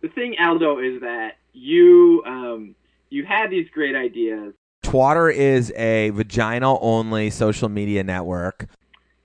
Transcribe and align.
the 0.00 0.08
thing, 0.08 0.36
Aldo, 0.38 0.78
is 0.78 1.00
that 1.00 1.36
you 1.52 2.22
um, 2.26 2.74
you 3.10 3.24
had 3.24 3.50
these 3.50 3.68
great 3.70 3.96
ideas, 3.96 4.54
Twatter 4.82 5.32
is 5.32 5.72
a 5.76 6.10
vaginal 6.10 6.78
only 6.80 7.30
social 7.30 7.68
media 7.68 8.02
network. 8.04 8.66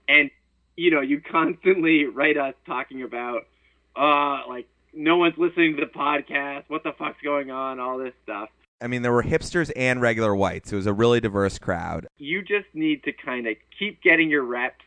and 0.07 0.29
you 0.75 0.91
know 0.91 1.01
you 1.01 1.21
constantly 1.21 2.05
write 2.05 2.35
us 2.37 2.55
talking 2.65 3.03
about 3.03 3.45
uh 3.95 4.41
like 4.47 4.67
no 4.93 5.17
one's 5.17 5.37
listening 5.37 5.75
to 5.75 5.85
the 5.85 5.91
podcast, 5.91 6.63
what 6.67 6.83
the 6.83 6.91
fuck's 6.93 7.21
going 7.23 7.49
on, 7.49 7.79
all 7.79 7.97
this 7.97 8.13
stuff. 8.23 8.49
I 8.81 8.87
mean, 8.87 9.01
there 9.01 9.13
were 9.13 9.23
hipsters 9.23 9.71
and 9.75 10.01
regular 10.01 10.35
whites. 10.35 10.71
It 10.73 10.75
was 10.75 10.85
a 10.87 10.93
really 10.93 11.19
diverse 11.21 11.57
crowd. 11.57 12.05
You 12.17 12.41
just 12.41 12.67
need 12.73 13.03
to 13.03 13.13
kind 13.13 13.47
of 13.47 13.55
keep 13.79 14.01
getting 14.03 14.29
your 14.29 14.43
reps, 14.43 14.83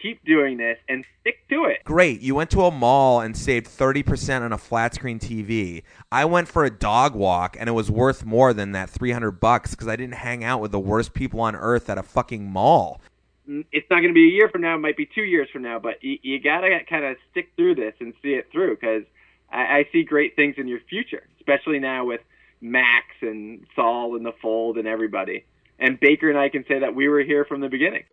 keep 0.00 0.24
doing 0.24 0.56
this, 0.56 0.78
and 0.88 1.04
stick 1.20 1.46
to 1.48 1.64
it. 1.64 1.84
Great. 1.84 2.20
You 2.20 2.34
went 2.34 2.50
to 2.50 2.62
a 2.62 2.70
mall 2.70 3.20
and 3.20 3.36
saved 3.36 3.66
30% 3.66 4.42
on 4.42 4.52
a 4.52 4.58
flat 4.58 4.94
screen 4.94 5.18
TV. 5.18 5.82
I 6.10 6.24
went 6.24 6.48
for 6.48 6.64
a 6.64 6.70
dog 6.70 7.14
walk 7.14 7.56
and 7.58 7.68
it 7.68 7.72
was 7.72 7.90
worth 7.90 8.24
more 8.24 8.52
than 8.52 8.72
that 8.72 8.90
300 8.90 9.32
bucks 9.32 9.72
because 9.72 9.88
I 9.88 9.96
didn't 9.96 10.14
hang 10.14 10.42
out 10.44 10.60
with 10.60 10.72
the 10.72 10.80
worst 10.80 11.14
people 11.14 11.40
on 11.40 11.54
earth 11.54 11.88
at 11.90 11.98
a 11.98 12.02
fucking 12.02 12.50
mall. 12.50 13.00
Mm, 13.48 13.64
It's 13.72 13.88
not 13.90 13.96
going 14.00 14.08
to 14.08 14.14
be 14.14 14.28
a 14.28 14.32
year 14.32 14.48
from 14.48 14.62
now, 14.62 14.74
it 14.74 14.78
might 14.78 14.96
be 14.96 15.06
two 15.06 15.22
years 15.22 15.48
from 15.52 15.62
now, 15.62 15.78
but 15.78 16.02
you, 16.02 16.18
you 16.22 16.40
got 16.40 16.60
to 16.60 16.80
kind 16.88 17.04
of 17.04 17.16
stick 17.30 17.50
through 17.56 17.74
this 17.76 17.94
and 18.00 18.14
see 18.22 18.30
it 18.34 18.48
through 18.52 18.76
because 18.76 19.04
I, 19.50 19.78
I 19.78 19.88
see 19.92 20.02
great 20.04 20.36
things 20.36 20.56
in 20.58 20.68
your 20.68 20.80
future, 20.88 21.26
especially 21.38 21.78
now 21.78 22.04
with 22.04 22.20
Max 22.60 23.06
and 23.20 23.66
Saul 23.74 24.16
and 24.16 24.24
the 24.24 24.34
Fold 24.42 24.78
and 24.78 24.86
everybody. 24.86 25.44
And 25.78 25.98
Baker 25.98 26.28
and 26.28 26.38
I 26.38 26.50
can 26.50 26.64
say 26.68 26.80
that 26.80 26.94
we 26.94 27.08
were 27.08 27.22
here 27.22 27.44
from 27.44 27.60
the 27.60 27.68
beginning. 27.68 28.04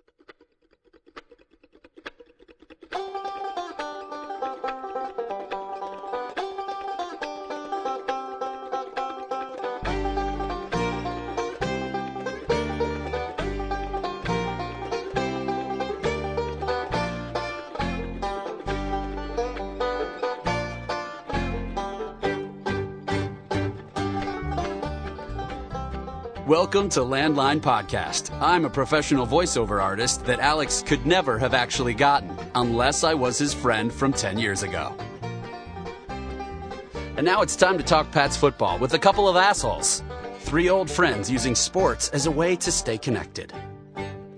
Welcome 26.47 26.87
to 26.91 27.01
Landline 27.01 27.59
Podcast. 27.59 28.31
I'm 28.41 28.63
a 28.63 28.69
professional 28.69 29.27
voiceover 29.27 29.83
artist 29.83 30.23
that 30.23 30.39
Alex 30.39 30.81
could 30.81 31.05
never 31.05 31.37
have 31.37 31.53
actually 31.53 31.93
gotten 31.93 32.33
unless 32.55 33.03
I 33.03 33.15
was 33.15 33.37
his 33.37 33.53
friend 33.53 33.91
from 33.91 34.13
10 34.13 34.39
years 34.39 34.63
ago. 34.63 34.95
And 37.17 37.25
now 37.25 37.41
it's 37.41 37.57
time 37.57 37.77
to 37.77 37.83
talk 37.83 38.09
Pats 38.13 38.37
football 38.37 38.79
with 38.79 38.93
a 38.93 38.97
couple 38.97 39.27
of 39.27 39.35
assholes. 39.35 40.01
Three 40.39 40.69
old 40.69 40.89
friends 40.89 41.29
using 41.29 41.53
sports 41.53 42.07
as 42.11 42.27
a 42.27 42.31
way 42.31 42.55
to 42.55 42.71
stay 42.71 42.97
connected. 42.97 43.51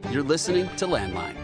You're 0.10 0.24
listening 0.24 0.68
to 0.78 0.88
Landline. 0.88 1.38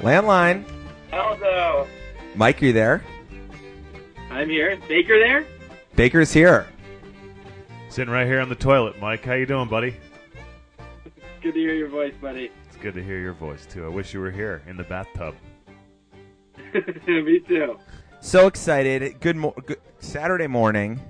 Landline. 0.00 0.64
Aldo, 1.12 1.86
Mike, 2.34 2.60
are 2.60 2.66
you 2.66 2.72
there? 2.72 3.04
I'm 4.32 4.50
here. 4.50 4.76
Baker 4.88 5.20
there? 5.20 5.46
Baker's 5.94 6.32
here. 6.32 6.66
Sitting 7.96 8.12
right 8.12 8.26
here 8.26 8.42
on 8.42 8.50
the 8.50 8.54
toilet, 8.54 9.00
Mike. 9.00 9.24
How 9.24 9.32
you 9.32 9.46
doing, 9.46 9.70
buddy? 9.70 9.96
Good 11.40 11.54
to 11.54 11.60
hear 11.60 11.72
your 11.72 11.88
voice, 11.88 12.12
buddy. 12.20 12.50
It's 12.66 12.76
good 12.76 12.92
to 12.92 13.02
hear 13.02 13.18
your 13.18 13.32
voice 13.32 13.64
too. 13.64 13.86
I 13.86 13.88
wish 13.88 14.12
you 14.12 14.20
were 14.20 14.30
here 14.30 14.60
in 14.66 14.76
the 14.76 14.82
bathtub. 14.82 15.34
Me 17.06 17.40
too. 17.40 17.78
So 18.20 18.48
excited. 18.48 19.18
Good, 19.20 19.36
mo- 19.36 19.54
good 19.64 19.80
Saturday 19.98 20.46
morning. 20.46 21.00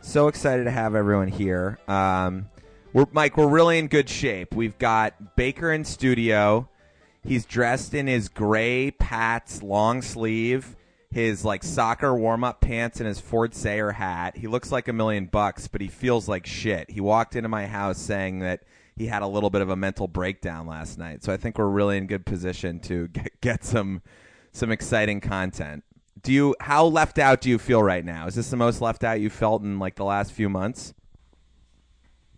So 0.00 0.26
excited 0.26 0.64
to 0.64 0.72
have 0.72 0.96
everyone 0.96 1.28
here. 1.28 1.78
Um, 1.86 2.48
we're 2.92 3.06
Mike, 3.12 3.36
we're 3.36 3.46
really 3.46 3.78
in 3.78 3.86
good 3.86 4.08
shape. 4.08 4.56
We've 4.56 4.76
got 4.76 5.36
Baker 5.36 5.70
in 5.70 5.84
studio. 5.84 6.68
He's 7.22 7.46
dressed 7.46 7.94
in 7.94 8.08
his 8.08 8.28
gray 8.28 8.90
Pats 8.90 9.62
long 9.62 10.02
sleeve, 10.02 10.74
his 11.14 11.44
like 11.44 11.62
soccer 11.62 12.12
warm 12.12 12.42
up 12.42 12.60
pants, 12.60 12.98
and 12.98 13.06
his 13.06 13.20
Ford 13.20 13.54
Sayer 13.54 13.92
hat. 13.92 14.36
He 14.36 14.48
looks 14.48 14.72
like 14.72 14.88
a 14.88 14.92
million 14.92 15.26
bucks, 15.26 15.68
but 15.68 15.80
he 15.80 15.86
feels 15.86 16.28
like 16.28 16.44
shit. 16.44 16.90
He 16.90 17.00
walked 17.00 17.36
into 17.36 17.48
my 17.48 17.66
house 17.68 17.98
saying 17.98 18.40
that 18.40 18.64
he 18.96 19.06
had 19.06 19.22
a 19.22 19.26
little 19.28 19.48
bit 19.48 19.62
of 19.62 19.70
a 19.70 19.76
mental 19.76 20.08
breakdown 20.08 20.66
last 20.66 20.98
night. 20.98 21.22
So 21.22 21.32
I 21.32 21.36
think 21.36 21.56
we're 21.56 21.68
really 21.68 21.98
in 21.98 22.08
good 22.08 22.26
position 22.26 22.80
to 22.80 23.06
get, 23.12 23.40
get 23.40 23.64
some 23.64 24.02
some 24.50 24.72
exciting 24.72 25.20
content. 25.20 25.84
Do 26.20 26.32
you 26.32 26.56
how 26.58 26.86
left 26.86 27.20
out 27.20 27.40
do 27.40 27.48
you 27.48 27.60
feel 27.60 27.80
right 27.80 28.04
now? 28.04 28.26
Is 28.26 28.34
this 28.34 28.50
the 28.50 28.56
most 28.56 28.80
left 28.80 29.04
out 29.04 29.20
you 29.20 29.30
felt 29.30 29.62
in 29.62 29.78
like 29.78 29.94
the 29.94 30.04
last 30.04 30.32
few 30.32 30.48
months? 30.48 30.94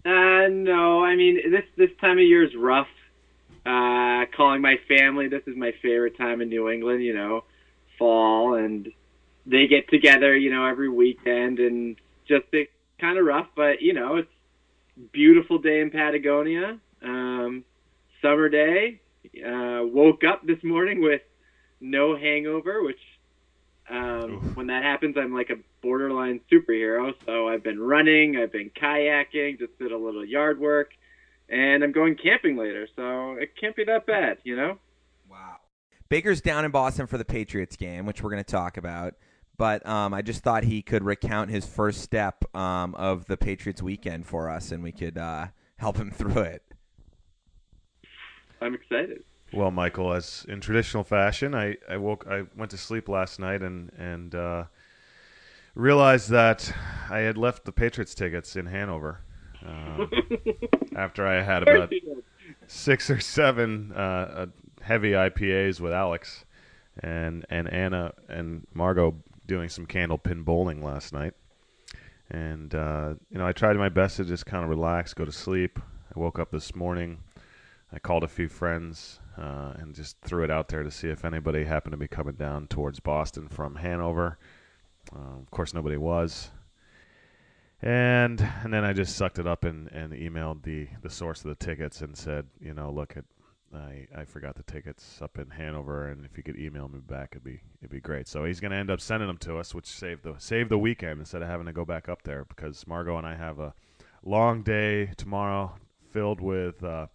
Uh, 0.04 0.48
no, 0.50 1.02
I 1.02 1.16
mean 1.16 1.50
this 1.50 1.64
this 1.78 1.96
time 1.98 2.18
of 2.18 2.24
year 2.24 2.44
is 2.44 2.54
rough. 2.54 2.88
Uh, 3.64 4.26
calling 4.36 4.60
my 4.60 4.76
family. 4.86 5.28
This 5.28 5.42
is 5.46 5.56
my 5.56 5.72
favorite 5.80 6.18
time 6.18 6.42
in 6.42 6.50
New 6.50 6.68
England. 6.68 7.02
You 7.02 7.14
know, 7.14 7.44
fall, 7.98 8.54
and 8.54 8.92
they 9.46 9.66
get 9.66 9.88
together. 9.88 10.36
You 10.36 10.50
know, 10.50 10.66
every 10.66 10.88
weekend, 10.88 11.58
and 11.58 11.96
just 12.26 12.46
it's 12.52 12.70
kind 13.00 13.18
of 13.18 13.24
rough. 13.24 13.48
But 13.54 13.82
you 13.82 13.92
know, 13.92 14.16
it's 14.16 15.12
beautiful 15.12 15.58
day 15.58 15.80
in 15.80 15.90
Patagonia. 15.90 16.78
Um, 17.02 17.64
summer 18.22 18.48
day. 18.48 19.00
Uh, 19.44 19.82
woke 19.84 20.22
up 20.24 20.46
this 20.46 20.62
morning 20.62 21.02
with 21.02 21.20
no 21.80 22.16
hangover, 22.16 22.82
which 22.82 23.00
um, 23.88 24.52
when 24.54 24.66
that 24.68 24.82
happens, 24.82 25.16
I'm 25.16 25.32
like 25.32 25.50
a 25.50 25.56
borderline 25.82 26.40
superhero. 26.50 27.12
So 27.24 27.48
I've 27.48 27.62
been 27.62 27.80
running, 27.80 28.36
I've 28.36 28.52
been 28.52 28.70
kayaking, 28.70 29.58
just 29.58 29.78
did 29.78 29.92
a 29.92 29.98
little 29.98 30.24
yard 30.24 30.58
work, 30.58 30.90
and 31.48 31.84
I'm 31.84 31.92
going 31.92 32.16
camping 32.16 32.56
later. 32.56 32.88
So 32.96 33.32
it 33.32 33.50
can't 33.60 33.76
be 33.76 33.84
that 33.84 34.06
bad, 34.06 34.38
you 34.42 34.56
know? 34.56 34.78
Wow. 36.06 36.16
Baker's 36.16 36.40
down 36.40 36.64
in 36.64 36.70
Boston 36.70 37.06
for 37.06 37.18
the 37.18 37.24
Patriots 37.24 37.76
game, 37.76 38.06
which 38.06 38.22
we're 38.22 38.30
going 38.30 38.44
to 38.44 38.50
talk 38.50 38.76
about. 38.76 39.14
But 39.58 39.86
um, 39.86 40.12
I 40.12 40.22
just 40.22 40.42
thought 40.42 40.64
he 40.64 40.82
could 40.82 41.02
recount 41.02 41.50
his 41.50 41.66
first 41.66 42.02
step 42.02 42.44
um, 42.54 42.94
of 42.94 43.26
the 43.26 43.36
Patriots 43.36 43.82
weekend 43.82 44.26
for 44.26 44.50
us, 44.50 44.70
and 44.70 44.82
we 44.82 44.92
could 44.92 45.16
uh, 45.16 45.46
help 45.76 45.96
him 45.96 46.10
through 46.14 46.42
it. 46.42 46.62
I'm 48.60 48.74
excited. 48.74 49.22
Well, 49.52 49.70
Michael, 49.70 50.12
as 50.12 50.44
in 50.48 50.60
traditional 50.60 51.04
fashion, 51.04 51.54
I, 51.54 51.76
I 51.88 51.96
woke 51.96 52.26
I 52.28 52.42
went 52.56 52.70
to 52.72 52.76
sleep 52.76 53.08
last 53.08 53.38
night 53.38 53.62
and 53.62 53.92
and 53.96 54.34
uh, 54.34 54.64
realized 55.74 56.30
that 56.30 56.72
I 57.08 57.18
had 57.18 57.36
left 57.36 57.64
the 57.64 57.72
Patriots 57.72 58.14
tickets 58.14 58.56
in 58.56 58.66
Hanover 58.66 59.20
uh, 59.64 60.06
after 60.96 61.26
I 61.26 61.42
had 61.42 61.62
about 61.62 61.92
six 62.66 63.08
or 63.08 63.20
seven 63.20 63.92
uh, 63.94 63.98
uh, 63.98 64.46
heavy 64.86 65.10
IPAs 65.10 65.80
with 65.80 65.92
Alex 65.92 66.44
and 67.00 67.44
and 67.50 67.68
Anna 67.68 68.12
and 68.28 68.66
Margot 68.72 69.16
doing 69.46 69.68
some 69.68 69.84
candle 69.84 70.18
pin 70.18 70.42
bowling 70.42 70.82
last 70.82 71.12
night. 71.12 71.34
And 72.30 72.74
uh, 72.74 73.14
you 73.30 73.38
know, 73.38 73.46
I 73.46 73.52
tried 73.52 73.76
my 73.76 73.88
best 73.88 74.16
to 74.16 74.24
just 74.24 74.46
kind 74.46 74.62
of 74.62 74.70
relax, 74.70 75.12
go 75.12 75.24
to 75.24 75.32
sleep. 75.32 75.78
I 76.14 76.18
woke 76.18 76.38
up 76.38 76.50
this 76.50 76.74
morning. 76.74 77.18
I 77.92 77.98
called 77.98 78.24
a 78.24 78.28
few 78.28 78.48
friends 78.48 79.20
uh, 79.36 79.74
and 79.78 79.94
just 79.94 80.20
threw 80.20 80.44
it 80.44 80.50
out 80.50 80.68
there 80.68 80.82
to 80.82 80.90
see 80.90 81.08
if 81.08 81.24
anybody 81.24 81.64
happened 81.64 81.92
to 81.92 81.96
be 81.96 82.08
coming 82.08 82.34
down 82.34 82.66
towards 82.68 83.00
Boston 83.00 83.48
from 83.48 83.76
Hanover. 83.76 84.38
Uh, 85.14 85.38
of 85.40 85.50
course, 85.50 85.74
nobody 85.74 85.96
was. 85.96 86.50
And 87.82 88.40
and 88.62 88.72
then 88.72 88.84
I 88.84 88.92
just 88.92 89.16
sucked 89.16 89.38
it 89.38 89.46
up 89.46 89.64
and, 89.64 89.90
and 89.92 90.12
emailed 90.12 90.62
the, 90.62 90.88
the 91.02 91.10
source 91.10 91.44
of 91.44 91.48
the 91.48 91.64
tickets 91.64 92.00
and 92.00 92.16
said, 92.16 92.46
you 92.60 92.72
know, 92.72 92.90
look, 92.90 93.16
it, 93.16 93.24
I 93.74 94.06
I 94.14 94.24
forgot 94.24 94.56
the 94.56 94.62
tickets 94.62 95.20
up 95.20 95.38
in 95.38 95.50
Hanover, 95.50 96.08
and 96.08 96.24
if 96.24 96.36
you 96.36 96.42
could 96.42 96.58
email 96.58 96.88
me 96.88 97.00
back, 97.00 97.30
it'd 97.32 97.44
be 97.44 97.60
it'd 97.80 97.90
be 97.90 98.00
great. 98.00 98.28
So 98.28 98.44
he's 98.44 98.60
going 98.60 98.70
to 98.70 98.76
end 98.76 98.90
up 98.90 99.00
sending 99.00 99.26
them 99.26 99.38
to 99.38 99.58
us, 99.58 99.74
which 99.74 99.86
saved 99.86 100.22
the 100.22 100.34
saved 100.38 100.70
the 100.70 100.78
weekend 100.78 101.20
instead 101.20 101.42
of 101.42 101.48
having 101.48 101.66
to 101.66 101.72
go 101.72 101.84
back 101.84 102.08
up 102.08 102.22
there 102.22 102.44
because 102.44 102.86
Margot 102.86 103.16
and 103.18 103.26
I 103.26 103.34
have 103.34 103.58
a 103.58 103.74
long 104.22 104.62
day 104.62 105.10
tomorrow 105.16 105.74
filled 106.10 106.40
with 106.40 106.82
uh, 106.82 107.06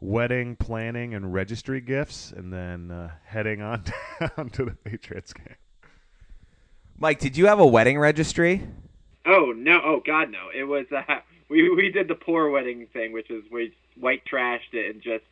wedding 0.00 0.56
planning 0.56 1.14
and 1.14 1.32
registry 1.32 1.80
gifts, 1.80 2.32
and 2.32 2.52
then 2.52 2.90
uh, 2.90 3.10
heading 3.24 3.62
on 3.62 3.84
down 4.20 4.50
to 4.50 4.64
the 4.64 4.76
Patriots 4.84 5.32
game. 5.32 5.56
Mike, 6.98 7.18
did 7.18 7.36
you 7.36 7.46
have 7.46 7.58
a 7.58 7.66
wedding 7.66 7.98
registry? 7.98 8.66
Oh 9.26 9.52
no! 9.56 9.80
Oh 9.84 10.02
God, 10.06 10.30
no! 10.30 10.48
It 10.54 10.64
was 10.64 10.86
uh, 10.94 11.02
we 11.48 11.68
we 11.70 11.90
did 11.90 12.08
the 12.08 12.14
poor 12.14 12.50
wedding 12.50 12.86
thing, 12.92 13.12
which 13.12 13.30
is 13.30 13.44
we 13.50 13.74
white 13.98 14.22
trashed 14.30 14.72
it 14.72 14.94
and 14.94 15.02
just 15.02 15.24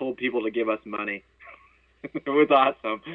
told 0.00 0.16
people 0.16 0.42
to 0.42 0.50
give 0.50 0.68
us 0.68 0.80
money. 0.84 1.22
it 2.02 2.26
was 2.26 2.48
awesome. 2.50 3.00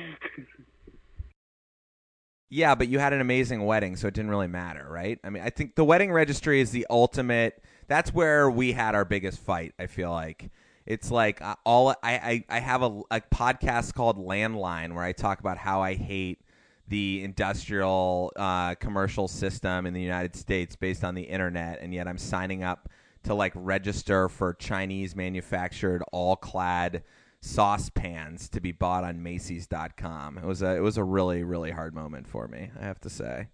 Yeah, 2.48 2.76
but 2.76 2.88
you 2.88 3.00
had 3.00 3.12
an 3.12 3.22
amazing 3.22 3.66
wedding, 3.66 3.96
so 3.96 4.08
it 4.08 4.14
didn't 4.14 4.30
really 4.30 4.48
matter, 4.48 4.86
right? 4.88 5.20
I 5.24 5.30
mean, 5.32 5.42
I 5.44 5.50
think 5.50 5.76
the 5.76 5.84
wedding 5.84 6.12
registry 6.12 6.62
is 6.62 6.70
the 6.70 6.86
ultimate. 6.92 7.62
That's 7.88 8.14
where 8.14 8.50
we 8.50 8.72
had 8.72 8.94
our 8.94 9.04
biggest 9.04 9.40
fight. 9.40 9.74
I 9.80 9.88
feel 9.88 10.12
like 10.12 10.52
it's 10.86 11.10
like 11.10 11.42
uh, 11.42 11.56
all 11.66 11.90
I 11.90 11.96
I, 12.04 12.44
I 12.48 12.60
have 12.60 12.84
a, 12.84 13.02
a 13.10 13.20
podcast 13.20 13.96
called 13.96 14.18
Landline 14.20 14.94
where 14.94 15.04
I 15.04 15.12
talk 15.12 15.40
about 15.40 15.58
how 15.58 15.82
I 15.82 15.96
hate 15.96 16.40
the 16.88 17.24
industrial 17.24 18.32
uh, 18.36 18.76
commercial 18.76 19.28
system 19.28 19.88
in 19.88 19.94
the 19.94 20.02
United 20.02 20.36
States 20.36 20.76
based 20.76 21.04
on 21.04 21.16
the 21.16 21.24
internet, 21.24 21.80
and 21.82 21.96
yet 21.96 22.08
I'm 22.08 22.20
signing 22.20 22.64
up 22.64 22.90
to 23.25 23.33
like 23.33 23.54
register 23.56 24.30
for 24.30 24.54
Chinese 24.54 25.16
manufactured 25.16 26.04
all 26.12 26.36
clad 26.36 27.04
saucepans 27.42 28.50
to 28.50 28.60
be 28.60 28.72
bought 28.72 29.04
on 29.04 29.22
Macy's.com. 29.22 30.38
It 30.38 30.45
was 30.45 30.62
a 30.62 30.75
it 30.75 30.81
was 30.81 30.98
a 30.98 31.04
really 31.04 31.44
really 31.44 31.72
hard 31.72 31.94
moment 31.94 32.27
for 32.27 32.48
me, 32.48 32.72
I 32.80 32.86
have 32.86 33.00
to 33.01 33.10
say. 33.10 33.50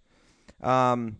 Um, 0.62 1.18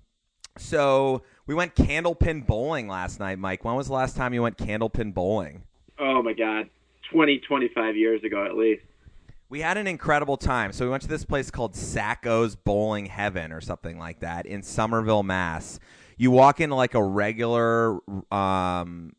so 0.59 1.23
we 1.47 1.55
went 1.55 1.75
candlepin 1.75 2.47
bowling 2.47 2.89
last 2.89 3.21
night, 3.21 3.39
Mike. 3.39 3.65
When 3.65 3.75
was 3.75 3.89
the 3.89 3.95
last 3.95 4.17
time 4.17 4.35
you 4.35 4.43
went 4.43 4.57
candlepin 4.57 5.15
bowling? 5.15 5.63
Oh 5.99 6.23
my 6.23 6.33
God, 6.33 6.69
20, 7.11 7.39
25 7.47 7.97
years 7.97 8.23
ago 8.25 8.45
at 8.45 8.57
least. 8.57 8.83
We 9.49 9.61
had 9.61 9.77
an 9.77 9.87
incredible 9.87 10.39
time. 10.39 10.73
So 10.73 10.87
we 10.87 10.91
went 10.91 11.03
to 11.03 11.09
this 11.09 11.27
place 11.27 11.51
called 11.51 11.77
Sacco's 11.77 12.57
Bowling 12.57 13.07
Heaven 13.07 13.53
or 13.53 13.61
something 13.61 13.99
like 13.99 14.21
that 14.21 14.47
in 14.47 14.63
Somerville, 14.63 15.23
Mass. 15.23 15.79
You 16.23 16.31
walk 16.31 16.61
into 16.61 16.77
like 16.77 16.95
a 16.95 17.03
regular 17.03 17.99
um, 18.33 19.17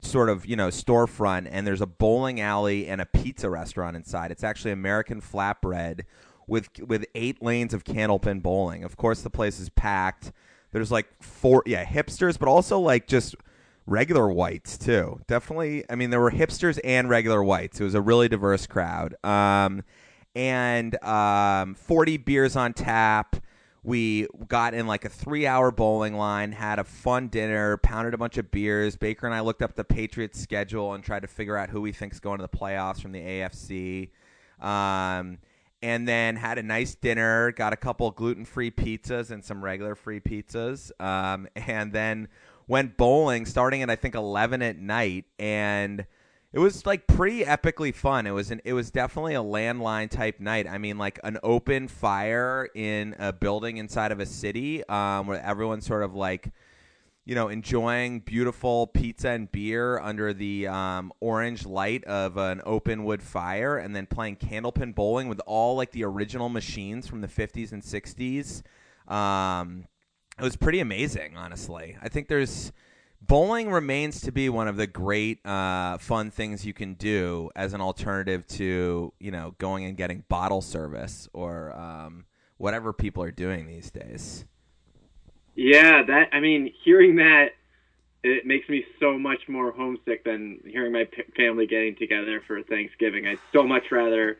sort 0.00 0.28
of 0.28 0.46
you 0.46 0.54
know 0.54 0.68
storefront, 0.68 1.48
and 1.50 1.66
there's 1.66 1.80
a 1.80 1.88
bowling 1.88 2.40
alley 2.40 2.86
and 2.86 3.00
a 3.00 3.04
pizza 3.04 3.50
restaurant 3.50 3.96
inside. 3.96 4.30
It's 4.30 4.44
actually 4.44 4.70
American 4.70 5.20
flatbread 5.20 6.02
with 6.46 6.68
with 6.78 7.04
eight 7.16 7.42
lanes 7.42 7.74
of 7.74 7.82
candlepin 7.82 8.42
bowling. 8.42 8.84
Of 8.84 8.96
course, 8.96 9.22
the 9.22 9.28
place 9.28 9.58
is 9.58 9.70
packed. 9.70 10.30
There's 10.70 10.92
like 10.92 11.08
four, 11.20 11.64
yeah, 11.66 11.84
hipsters, 11.84 12.38
but 12.38 12.48
also 12.48 12.78
like 12.78 13.08
just 13.08 13.34
regular 13.84 14.28
whites 14.28 14.78
too. 14.78 15.18
Definitely, 15.26 15.82
I 15.90 15.96
mean, 15.96 16.10
there 16.10 16.20
were 16.20 16.30
hipsters 16.30 16.78
and 16.84 17.08
regular 17.08 17.42
whites. 17.42 17.80
It 17.80 17.84
was 17.84 17.96
a 17.96 18.00
really 18.00 18.28
diverse 18.28 18.68
crowd. 18.68 19.16
Um, 19.24 19.82
and 20.36 21.02
um, 21.02 21.74
40 21.74 22.18
beers 22.18 22.54
on 22.54 22.72
tap. 22.72 23.34
We 23.86 24.26
got 24.48 24.74
in 24.74 24.88
like 24.88 25.04
a 25.04 25.08
three 25.08 25.46
hour 25.46 25.70
bowling 25.70 26.14
line, 26.16 26.50
had 26.50 26.80
a 26.80 26.84
fun 26.84 27.28
dinner, 27.28 27.76
pounded 27.76 28.14
a 28.14 28.18
bunch 28.18 28.36
of 28.36 28.50
beers. 28.50 28.96
Baker 28.96 29.26
and 29.26 29.34
I 29.34 29.38
looked 29.42 29.62
up 29.62 29.76
the 29.76 29.84
Patriots 29.84 30.40
schedule 30.40 30.94
and 30.94 31.04
tried 31.04 31.20
to 31.20 31.28
figure 31.28 31.56
out 31.56 31.70
who 31.70 31.80
we 31.80 31.92
think's 31.92 32.18
going 32.18 32.38
to 32.38 32.42
the 32.42 32.48
playoffs 32.48 33.00
from 33.00 33.12
the 33.12 33.20
AFC. 33.20 34.10
Um, 34.60 35.38
and 35.82 36.08
then 36.08 36.34
had 36.34 36.58
a 36.58 36.64
nice 36.64 36.96
dinner, 36.96 37.52
got 37.52 37.72
a 37.72 37.76
couple 37.76 38.10
gluten 38.10 38.44
free 38.44 38.72
pizzas 38.72 39.30
and 39.30 39.44
some 39.44 39.62
regular 39.62 39.94
free 39.94 40.18
pizzas. 40.18 40.90
Um, 41.00 41.46
and 41.54 41.92
then 41.92 42.26
went 42.66 42.96
bowling 42.96 43.46
starting 43.46 43.82
at 43.82 43.90
I 43.90 43.94
think 43.94 44.16
11 44.16 44.62
at 44.62 44.78
night 44.80 45.26
and 45.38 46.06
it 46.56 46.60
was 46.60 46.86
like 46.86 47.06
pretty 47.06 47.44
epically 47.44 47.94
fun. 47.94 48.26
It 48.26 48.30
was 48.30 48.50
an 48.50 48.62
it 48.64 48.72
was 48.72 48.90
definitely 48.90 49.34
a 49.34 49.42
landline 49.42 50.08
type 50.08 50.40
night. 50.40 50.66
I 50.66 50.78
mean 50.78 50.96
like 50.96 51.20
an 51.22 51.36
open 51.42 51.86
fire 51.86 52.70
in 52.74 53.14
a 53.18 53.30
building 53.30 53.76
inside 53.76 54.10
of 54.10 54.20
a 54.20 54.26
city 54.26 54.82
um, 54.88 55.26
where 55.26 55.38
everyone's 55.44 55.84
sort 55.84 56.02
of 56.02 56.14
like 56.14 56.50
you 57.26 57.34
know 57.34 57.48
enjoying 57.48 58.20
beautiful 58.20 58.86
pizza 58.86 59.28
and 59.28 59.52
beer 59.52 59.98
under 59.98 60.32
the 60.32 60.66
um, 60.66 61.12
orange 61.20 61.66
light 61.66 62.04
of 62.04 62.38
an 62.38 62.62
open 62.64 63.04
wood 63.04 63.22
fire 63.22 63.76
and 63.76 63.94
then 63.94 64.06
playing 64.06 64.36
candlepin 64.36 64.94
bowling 64.94 65.28
with 65.28 65.42
all 65.44 65.76
like 65.76 65.90
the 65.90 66.04
original 66.04 66.48
machines 66.48 67.06
from 67.06 67.20
the 67.20 67.28
50s 67.28 67.72
and 67.72 67.82
60s. 67.82 68.62
Um, 69.12 69.84
it 70.38 70.42
was 70.42 70.56
pretty 70.56 70.80
amazing, 70.80 71.36
honestly. 71.36 71.98
I 72.00 72.08
think 72.08 72.28
there's 72.28 72.72
bowling 73.26 73.70
remains 73.70 74.20
to 74.22 74.32
be 74.32 74.48
one 74.48 74.68
of 74.68 74.76
the 74.76 74.86
great 74.86 75.44
uh, 75.46 75.98
fun 75.98 76.30
things 76.30 76.64
you 76.64 76.72
can 76.72 76.94
do 76.94 77.50
as 77.56 77.72
an 77.74 77.80
alternative 77.80 78.46
to 78.46 79.12
you 79.18 79.30
know 79.30 79.54
going 79.58 79.84
and 79.84 79.96
getting 79.96 80.24
bottle 80.28 80.62
service 80.62 81.28
or 81.32 81.76
um, 81.76 82.24
whatever 82.58 82.92
people 82.92 83.22
are 83.22 83.30
doing 83.30 83.66
these 83.66 83.90
days. 83.90 84.44
Yeah, 85.54 86.02
that 86.02 86.28
I 86.32 86.40
mean, 86.40 86.72
hearing 86.84 87.16
that 87.16 87.52
it 88.22 88.44
makes 88.44 88.68
me 88.68 88.84
so 89.00 89.18
much 89.18 89.48
more 89.48 89.70
homesick 89.70 90.24
than 90.24 90.60
hearing 90.66 90.92
my 90.92 91.04
p- 91.04 91.22
family 91.36 91.66
getting 91.66 91.94
together 91.96 92.42
for 92.46 92.62
Thanksgiving. 92.62 93.26
I'd 93.26 93.38
so 93.52 93.62
much 93.62 93.84
rather 93.90 94.38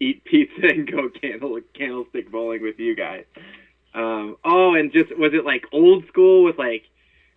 eat 0.00 0.24
pizza 0.24 0.66
and 0.68 0.90
go 0.90 1.08
candle 1.08 1.58
candlestick 1.74 2.30
bowling 2.30 2.62
with 2.62 2.78
you 2.78 2.94
guys. 2.94 3.24
Um, 3.94 4.36
oh, 4.44 4.74
and 4.74 4.92
just 4.92 5.16
was 5.18 5.34
it 5.34 5.44
like 5.44 5.66
old 5.72 6.06
school 6.08 6.44
with 6.44 6.58
like 6.58 6.84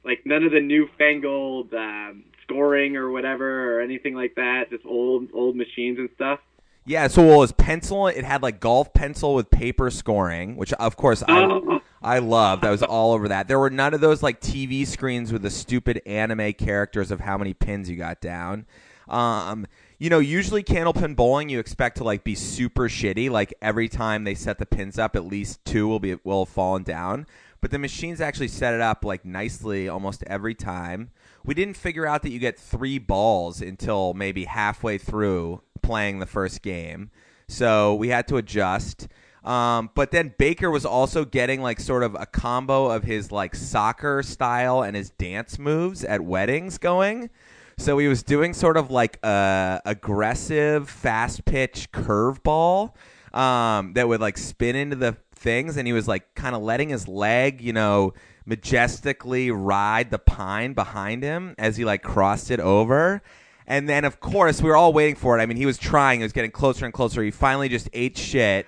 like 0.05 0.21
none 0.25 0.43
of 0.43 0.51
the 0.51 0.61
newfangled 0.61 1.73
um, 1.73 2.23
scoring 2.43 2.95
or 2.95 3.09
whatever 3.09 3.77
or 3.77 3.81
anything 3.81 4.13
like 4.13 4.35
that? 4.35 4.69
Just 4.69 4.85
old 4.85 5.29
old 5.33 5.55
machines 5.55 5.97
and 5.99 6.09
stuff. 6.15 6.39
Yeah, 6.87 7.07
so 7.07 7.23
well, 7.25 7.35
it 7.37 7.39
was 7.39 7.51
pencil. 7.51 8.07
It 8.07 8.23
had 8.23 8.43
like 8.43 8.59
golf 8.59 8.93
pencil 8.93 9.33
with 9.33 9.49
paper 9.49 9.89
scoring, 9.89 10.55
which 10.55 10.71
of 10.73 10.95
course 10.95 11.23
I 11.27 11.43
Oh. 11.43 11.81
I 12.03 12.19
loved. 12.19 12.63
I 12.63 12.69
was 12.69 12.83
all 12.83 13.13
over 13.13 13.29
that. 13.29 13.47
There 13.47 13.57
were 13.57 13.71
none 13.71 13.95
of 13.95 14.01
those 14.01 14.21
like 14.21 14.39
TV 14.39 14.85
screens 14.85 15.33
with 15.33 15.41
the 15.41 15.49
stupid 15.49 15.99
anime 16.05 16.53
characters 16.53 17.09
of 17.09 17.21
how 17.21 17.35
many 17.35 17.55
pins 17.55 17.89
you 17.89 17.97
got 17.97 18.21
down. 18.21 18.67
Um, 19.07 19.65
you 19.97 20.11
know, 20.11 20.19
usually 20.19 20.63
candlepin 20.63 21.15
bowling, 21.15 21.49
you 21.49 21.57
expect 21.57 21.97
to 21.97 22.03
like 22.03 22.23
be 22.23 22.35
super 22.35 22.87
shitty. 22.89 23.31
Like 23.31 23.55
every 23.59 23.89
time 23.89 24.23
they 24.23 24.35
set 24.35 24.59
the 24.59 24.67
pins 24.67 24.99
up, 24.99 25.15
at 25.15 25.25
least 25.25 25.65
two 25.65 25.87
will 25.87 25.99
be 25.99 26.15
will 26.23 26.45
have 26.45 26.53
fallen 26.53 26.83
down. 26.83 27.25
But 27.65 27.71
the 27.71 27.79
machines 27.79 28.21
actually 28.21 28.49
set 28.49 28.75
it 28.75 28.79
up 28.79 29.03
like 29.03 29.25
nicely 29.25 29.89
almost 29.89 30.23
every 30.27 30.53
time. 30.53 31.09
We 31.43 31.55
didn't 31.55 31.77
figure 31.77 32.05
out 32.05 32.21
that 32.21 32.29
you 32.29 32.37
get 32.37 32.59
three 32.59 32.99
balls 32.99 33.59
until 33.59 34.13
maybe 34.13 34.45
halfway 34.45 34.99
through 34.99 35.63
playing 35.81 36.19
the 36.19 36.27
first 36.27 36.61
game, 36.61 37.09
so 37.47 37.95
we 37.95 38.09
had 38.09 38.27
to 38.27 38.37
adjust. 38.37 39.07
Um, 39.43 39.89
but 39.95 40.11
then 40.11 40.35
Baker 40.37 40.69
was 40.69 40.85
also 40.85 41.25
getting 41.25 41.59
like 41.59 41.79
sort 41.79 42.03
of 42.03 42.13
a 42.13 42.27
combo 42.27 42.91
of 42.91 43.03
his 43.03 43.31
like 43.31 43.55
soccer 43.55 44.21
style 44.21 44.83
and 44.83 44.95
his 44.95 45.09
dance 45.09 45.57
moves 45.57 46.03
at 46.03 46.21
weddings 46.21 46.77
going. 46.77 47.31
So 47.79 47.97
he 47.97 48.07
was 48.07 48.21
doing 48.21 48.53
sort 48.53 48.77
of 48.77 48.91
like 48.91 49.17
a 49.23 49.81
aggressive, 49.87 50.87
fast 50.87 51.45
pitch 51.45 51.91
curveball 51.91 52.93
um, 53.35 53.93
that 53.93 54.07
would 54.07 54.21
like 54.21 54.37
spin 54.37 54.75
into 54.75 54.95
the 54.95 55.17
things, 55.45 55.77
and 55.77 55.87
he 55.87 55.93
was 55.93 56.09
like 56.09 56.35
kind 56.35 56.53
of 56.53 56.61
letting 56.61 56.89
his 56.89 57.07
leg, 57.07 57.61
you 57.61 57.71
know, 57.71 58.13
majestically 58.45 59.49
ride 59.51 60.11
the 60.11 60.19
pine 60.19 60.73
behind 60.73 61.23
him 61.23 61.55
as 61.57 61.77
he 61.77 61.85
like 61.85 62.03
crossed 62.03 62.51
it 62.51 62.59
over. 62.59 63.21
And 63.65 63.87
then, 63.87 64.03
of 64.03 64.19
course, 64.19 64.61
we 64.61 64.69
were 64.69 64.75
all 64.75 64.91
waiting 64.91 65.15
for 65.15 65.39
it. 65.39 65.41
I 65.41 65.45
mean, 65.45 65.55
he 65.57 65.65
was 65.65 65.77
trying; 65.77 66.19
it 66.19 66.23
was 66.25 66.33
getting 66.33 66.51
closer 66.51 66.83
and 66.83 66.93
closer. 66.93 67.23
He 67.23 67.31
finally 67.31 67.69
just 67.69 67.87
ate 67.93 68.17
shit, 68.17 68.67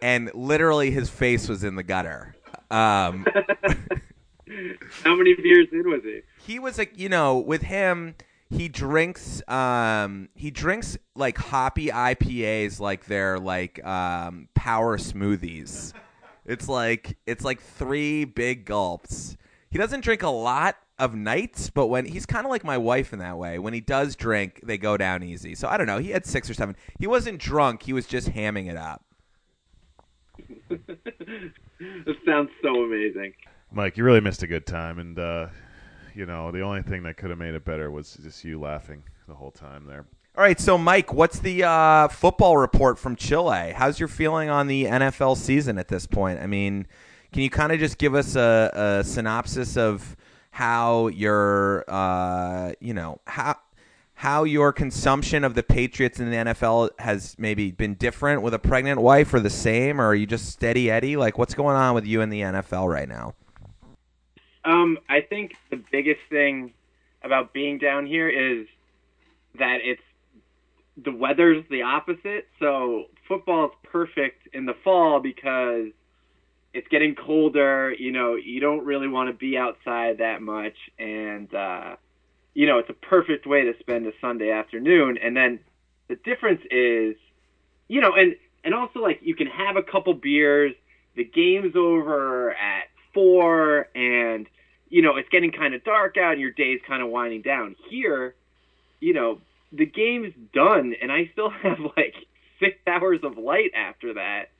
and 0.00 0.30
literally 0.34 0.90
his 0.90 1.10
face 1.10 1.48
was 1.48 1.62
in 1.62 1.76
the 1.76 1.82
gutter. 1.82 2.34
Um, 2.70 3.26
How 5.04 5.14
many 5.14 5.34
beers 5.34 5.68
in 5.72 5.88
was 5.90 6.02
he? 6.02 6.20
he 6.46 6.58
was 6.58 6.76
like 6.78 6.98
you 6.98 7.08
know 7.08 7.38
with 7.38 7.62
him 7.62 8.14
he 8.50 8.68
drinks 8.68 9.42
um 9.48 10.28
he 10.34 10.50
drinks 10.50 10.98
like 11.16 11.38
hoppy 11.38 11.88
IPAs 11.88 12.78
like 12.78 13.06
they're 13.06 13.38
like 13.38 13.82
um 13.84 14.48
power 14.54 14.98
smoothies. 14.98 15.92
It's 16.46 16.68
like 16.68 17.16
it's 17.26 17.44
like 17.44 17.60
three 17.60 18.24
big 18.24 18.64
gulps. 18.64 19.36
He 19.70 19.78
doesn't 19.78 20.04
drink 20.04 20.22
a 20.22 20.28
lot 20.28 20.76
of 20.98 21.14
nights, 21.14 21.70
but 21.70 21.86
when 21.86 22.06
he's 22.06 22.26
kind 22.26 22.46
of 22.46 22.50
like 22.50 22.64
my 22.64 22.78
wife 22.78 23.12
in 23.12 23.18
that 23.18 23.36
way. 23.36 23.58
When 23.58 23.74
he 23.74 23.80
does 23.80 24.14
drink, 24.14 24.60
they 24.62 24.78
go 24.78 24.96
down 24.96 25.22
easy. 25.22 25.54
So 25.54 25.68
I 25.68 25.76
don't 25.76 25.86
know. 25.86 25.98
He 25.98 26.10
had 26.10 26.24
6 26.24 26.50
or 26.50 26.54
7. 26.54 26.76
He 26.98 27.06
wasn't 27.06 27.38
drunk, 27.38 27.82
he 27.82 27.92
was 27.92 28.06
just 28.06 28.28
hamming 28.30 28.70
it 28.70 28.76
up. 28.76 29.04
this 30.68 32.16
sounds 32.26 32.50
so 32.62 32.84
amazing. 32.84 33.32
Mike, 33.72 33.96
you 33.96 34.04
really 34.04 34.20
missed 34.20 34.42
a 34.42 34.46
good 34.46 34.66
time, 34.66 34.98
and 34.98 35.18
uh, 35.18 35.48
you 36.14 36.26
know 36.26 36.50
the 36.52 36.60
only 36.60 36.82
thing 36.82 37.02
that 37.04 37.16
could 37.16 37.30
have 37.30 37.38
made 37.38 37.54
it 37.54 37.64
better 37.64 37.90
was 37.90 38.14
just 38.14 38.44
you 38.44 38.60
laughing 38.60 39.02
the 39.26 39.34
whole 39.34 39.50
time 39.50 39.86
there. 39.86 40.06
All 40.36 40.42
right, 40.42 40.58
so 40.58 40.76
Mike, 40.76 41.14
what's 41.14 41.38
the 41.38 41.62
uh, 41.62 42.08
football 42.08 42.56
report 42.56 42.98
from 42.98 43.14
Chile? 43.14 43.72
How's 43.72 44.00
your 44.00 44.08
feeling 44.08 44.50
on 44.50 44.66
the 44.66 44.86
NFL 44.86 45.36
season 45.36 45.78
at 45.78 45.86
this 45.86 46.08
point? 46.08 46.40
I 46.40 46.48
mean, 46.48 46.88
can 47.32 47.42
you 47.42 47.50
kind 47.50 47.70
of 47.70 47.78
just 47.78 47.98
give 47.98 48.16
us 48.16 48.34
a, 48.34 48.98
a 49.00 49.04
synopsis 49.04 49.76
of 49.76 50.16
how 50.50 51.06
your, 51.06 51.84
uh, 51.86 52.72
you 52.80 52.92
know, 52.92 53.20
how 53.28 53.58
how 54.14 54.42
your 54.42 54.72
consumption 54.72 55.44
of 55.44 55.54
the 55.54 55.62
Patriots 55.62 56.18
in 56.18 56.32
the 56.32 56.36
NFL 56.36 56.90
has 56.98 57.36
maybe 57.38 57.70
been 57.70 57.94
different 57.94 58.42
with 58.42 58.54
a 58.54 58.58
pregnant 58.58 59.00
wife, 59.00 59.32
or 59.34 59.38
the 59.38 59.50
same, 59.50 60.00
or 60.00 60.06
are 60.06 60.14
you 60.16 60.26
just 60.26 60.46
steady 60.46 60.90
Eddie? 60.90 61.16
Like, 61.16 61.38
what's 61.38 61.54
going 61.54 61.76
on 61.76 61.94
with 61.94 62.06
you 62.06 62.22
in 62.22 62.30
the 62.30 62.40
NFL 62.40 62.92
right 62.92 63.08
now? 63.08 63.34
Um, 64.64 64.98
I 65.08 65.20
think 65.20 65.54
the 65.70 65.80
biggest 65.92 66.22
thing 66.28 66.72
about 67.22 67.52
being 67.52 67.78
down 67.78 68.06
here 68.06 68.28
is 68.28 68.66
that 69.60 69.78
it's 69.84 70.02
the 70.96 71.12
weather's 71.12 71.64
the 71.70 71.82
opposite. 71.82 72.48
So 72.60 73.04
football 73.26 73.66
is 73.66 73.72
perfect 73.84 74.48
in 74.52 74.66
the 74.66 74.74
fall 74.84 75.20
because 75.20 75.88
it's 76.72 76.88
getting 76.88 77.14
colder. 77.14 77.92
You 77.92 78.12
know, 78.12 78.34
you 78.34 78.60
don't 78.60 78.84
really 78.84 79.08
want 79.08 79.28
to 79.28 79.34
be 79.34 79.56
outside 79.56 80.18
that 80.18 80.42
much, 80.42 80.76
and 80.98 81.52
uh, 81.54 81.96
you 82.54 82.66
know, 82.66 82.78
it's 82.78 82.90
a 82.90 82.94
perfect 82.94 83.46
way 83.46 83.64
to 83.64 83.72
spend 83.80 84.06
a 84.06 84.12
Sunday 84.20 84.50
afternoon. 84.50 85.18
And 85.22 85.36
then 85.36 85.60
the 86.08 86.16
difference 86.16 86.60
is, 86.70 87.16
you 87.88 88.00
know, 88.00 88.14
and 88.14 88.36
and 88.64 88.74
also 88.74 89.00
like 89.00 89.20
you 89.22 89.34
can 89.34 89.46
have 89.46 89.76
a 89.76 89.82
couple 89.82 90.14
beers. 90.14 90.74
The 91.16 91.24
game's 91.24 91.76
over 91.76 92.50
at 92.52 92.84
four, 93.12 93.88
and 93.94 94.48
you 94.88 95.02
know 95.02 95.16
it's 95.16 95.28
getting 95.28 95.52
kind 95.52 95.74
of 95.74 95.84
dark 95.84 96.16
out, 96.16 96.32
and 96.32 96.40
your 96.40 96.50
day's 96.50 96.80
kind 96.86 97.02
of 97.02 97.08
winding 97.08 97.42
down. 97.42 97.76
Here, 97.88 98.34
you 99.00 99.12
know, 99.12 99.40
the 99.76 99.86
game's 99.86 100.32
done, 100.52 100.94
and 101.00 101.10
I 101.12 101.28
still 101.32 101.50
have 101.62 101.78
like 101.96 102.14
six 102.60 102.76
hours 102.86 103.20
of 103.22 103.36
light 103.38 103.72
after 103.74 104.14
that, 104.14 104.50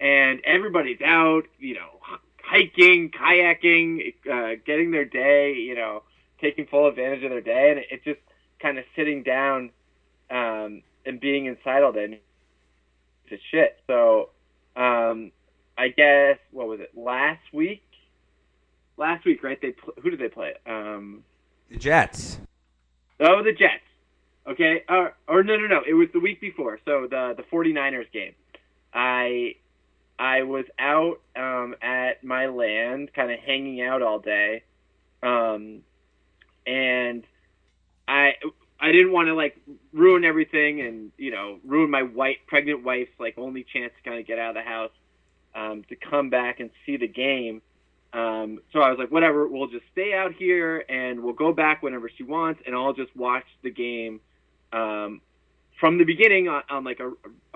and 0.00 0.40
everybody's 0.44 1.00
out, 1.04 1.42
you 1.58 1.74
know, 1.74 2.00
hiking, 2.42 3.10
kayaking, 3.10 4.14
uh, 4.30 4.60
getting 4.64 4.90
their 4.90 5.04
day, 5.04 5.54
you 5.54 5.74
know, 5.74 6.02
taking 6.40 6.66
full 6.66 6.86
advantage 6.88 7.22
of 7.24 7.30
their 7.30 7.40
day, 7.40 7.70
and 7.70 7.80
it's 7.90 8.04
just 8.04 8.20
kind 8.60 8.78
of 8.78 8.84
sitting 8.96 9.22
down 9.22 9.70
um, 10.30 10.82
and 11.04 11.20
being 11.20 11.46
inside 11.46 11.82
all 11.82 11.92
day 11.92 12.20
to 13.28 13.36
shit. 13.50 13.78
So 13.86 14.30
um, 14.76 15.32
I 15.76 15.88
guess 15.88 16.38
what 16.50 16.68
was 16.68 16.80
it 16.80 16.96
last 16.96 17.42
week? 17.52 17.82
Last 18.96 19.24
week, 19.24 19.42
right? 19.42 19.58
They 19.60 19.72
pl- 19.72 19.94
who 20.02 20.10
did 20.10 20.20
they 20.20 20.28
play? 20.28 20.52
Um, 20.66 21.24
The 21.70 21.78
Jets. 21.78 22.38
oh, 23.20 23.42
the 23.42 23.52
Jets. 23.52 23.82
Okay, 24.50 24.82
or, 24.88 25.14
or 25.28 25.44
no, 25.44 25.56
no, 25.56 25.66
no. 25.68 25.82
It 25.88 25.94
was 25.94 26.08
the 26.12 26.18
week 26.18 26.40
before. 26.40 26.80
So 26.84 27.06
the 27.08 27.34
the 27.36 27.44
49ers 27.44 28.10
game. 28.12 28.34
I 28.92 29.54
I 30.18 30.42
was 30.42 30.64
out 30.78 31.20
um, 31.36 31.76
at 31.80 32.24
my 32.24 32.46
land, 32.46 33.10
kind 33.14 33.30
of 33.30 33.38
hanging 33.38 33.80
out 33.80 34.02
all 34.02 34.18
day, 34.18 34.64
um, 35.22 35.82
and 36.66 37.24
I 38.08 38.32
I 38.80 38.90
didn't 38.90 39.12
want 39.12 39.28
to 39.28 39.34
like 39.34 39.56
ruin 39.92 40.24
everything 40.24 40.80
and 40.80 41.12
you 41.16 41.30
know 41.30 41.60
ruin 41.64 41.88
my 41.88 42.02
white 42.02 42.38
pregnant 42.48 42.82
wife's 42.82 43.12
like 43.20 43.38
only 43.38 43.64
chance 43.72 43.92
to 43.96 44.08
kind 44.08 44.20
of 44.20 44.26
get 44.26 44.40
out 44.40 44.56
of 44.56 44.64
the 44.64 44.68
house 44.68 44.92
um, 45.54 45.84
to 45.88 45.96
come 45.96 46.28
back 46.28 46.58
and 46.58 46.70
see 46.84 46.96
the 46.96 47.08
game. 47.08 47.62
Um, 48.12 48.58
so 48.72 48.80
I 48.80 48.90
was 48.90 48.98
like, 48.98 49.12
whatever, 49.12 49.46
we'll 49.46 49.68
just 49.68 49.84
stay 49.92 50.12
out 50.12 50.32
here 50.32 50.84
and 50.88 51.22
we'll 51.22 51.34
go 51.34 51.52
back 51.52 51.84
whenever 51.84 52.10
she 52.18 52.24
wants, 52.24 52.60
and 52.66 52.74
I'll 52.74 52.92
just 52.92 53.14
watch 53.14 53.44
the 53.62 53.70
game 53.70 54.18
um, 54.72 55.20
from 55.78 55.98
the 55.98 56.04
beginning 56.04 56.48
on, 56.48 56.62
on 56.70 56.84
like 56.84 57.00
a, 57.00 57.08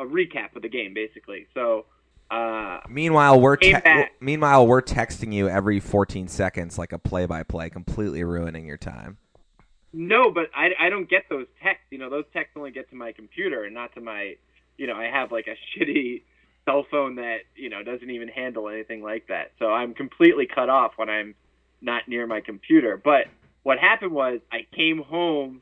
a 0.03 0.07
recap 0.07 0.57
of 0.57 0.63
the 0.63 0.69
game, 0.69 0.95
basically. 0.95 1.47
So 1.55 1.87
uh, 2.31 2.81
Meanwhile, 2.89 3.41
we're 3.41 3.57
te- 3.57 3.73
back. 3.73 4.13
meanwhile 4.21 4.67
we're 4.67 4.83
texting 4.83 5.33
you 5.33 5.49
every 5.49 5.79
14 5.79 6.27
seconds 6.29 6.79
like 6.79 6.93
a 6.93 6.99
play-by-play, 6.99 7.71
completely 7.71 8.25
ruining 8.25 8.67
your 8.67 8.79
time. 8.79 9.19
No, 9.93 10.31
but 10.31 10.47
I, 10.57 10.71
I 10.81 10.89
don't 10.91 11.09
get 11.09 11.25
those 11.31 11.47
texts. 11.63 11.87
You 11.91 11.99
know, 11.99 12.11
those 12.11 12.25
texts 12.33 12.55
only 12.57 12.73
get 12.73 12.91
to 12.91 12.97
my 12.97 13.13
computer 13.13 13.65
and 13.65 13.75
not 13.75 13.95
to 13.95 14.01
my, 14.01 14.37
you 14.77 14.87
know, 14.87 14.95
I 14.97 15.05
have 15.05 15.31
like 15.31 15.47
a 15.47 15.55
shitty 15.79 16.23
cell 16.65 16.87
phone 16.91 17.17
that, 17.17 17.41
you 17.55 17.69
know, 17.69 17.83
doesn't 17.83 18.11
even 18.11 18.29
handle 18.29 18.69
anything 18.69 19.03
like 19.03 19.29
that. 19.29 19.53
So 19.59 19.67
I'm 19.67 19.95
completely 19.95 20.47
cut 20.47 20.69
off 20.69 20.93
when 20.97 21.09
I'm 21.11 21.35
not 21.81 22.09
near 22.09 22.27
my 22.27 22.41
computer. 22.41 22.97
But 23.03 23.27
what 23.63 23.79
happened 23.79 24.13
was 24.13 24.41
I 24.51 24.67
came 24.75 25.03
home 25.03 25.61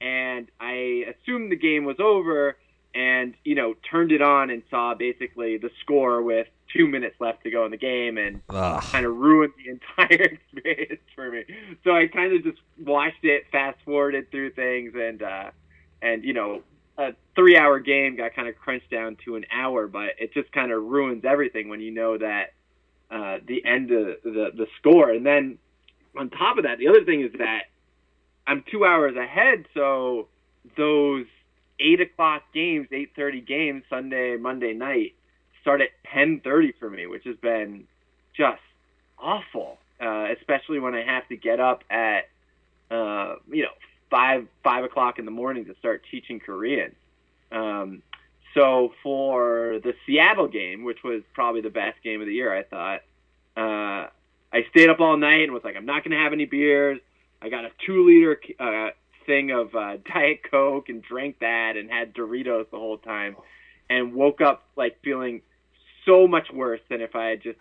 and 0.00 0.48
I 0.60 1.04
assumed 1.12 1.50
the 1.50 1.56
game 1.56 1.84
was 1.84 1.96
over 1.98 2.56
and, 2.94 3.34
you 3.44 3.54
know, 3.54 3.74
turned 3.90 4.12
it 4.12 4.22
on 4.22 4.50
and 4.50 4.62
saw 4.70 4.94
basically 4.94 5.58
the 5.58 5.70
score 5.82 6.22
with 6.22 6.46
two 6.76 6.86
minutes 6.86 7.16
left 7.20 7.42
to 7.44 7.50
go 7.50 7.64
in 7.64 7.70
the 7.70 7.76
game 7.76 8.18
and 8.18 8.40
Ugh. 8.50 8.82
kind 8.92 9.06
of 9.06 9.16
ruined 9.16 9.52
the 9.56 9.70
entire 9.98 10.22
experience 10.22 11.02
for 11.14 11.30
me. 11.30 11.44
So 11.84 11.92
I 11.94 12.06
kind 12.06 12.34
of 12.36 12.44
just 12.44 12.58
watched 12.80 13.24
it, 13.24 13.44
fast 13.50 13.78
forwarded 13.84 14.30
through 14.30 14.52
things, 14.52 14.92
and 14.94 15.22
uh, 15.22 15.50
and 16.02 16.24
you 16.24 16.34
know, 16.34 16.62
a 16.96 17.10
three-hour 17.34 17.80
game 17.80 18.16
got 18.16 18.34
kind 18.34 18.48
of 18.48 18.56
crunched 18.56 18.90
down 18.90 19.16
to 19.24 19.36
an 19.36 19.46
hour, 19.52 19.86
but 19.86 20.10
it 20.18 20.32
just 20.34 20.50
kind 20.52 20.72
of 20.72 20.82
ruins 20.82 21.24
everything 21.24 21.68
when 21.68 21.80
you 21.80 21.90
know 21.90 22.18
that 22.18 22.52
uh, 23.10 23.38
the 23.46 23.64
end 23.64 23.90
of 23.90 24.06
the 24.22 24.50
the 24.54 24.66
score. 24.78 25.10
And 25.10 25.24
then 25.24 25.58
on 26.16 26.30
top 26.30 26.58
of 26.58 26.64
that, 26.64 26.78
the 26.78 26.88
other 26.88 27.04
thing 27.04 27.22
is 27.22 27.32
that 27.38 27.64
I'm 28.48 28.64
two 28.70 28.84
hours 28.84 29.14
ahead, 29.14 29.66
so 29.74 30.26
those 30.76 31.26
eight 31.78 32.00
o'clock 32.00 32.42
games, 32.54 32.88
eight 32.92 33.10
thirty 33.14 33.42
games, 33.42 33.84
Sunday, 33.90 34.36
Monday 34.36 34.72
night 34.72 35.14
start 35.60 35.82
at 35.82 35.90
10:30 36.14 36.72
for 36.80 36.88
me, 36.88 37.06
which 37.06 37.24
has 37.24 37.36
been 37.36 37.86
just 38.34 38.62
awful, 39.18 39.78
uh, 40.00 40.28
especially 40.38 40.80
when 40.80 40.94
I 40.94 41.02
have 41.02 41.28
to 41.28 41.36
get 41.36 41.60
up 41.60 41.84
at 41.90 42.28
uh, 42.90 43.36
you 43.50 43.64
know 43.64 43.74
five 44.10 44.46
five 44.64 44.82
o'clock 44.82 45.18
in 45.18 45.26
the 45.26 45.30
morning 45.30 45.66
to 45.66 45.74
start 45.78 46.02
teaching 46.10 46.40
Korean. 46.40 46.96
Um, 47.52 48.02
so 48.54 48.92
for 49.02 49.78
the 49.84 49.92
Seattle 50.06 50.48
game, 50.48 50.84
which 50.84 51.02
was 51.04 51.22
probably 51.34 51.60
the 51.60 51.70
best 51.70 52.02
game 52.02 52.22
of 52.22 52.26
the 52.26 52.34
year, 52.34 52.56
I 52.56 52.62
thought 52.62 53.00
uh, 53.56 54.08
I 54.52 54.64
stayed 54.70 54.88
up 54.88 55.00
all 55.00 55.18
night 55.18 55.42
and 55.42 55.52
was 55.52 55.64
like, 55.64 55.76
I'm 55.76 55.86
not 55.86 56.02
going 56.02 56.16
to 56.16 56.22
have 56.22 56.32
any 56.32 56.46
beers. 56.46 57.00
I 57.40 57.48
got 57.48 57.64
a 57.64 57.70
two 57.84 58.06
liter 58.06 58.40
uh, 58.58 58.90
thing 59.26 59.50
of 59.50 59.74
uh, 59.74 59.96
Diet 60.12 60.40
Coke 60.50 60.88
and 60.88 61.02
drank 61.02 61.40
that 61.40 61.76
and 61.76 61.90
had 61.90 62.14
Doritos 62.14 62.70
the 62.70 62.78
whole 62.78 62.98
time, 62.98 63.36
and 63.88 64.14
woke 64.14 64.40
up 64.40 64.64
like 64.76 64.98
feeling 65.02 65.42
so 66.04 66.26
much 66.26 66.50
worse 66.52 66.80
than 66.88 67.00
if 67.00 67.14
I 67.14 67.26
had 67.26 67.42
just 67.42 67.58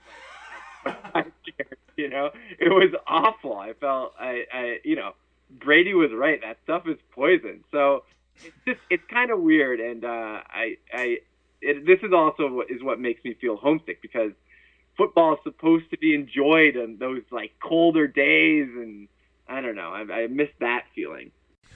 you 1.98 2.10
know? 2.10 2.32
It 2.60 2.70
was 2.70 2.94
awful. 3.08 3.58
I 3.58 3.74
felt 3.74 4.14
i 4.20 4.44
i 4.52 4.78
you 4.84 4.96
know 4.96 5.14
brady 5.50 5.94
was 5.94 6.12
right. 6.14 6.40
That 6.42 6.58
stuff 6.64 6.88
is 6.88 6.98
poison. 7.12 7.64
So 7.72 8.04
it's 8.38 8.56
just 8.66 8.80
it's 8.90 9.04
kind 9.10 9.32
of 9.32 9.40
weird 9.40 9.80
and 9.80 10.06
uh 10.06 10.42
i 10.48 10.78
i 10.94 11.18
it, 11.60 11.86
this 11.88 12.00
is 12.04 12.14
also 12.14 12.48
what 12.52 12.70
is 12.70 12.84
what 12.84 13.00
makes 13.00 13.24
me 13.24 13.34
feel 13.34 13.58
homesick 13.58 14.00
because 14.02 14.32
football 14.96 15.34
is 15.34 15.40
supposed 15.44 15.90
to 15.90 15.98
be 15.98 16.14
enjoyed 16.14 16.78
on 16.78 16.98
those 17.00 17.24
like 17.32 17.52
colder 17.60 18.08
days 18.08 18.68
and 18.76 19.08
i 19.50 19.62
don't 19.62 19.76
know 19.76 19.92
i, 19.92 20.02
I 20.24 20.28
miss 20.28 20.50
that 20.60 20.86
feeling 20.96 21.32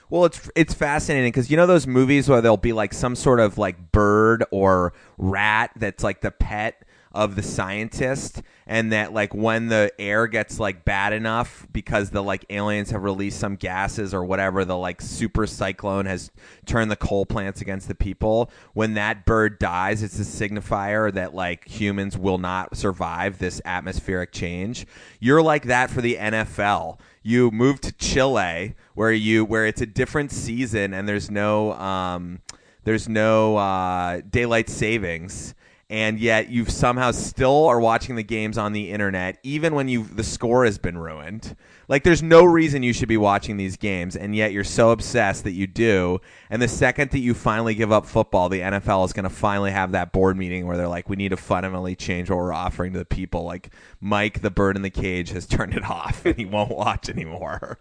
Well, 0.09 0.25
it's 0.25 0.49
it's 0.55 0.73
fascinating 0.73 1.31
because 1.31 1.49
you 1.49 1.55
know 1.55 1.65
those 1.65 1.87
movies 1.87 2.27
where 2.27 2.41
there'll 2.41 2.57
be 2.57 2.73
like 2.73 2.93
some 2.93 3.15
sort 3.15 3.39
of 3.39 3.57
like 3.57 3.91
bird 3.93 4.43
or 4.51 4.91
rat 5.17 5.71
that's 5.77 6.03
like 6.03 6.19
the 6.21 6.31
pet 6.31 6.83
of 7.13 7.35
the 7.35 7.41
scientist, 7.43 8.41
and 8.67 8.91
that 8.91 9.13
like 9.13 9.33
when 9.33 9.67
the 9.67 9.91
air 9.99 10.27
gets 10.27 10.59
like 10.59 10.85
bad 10.85 11.11
enough 11.13 11.67
because 11.71 12.09
the 12.09 12.21
like 12.23 12.45
aliens 12.49 12.91
have 12.91 13.03
released 13.03 13.39
some 13.39 13.55
gases 13.55 14.13
or 14.13 14.23
whatever, 14.23 14.63
the 14.65 14.77
like 14.77 15.01
super 15.01 15.45
cyclone 15.47 16.05
has 16.05 16.31
turned 16.65 16.89
the 16.91 16.95
coal 16.95 17.25
plants 17.25 17.61
against 17.61 17.87
the 17.87 17.95
people. 17.95 18.49
When 18.73 18.93
that 18.95 19.25
bird 19.25 19.59
dies, 19.59 20.03
it's 20.03 20.19
a 20.19 20.23
signifier 20.23 21.11
that 21.13 21.33
like 21.33 21.67
humans 21.67 22.17
will 22.17 22.37
not 22.37 22.77
survive 22.77 23.39
this 23.39 23.61
atmospheric 23.65 24.31
change. 24.31 24.85
You're 25.19 25.41
like 25.41 25.63
that 25.63 25.89
for 25.89 26.01
the 26.01 26.15
NFL 26.15 26.99
you 27.23 27.51
move 27.51 27.81
to 27.81 27.91
Chile 27.93 28.75
where 28.95 29.11
you 29.11 29.45
where 29.45 29.65
it's 29.65 29.81
a 29.81 29.85
different 29.85 30.31
season 30.31 30.93
and 30.93 31.07
there's 31.07 31.29
no 31.29 31.73
um, 31.73 32.41
there's 32.83 33.07
no 33.07 33.57
uh, 33.57 34.21
daylight 34.29 34.69
savings 34.69 35.53
and 35.89 36.19
yet 36.19 36.49
you 36.49 36.65
somehow 36.65 37.11
still 37.11 37.65
are 37.65 37.79
watching 37.79 38.15
the 38.15 38.23
games 38.23 38.57
on 38.57 38.73
the 38.73 38.91
internet 38.91 39.37
even 39.43 39.75
when 39.75 39.87
you 39.87 40.03
the 40.03 40.23
score 40.23 40.65
has 40.65 40.77
been 40.77 40.97
ruined 40.97 41.55
like 41.91 42.03
there's 42.03 42.23
no 42.23 42.45
reason 42.45 42.83
you 42.83 42.93
should 42.93 43.09
be 43.09 43.17
watching 43.17 43.57
these 43.57 43.75
games 43.75 44.15
and 44.15 44.33
yet 44.33 44.53
you're 44.53 44.63
so 44.63 44.91
obsessed 44.91 45.43
that 45.43 45.51
you 45.51 45.67
do. 45.67 46.21
And 46.49 46.61
the 46.61 46.69
second 46.69 47.11
that 47.11 47.19
you 47.19 47.33
finally 47.33 47.75
give 47.75 47.91
up 47.91 48.05
football 48.05 48.47
the 48.47 48.61
NFL 48.61 49.03
is 49.03 49.11
going 49.11 49.25
to 49.25 49.29
finally 49.29 49.71
have 49.71 49.91
that 49.91 50.13
board 50.13 50.37
meeting 50.37 50.65
where 50.65 50.77
they're 50.77 50.87
like 50.87 51.09
we 51.09 51.17
need 51.17 51.29
to 51.29 51.37
fundamentally 51.37 51.97
change 51.97 52.29
what 52.29 52.37
we're 52.37 52.53
offering 52.53 52.93
to 52.93 52.99
the 52.99 53.03
people. 53.03 53.43
Like 53.43 53.71
Mike 53.99 54.41
the 54.41 54.49
bird 54.49 54.77
in 54.77 54.83
the 54.83 54.89
cage 54.89 55.31
has 55.31 55.45
turned 55.47 55.73
it 55.73 55.83
off 55.83 56.25
and 56.25 56.37
he 56.37 56.45
won't 56.45 56.71
watch 56.71 57.09
anymore. 57.09 57.77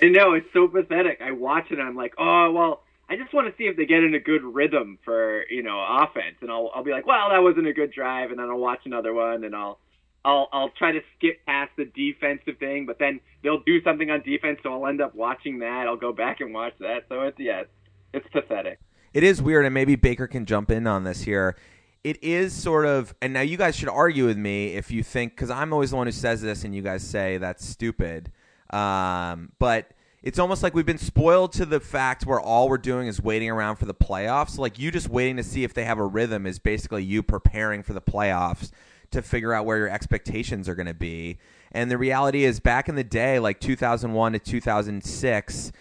I 0.00 0.06
know 0.06 0.34
it's 0.34 0.46
so 0.52 0.68
pathetic. 0.68 1.20
I 1.20 1.32
watch 1.32 1.72
it 1.72 1.80
and 1.80 1.88
I'm 1.88 1.96
like, 1.96 2.14
oh 2.18 2.52
well, 2.52 2.84
I 3.08 3.16
just 3.16 3.34
want 3.34 3.48
to 3.48 3.58
see 3.58 3.64
if 3.64 3.76
they 3.76 3.84
get 3.84 4.04
in 4.04 4.14
a 4.14 4.20
good 4.20 4.44
rhythm 4.44 5.00
for 5.04 5.42
you 5.50 5.64
know 5.64 5.84
offense, 5.84 6.36
and 6.40 6.52
I'll 6.52 6.70
I'll 6.72 6.84
be 6.84 6.92
like, 6.92 7.04
well, 7.04 7.30
that 7.30 7.42
wasn't 7.42 7.66
a 7.66 7.72
good 7.72 7.90
drive, 7.90 8.30
and 8.30 8.38
then 8.38 8.48
I'll 8.48 8.58
watch 8.58 8.82
another 8.86 9.12
one, 9.12 9.42
and 9.42 9.56
I'll 9.56 9.80
I'll 10.24 10.48
I'll 10.52 10.70
try 10.70 10.92
to 10.92 11.00
skip 11.16 11.44
past 11.46 11.72
the 11.76 11.84
defensive 11.84 12.58
thing, 12.58 12.86
but 12.86 12.98
then 12.98 13.20
they'll 13.42 13.62
do 13.62 13.82
something 13.82 14.10
on 14.10 14.22
defense, 14.22 14.60
so 14.62 14.72
I'll 14.72 14.86
end 14.86 15.00
up 15.00 15.14
watching 15.14 15.58
that. 15.60 15.86
I'll 15.86 15.96
go 15.96 16.12
back 16.12 16.40
and 16.40 16.54
watch 16.54 16.74
that. 16.80 17.06
So 17.08 17.22
it's 17.22 17.38
yeah, 17.38 17.64
it's 18.12 18.26
pathetic. 18.32 18.78
It 19.12 19.24
is 19.24 19.42
weird, 19.42 19.64
and 19.64 19.74
maybe 19.74 19.96
Baker 19.96 20.26
can 20.26 20.46
jump 20.46 20.70
in 20.70 20.86
on 20.86 21.04
this 21.04 21.22
here. 21.22 21.56
It 22.04 22.22
is 22.22 22.52
sort 22.52 22.86
of, 22.86 23.14
and 23.22 23.32
now 23.32 23.42
you 23.42 23.56
guys 23.56 23.76
should 23.76 23.88
argue 23.88 24.26
with 24.26 24.38
me 24.38 24.74
if 24.74 24.90
you 24.90 25.02
think, 25.02 25.32
because 25.32 25.50
I'm 25.50 25.72
always 25.72 25.90
the 25.90 25.96
one 25.96 26.06
who 26.06 26.12
says 26.12 26.40
this, 26.40 26.64
and 26.64 26.74
you 26.74 26.82
guys 26.82 27.06
say 27.06 27.38
that's 27.38 27.64
stupid. 27.64 28.32
Um, 28.70 29.52
but 29.58 29.92
it's 30.22 30.38
almost 30.38 30.62
like 30.62 30.74
we've 30.74 30.86
been 30.86 30.98
spoiled 30.98 31.52
to 31.54 31.66
the 31.66 31.78
fact 31.78 32.26
where 32.26 32.40
all 32.40 32.68
we're 32.68 32.78
doing 32.78 33.06
is 33.06 33.20
waiting 33.20 33.50
around 33.50 33.76
for 33.76 33.86
the 33.86 33.94
playoffs. 33.94 34.56
Like 34.56 34.78
you 34.78 34.90
just 34.90 35.08
waiting 35.08 35.36
to 35.36 35.42
see 35.42 35.64
if 35.64 35.74
they 35.74 35.84
have 35.84 35.98
a 35.98 36.06
rhythm 36.06 36.46
is 36.46 36.58
basically 36.58 37.04
you 37.04 37.22
preparing 37.22 37.82
for 37.82 37.92
the 37.92 38.00
playoffs 38.00 38.70
to 39.12 39.22
figure 39.22 39.52
out 39.52 39.64
where 39.64 39.78
your 39.78 39.88
expectations 39.88 40.68
are 40.68 40.74
going 40.74 40.86
to 40.86 40.94
be. 40.94 41.38
And 41.72 41.90
the 41.90 41.98
reality 41.98 42.44
is, 42.44 42.60
back 42.60 42.88
in 42.88 42.94
the 42.94 43.04
day, 43.04 43.38
like 43.38 43.60
2001 43.60 44.32
to 44.32 44.38
2006, 44.38 45.72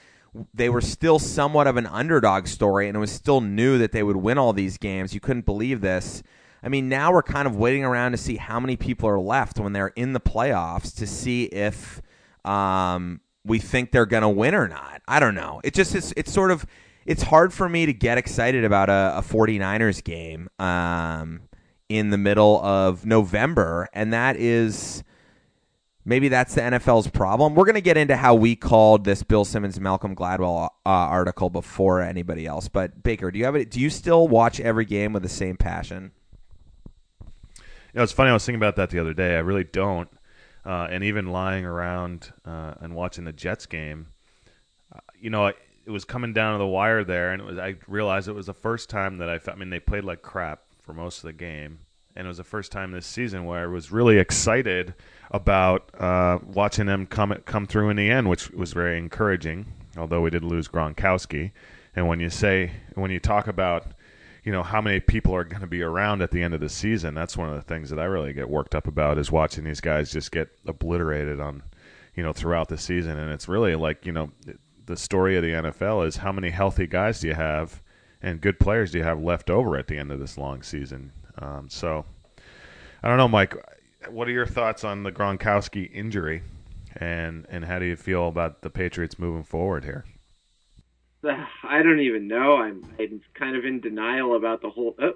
they 0.54 0.70
were 0.70 0.82
still 0.82 1.20
somewhat 1.20 1.68
of 1.68 1.78
an 1.78 1.86
underdog 1.86 2.48
story, 2.48 2.88
and 2.88 2.96
it 2.96 3.00
was 3.00 3.12
still 3.12 3.42
new 3.42 3.78
that 3.78 3.92
they 3.92 4.04
would 4.04 4.16
win 4.16 4.38
all 4.38 4.54
these 4.54 4.78
games. 4.78 5.14
You 5.14 5.20
couldn't 5.20 5.46
believe 5.46 5.82
this. 5.82 6.24
I 6.64 6.70
mean, 6.70 6.88
now 6.88 7.12
we're 7.12 7.24
kind 7.24 7.48
of 7.48 7.56
waiting 7.56 7.84
around 7.84 8.12
to 8.12 8.18
see 8.18 8.38
how 8.38 8.60
many 8.60 8.78
people 8.78 9.10
are 9.10 9.20
left 9.20 9.60
when 9.60 9.74
they're 9.74 9.88
in 9.88 10.14
the 10.14 10.20
playoffs 10.20 10.96
to 10.98 11.08
see 11.08 11.46
if 11.46 12.02
um, 12.46 13.20
we 13.44 13.60
think 13.60 13.92
they're 13.92 14.06
going 14.06 14.22
to 14.22 14.30
win 14.30 14.56
or 14.56 14.68
not. 14.68 15.02
I 15.08 15.20
don't 15.20 15.36
know. 15.36 15.60
It 15.64 15.74
just 15.74 15.96
is, 15.96 16.14
it's 16.16 16.32
sort 16.32 16.52
of 16.52 16.66
it's 17.06 17.24
hard 17.24 17.52
for 17.52 17.68
me 17.68 17.86
to 17.88 17.94
get 17.94 18.18
excited 18.18 18.64
about 18.64 18.90
a, 18.90 19.18
a 19.18 19.22
49ers 19.22 20.04
game 20.04 20.50
um, 20.60 21.42
in 21.98 22.10
the 22.10 22.18
middle 22.18 22.64
of 22.64 23.06
November, 23.06 23.90
and 23.94 24.14
that 24.14 24.38
is 24.38 25.04
maybe 26.06 26.30
that's 26.30 26.56
the 26.56 26.62
NFL's 26.62 27.08
problem. 27.10 27.56
We're 27.56 27.66
going 27.66 27.76
to 27.76 27.82
get 27.82 27.98
into 27.98 28.16
how 28.16 28.36
we 28.36 28.56
called 28.56 29.04
this 29.04 29.24
Bill 29.24 29.46
Simmons 29.46 29.80
Malcolm 29.80 30.16
Gladwell 30.16 30.66
uh, 30.66 30.90
article 30.90 31.50
before 31.50 32.02
anybody 32.02 32.46
else. 32.46 32.68
But 32.68 33.04
Baker, 33.04 33.32
do 33.32 33.40
you 33.40 33.46
have 33.46 33.56
it? 33.56 33.70
Do 33.70 33.80
you 33.80 33.90
still 33.90 34.28
watch 34.28 34.60
every 34.60 34.86
game 34.86 35.14
with 35.14 35.24
the 35.24 35.30
same 35.30 35.58
passion? 35.58 36.12
You 37.60 37.98
know, 37.98 38.04
it's 38.04 38.14
funny. 38.14 38.30
I 38.30 38.34
was 38.34 38.46
thinking 38.46 38.60
about 38.60 38.78
that 38.78 38.90
the 38.90 39.00
other 39.00 39.14
day. 39.14 39.36
I 39.36 39.40
really 39.40 39.66
don't. 39.66 40.10
Uh, 40.64 40.88
and 40.90 41.04
even 41.04 41.32
lying 41.32 41.66
around 41.66 42.32
uh, 42.46 42.76
and 42.80 42.96
watching 42.96 43.26
the 43.26 43.34
Jets 43.34 43.66
game, 43.66 44.08
uh, 44.96 45.00
you 45.20 45.30
know, 45.30 45.48
it 45.48 45.90
was 45.90 46.06
coming 46.06 46.34
down 46.34 46.54
to 46.54 46.60
the 46.60 46.68
wire 46.68 47.04
there, 47.04 47.32
and 47.32 47.42
it 47.42 47.46
was. 47.46 47.58
I 47.58 47.76
realized 47.88 48.28
it 48.28 48.34
was 48.34 48.46
the 48.46 48.54
first 48.54 48.90
time 48.90 49.18
that 49.18 49.28
I. 49.28 49.52
I 49.52 49.56
mean, 49.56 49.72
they 49.72 49.80
played 49.80 50.04
like 50.04 50.22
crap 50.22 50.62
for 50.92 50.96
most 50.96 51.20
of 51.20 51.24
the 51.24 51.34
game, 51.34 51.80
and 52.18 52.26
it 52.26 52.28
was 52.28 52.36
the 52.36 52.44
first 52.44 52.70
time 52.70 52.92
this 52.92 53.06
season 53.06 53.46
where 53.46 53.64
I 53.64 53.66
was 53.66 53.94
really 53.94 54.18
excited 54.18 54.94
about 55.32 55.90
uh, 55.98 56.40
watching 56.46 56.86
them 56.86 57.06
come 57.06 57.34
come 57.46 57.66
through 57.66 57.90
in 57.92 57.96
the 57.96 58.12
end, 58.12 58.30
which 58.30 58.52
was 58.52 58.74
very 58.74 58.98
encouraging. 58.98 59.68
Although 59.98 60.20
we 60.20 60.30
did 60.30 60.44
lose 60.44 60.68
Gronkowski, 60.68 61.52
and 61.96 62.10
when 62.10 62.20
you 62.20 62.30
say 62.30 62.72
when 62.96 63.10
you 63.10 63.22
talk 63.22 63.48
about 63.48 63.86
you 64.44 64.52
know 64.52 64.64
how 64.64 64.82
many 64.82 65.00
people 65.00 65.34
are 65.34 65.46
going 65.46 65.62
to 65.62 65.68
be 65.68 65.82
around 65.82 66.22
at 66.22 66.32
the 66.32 66.44
end 66.44 66.54
of 66.54 66.60
the 66.60 66.68
season, 66.68 67.14
that's 67.14 67.38
one 67.38 67.50
of 67.50 67.56
the 67.56 67.62
things 67.62 67.90
that 67.90 68.00
I 68.00 68.04
really 68.04 68.34
get 68.34 68.50
worked 68.50 68.76
up 68.76 68.88
about 68.88 69.18
is 69.18 69.32
watching 69.32 69.64
these 69.64 69.80
guys 69.80 70.12
just 70.12 70.34
get 70.34 70.50
obliterated 70.68 71.40
on 71.40 71.64
you 72.16 72.24
know 72.24 72.34
throughout 72.34 72.68
the 72.68 72.78
season, 72.78 73.18
and 73.18 73.32
it's 73.32 73.48
really 73.48 73.76
like 73.76 74.06
you 74.06 74.12
know 74.12 74.30
the 74.86 74.98
story 74.98 75.38
of 75.38 75.44
the 75.44 75.52
NFL 75.52 76.06
is 76.06 76.18
how 76.18 76.34
many 76.34 76.50
healthy 76.50 76.86
guys 76.86 77.22
do 77.22 77.30
you 77.30 77.34
have 77.34 77.82
and 78.22 78.42
good 78.42 78.60
players 78.60 78.92
do 78.92 79.00
you 79.00 79.04
have 79.04 79.22
left 79.22 79.50
over 79.50 79.78
at 79.78 79.88
the 79.88 79.98
end 79.98 80.12
of 80.12 80.20
this 80.20 80.38
long 80.38 80.62
season. 80.64 81.12
Um, 81.40 81.70
so 81.70 82.06
I 83.02 83.08
don't 83.08 83.18
know, 83.18 83.28
Mike 83.28 83.56
what 84.10 84.28
are 84.28 84.32
your 84.32 84.46
thoughts 84.46 84.84
on 84.84 85.04
the 85.04 85.12
Gronkowski 85.12 85.92
injury, 85.94 86.44
and 86.96 87.46
and 87.50 87.66
how 87.66 87.80
do 87.80 87.86
you 87.86 87.96
feel 87.96 88.28
about 88.28 88.62
the 88.62 88.70
Patriots 88.70 89.20
moving 89.20 89.44
forward 89.44 89.84
here? 89.84 90.06
I 91.24 91.84
don't 91.84 92.00
even 92.00 92.28
know. 92.28 92.58
I'm 92.58 92.84
I'm 93.00 93.22
kind 93.34 93.56
of 93.56 93.66
in 93.66 93.80
denial 93.80 94.36
about 94.36 94.62
the 94.62 94.70
whole. 94.70 94.96
Oh, 95.00 95.14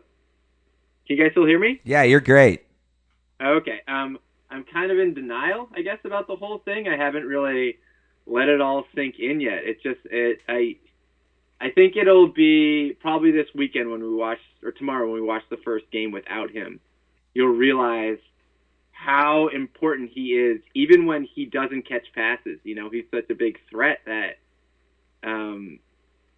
can 1.08 1.18
you 1.18 1.24
guys 1.24 1.32
still 1.32 1.46
hear 1.46 1.60
me? 1.60 1.82
Yeah, 1.84 2.04
you're 2.04 2.20
great. 2.20 2.66
Okay. 3.42 3.82
Um, 3.88 4.18
I'm 4.50 4.64
kind 4.64 4.92
of 4.92 5.00
in 5.00 5.14
denial, 5.14 5.70
I 5.76 5.82
guess, 5.82 6.00
about 6.04 6.28
the 6.28 6.36
whole 6.36 6.60
thing. 6.60 6.88
I 6.88 6.96
haven't 6.96 7.26
really 7.26 7.78
let 8.26 8.48
it 8.48 8.62
all 8.62 8.86
sink 8.96 9.16
in 9.20 9.40
yet. 9.40 9.62
It's 9.64 9.82
just 9.84 10.00
it. 10.06 10.40
I 10.48 10.78
I 11.66 11.72
think 11.72 11.96
it'll 11.96 12.28
be 12.28 12.96
probably 13.02 13.32
this 13.32 13.48
weekend 13.56 13.90
when 13.90 14.00
we 14.00 14.14
watch, 14.14 14.38
or 14.64 14.72
tomorrow 14.72 15.12
when 15.12 15.20
we 15.20 15.28
watch 15.28 15.42
the 15.50 15.58
first 15.66 15.90
game 15.92 16.12
without 16.12 16.52
him. 16.52 16.80
You'll 17.34 17.56
realize 17.56 18.20
how 18.92 19.48
important 19.48 20.12
he 20.14 20.34
is, 20.34 20.62
even 20.76 21.08
when 21.08 21.24
he 21.24 21.46
doesn't 21.46 21.88
catch 21.88 22.06
passes. 22.14 22.60
You 22.64 22.76
know, 22.76 22.92
he's 22.92 23.06
such 23.10 23.32
a 23.32 23.34
big 23.34 23.58
threat 23.72 24.02
that 24.06 24.38
um, 25.24 25.80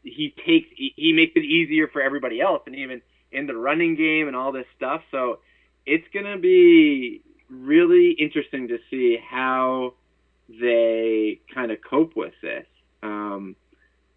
he 0.01 0.33
takes 0.45 0.69
he, 0.77 1.11
makes 1.11 1.33
it 1.35 1.43
easier 1.43 1.89
for 1.89 2.01
everybody 2.01 2.39
else, 2.39 2.61
and 2.65 2.77
even 2.77 3.01
in 3.33 3.47
the 3.47 3.55
running 3.57 3.97
game 3.97 4.29
and 4.29 4.35
all 4.35 4.53
this 4.53 4.65
stuff. 4.77 5.01
So 5.11 5.39
it's 5.85 6.07
gonna 6.13 6.37
be 6.37 7.21
really 7.49 8.11
interesting 8.11 8.69
to 8.69 8.77
see 8.89 9.17
how 9.29 9.95
they 10.47 11.41
kind 11.53 11.69
of 11.71 11.79
cope 11.81 12.15
with 12.15 12.33
this. 12.41 12.65
Um, 13.03 13.57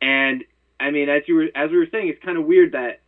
and 0.01 0.45
I 0.81 0.91
mean, 0.91 1.09
as 1.09 1.23
you 1.27 1.35
were 1.35 1.49
as 1.55 1.71
we 1.71 1.77
were 1.77 1.89
saying, 1.93 2.09
it's 2.09 2.25
kind 2.25 2.39
of 2.39 2.47
weird 2.47 2.73
that 2.73 3.01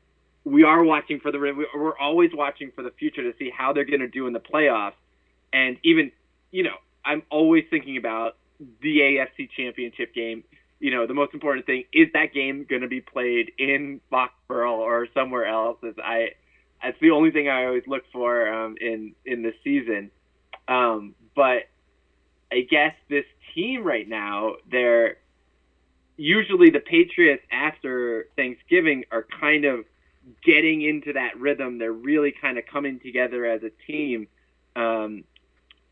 we 0.45 0.63
are 0.65 0.85
watching 0.85 1.21
for 1.21 1.33
the 1.33 1.39
we're 1.39 1.99
always 1.99 2.31
watching 2.35 2.71
for 2.75 2.83
the 2.83 2.91
future 2.91 3.23
to 3.23 3.37
see 3.39 3.51
how 3.51 3.73
they're 3.73 3.85
going 3.85 4.01
to 4.01 4.09
do 4.09 4.27
in 4.27 4.33
the 4.33 4.41
playoffs 4.41 4.95
and 5.53 5.77
even 5.83 6.11
you 6.51 6.63
know 6.63 6.77
I'm 7.05 7.23
always 7.31 7.65
thinking 7.71 7.97
about 7.97 8.37
the 8.81 8.99
AFC 9.01 9.51
Championship 9.51 10.15
game. 10.15 10.45
You 10.79 10.91
know, 10.91 11.07
the 11.07 11.15
most 11.15 11.35
important 11.35 11.67
thing 11.67 11.85
is 11.93 12.09
that 12.13 12.33
game 12.33 12.67
going 12.69 12.83
to 12.83 12.89
be 12.89 13.01
played 13.01 13.53
in 13.59 14.01
Foxborough 14.11 14.79
or 14.79 15.09
somewhere 15.15 15.47
else. 15.47 15.79
Is 15.83 15.95
I 16.03 16.31
that's 16.83 16.99
the 17.01 17.11
only 17.11 17.31
thing 17.31 17.49
I 17.49 17.67
always 17.67 17.87
look 17.87 18.05
for 18.13 18.53
um, 18.53 18.77
in 18.81 19.15
in 19.25 19.43
the 19.43 19.53
season. 19.63 20.11
Um, 20.69 21.15
but 21.35 21.69
I 22.51 22.67
guess 22.69 22.95
this 23.09 23.25
team 23.55 23.85
right 23.85 24.09
now, 24.09 24.55
they're 24.71 25.17
usually 26.23 26.71
the 26.71 26.81
Patriots 26.81 27.43
after 27.51 28.29
Thanksgiving 28.37 29.05
are 29.11 29.27
kind 29.41 29.65
of 29.65 29.85
getting 30.45 30.83
into 30.83 31.13
that 31.15 31.39
rhythm. 31.39 31.79
They're 31.79 31.93
really 31.93 32.33
kind 32.41 32.59
of 32.59 32.65
coming 32.65 33.01
together 33.01 33.45
as 33.45 33.63
a 33.65 33.71
team. 33.91 34.29
Um, 34.77 35.25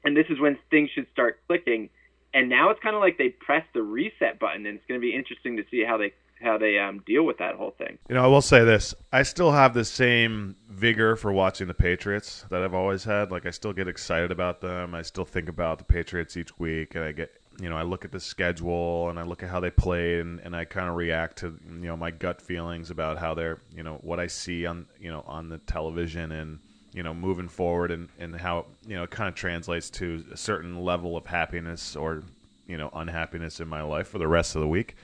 and 0.04 0.16
this 0.16 0.26
is 0.30 0.38
when 0.38 0.56
things 0.70 0.90
should 0.94 1.08
start 1.12 1.40
clicking. 1.48 1.90
And 2.32 2.48
now 2.48 2.70
it's 2.70 2.80
kind 2.80 2.94
of 2.94 3.02
like 3.02 3.18
they 3.18 3.30
press 3.30 3.64
the 3.74 3.82
reset 3.82 4.38
button, 4.38 4.64
and 4.66 4.78
it's 4.78 4.86
going 4.86 5.00
to 5.00 5.04
be 5.04 5.12
interesting 5.12 5.56
to 5.56 5.64
see 5.68 5.84
how 5.84 5.96
they 5.96 6.12
how 6.40 6.56
they 6.56 6.78
um, 6.78 7.02
deal 7.04 7.24
with 7.24 7.36
that 7.36 7.56
whole 7.56 7.74
thing. 7.76 7.98
You 8.08 8.14
know, 8.14 8.24
I 8.24 8.28
will 8.28 8.40
say 8.40 8.64
this: 8.64 8.94
I 9.12 9.24
still 9.24 9.50
have 9.50 9.74
the 9.74 9.84
same 9.84 10.54
vigor 10.68 11.16
for 11.16 11.32
watching 11.32 11.66
the 11.66 11.74
Patriots 11.74 12.46
that 12.50 12.62
I've 12.62 12.72
always 12.72 13.02
had. 13.02 13.32
Like, 13.32 13.46
I 13.46 13.50
still 13.50 13.72
get 13.72 13.88
excited 13.88 14.30
about 14.30 14.60
them. 14.60 14.94
I 14.94 15.02
still 15.02 15.24
think 15.24 15.48
about 15.48 15.78
the 15.78 15.84
Patriots 15.84 16.36
each 16.36 16.56
week, 16.56 16.94
and 16.94 17.02
I 17.02 17.10
get 17.10 17.39
you 17.61 17.68
know, 17.68 17.77
I 17.77 17.83
look 17.83 18.05
at 18.05 18.12
the 18.12 18.20
schedule 18.20 19.11
and 19.11 19.18
I 19.18 19.23
look 19.23 19.42
at 19.42 19.51
how 19.51 19.61
they 19.61 19.70
play, 19.70 20.20
and, 20.20 20.40
and 20.40 20.57
I 20.57 20.64
kind 20.64 20.88
of 20.88 20.96
react 20.96 21.38
to 21.38 21.59
you 21.68 21.87
know 21.87 21.96
my 21.96 22.11
gut 22.11 22.40
feelings 22.40 22.90
about 22.90 23.18
how 23.18 23.35
they're 23.35 23.59
you 23.75 23.83
know 23.83 23.99
what 24.03 24.18
I 24.18 24.27
see 24.27 24.66
on 24.66 24.87
you 24.99 25.11
know 25.11 25.25
on 25.27 25.49
the 25.49 25.59
television 25.59 26.33
and 26.33 26.59
you 26.92 27.03
know 27.03 27.12
moving 27.12 27.49
forward 27.49 27.90
and, 27.90 28.09
and 28.18 28.35
how 28.35 28.66
you 28.87 28.96
know 28.96 29.03
it 29.03 29.11
kind 29.11 29.29
of 29.29 29.35
translates 29.35 29.90
to 29.90 30.25
a 30.33 30.37
certain 30.37 30.83
level 30.85 31.16
of 31.16 31.27
happiness 31.27 31.96
or 31.96 32.23
you 32.66 32.79
know 32.79 32.90
unhappiness 32.94 33.61
in 33.61 33.68
my 33.68 33.83
life 33.83 34.09
for 34.09 34.18
the 34.18 34.29
rest 34.29 34.55
of 34.55 34.61
the 34.61 34.68
week. 34.68 34.96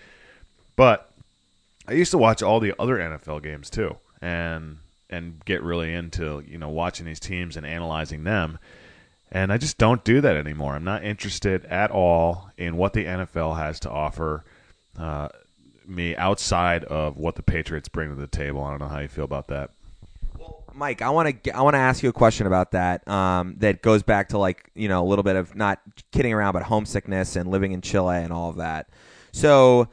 But 0.76 1.10
i 1.88 1.92
used 1.92 2.10
to 2.10 2.18
watch 2.18 2.42
all 2.42 2.58
the 2.58 2.74
other 2.80 2.96
nfl 2.96 3.40
games 3.40 3.70
too 3.70 3.96
and 4.20 4.78
and 5.08 5.44
get 5.44 5.62
really 5.62 5.94
into 5.94 6.42
you 6.46 6.58
know 6.58 6.68
watching 6.68 7.06
these 7.06 7.20
teams 7.20 7.56
and 7.56 7.64
analyzing 7.64 8.24
them 8.24 8.58
and 9.30 9.52
i 9.52 9.58
just 9.58 9.78
don't 9.78 10.04
do 10.04 10.20
that 10.20 10.36
anymore 10.36 10.74
i'm 10.74 10.84
not 10.84 11.04
interested 11.04 11.64
at 11.66 11.90
all 11.90 12.50
in 12.56 12.76
what 12.76 12.92
the 12.92 13.04
nfl 13.04 13.56
has 13.56 13.80
to 13.80 13.90
offer 13.90 14.44
uh, 14.98 15.28
me 15.86 16.16
outside 16.16 16.84
of 16.84 17.16
what 17.16 17.36
the 17.36 17.42
patriots 17.42 17.88
bring 17.88 18.08
to 18.08 18.14
the 18.14 18.26
table 18.26 18.62
i 18.62 18.70
don't 18.70 18.80
know 18.80 18.88
how 18.88 18.98
you 18.98 19.08
feel 19.08 19.24
about 19.24 19.48
that 19.48 19.70
Mike, 20.76 21.00
I 21.00 21.08
want 21.08 21.42
to 21.42 21.56
I 21.56 21.62
want 21.62 21.72
to 21.72 21.78
ask 21.78 22.02
you 22.02 22.10
a 22.10 22.12
question 22.12 22.46
about 22.46 22.72
that. 22.72 23.06
Um, 23.08 23.56
that 23.60 23.80
goes 23.80 24.02
back 24.02 24.28
to 24.28 24.38
like 24.38 24.70
you 24.74 24.88
know 24.88 25.02
a 25.02 25.06
little 25.06 25.22
bit 25.22 25.34
of 25.34 25.56
not 25.56 25.80
kidding 26.12 26.34
around, 26.34 26.52
but 26.52 26.62
homesickness 26.62 27.34
and 27.34 27.50
living 27.50 27.72
in 27.72 27.80
Chile 27.80 28.18
and 28.18 28.30
all 28.30 28.50
of 28.50 28.56
that. 28.56 28.88
So 29.32 29.88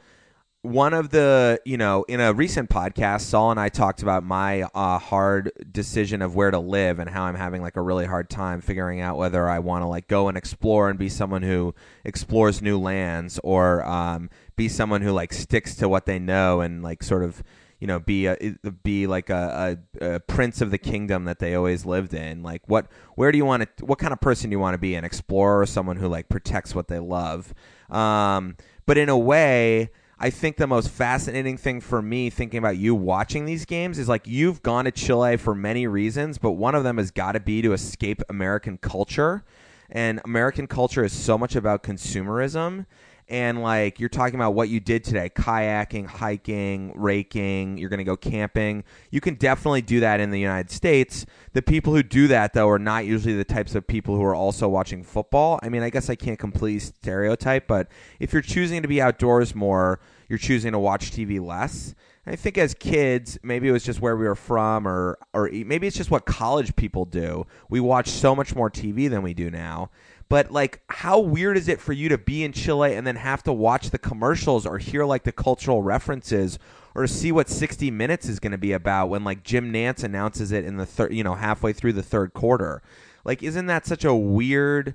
one 0.64 0.94
of 0.94 1.10
the 1.10 1.60
you 1.66 1.76
know 1.76 2.06
in 2.08 2.20
a 2.20 2.32
recent 2.32 2.70
podcast, 2.70 3.20
Saul 3.20 3.50
and 3.50 3.60
I 3.60 3.68
talked 3.68 4.00
about 4.00 4.24
my 4.24 4.62
uh, 4.74 4.98
hard 4.98 5.52
decision 5.70 6.22
of 6.22 6.34
where 6.34 6.50
to 6.50 6.58
live 6.58 6.98
and 6.98 7.10
how 7.10 7.24
I'm 7.24 7.34
having 7.34 7.60
like 7.60 7.76
a 7.76 7.82
really 7.82 8.06
hard 8.06 8.30
time 8.30 8.62
figuring 8.62 9.02
out 9.02 9.18
whether 9.18 9.46
I 9.46 9.58
want 9.58 9.82
to 9.82 9.86
like 9.86 10.08
go 10.08 10.28
and 10.28 10.38
explore 10.38 10.88
and 10.88 10.98
be 10.98 11.10
someone 11.10 11.42
who 11.42 11.74
explores 12.02 12.62
new 12.62 12.78
lands 12.78 13.38
or 13.44 13.84
um, 13.84 14.30
be 14.56 14.70
someone 14.70 15.02
who 15.02 15.12
like 15.12 15.34
sticks 15.34 15.74
to 15.76 15.88
what 15.88 16.06
they 16.06 16.18
know 16.18 16.62
and 16.62 16.82
like 16.82 17.02
sort 17.02 17.24
of 17.24 17.42
you 17.78 17.86
know 17.86 18.00
be 18.00 18.24
a 18.24 18.36
be 18.82 19.06
like 19.06 19.28
a, 19.28 19.78
a, 20.00 20.14
a, 20.14 20.20
prince 20.20 20.62
of 20.62 20.70
the 20.70 20.78
kingdom 20.78 21.26
that 21.26 21.40
they 21.40 21.54
always 21.54 21.84
lived 21.84 22.14
in. 22.14 22.42
Like 22.42 22.62
what 22.68 22.86
where 23.16 23.30
do 23.30 23.36
you 23.36 23.44
want 23.44 23.76
to 23.76 23.84
what 23.84 23.98
kind 23.98 24.14
of 24.14 24.20
person 24.22 24.48
do 24.48 24.54
you 24.54 24.60
want 24.60 24.72
to 24.72 24.78
be 24.78 24.94
an 24.94 25.04
explorer 25.04 25.60
or 25.60 25.66
someone 25.66 25.96
who 25.96 26.08
like 26.08 26.30
protects 26.30 26.74
what 26.74 26.88
they 26.88 27.00
love? 27.00 27.52
Um, 27.90 28.56
but 28.86 28.96
in 28.96 29.10
a 29.10 29.18
way 29.18 29.90
I 30.24 30.30
think 30.30 30.56
the 30.56 30.66
most 30.66 30.88
fascinating 30.88 31.58
thing 31.58 31.82
for 31.82 32.00
me 32.00 32.30
thinking 32.30 32.56
about 32.56 32.78
you 32.78 32.94
watching 32.94 33.44
these 33.44 33.66
games 33.66 33.98
is 33.98 34.08
like 34.08 34.26
you've 34.26 34.62
gone 34.62 34.86
to 34.86 34.90
Chile 34.90 35.36
for 35.36 35.54
many 35.54 35.86
reasons, 35.86 36.38
but 36.38 36.52
one 36.52 36.74
of 36.74 36.82
them 36.82 36.96
has 36.96 37.10
got 37.10 37.32
to 37.32 37.40
be 37.40 37.60
to 37.60 37.74
escape 37.74 38.22
American 38.30 38.78
culture. 38.78 39.44
And 39.90 40.22
American 40.24 40.66
culture 40.66 41.04
is 41.04 41.12
so 41.12 41.36
much 41.36 41.56
about 41.56 41.82
consumerism. 41.82 42.86
And 43.28 43.62
like 43.62 44.00
you're 44.00 44.08
talking 44.08 44.36
about 44.36 44.54
what 44.54 44.70
you 44.70 44.80
did 44.80 45.04
today 45.04 45.30
kayaking 45.30 46.06
hiking 46.06 46.92
raking 46.94 47.76
you're 47.76 47.90
going 47.90 47.98
to 47.98 48.04
go 48.04 48.16
camping. 48.16 48.84
You 49.10 49.20
can 49.20 49.34
definitely 49.34 49.82
do 49.82 50.00
that 50.00 50.20
in 50.20 50.30
the 50.30 50.40
united 50.40 50.70
states. 50.70 51.24
The 51.52 51.62
people 51.62 51.94
who 51.94 52.02
do 52.02 52.28
that 52.28 52.52
though 52.52 52.68
are 52.68 52.78
not 52.78 53.06
usually 53.06 53.34
the 53.34 53.44
types 53.44 53.74
of 53.74 53.86
people 53.86 54.14
who 54.16 54.22
are 54.24 54.34
also 54.34 54.68
watching 54.68 55.02
football. 55.02 55.58
I 55.62 55.70
mean 55.70 55.82
i 55.82 55.88
guess 55.88 56.10
i 56.10 56.14
can't 56.14 56.38
completely 56.38 56.80
stereotype 56.80 57.66
but 57.66 57.88
if 58.20 58.34
you're 58.34 58.42
choosing 58.42 58.82
to 58.82 58.88
be 58.88 59.00
outdoors 59.00 59.54
more 59.54 60.00
you're 60.28 60.38
choosing 60.38 60.72
to 60.72 60.78
watch 60.78 61.10
TV 61.10 61.44
less. 61.44 61.94
I 62.26 62.36
think 62.36 62.56
as 62.56 62.72
kids, 62.74 63.38
maybe 63.42 63.68
it 63.68 63.72
was 63.72 63.84
just 63.84 64.00
where 64.00 64.16
we 64.16 64.24
were 64.24 64.34
from, 64.34 64.88
or 64.88 65.18
or 65.34 65.50
maybe 65.52 65.86
it's 65.86 65.96
just 65.96 66.10
what 66.10 66.24
college 66.24 66.74
people 66.74 67.04
do. 67.04 67.46
We 67.68 67.80
watch 67.80 68.08
so 68.08 68.34
much 68.34 68.54
more 68.54 68.70
TV 68.70 69.10
than 69.10 69.22
we 69.22 69.34
do 69.34 69.50
now. 69.50 69.90
But 70.30 70.50
like, 70.50 70.80
how 70.88 71.18
weird 71.20 71.58
is 71.58 71.68
it 71.68 71.80
for 71.80 71.92
you 71.92 72.08
to 72.08 72.16
be 72.16 72.44
in 72.44 72.52
Chile 72.52 72.94
and 72.94 73.06
then 73.06 73.16
have 73.16 73.42
to 73.42 73.52
watch 73.52 73.90
the 73.90 73.98
commercials 73.98 74.64
or 74.64 74.78
hear 74.78 75.04
like 75.04 75.24
the 75.24 75.32
cultural 75.32 75.82
references 75.82 76.58
or 76.94 77.06
see 77.06 77.30
what 77.30 77.48
60 77.48 77.90
Minutes 77.90 78.28
is 78.28 78.40
going 78.40 78.52
to 78.52 78.58
be 78.58 78.72
about 78.72 79.10
when 79.10 79.22
like 79.22 79.42
Jim 79.42 79.72
Nantz 79.72 80.02
announces 80.02 80.50
it 80.50 80.64
in 80.64 80.78
the 80.78 80.86
third, 80.86 81.12
you 81.12 81.24
know, 81.24 81.34
halfway 81.34 81.74
through 81.74 81.92
the 81.92 82.02
third 82.02 82.32
quarter? 82.32 82.82
Like, 83.24 83.42
isn't 83.42 83.66
that 83.66 83.86
such 83.86 84.04
a 84.04 84.14
weird 84.14 84.94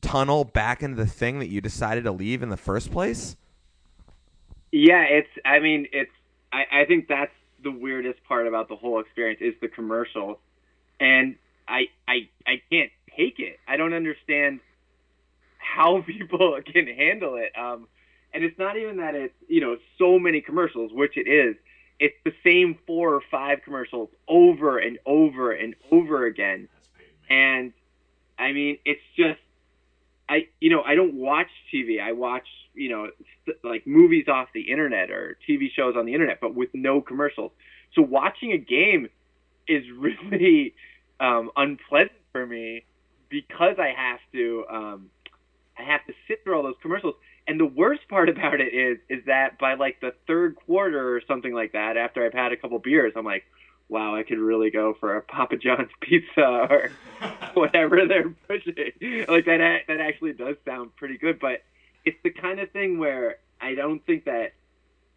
tunnel 0.00 0.44
back 0.44 0.82
into 0.82 0.96
the 0.96 1.10
thing 1.10 1.40
that 1.40 1.48
you 1.48 1.60
decided 1.60 2.04
to 2.04 2.12
leave 2.12 2.42
in 2.42 2.48
the 2.48 2.56
first 2.56 2.92
place? 2.92 3.36
Yeah, 4.72 5.02
it's. 5.04 5.28
I 5.44 5.60
mean, 5.60 5.86
it's. 5.92 6.10
I, 6.52 6.82
I 6.82 6.84
think 6.84 7.08
that's 7.08 7.32
the 7.62 7.70
weirdest 7.70 8.22
part 8.24 8.46
about 8.46 8.68
the 8.68 8.76
whole 8.76 9.00
experience 9.00 9.40
is 9.40 9.54
the 9.60 9.68
commercials, 9.68 10.38
and 11.00 11.36
I 11.66 11.86
I 12.06 12.28
I 12.46 12.62
can't 12.70 12.90
take 13.16 13.38
it. 13.38 13.58
I 13.66 13.76
don't 13.76 13.94
understand 13.94 14.60
how 15.58 16.02
people 16.06 16.58
can 16.72 16.86
handle 16.86 17.36
it. 17.36 17.52
Um, 17.58 17.88
and 18.32 18.44
it's 18.44 18.58
not 18.58 18.76
even 18.76 18.98
that 18.98 19.14
it's 19.14 19.34
you 19.48 19.60
know 19.60 19.76
so 19.98 20.18
many 20.18 20.40
commercials, 20.40 20.92
which 20.92 21.16
it 21.16 21.28
is. 21.28 21.56
It's 22.00 22.14
the 22.24 22.32
same 22.44 22.78
four 22.86 23.14
or 23.14 23.22
five 23.30 23.62
commercials 23.64 24.10
over 24.28 24.78
and 24.78 24.98
over 25.04 25.50
and 25.50 25.74
over 25.90 26.26
again, 26.26 26.68
and 27.28 27.72
I 28.38 28.52
mean 28.52 28.78
it's 28.84 29.02
just 29.16 29.40
I 30.28 30.48
you 30.60 30.70
know 30.70 30.82
I 30.82 30.94
don't 30.94 31.14
watch 31.14 31.48
TV. 31.72 32.00
I 32.00 32.12
watch 32.12 32.46
you 32.74 32.90
know 32.90 33.08
like 33.64 33.86
movies 33.86 34.26
off 34.28 34.48
the 34.54 34.70
internet 34.70 35.10
or 35.10 35.38
TV 35.48 35.68
shows 35.74 35.94
on 35.96 36.06
the 36.06 36.14
internet, 36.14 36.40
but 36.40 36.54
with 36.54 36.70
no 36.74 37.00
commercials. 37.00 37.52
So 37.94 38.02
watching 38.02 38.52
a 38.52 38.58
game 38.58 39.08
is 39.66 39.84
really 39.96 40.74
um, 41.20 41.50
unpleasant 41.56 42.12
for 42.32 42.46
me 42.46 42.84
because 43.28 43.76
I 43.78 43.92
have 43.96 44.20
to 44.32 44.64
um, 44.70 45.10
I 45.78 45.82
have 45.84 46.04
to 46.06 46.12
sit 46.26 46.42
through 46.44 46.56
all 46.56 46.62
those 46.62 46.74
commercials. 46.82 47.14
And 47.46 47.58
the 47.58 47.66
worst 47.66 48.06
part 48.08 48.28
about 48.34 48.60
it 48.60 48.74
is 48.74 48.98
is 49.08 49.24
that 49.26 49.58
by 49.58 49.74
like 49.74 50.00
the 50.00 50.12
third 50.26 50.56
quarter 50.56 51.16
or 51.16 51.22
something 51.26 51.52
like 51.52 51.72
that, 51.72 51.96
after 51.96 52.24
I've 52.24 52.34
had 52.34 52.52
a 52.52 52.56
couple 52.56 52.78
beers, 52.78 53.12
I'm 53.16 53.24
like, 53.24 53.44
wow, 53.88 54.14
I 54.14 54.22
could 54.22 54.38
really 54.38 54.70
go 54.70 54.94
for 55.00 55.16
a 55.16 55.22
Papa 55.22 55.56
John's 55.56 55.90
pizza 56.00 56.66
or 56.70 56.90
whatever 57.58 58.06
they're 58.06 58.30
pushing. 58.46 58.74
Like 59.28 59.46
that 59.46 59.80
that 59.88 60.00
actually 60.00 60.32
does 60.32 60.56
sound 60.64 60.94
pretty 60.96 61.18
good, 61.18 61.38
but 61.40 61.62
it's 62.04 62.18
the 62.22 62.30
kind 62.30 62.60
of 62.60 62.70
thing 62.70 62.98
where 62.98 63.36
I 63.60 63.74
don't 63.74 64.04
think 64.06 64.24
that 64.24 64.52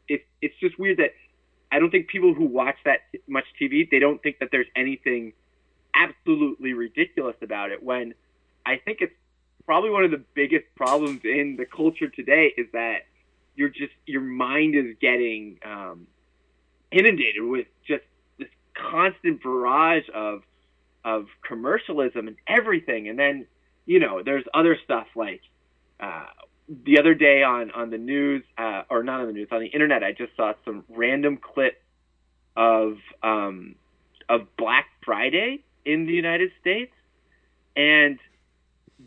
it's 0.08 0.26
it's 0.42 0.56
just 0.60 0.78
weird 0.80 0.98
that 0.98 1.14
I 1.72 1.80
don't 1.80 1.92
think 1.92 2.08
people 2.08 2.34
who 2.34 2.46
watch 2.46 2.78
that 2.86 3.00
much 3.28 3.46
TV 3.60 3.90
they 3.90 4.00
don't 4.00 4.22
think 4.22 4.40
that 4.40 4.50
there's 4.52 4.68
anything 4.76 5.34
absolutely 5.94 6.74
ridiculous 6.74 7.36
about 7.42 7.72
it 7.72 7.84
when 7.84 8.14
I 8.66 8.78
think 8.78 9.00
it's 9.02 9.14
probably 9.66 9.90
one 9.90 10.04
of 10.04 10.12
the 10.12 10.24
biggest 10.34 10.66
problems 10.76 11.22
in 11.24 11.56
the 11.58 11.66
culture 11.66 12.10
today 12.10 12.54
is 12.58 12.68
that 12.74 13.06
you're 13.56 13.70
just 13.70 13.94
your 14.06 14.22
mind 14.22 14.76
is 14.76 14.96
getting 15.00 15.60
um, 15.64 16.08
inundated 16.92 17.44
with 17.44 17.68
just 17.88 18.04
this 18.38 18.50
constant 18.74 19.42
barrage 19.42 20.06
of 20.14 20.44
of 21.04 21.26
commercialism 21.48 22.28
and 22.28 22.38
everything 22.48 23.10
and 23.10 23.18
then 23.18 23.46
you 23.86 24.00
know 24.00 24.22
there's 24.24 24.46
other 24.54 24.78
stuff 24.84 25.08
like 25.16 25.42
uh, 26.00 26.26
the 26.86 27.00
other 27.00 27.14
day 27.14 27.44
on 27.44 27.72
on 27.72 27.90
the 27.90 27.98
news 27.98 28.44
uh, 28.58 28.84
or 28.90 29.04
not 29.04 29.22
on 29.22 29.28
the 29.28 29.34
news 29.34 29.48
on 29.52 29.62
the 29.62 29.68
internet 29.68 30.04
I 30.04 30.12
just 30.12 30.36
saw 30.36 30.54
some 30.66 30.84
random 30.90 31.38
clip 31.38 31.82
of 32.56 32.98
um, 33.24 33.76
of 34.30 34.42
Black 34.58 34.86
Friday 35.04 35.64
in 35.86 36.06
the 36.06 36.14
United 36.14 36.52
States 36.60 36.94
and 37.76 38.20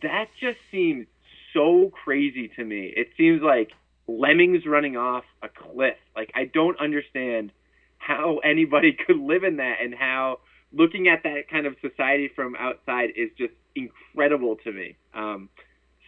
that 0.03 0.27
just 0.41 0.59
seems 0.71 1.07
so 1.53 1.91
crazy 2.05 2.49
to 2.57 2.65
me. 2.65 2.93
It 2.95 3.09
seems 3.17 3.43
like 3.43 3.71
lemmings 4.07 4.67
running 4.67 4.97
off 4.97 5.25
a 5.43 5.49
cliff. 5.49 5.97
Like 6.15 6.33
I 6.35 6.45
don't 6.45 6.79
understand 6.81 7.53
how 7.99 8.39
anybody 8.39 8.97
could 9.07 9.19
live 9.19 9.45
in 9.45 9.57
that 9.57 9.77
and 9.83 9.95
how 9.95 10.41
looking 10.75 11.09
at 11.09 11.23
that 11.23 11.49
kind 11.51 11.67
of 11.67 11.77
society 11.81 12.31
from 12.35 12.57
outside 12.57 13.11
is 13.17 13.31
just 13.39 13.55
incredible 13.75 14.57
to 14.65 14.73
me. 14.73 14.97
Um, 15.15 15.49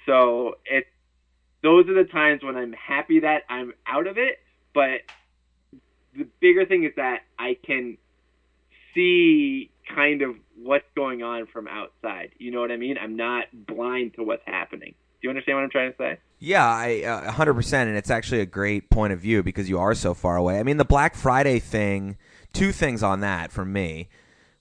so 0.05 0.57
it 0.64 0.87
those 1.62 1.88
are 1.88 1.94
the 1.94 2.09
times 2.09 2.42
when 2.42 2.57
I'm 2.57 2.72
happy 2.72 3.20
that 3.20 3.42
I'm 3.48 3.72
out 3.87 4.07
of 4.07 4.18
it, 4.18 4.38
but 4.74 5.00
the 6.16 6.26
bigger 6.40 6.64
thing 6.64 6.85
is 6.85 6.92
that 6.96 7.22
I 7.38 7.57
can 7.64 7.98
see 8.94 9.70
kind 9.94 10.22
of 10.22 10.37
what's 10.62 10.85
going 10.94 11.22
on 11.22 11.46
from 11.46 11.68
outside. 11.68 12.31
You 12.38 12.50
know 12.50 12.61
what 12.61 12.70
I 12.70 12.76
mean? 12.76 12.96
I'm 13.00 13.16
not 13.16 13.44
blind 13.52 14.14
to 14.14 14.22
what's 14.22 14.42
happening. 14.46 14.94
Do 15.20 15.29
you 15.29 15.31
understand 15.31 15.57
what 15.57 15.64
I'm 15.64 15.70
trying 15.70 15.92
to 15.92 15.98
say? 15.98 16.18
Yeah, 16.38 16.66
I 16.66 17.02
uh, 17.02 17.33
100%. 17.33 17.72
And 17.72 17.96
it's 17.96 18.11
actually 18.11 18.40
a 18.40 18.46
great 18.46 18.90
point 18.90 19.12
of 19.12 19.20
view 19.20 19.42
because 19.42 19.68
you 19.68 19.79
are 19.79 19.94
so 19.94 20.14
far 20.14 20.37
away. 20.37 20.59
I 20.59 20.62
mean, 20.62 20.76
the 20.76 20.85
Black 20.85 21.14
Friday 21.14 21.59
thing, 21.59 22.16
two 22.52 22.72
things 22.72 23.02
on 23.02 23.20
that 23.20 23.50
for 23.50 23.64
me. 23.64 24.09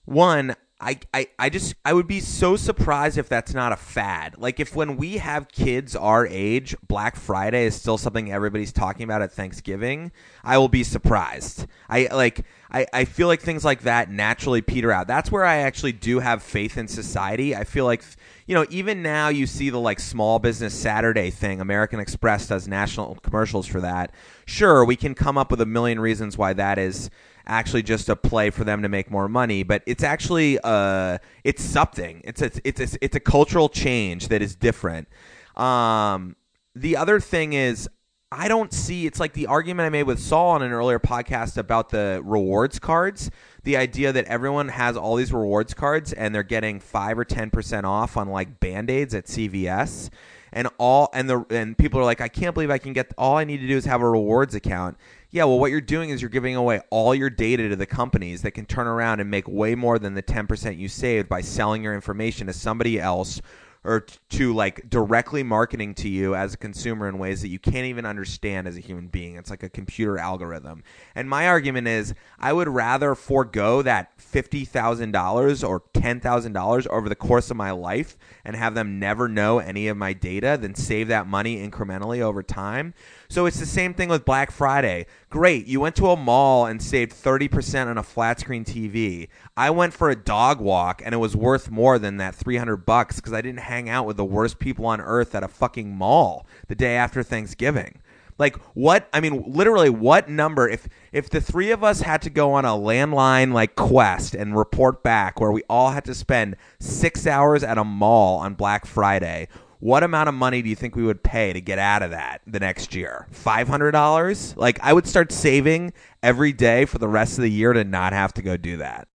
One, 0.06 0.56
I, 0.78 0.98
I, 1.14 1.28
I 1.38 1.48
just 1.48 1.74
I 1.86 1.94
would 1.94 2.06
be 2.06 2.20
so 2.20 2.54
surprised 2.54 3.16
if 3.16 3.30
that's 3.30 3.54
not 3.54 3.72
a 3.72 3.76
fad. 3.76 4.34
Like 4.36 4.60
if 4.60 4.76
when 4.76 4.98
we 4.98 5.16
have 5.16 5.48
kids 5.48 5.96
our 5.96 6.26
age, 6.26 6.76
Black 6.86 7.16
Friday 7.16 7.64
is 7.64 7.74
still 7.74 7.96
something 7.96 8.30
everybody's 8.30 8.72
talking 8.72 9.04
about 9.04 9.22
at 9.22 9.32
Thanksgiving, 9.32 10.12
I 10.44 10.58
will 10.58 10.68
be 10.68 10.84
surprised. 10.84 11.66
I 11.88 12.08
like 12.12 12.44
I, 12.70 12.86
I 12.92 13.04
feel 13.06 13.26
like 13.26 13.40
things 13.40 13.64
like 13.64 13.82
that 13.82 14.10
naturally 14.10 14.60
peter 14.60 14.92
out. 14.92 15.06
That's 15.06 15.32
where 15.32 15.46
I 15.46 15.58
actually 15.58 15.92
do 15.92 16.18
have 16.18 16.42
faith 16.42 16.76
in 16.76 16.88
society. 16.88 17.56
I 17.56 17.64
feel 17.64 17.86
like 17.86 18.04
you 18.46 18.54
know, 18.54 18.66
even 18.68 19.02
now 19.02 19.28
you 19.28 19.46
see 19.46 19.70
the 19.70 19.80
like 19.80 19.98
small 19.98 20.38
business 20.38 20.74
Saturday 20.74 21.30
thing. 21.30 21.60
American 21.62 22.00
Express 22.00 22.48
does 22.48 22.68
national 22.68 23.14
commercials 23.22 23.66
for 23.66 23.80
that. 23.80 24.12
Sure, 24.44 24.84
we 24.84 24.94
can 24.94 25.14
come 25.14 25.38
up 25.38 25.50
with 25.50 25.60
a 25.62 25.66
million 25.66 25.98
reasons 25.98 26.36
why 26.36 26.52
that 26.52 26.78
is 26.78 27.08
actually 27.46 27.82
just 27.82 28.08
a 28.08 28.16
play 28.16 28.50
for 28.50 28.64
them 28.64 28.82
to 28.82 28.88
make 28.88 29.10
more 29.10 29.28
money, 29.28 29.62
but 29.62 29.82
it's 29.86 30.02
actually 30.02 30.58
uh 30.64 31.18
it's 31.44 31.62
something. 31.62 32.20
It's 32.24 32.42
a, 32.42 32.50
it's 32.64 32.94
a, 32.94 32.98
it's 33.00 33.16
a 33.16 33.20
cultural 33.20 33.68
change 33.68 34.28
that 34.28 34.42
is 34.42 34.54
different. 34.56 35.08
Um 35.56 36.36
the 36.74 36.96
other 36.96 37.20
thing 37.20 37.52
is 37.52 37.88
I 38.32 38.48
don't 38.48 38.72
see 38.72 39.06
it's 39.06 39.20
like 39.20 39.34
the 39.34 39.46
argument 39.46 39.86
I 39.86 39.90
made 39.90 40.02
with 40.02 40.18
Saul 40.18 40.50
on 40.50 40.62
an 40.62 40.72
earlier 40.72 40.98
podcast 40.98 41.56
about 41.56 41.90
the 41.90 42.20
rewards 42.24 42.78
cards. 42.78 43.30
The 43.62 43.76
idea 43.76 44.12
that 44.12 44.24
everyone 44.24 44.68
has 44.68 44.96
all 44.96 45.14
these 45.14 45.32
rewards 45.32 45.74
cards 45.74 46.12
and 46.12 46.34
they're 46.34 46.42
getting 46.42 46.80
5 46.80 47.18
or 47.18 47.24
10% 47.24 47.84
off 47.84 48.16
on 48.16 48.28
like 48.28 48.58
band-aids 48.58 49.14
at 49.14 49.26
CVS 49.26 50.10
and 50.52 50.68
all 50.78 51.10
and 51.12 51.28
the 51.28 51.44
and 51.50 51.76
people 51.76 52.00
are 52.00 52.04
like 52.04 52.20
I 52.20 52.28
can't 52.28 52.54
believe 52.54 52.70
I 52.70 52.78
can 52.78 52.92
get 52.92 53.12
all 53.18 53.36
I 53.36 53.44
need 53.44 53.58
to 53.58 53.68
do 53.68 53.76
is 53.76 53.84
have 53.84 54.00
a 54.00 54.08
rewards 54.08 54.54
account. 54.54 54.96
Yeah, 55.30 55.44
well 55.44 55.58
what 55.58 55.70
you're 55.70 55.80
doing 55.80 56.10
is 56.10 56.22
you're 56.22 56.28
giving 56.30 56.56
away 56.56 56.80
all 56.90 57.14
your 57.14 57.30
data 57.30 57.68
to 57.68 57.76
the 57.76 57.86
companies 57.86 58.42
that 58.42 58.52
can 58.52 58.64
turn 58.64 58.86
around 58.86 59.20
and 59.20 59.30
make 59.30 59.48
way 59.48 59.74
more 59.74 59.98
than 59.98 60.14
the 60.14 60.22
10% 60.22 60.78
you 60.78 60.88
saved 60.88 61.28
by 61.28 61.40
selling 61.40 61.82
your 61.82 61.94
information 61.94 62.46
to 62.46 62.52
somebody 62.52 63.00
else 63.00 63.40
or 63.86 64.04
to 64.28 64.52
like 64.52 64.90
directly 64.90 65.44
marketing 65.44 65.94
to 65.94 66.08
you 66.08 66.34
as 66.34 66.54
a 66.54 66.56
consumer 66.56 67.08
in 67.08 67.18
ways 67.18 67.40
that 67.40 67.48
you 67.48 67.58
can't 67.58 67.86
even 67.86 68.04
understand 68.04 68.66
as 68.66 68.76
a 68.76 68.80
human 68.80 69.06
being. 69.06 69.36
It's 69.36 69.48
like 69.48 69.62
a 69.62 69.68
computer 69.68 70.18
algorithm. 70.18 70.82
And 71.14 71.30
my 71.30 71.46
argument 71.46 71.86
is 71.86 72.12
I 72.38 72.52
would 72.52 72.68
rather 72.68 73.14
forego 73.14 73.82
that 73.82 74.18
$50,000 74.18 75.68
or 75.68 75.80
$10,000 75.94 76.86
over 76.88 77.08
the 77.08 77.14
course 77.14 77.50
of 77.50 77.56
my 77.56 77.70
life 77.70 78.18
and 78.44 78.56
have 78.56 78.74
them 78.74 78.98
never 78.98 79.28
know 79.28 79.60
any 79.60 79.86
of 79.86 79.96
my 79.96 80.12
data 80.12 80.58
than 80.60 80.74
save 80.74 81.06
that 81.08 81.28
money 81.28 81.56
incrementally 81.66 82.20
over 82.20 82.42
time. 82.42 82.92
So 83.28 83.46
it's 83.46 83.60
the 83.60 83.66
same 83.66 83.94
thing 83.94 84.08
with 84.08 84.24
Black 84.24 84.50
Friday. 84.50 85.06
Great, 85.30 85.66
you 85.66 85.80
went 85.80 85.96
to 85.96 86.08
a 86.08 86.16
mall 86.16 86.66
and 86.66 86.82
saved 86.82 87.12
30% 87.12 87.86
on 87.86 87.98
a 87.98 88.02
flat 88.02 88.40
screen 88.40 88.64
TV. 88.64 89.28
I 89.56 89.70
went 89.70 89.94
for 89.94 90.10
a 90.10 90.16
dog 90.16 90.60
walk 90.60 91.02
and 91.04 91.14
it 91.14 91.18
was 91.18 91.36
worth 91.36 91.70
more 91.70 91.98
than 91.98 92.16
that 92.18 92.34
300 92.34 92.78
bucks 92.78 93.20
cuz 93.20 93.32
I 93.32 93.40
didn't 93.40 93.60
hang 93.60 93.88
out 93.88 94.06
with 94.06 94.16
the 94.16 94.24
worst 94.24 94.58
people 94.58 94.86
on 94.86 95.00
earth 95.00 95.34
at 95.34 95.42
a 95.42 95.48
fucking 95.48 95.96
mall 95.96 96.46
the 96.68 96.74
day 96.74 96.96
after 96.96 97.22
Thanksgiving. 97.22 98.00
Like 98.38 98.56
what? 98.74 99.08
I 99.12 99.20
mean, 99.20 99.44
literally, 99.46 99.88
what 99.88 100.28
number? 100.28 100.68
If 100.68 100.88
if 101.12 101.30
the 101.30 101.40
three 101.40 101.70
of 101.70 101.82
us 101.82 102.02
had 102.02 102.20
to 102.22 102.30
go 102.30 102.52
on 102.52 102.64
a 102.64 102.70
landline 102.70 103.52
like 103.52 103.76
quest 103.76 104.34
and 104.34 104.56
report 104.56 105.02
back, 105.02 105.40
where 105.40 105.52
we 105.52 105.62
all 105.70 105.90
had 105.90 106.04
to 106.04 106.14
spend 106.14 106.56
six 106.78 107.26
hours 107.26 107.62
at 107.64 107.78
a 107.78 107.84
mall 107.84 108.38
on 108.38 108.54
Black 108.54 108.84
Friday, 108.84 109.48
what 109.80 110.02
amount 110.02 110.28
of 110.28 110.34
money 110.34 110.62
do 110.62 110.68
you 110.68 110.76
think 110.76 110.96
we 110.96 111.02
would 111.02 111.22
pay 111.22 111.52
to 111.52 111.60
get 111.60 111.78
out 111.78 112.02
of 112.02 112.10
that 112.10 112.40
the 112.46 112.60
next 112.60 112.94
year? 112.94 113.26
Five 113.30 113.68
hundred 113.68 113.92
dollars? 113.92 114.56
Like 114.56 114.78
I 114.82 114.92
would 114.92 115.06
start 115.06 115.32
saving 115.32 115.92
every 116.22 116.52
day 116.52 116.84
for 116.84 116.98
the 116.98 117.08
rest 117.08 117.38
of 117.38 117.42
the 117.42 117.50
year 117.50 117.72
to 117.72 117.84
not 117.84 118.12
have 118.12 118.32
to 118.34 118.42
go 118.42 118.56
do 118.56 118.78
that. 118.78 119.08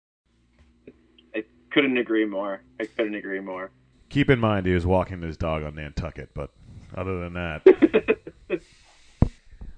I 1.36 1.44
couldn't 1.72 1.98
agree 1.98 2.26
more. 2.26 2.62
I 2.80 2.86
couldn't 2.86 3.16
agree 3.16 3.40
more. 3.40 3.72
Keep 4.10 4.30
in 4.30 4.40
mind 4.40 4.66
he 4.66 4.74
was 4.74 4.86
walking 4.86 5.22
his 5.22 5.38
dog 5.38 5.64
on 5.64 5.76
Nantucket, 5.76 6.30
but 6.34 6.52
other 6.96 7.20
than 7.20 7.34
that, 7.34 8.22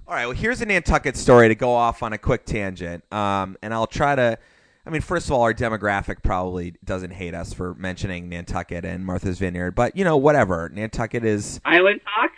All 0.06 0.14
right. 0.14 0.26
Well, 0.26 0.36
here's 0.36 0.60
a 0.60 0.66
Nantucket 0.66 1.16
story 1.16 1.48
to 1.48 1.54
go 1.54 1.72
off 1.72 2.02
on 2.02 2.12
a 2.12 2.18
quick 2.18 2.44
tangent, 2.44 3.10
um, 3.12 3.56
and 3.62 3.72
I'll 3.72 3.86
try 3.86 4.14
to. 4.14 4.38
I 4.86 4.90
mean, 4.90 5.00
first 5.00 5.26
of 5.26 5.32
all, 5.32 5.42
our 5.42 5.54
demographic 5.54 6.22
probably 6.22 6.74
doesn't 6.84 7.12
hate 7.12 7.34
us 7.34 7.54
for 7.54 7.74
mentioning 7.74 8.28
Nantucket 8.28 8.84
and 8.84 9.04
Martha's 9.04 9.38
Vineyard, 9.38 9.72
but 9.72 9.96
you 9.96 10.04
know, 10.04 10.16
whatever. 10.16 10.68
Nantucket 10.68 11.24
is. 11.24 11.60
Island 11.64 12.00
talk. 12.04 12.32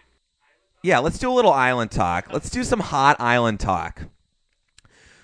Yeah, 0.82 1.00
let's 1.00 1.18
do 1.18 1.30
a 1.30 1.34
little 1.34 1.52
island 1.52 1.90
talk. 1.90 2.32
Let's 2.32 2.48
do 2.48 2.62
some 2.62 2.78
hot 2.78 3.16
island 3.18 3.58
talk. 3.58 4.02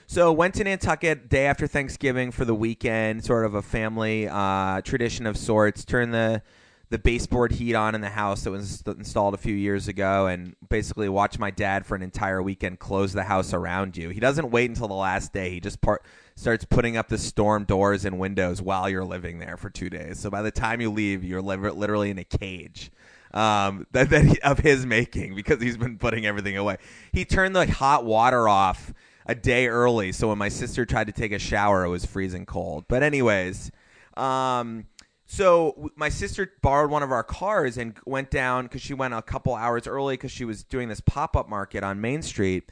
So 0.09 0.33
went 0.33 0.55
to 0.57 0.65
Nantucket 0.65 1.29
day 1.29 1.47
after 1.47 1.67
Thanksgiving 1.67 2.33
for 2.33 2.45
the 2.45 2.55
weekend, 2.55 3.25
sort 3.25 3.47
of 3.47 3.55
a 3.55 3.63
family 3.63 4.29
uh, 4.29 4.81
tradition 4.83 5.25
of 5.27 5.37
sorts. 5.37 5.85
Turned 5.85 6.13
the 6.13 6.43
the 6.91 6.99
baseboard 6.99 7.53
heat 7.53 7.75
on 7.75 7.95
in 7.95 8.03
the 8.03 8.11
house 8.11 8.43
that 8.43 8.51
was 8.51 8.83
installed 8.87 9.33
a 9.33 9.39
few 9.39 9.55
years 9.55 9.89
ago, 9.89 10.27
and 10.27 10.55
basically 10.69 11.09
watch 11.09 11.39
my 11.39 11.51
dad 11.51 11.87
for 11.87 11.95
an 11.95 12.03
entire 12.03 12.43
weekend 12.43 12.79
close 12.79 13.15
the 13.15 13.23
house 13.23 13.55
around 13.55 13.97
you. 13.97 14.11
He 14.11 14.21
doesn't 14.21 14.51
wait 14.51 14.69
until 14.69 14.89
the 14.89 14.95
last 14.95 15.33
day. 15.33 15.49
He 15.49 15.61
just 15.61 15.81
part, 15.81 16.05
starts 16.35 16.65
putting 16.65 16.97
up 16.97 17.09
the 17.09 17.19
storm 17.19 17.65
doors 17.65 18.05
and 18.05 18.19
windows 18.19 18.61
while 18.61 18.89
you're 18.89 19.05
living 19.05 19.39
there 19.39 19.57
for 19.57 19.71
two 19.71 19.91
days. 19.91 20.19
So 20.19 20.31
by 20.31 20.43
the 20.43 20.51
time 20.51 20.81
you 20.81 20.91
leave, 20.91 21.25
you're 21.25 21.43
li- 21.43 21.57
literally 21.57 22.11
in 22.11 22.19
a 22.19 22.25
cage 22.25 22.91
um, 23.35 23.87
that, 23.93 24.11
that 24.11 24.25
he, 24.25 24.41
of 24.41 24.59
his 24.59 24.87
making 24.87 25.35
because 25.35 25.61
he's 25.61 25.77
been 25.77 25.99
putting 25.99 26.27
everything 26.27 26.57
away. 26.57 26.79
He 27.13 27.25
turned 27.25 27.55
the 27.55 27.71
hot 27.71 28.05
water 28.05 28.49
off 28.49 28.93
a 29.27 29.35
day 29.35 29.69
early, 29.69 30.13
so 30.13 30.29
when 30.29 30.39
my 30.39 30.49
sister 30.49 30.85
tried 30.85 31.07
to 31.07 31.13
take 31.13 31.33
a 31.33 31.39
shower, 31.39 31.85
it 31.85 31.89
was 31.89 32.05
freezing 32.05 32.45
cold. 32.45 32.87
But 32.89 33.03
anyways, 33.03 33.71
um, 34.17 34.87
so 35.27 35.91
my 35.97 36.09
sister 36.09 36.53
borrowed 36.61 36.91
one 36.91 37.03
of 37.03 37.11
our 37.11 37.23
cars 37.23 37.79
and 37.79 37.97
went 38.05 38.31
down 38.31 38.65
because 38.65 38.83
she 38.83 38.95
went 38.95 39.15
a 39.15 39.23
couple 39.23 39.55
hours 39.55 39.87
early 39.87 40.15
because 40.15 40.31
she 40.31 40.45
was 40.45 40.63
doing 40.65 40.89
this 40.89 41.01
pop 41.01 41.37
up 41.37 41.49
market 41.49 41.83
on 41.83 42.01
Main 42.01 42.21
Street. 42.21 42.71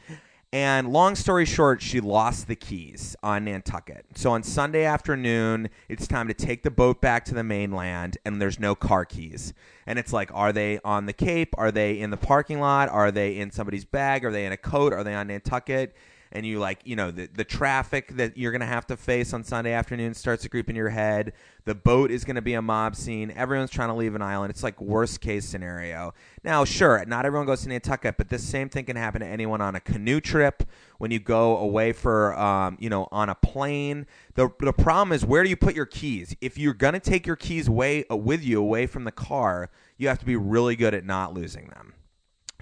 And 0.53 0.93
long 0.93 1.15
story 1.15 1.45
short, 1.45 1.81
she 1.81 2.01
lost 2.01 2.49
the 2.49 2.57
keys 2.57 3.15
on 3.23 3.45
Nantucket. 3.45 4.05
So 4.17 4.33
on 4.33 4.43
Sunday 4.43 4.85
afternoon, 4.85 5.71
it's 5.89 6.09
time 6.09 6.27
to 6.27 6.35
take 6.35 6.65
the 6.65 6.73
boat 6.73 7.01
back 7.01 7.25
to 7.27 7.35
the 7.35 7.45
mainland, 7.45 8.19
and 8.25 8.43
there's 8.43 8.59
no 8.59 8.75
car 8.75 9.05
keys. 9.05 9.55
And 9.87 9.97
it's 9.97 10.13
like, 10.13 10.29
are 10.35 10.53
they 10.53 10.81
on 10.85 11.07
the 11.07 11.13
Cape? 11.13 11.55
Are 11.57 11.71
they 11.71 12.01
in 12.01 12.11
the 12.11 12.17
parking 12.17 12.59
lot? 12.59 12.89
Are 12.89 13.13
they 13.13 13.37
in 13.37 13.53
somebody's 13.53 13.85
bag? 13.85 14.25
Are 14.25 14.33
they 14.33 14.45
in 14.45 14.51
a 14.51 14.57
coat? 14.57 14.93
Are 14.93 15.05
they 15.05 15.15
on 15.15 15.29
Nantucket? 15.29 15.95
And 16.33 16.47
you 16.47 16.59
like 16.59 16.81
you 16.85 16.97
know 16.97 17.11
the 17.11 17.27
the 17.27 17.45
traffic 17.45 18.16
that 18.16 18.37
you're 18.37 18.53
to 18.61 18.66
have 18.66 18.87
to 18.87 18.97
face 18.97 19.33
on 19.33 19.43
Sunday 19.43 19.73
afternoon 19.73 20.14
starts 20.14 20.43
to 20.43 20.49
creep 20.49 20.71
in 20.71 20.77
your 20.77 20.90
head. 20.90 21.33
The 21.64 21.75
boat 21.75 22.11
is 22.11 22.25
to 22.37 22.43
be 22.43 22.55
a 22.55 22.62
mob 22.62 22.97
scene. 22.97 23.33
Everyone's 23.37 23.71
trying 23.71 23.88
to 23.88 23.95
leave 23.95 24.14
an 24.14 24.23
island. 24.23 24.51
It's 24.51 24.62
like 24.62 24.81
worst 24.81 25.21
case 25.21 25.45
scenario. 25.45 26.14
Now, 26.43 26.64
sure, 26.64 27.05
not 27.07 27.27
everyone 27.27 27.47
goes 27.47 27.62
to 27.62 27.69
Nantucket, 27.69 28.16
but 28.16 28.29
this 28.29 28.43
same 28.43 28.69
thing 28.69 28.85
can 28.87 28.97
happen 28.97 29.21
to 29.21 29.27
anyone 29.27 29.61
on 29.61 29.75
a 29.75 29.81
canoe 29.81 30.21
trip 30.21 30.62
when 30.99 31.11
you 31.11 31.19
go 31.19 31.57
away 31.59 31.93
for 31.93 32.38
um, 32.38 32.77
you 32.81 32.88
know 32.88 33.09
on 33.11 33.29
a 33.29 33.35
plane. 33.35 34.07
The 34.35 34.51
the 34.61 34.73
problem 34.73 35.12
is 35.12 35.25
where 35.25 35.43
do 35.43 35.51
you 35.51 35.57
put 35.57 35.75
your 35.75 35.87
keys? 35.87 36.35
If 36.40 36.59
you're 36.59 36.75
to 36.95 37.01
take 37.01 37.27
your 37.27 37.37
keys 37.37 37.69
away 37.69 38.05
uh, 38.11 38.16
with 38.16 38.45
you 38.45 38.61
away 38.61 38.87
from 38.87 39.05
the 39.05 39.12
car, 39.12 39.71
you 39.99 40.09
have 40.09 40.19
to 40.19 40.27
be 40.27 40.37
really 40.37 40.77
good 40.77 40.95
at 40.95 41.05
not 41.05 41.35
losing 41.35 41.69
them. 41.69 41.95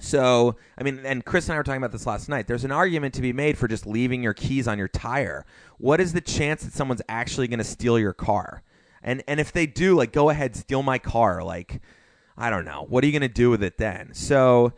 So, 0.00 0.56
I 0.78 0.84
mean, 0.84 1.00
and 1.04 1.24
Chris 1.24 1.46
and 1.46 1.54
I 1.54 1.56
were 1.58 1.62
talking 1.62 1.82
about 1.82 1.92
this 1.92 2.06
last 2.06 2.28
night. 2.28 2.46
There's 2.46 2.64
an 2.64 2.72
argument 2.72 3.14
to 3.14 3.22
be 3.22 3.32
made 3.32 3.58
for 3.58 3.68
just 3.68 3.87
leaving 3.87 4.22
your 4.22 4.34
keys 4.34 4.68
on 4.68 4.78
your 4.78 4.88
tire. 4.88 5.44
What 5.78 6.00
is 6.00 6.12
the 6.12 6.20
chance 6.20 6.64
that 6.64 6.72
someone's 6.72 7.02
actually 7.08 7.48
going 7.48 7.58
to 7.58 7.64
steal 7.64 7.98
your 7.98 8.12
car? 8.12 8.62
And 9.02 9.22
and 9.28 9.38
if 9.40 9.52
they 9.52 9.66
do, 9.66 9.94
like, 9.96 10.12
go 10.12 10.30
ahead, 10.30 10.56
steal 10.56 10.82
my 10.82 10.98
car. 10.98 11.42
Like, 11.42 11.80
I 12.37 12.50
don't 12.50 12.64
know. 12.64 12.87
What 12.88 13.04
are 13.04 13.06
you 13.06 13.12
going 13.12 13.28
to 13.28 13.28
do 13.28 13.50
with 13.50 13.62
it 13.62 13.78
then? 13.78 14.12
So, 14.12 14.72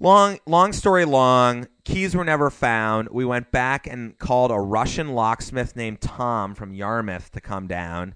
long 0.00 0.38
long 0.46 0.72
story 0.72 1.04
long, 1.04 1.68
keys 1.84 2.16
were 2.16 2.24
never 2.24 2.50
found. 2.50 3.08
We 3.10 3.24
went 3.24 3.52
back 3.52 3.86
and 3.86 4.18
called 4.18 4.50
a 4.50 4.58
Russian 4.58 5.14
locksmith 5.14 5.76
named 5.76 6.00
Tom 6.00 6.54
from 6.54 6.74
Yarmouth 6.74 7.30
to 7.32 7.40
come 7.40 7.66
down 7.66 8.14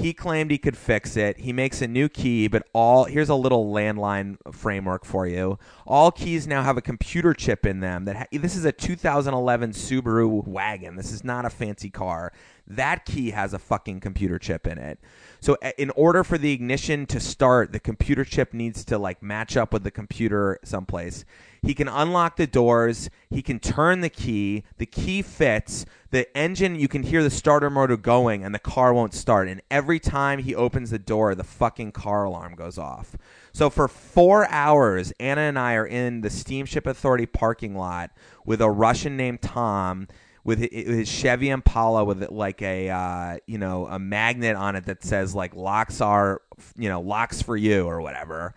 he 0.00 0.12
claimed 0.12 0.50
he 0.50 0.58
could 0.58 0.76
fix 0.76 1.16
it. 1.16 1.38
He 1.38 1.52
makes 1.52 1.82
a 1.82 1.88
new 1.88 2.08
key, 2.08 2.48
but 2.48 2.66
all 2.72 3.04
here's 3.04 3.28
a 3.28 3.34
little 3.34 3.72
landline 3.72 4.36
framework 4.52 5.04
for 5.04 5.26
you. 5.26 5.58
All 5.86 6.10
keys 6.10 6.46
now 6.46 6.62
have 6.62 6.76
a 6.76 6.82
computer 6.82 7.34
chip 7.34 7.66
in 7.66 7.80
them. 7.80 8.04
That 8.06 8.16
ha- 8.16 8.26
this 8.32 8.56
is 8.56 8.64
a 8.64 8.72
2011 8.72 9.72
Subaru 9.72 10.46
wagon. 10.46 10.96
This 10.96 11.12
is 11.12 11.22
not 11.22 11.44
a 11.44 11.50
fancy 11.50 11.90
car. 11.90 12.32
That 12.66 13.04
key 13.04 13.30
has 13.30 13.52
a 13.52 13.58
fucking 13.58 14.00
computer 14.00 14.38
chip 14.38 14.66
in 14.66 14.78
it. 14.78 14.98
So 15.40 15.56
in 15.78 15.90
order 15.90 16.22
for 16.22 16.36
the 16.36 16.52
ignition 16.52 17.06
to 17.06 17.18
start, 17.18 17.72
the 17.72 17.80
computer 17.80 18.24
chip 18.24 18.52
needs 18.52 18.84
to 18.84 18.98
like 18.98 19.22
match 19.22 19.56
up 19.56 19.72
with 19.72 19.84
the 19.84 19.90
computer 19.90 20.58
someplace. 20.64 21.24
He 21.62 21.74
can 21.74 21.88
unlock 21.88 22.36
the 22.36 22.46
doors. 22.46 23.10
He 23.28 23.42
can 23.42 23.58
turn 23.58 24.00
the 24.00 24.08
key. 24.10 24.64
The 24.78 24.86
key 24.86 25.22
fits. 25.22 25.86
The 26.10 26.34
engine, 26.36 26.74
you 26.76 26.88
can 26.88 27.02
hear 27.02 27.22
the 27.22 27.30
starter 27.30 27.70
motor 27.70 27.96
going, 27.96 28.44
and 28.44 28.54
the 28.54 28.58
car 28.58 28.92
won't 28.92 29.14
start. 29.14 29.48
And 29.48 29.62
every 29.70 30.00
time 30.00 30.40
he 30.40 30.54
opens 30.54 30.90
the 30.90 30.98
door, 30.98 31.34
the 31.34 31.44
fucking 31.44 31.92
car 31.92 32.24
alarm 32.24 32.54
goes 32.54 32.78
off. 32.78 33.16
So 33.52 33.70
for 33.70 33.88
four 33.88 34.48
hours, 34.48 35.12
Anna 35.20 35.42
and 35.42 35.58
I 35.58 35.74
are 35.74 35.86
in 35.86 36.22
the 36.22 36.30
Steamship 36.30 36.86
Authority 36.86 37.26
parking 37.26 37.74
lot 37.76 38.10
with 38.44 38.60
a 38.60 38.70
Russian 38.70 39.16
named 39.16 39.42
Tom 39.42 40.08
with 40.44 40.58
his 40.58 41.08
Chevy 41.08 41.50
Impala 41.50 42.04
with 42.04 42.30
like 42.30 42.62
a 42.62 42.88
uh, 42.88 43.38
you 43.46 43.58
know 43.58 43.86
a 43.86 43.98
magnet 43.98 44.56
on 44.56 44.76
it 44.76 44.86
that 44.86 45.04
says 45.04 45.34
like 45.34 45.54
locks 45.54 46.00
are 46.00 46.42
you 46.76 46.88
know 46.88 47.00
locks 47.00 47.42
for 47.42 47.56
you 47.56 47.84
or 47.86 48.00
whatever, 48.00 48.54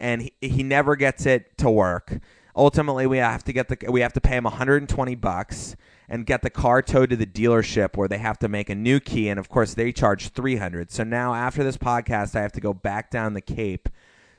and 0.00 0.22
he, 0.22 0.32
he 0.40 0.62
never 0.62 0.96
gets 0.96 1.26
it 1.26 1.56
to 1.58 1.70
work. 1.70 2.18
Ultimately, 2.54 3.06
we 3.06 3.18
have 3.18 3.44
to 3.44 3.52
get 3.52 3.68
the 3.68 3.90
we 3.90 4.00
have 4.00 4.14
to 4.14 4.20
pay 4.20 4.36
him 4.36 4.44
120 4.44 5.14
bucks 5.16 5.76
and 6.08 6.24
get 6.24 6.42
the 6.42 6.50
car 6.50 6.82
towed 6.82 7.10
to 7.10 7.16
the 7.16 7.26
dealership 7.26 7.96
where 7.96 8.08
they 8.08 8.18
have 8.18 8.38
to 8.38 8.48
make 8.48 8.70
a 8.70 8.74
new 8.74 9.00
key, 9.00 9.28
and 9.28 9.38
of 9.38 9.48
course 9.48 9.74
they 9.74 9.92
charge 9.92 10.30
300. 10.30 10.90
So 10.90 11.04
now 11.04 11.34
after 11.34 11.62
this 11.64 11.76
podcast, 11.76 12.34
I 12.34 12.42
have 12.42 12.52
to 12.52 12.60
go 12.60 12.72
back 12.72 13.10
down 13.10 13.34
the 13.34 13.40
Cape 13.40 13.88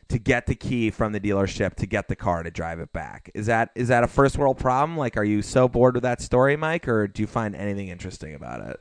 to 0.09 0.19
get 0.19 0.45
the 0.45 0.55
key 0.55 0.89
from 0.89 1.11
the 1.11 1.19
dealership 1.19 1.75
to 1.75 1.85
get 1.85 2.07
the 2.07 2.15
car 2.15 2.43
to 2.43 2.51
drive 2.51 2.79
it 2.79 2.93
back. 2.93 3.29
Is 3.33 3.45
that 3.47 3.71
is 3.75 3.89
that 3.89 4.03
a 4.03 4.07
first 4.07 4.37
world 4.37 4.57
problem? 4.57 4.97
Like, 4.97 5.17
are 5.17 5.23
you 5.23 5.41
so 5.41 5.67
bored 5.67 5.95
with 5.95 6.03
that 6.03 6.21
story, 6.21 6.55
Mike, 6.55 6.87
or 6.87 7.07
do 7.07 7.21
you 7.21 7.27
find 7.27 7.55
anything 7.55 7.89
interesting 7.89 8.33
about 8.33 8.61
it? 8.61 8.79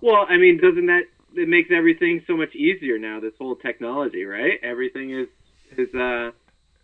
Well, 0.00 0.26
I 0.28 0.36
mean, 0.36 0.60
doesn't 0.60 0.86
that 0.86 1.02
it 1.34 1.48
makes 1.48 1.70
everything 1.72 2.22
so 2.26 2.36
much 2.36 2.54
easier 2.54 2.98
now? 2.98 3.20
This 3.20 3.34
whole 3.38 3.56
technology, 3.56 4.24
right? 4.24 4.58
Everything 4.62 5.10
is 5.10 5.28
is 5.76 5.94
uh 5.94 6.30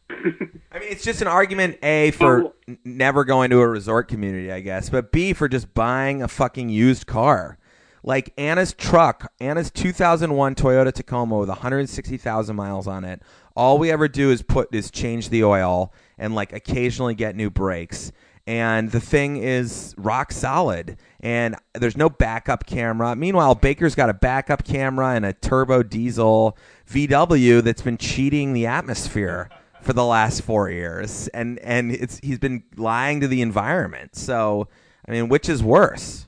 I 0.10 0.78
mean, 0.78 0.88
it's 0.88 1.04
just 1.04 1.20
an 1.20 1.28
argument 1.28 1.78
A 1.82 2.12
for 2.12 2.44
oh. 2.44 2.76
never 2.84 3.24
going 3.24 3.50
to 3.50 3.60
a 3.60 3.66
resort 3.66 4.08
community, 4.08 4.52
I 4.52 4.60
guess, 4.60 4.88
but 4.88 5.10
B 5.10 5.32
for 5.32 5.48
just 5.48 5.74
buying 5.74 6.22
a 6.22 6.28
fucking 6.28 6.68
used 6.68 7.06
car. 7.06 7.58
Like 8.06 8.32
Anna's 8.38 8.72
truck, 8.72 9.32
Anna's 9.40 9.72
2001 9.72 10.54
Toyota 10.54 10.92
Tacoma 10.92 11.38
with 11.38 11.48
160,000 11.48 12.54
miles 12.54 12.86
on 12.86 13.04
it. 13.04 13.20
All 13.56 13.78
we 13.78 13.90
ever 13.90 14.06
do 14.06 14.30
is 14.30 14.42
put 14.42 14.72
is 14.72 14.92
change 14.92 15.28
the 15.28 15.42
oil 15.42 15.92
and 16.16 16.32
like 16.32 16.52
occasionally 16.52 17.16
get 17.16 17.34
new 17.34 17.50
brakes. 17.50 18.12
And 18.46 18.92
the 18.92 19.00
thing 19.00 19.38
is 19.38 19.92
rock 19.98 20.30
solid, 20.30 20.98
and 21.18 21.56
there's 21.74 21.96
no 21.96 22.08
backup 22.08 22.64
camera. 22.64 23.16
Meanwhile, 23.16 23.56
Baker's 23.56 23.96
got 23.96 24.08
a 24.08 24.14
backup 24.14 24.62
camera 24.62 25.16
and 25.16 25.26
a 25.26 25.32
turbo 25.32 25.82
diesel 25.82 26.56
VW 26.88 27.60
that's 27.60 27.82
been 27.82 27.98
cheating 27.98 28.52
the 28.52 28.66
atmosphere 28.66 29.50
for 29.82 29.92
the 29.94 30.04
last 30.04 30.42
four 30.42 30.70
years, 30.70 31.26
and 31.34 31.58
and 31.58 31.90
it's 31.90 32.20
he's 32.22 32.38
been 32.38 32.62
lying 32.76 33.20
to 33.20 33.26
the 33.26 33.42
environment. 33.42 34.14
So 34.14 34.68
I 35.08 35.10
mean, 35.10 35.28
which 35.28 35.48
is 35.48 35.60
worse? 35.60 36.25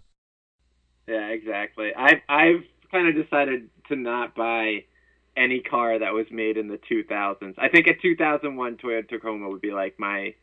Yeah, 1.09 1.29
exactly. 1.29 1.93
I've 1.97 2.21
I've 2.29 2.65
kind 2.93 3.09
of 3.09 3.15
decided 3.15 3.71
to 3.89 3.97
not 3.97 4.35
buy 4.35 4.85
any 5.37 5.61
car 5.61 5.99
that 5.99 6.13
was 6.13 6.27
made 6.31 6.57
in 6.57 6.69
the 6.69 6.79
2000s. 6.91 7.55
I 7.59 7.69
think 7.69 7.87
a 7.87 7.95
2001 7.95 8.77
Toyota 8.77 9.09
Tacoma 9.09 9.49
would 9.49 9.61
be 9.61 9.71
like 9.71 9.99
my 9.99 10.35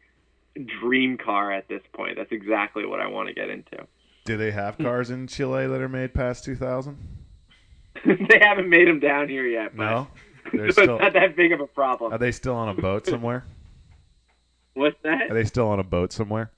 dream 0.82 1.18
car 1.18 1.52
at 1.52 1.68
this 1.68 1.82
point. 1.94 2.16
That's 2.18 2.32
exactly 2.32 2.86
what 2.86 3.02
I 3.02 3.08
want 3.08 3.28
to 3.28 3.34
get 3.34 3.50
into. 3.50 3.86
Do 4.24 4.38
they 4.38 4.52
have 4.52 4.78
cars 4.78 5.12
in 5.12 5.28
Chile 5.28 5.68
that 5.68 5.82
are 5.82 5.90
made 5.90 6.14
past 6.14 6.46
2000? 6.46 6.98
they 8.06 8.40
haven't 8.42 8.70
made 8.70 8.88
them 8.88 9.00
down 9.00 9.30
here 9.30 9.46
yet. 9.46 9.76
no. 9.76 10.08
They're 10.54 10.68
it's 10.68 10.78
still, 10.78 11.00
not 11.00 11.14
that 11.14 11.36
big 11.36 11.52
of 11.52 11.60
a 11.60 11.66
problem. 11.66 12.14
Are 12.14 12.20
they 12.20 12.32
still 12.32 12.54
on 12.54 12.70
a 12.70 12.80
boat 12.80 13.08
somewhere? 13.08 13.46
What's 14.76 14.96
that? 15.04 15.32
Are 15.32 15.34
they 15.34 15.44
still 15.44 15.68
on 15.68 15.80
a 15.80 15.84
boat 15.84 16.14
somewhere? 16.14 16.52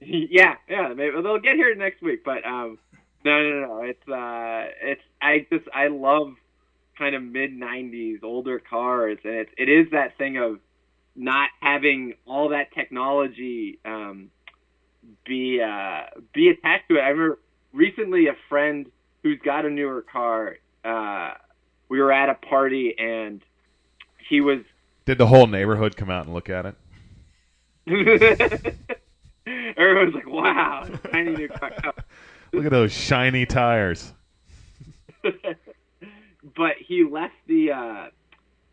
Yeah, 0.30 0.54
yeah. 0.68 0.92
Maybe 0.94 1.20
they'll 1.22 1.40
get 1.40 1.56
here 1.56 1.74
next 1.74 2.02
week, 2.02 2.24
but 2.24 2.46
um, 2.46 2.78
no, 3.24 3.42
no, 3.42 3.66
no. 3.66 3.82
It's 3.82 4.08
uh, 4.08 4.70
it's 4.80 5.02
I 5.20 5.46
just 5.50 5.68
I 5.74 5.88
love 5.88 6.34
kind 6.96 7.16
of 7.16 7.22
mid 7.22 7.50
'90s 7.52 8.22
older 8.22 8.60
cars, 8.60 9.18
and 9.24 9.34
it's 9.34 9.50
it 9.58 9.68
is 9.68 9.90
that 9.90 10.16
thing 10.16 10.36
of 10.38 10.60
not 11.16 11.50
having 11.60 12.14
all 12.26 12.50
that 12.50 12.72
technology 12.72 13.80
um, 13.84 14.30
be 15.26 15.60
uh, 15.60 16.02
be 16.32 16.48
attached 16.48 16.88
to 16.88 16.96
it. 16.96 17.00
I 17.00 17.08
remember 17.08 17.38
recently 17.72 18.28
a 18.28 18.36
friend 18.48 18.90
who's 19.22 19.38
got 19.44 19.64
a 19.64 19.70
newer 19.70 20.02
car. 20.02 20.58
Uh, 20.84 21.32
we 21.88 22.00
were 22.00 22.12
at 22.12 22.28
a 22.28 22.34
party 22.34 22.94
and 22.98 23.42
he 24.28 24.40
was. 24.40 24.60
Did 25.06 25.18
the 25.18 25.26
whole 25.26 25.46
neighborhood 25.46 25.96
come 25.96 26.10
out 26.10 26.26
and 26.26 26.34
look 26.34 26.50
at 26.50 26.66
it? 27.86 28.78
Everyone's 29.76 30.14
like, 30.14 30.28
"Wow, 30.28 30.88
tiny 31.10 31.36
new 31.36 31.48
car." 31.48 31.72
Look 32.52 32.64
at 32.64 32.70
those 32.70 32.92
shiny 32.92 33.46
tires. 33.46 34.12
but 35.22 36.72
he 36.78 37.04
left 37.04 37.34
the 37.46 37.72
uh, 37.72 38.06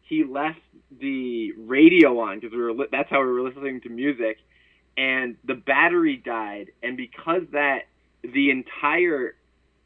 he 0.01 0.23
left 0.23 0.59
the 0.99 1.51
radio 1.53 2.19
on 2.19 2.39
because 2.39 2.53
we 2.53 2.61
were 2.61 2.73
li- 2.73 2.87
that's 2.91 3.09
how 3.09 3.19
we 3.19 3.27
were 3.27 3.41
listening 3.41 3.81
to 3.81 3.89
music, 3.89 4.37
and 4.97 5.35
the 5.43 5.55
battery 5.55 6.17
died, 6.17 6.71
and 6.83 6.97
because 6.97 7.43
that 7.51 7.83
the 8.23 8.49
entire 8.49 9.35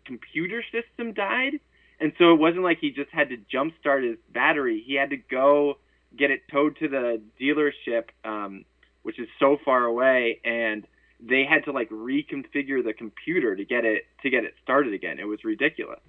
computer 0.05 0.63
system 0.71 1.13
died, 1.13 1.59
and 1.99 2.13
so 2.17 2.33
it 2.33 2.39
wasn't 2.39 2.63
like 2.63 2.79
he 2.79 2.91
just 2.91 3.11
had 3.11 3.29
to 3.29 3.37
jumpstart 3.53 4.07
his 4.07 4.17
battery. 4.33 4.83
He 4.85 4.95
had 4.95 5.11
to 5.11 5.17
go 5.17 5.77
get 6.17 6.31
it 6.31 6.41
towed 6.51 6.77
to 6.77 6.87
the 6.87 7.21
dealership, 7.39 8.05
um, 8.23 8.65
which 9.03 9.19
is 9.19 9.27
so 9.39 9.57
far 9.63 9.85
away, 9.85 10.39
and 10.43 10.85
they 11.19 11.43
had 11.43 11.65
to 11.65 11.71
like 11.71 11.89
reconfigure 11.89 12.83
the 12.83 12.93
computer 12.97 13.55
to 13.55 13.65
get 13.65 13.85
it 13.85 14.03
to 14.23 14.29
get 14.29 14.43
it 14.43 14.53
started 14.63 14.93
again. 14.93 15.19
It 15.19 15.25
was 15.25 15.43
ridiculous. 15.43 15.99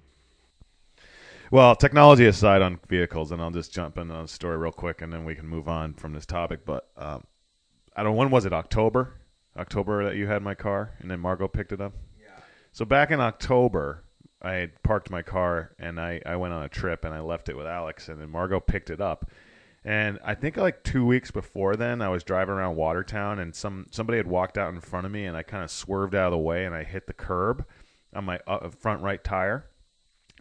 Well, 1.51 1.75
technology 1.75 2.25
aside 2.27 2.61
on 2.61 2.79
vehicles, 2.87 3.33
and 3.33 3.41
I'll 3.41 3.51
just 3.51 3.73
jump 3.73 3.97
in 3.97 4.09
on 4.09 4.23
a 4.23 4.27
story 4.27 4.55
real 4.55 4.71
quick, 4.71 5.01
and 5.01 5.11
then 5.11 5.25
we 5.25 5.35
can 5.35 5.45
move 5.45 5.67
on 5.67 5.93
from 5.93 6.13
this 6.13 6.25
topic. 6.25 6.65
But 6.65 6.87
um, 6.95 7.25
I 7.95 8.03
don't. 8.03 8.15
When 8.15 8.31
was 8.31 8.45
it? 8.45 8.53
October. 8.53 9.15
October 9.57 10.05
that 10.05 10.15
you 10.15 10.27
had 10.27 10.41
my 10.41 10.55
car, 10.55 10.91
and 10.99 11.11
then 11.11 11.19
Margot 11.19 11.49
picked 11.49 11.73
it 11.73 11.81
up. 11.81 11.91
Yeah. 12.21 12.41
So 12.71 12.85
back 12.85 13.11
in 13.11 13.19
October, 13.19 14.05
I 14.41 14.53
had 14.53 14.81
parked 14.81 15.09
my 15.09 15.21
car, 15.21 15.71
and 15.77 15.99
I 15.99 16.21
I 16.25 16.37
went 16.37 16.53
on 16.53 16.63
a 16.63 16.69
trip, 16.69 17.03
and 17.03 17.13
I 17.13 17.19
left 17.19 17.49
it 17.49 17.57
with 17.57 17.67
Alex, 17.67 18.07
and 18.07 18.21
then 18.21 18.29
Margot 18.29 18.61
picked 18.61 18.89
it 18.89 19.01
up. 19.01 19.29
And 19.83 20.19
I 20.23 20.35
think 20.35 20.57
like 20.57 20.83
two 20.83 21.05
weeks 21.05 21.31
before 21.31 21.75
then, 21.75 22.01
I 22.01 22.09
was 22.09 22.23
driving 22.23 22.53
around 22.53 22.75
Watertown, 22.75 23.39
and 23.39 23.55
some 23.55 23.87
somebody 23.91 24.17
had 24.17 24.27
walked 24.27 24.57
out 24.57 24.73
in 24.73 24.79
front 24.79 25.05
of 25.05 25.11
me, 25.11 25.25
and 25.25 25.35
I 25.35 25.43
kind 25.43 25.63
of 25.63 25.71
swerved 25.71 26.13
out 26.13 26.27
of 26.27 26.31
the 26.31 26.37
way, 26.37 26.65
and 26.65 26.75
I 26.75 26.83
hit 26.83 27.07
the 27.07 27.13
curb 27.13 27.65
on 28.13 28.25
my 28.25 28.39
uh, 28.45 28.69
front 28.69 29.01
right 29.01 29.23
tire 29.23 29.65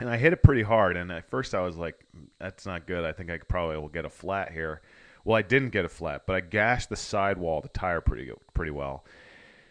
and 0.00 0.08
I 0.08 0.16
hit 0.16 0.32
it 0.32 0.42
pretty 0.42 0.62
hard. 0.62 0.96
And 0.96 1.12
at 1.12 1.28
first, 1.28 1.54
I 1.54 1.60
was 1.60 1.76
like, 1.76 1.94
"That's 2.38 2.66
not 2.66 2.86
good. 2.86 3.04
I 3.04 3.12
think 3.12 3.30
I 3.30 3.38
probably 3.38 3.76
will 3.76 3.88
get 3.88 4.04
a 4.04 4.10
flat 4.10 4.52
here." 4.52 4.80
Well, 5.24 5.36
I 5.36 5.42
didn't 5.42 5.70
get 5.70 5.84
a 5.84 5.88
flat, 5.88 6.22
but 6.26 6.36
I 6.36 6.40
gashed 6.40 6.88
the 6.88 6.96
sidewall 6.96 7.60
the 7.60 7.68
tire 7.68 8.00
pretty 8.00 8.32
pretty 8.54 8.70
well. 8.70 9.04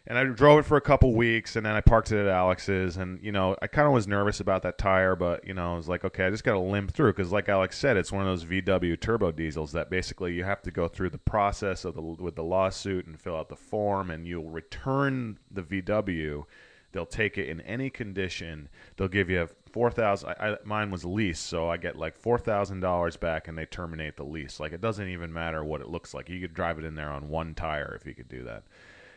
And 0.07 0.17
I 0.17 0.23
drove 0.23 0.59
it 0.59 0.65
for 0.65 0.77
a 0.77 0.81
couple 0.81 1.13
weeks, 1.13 1.55
and 1.55 1.65
then 1.65 1.75
I 1.75 1.81
parked 1.81 2.11
it 2.11 2.19
at 2.19 2.27
Alex's. 2.27 2.97
And 2.97 3.21
you 3.21 3.31
know, 3.31 3.55
I 3.61 3.67
kind 3.67 3.87
of 3.87 3.93
was 3.93 4.07
nervous 4.07 4.39
about 4.39 4.63
that 4.63 4.77
tire, 4.77 5.15
but 5.15 5.45
you 5.45 5.53
know, 5.53 5.73
I 5.73 5.77
was 5.77 5.87
like, 5.87 6.03
okay, 6.03 6.25
I 6.25 6.29
just 6.29 6.43
got 6.43 6.53
to 6.53 6.59
limp 6.59 6.91
through 6.91 7.13
because, 7.13 7.31
like 7.31 7.49
Alex 7.49 7.77
said, 7.77 7.97
it's 7.97 8.11
one 8.11 8.25
of 8.25 8.27
those 8.27 8.45
VW 8.45 8.99
turbo 8.99 9.31
diesels 9.31 9.71
that 9.73 9.89
basically 9.89 10.33
you 10.33 10.43
have 10.43 10.61
to 10.63 10.71
go 10.71 10.87
through 10.87 11.11
the 11.11 11.17
process 11.17 11.85
of 11.85 11.95
the 11.95 12.01
with 12.01 12.35
the 12.35 12.43
lawsuit 12.43 13.05
and 13.05 13.19
fill 13.19 13.35
out 13.35 13.49
the 13.49 13.55
form, 13.55 14.09
and 14.09 14.27
you'll 14.27 14.49
return 14.49 15.37
the 15.51 15.61
VW. 15.63 16.45
They'll 16.91 17.05
take 17.05 17.37
it 17.37 17.47
in 17.47 17.61
any 17.61 17.91
condition. 17.91 18.67
They'll 18.97 19.07
give 19.07 19.29
you 19.29 19.47
four 19.71 19.91
thousand. 19.91 20.33
Mine 20.63 20.89
was 20.89 21.05
lease, 21.05 21.39
so 21.39 21.69
I 21.69 21.77
get 21.77 21.97
like 21.97 22.15
four 22.15 22.39
thousand 22.39 22.79
dollars 22.79 23.15
back, 23.15 23.47
and 23.47 23.57
they 23.57 23.65
terminate 23.65 24.17
the 24.17 24.23
lease. 24.23 24.59
Like 24.59 24.71
it 24.71 24.81
doesn't 24.81 25.07
even 25.07 25.31
matter 25.31 25.63
what 25.63 25.81
it 25.81 25.89
looks 25.89 26.13
like. 26.13 26.29
You 26.29 26.39
could 26.39 26.53
drive 26.53 26.79
it 26.79 26.85
in 26.85 26.95
there 26.95 27.11
on 27.11 27.29
one 27.29 27.53
tire 27.53 27.95
if 27.99 28.07
you 28.07 28.15
could 28.15 28.29
do 28.29 28.43
that. 28.45 28.63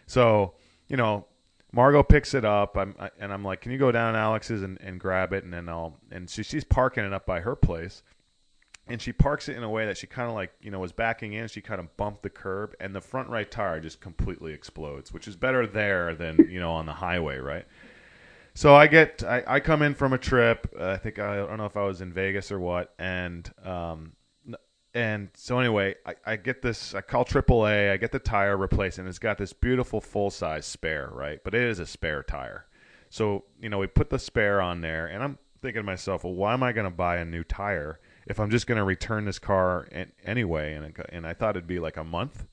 So 0.07 0.55
you 0.93 0.99
know, 0.99 1.25
Margot 1.73 2.03
picks 2.03 2.35
it 2.35 2.45
up, 2.45 2.77
I'm, 2.77 2.95
I, 3.01 3.11
and 3.19 3.33
I'm 3.33 3.43
like, 3.43 3.63
"Can 3.63 3.73
you 3.73 3.79
go 3.79 3.91
down 3.91 4.15
Alex's 4.15 4.63
and, 4.63 4.79
and 4.83 5.01
grab 5.01 5.33
it?" 5.33 5.43
And 5.43 5.53
then 5.53 5.69
I'll 5.69 5.97
and 6.13 6.29
she, 6.29 6.43
she's 6.43 6.65
parking 6.65 7.03
it 7.03 7.15
up 7.15 7.25
by 7.25 7.41
her 7.41 7.57
place, 7.57 8.03
and 8.87 9.01
she 9.01 9.11
parks 9.11 9.49
it 9.49 9.57
in 9.57 9.63
a 9.63 9.71
way 9.71 9.87
that 9.87 9.97
she 9.97 10.07
kind 10.07 10.29
of 10.29 10.35
like 10.35 10.53
you 10.61 10.71
know 10.71 10.79
was 10.79 10.93
backing 10.93 11.33
in. 11.33 11.49
She 11.49 11.63
kind 11.63 11.81
of 11.81 11.97
bumped 11.97 12.23
the 12.23 12.29
curb, 12.29 12.75
and 12.79 12.95
the 12.95 13.01
front 13.01 13.31
right 13.31 13.51
tire 13.51 13.81
just 13.81 14.03
completely 14.03 14.53
explodes, 14.53 15.15
which 15.15 15.27
is 15.27 15.35
better 15.35 15.67
there 15.67 16.15
than 16.15 16.47
you 16.51 16.61
know 16.61 16.73
on 16.73 16.85
the 16.85 16.93
highway, 16.93 17.39
right? 17.39 17.65
So 18.53 18.75
I 18.75 18.87
get 18.87 19.25
I, 19.25 19.43
I 19.47 19.61
come 19.61 19.81
in 19.81 19.95
from 19.95 20.13
a 20.13 20.19
trip. 20.19 20.77
I 20.79 20.99
think 20.99 21.19
I, 21.19 21.37
don't 21.37 21.57
know 21.57 21.65
if 21.65 21.79
I 21.79 21.85
was 21.85 22.03
in 22.03 22.13
Vegas 22.13 22.53
or 22.53 22.61
what, 22.61 22.93
and 22.99 23.51
um, 23.65 24.13
and 24.95 25.31
so 25.35 25.59
anyway, 25.59 25.95
I, 26.05 26.15
I 26.27 26.37
get 26.37 26.63
this. 26.63 26.95
I 26.95 27.01
call 27.01 27.25
AAA. 27.25 27.93
I 27.93 27.97
get 27.97 28.13
the 28.13 28.19
tire 28.19 28.57
replaced, 28.57 28.99
and 28.99 29.09
it's 29.09 29.19
got 29.19 29.39
this 29.39 29.53
beautiful 29.53 30.01
full 30.01 30.31
size 30.31 30.67
spare, 30.67 31.09
right? 31.13 31.41
But 31.43 31.55
it 31.55 31.63
is 31.63 31.79
a 31.79 31.87
spare 31.87 32.23
tire. 32.23 32.67
So 33.09 33.45
you 33.61 33.69
know, 33.69 33.79
we 33.79 33.87
put 33.87 34.11
the 34.11 34.19
spare 34.19 34.61
on 34.61 34.81
there, 34.83 35.07
and 35.07 35.23
I'm 35.23 35.39
thinking 35.63 35.81
to 35.81 35.87
myself, 35.87 36.25
well, 36.25 36.35
why 36.35 36.53
am 36.53 36.63
I 36.63 36.73
going 36.73 36.85
to 36.85 36.91
buy 36.91 37.17
a 37.17 37.25
new 37.25 37.45
tire 37.45 38.01
if 38.27 38.39
I'm 38.39 38.51
just 38.51 38.67
going 38.67 38.79
to 38.79 38.85
return 38.85 39.25
this 39.25 39.39
car 39.39 39.89
anyway? 40.25 40.75
And 40.75 40.95
and 41.09 41.27
I 41.27 41.33
thought 41.33 41.57
it'd 41.57 41.67
be 41.67 41.79
like 41.79 41.97
a 41.97 42.05
month. 42.05 42.47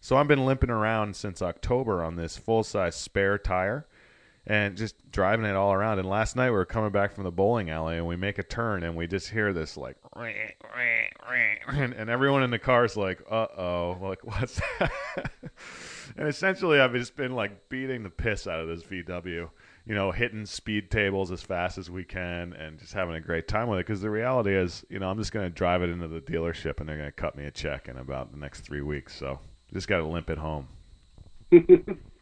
So 0.00 0.16
I've 0.16 0.28
been 0.28 0.46
limping 0.46 0.70
around 0.70 1.14
since 1.14 1.42
October 1.42 2.02
on 2.02 2.16
this 2.16 2.36
full 2.36 2.64
size 2.64 2.96
spare 2.96 3.38
tire 3.38 3.86
and 4.46 4.76
just 4.76 4.96
driving 5.10 5.46
it 5.46 5.54
all 5.54 5.72
around. 5.72 5.98
And 5.98 6.08
last 6.08 6.34
night 6.34 6.50
we 6.50 6.56
were 6.56 6.64
coming 6.64 6.90
back 6.90 7.12
from 7.12 7.24
the 7.24 7.30
bowling 7.30 7.70
alley 7.70 7.96
and 7.96 8.06
we 8.06 8.16
make 8.16 8.38
a 8.38 8.42
turn 8.42 8.82
and 8.82 8.96
we 8.96 9.06
just 9.06 9.30
hear 9.30 9.52
this 9.52 9.76
like, 9.76 9.96
and, 11.94 12.10
everyone 12.10 12.42
in 12.42 12.50
the 12.50 12.58
car 12.58 12.84
is 12.84 12.96
like, 12.96 13.22
uh 13.30 13.46
oh, 13.56 13.98
like 14.00 14.24
what's 14.24 14.60
that? 14.78 15.30
and 16.16 16.28
essentially 16.28 16.80
I've 16.80 16.92
just 16.92 17.16
been 17.16 17.34
like 17.34 17.68
beating 17.68 18.02
the 18.02 18.10
piss 18.10 18.46
out 18.48 18.60
of 18.60 18.66
this 18.66 18.82
VW, 18.82 19.48
you 19.86 19.94
know, 19.94 20.10
hitting 20.10 20.44
speed 20.44 20.90
tables 20.90 21.30
as 21.30 21.40
fast 21.40 21.78
as 21.78 21.88
we 21.88 22.04
can 22.04 22.52
and 22.54 22.78
just 22.78 22.92
having 22.92 23.14
a 23.14 23.20
great 23.20 23.46
time 23.46 23.68
with 23.68 23.78
it. 23.78 23.86
Because 23.86 24.00
the 24.00 24.10
reality 24.10 24.56
is, 24.56 24.84
you 24.88 24.98
know, 24.98 25.08
I'm 25.08 25.18
just 25.18 25.32
going 25.32 25.46
to 25.46 25.50
drive 25.50 25.82
it 25.82 25.90
into 25.90 26.08
the 26.08 26.20
dealership 26.20 26.80
and 26.80 26.88
they're 26.88 26.96
going 26.96 27.08
to 27.08 27.12
cut 27.12 27.36
me 27.36 27.44
a 27.44 27.50
check 27.52 27.88
in 27.88 27.96
about 27.96 28.32
the 28.32 28.38
next 28.38 28.62
three 28.62 28.82
weeks. 28.82 29.14
So 29.14 29.38
just 29.72 29.86
got 29.86 29.98
to 29.98 30.06
limp 30.06 30.30
it 30.30 30.38
home. 30.38 30.66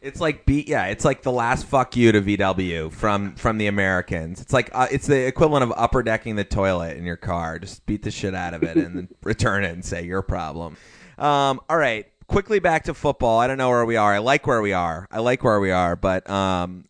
It's 0.01 0.19
like 0.19 0.47
beat 0.47 0.67
yeah, 0.67 0.87
it's 0.87 1.05
like 1.05 1.21
the 1.21 1.31
last 1.31 1.67
fuck 1.67 1.95
you 1.95 2.11
to 2.11 2.21
VW 2.21 2.91
from 2.91 3.35
from 3.35 3.59
the 3.59 3.67
Americans. 3.67 4.41
It's 4.41 4.51
like 4.51 4.71
uh, 4.73 4.87
it's 4.89 5.05
the 5.05 5.27
equivalent 5.27 5.63
of 5.63 5.71
upper 5.77 6.01
decking 6.01 6.35
the 6.35 6.43
toilet 6.43 6.97
in 6.97 7.05
your 7.05 7.17
car. 7.17 7.59
Just 7.59 7.85
beat 7.85 8.01
the 8.01 8.09
shit 8.09 8.33
out 8.33 8.55
of 8.55 8.63
it 8.63 8.77
and 8.77 8.95
then 8.95 9.07
return 9.23 9.63
it 9.63 9.71
and 9.71 9.85
say 9.85 10.03
your 10.03 10.23
problem. 10.23 10.75
Um, 11.19 11.61
all 11.69 11.77
right, 11.77 12.07
quickly 12.25 12.57
back 12.57 12.85
to 12.85 12.95
football. 12.95 13.39
I 13.39 13.45
don't 13.45 13.59
know 13.59 13.69
where 13.69 13.85
we 13.85 13.95
are. 13.95 14.11
I 14.11 14.17
like 14.17 14.47
where 14.47 14.61
we 14.63 14.73
are. 14.73 15.07
I 15.11 15.19
like 15.19 15.43
where 15.43 15.59
we 15.59 15.69
are, 15.69 15.95
but 15.95 16.27
um, 16.27 16.85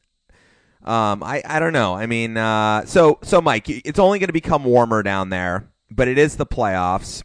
um, 0.86 1.22
I 1.22 1.42
I 1.46 1.60
don't 1.60 1.74
know. 1.74 1.94
I 1.94 2.06
mean, 2.06 2.38
uh, 2.38 2.86
so 2.86 3.20
so 3.24 3.42
Mike, 3.42 3.70
it's 3.70 4.00
only 4.00 4.20
going 4.20 4.30
to 4.30 4.34
become 4.34 4.64
warmer 4.64 5.04
down 5.04 5.28
there, 5.28 5.70
but 5.90 6.08
it 6.08 6.18
is 6.18 6.38
the 6.38 6.46
playoffs. 6.46 7.24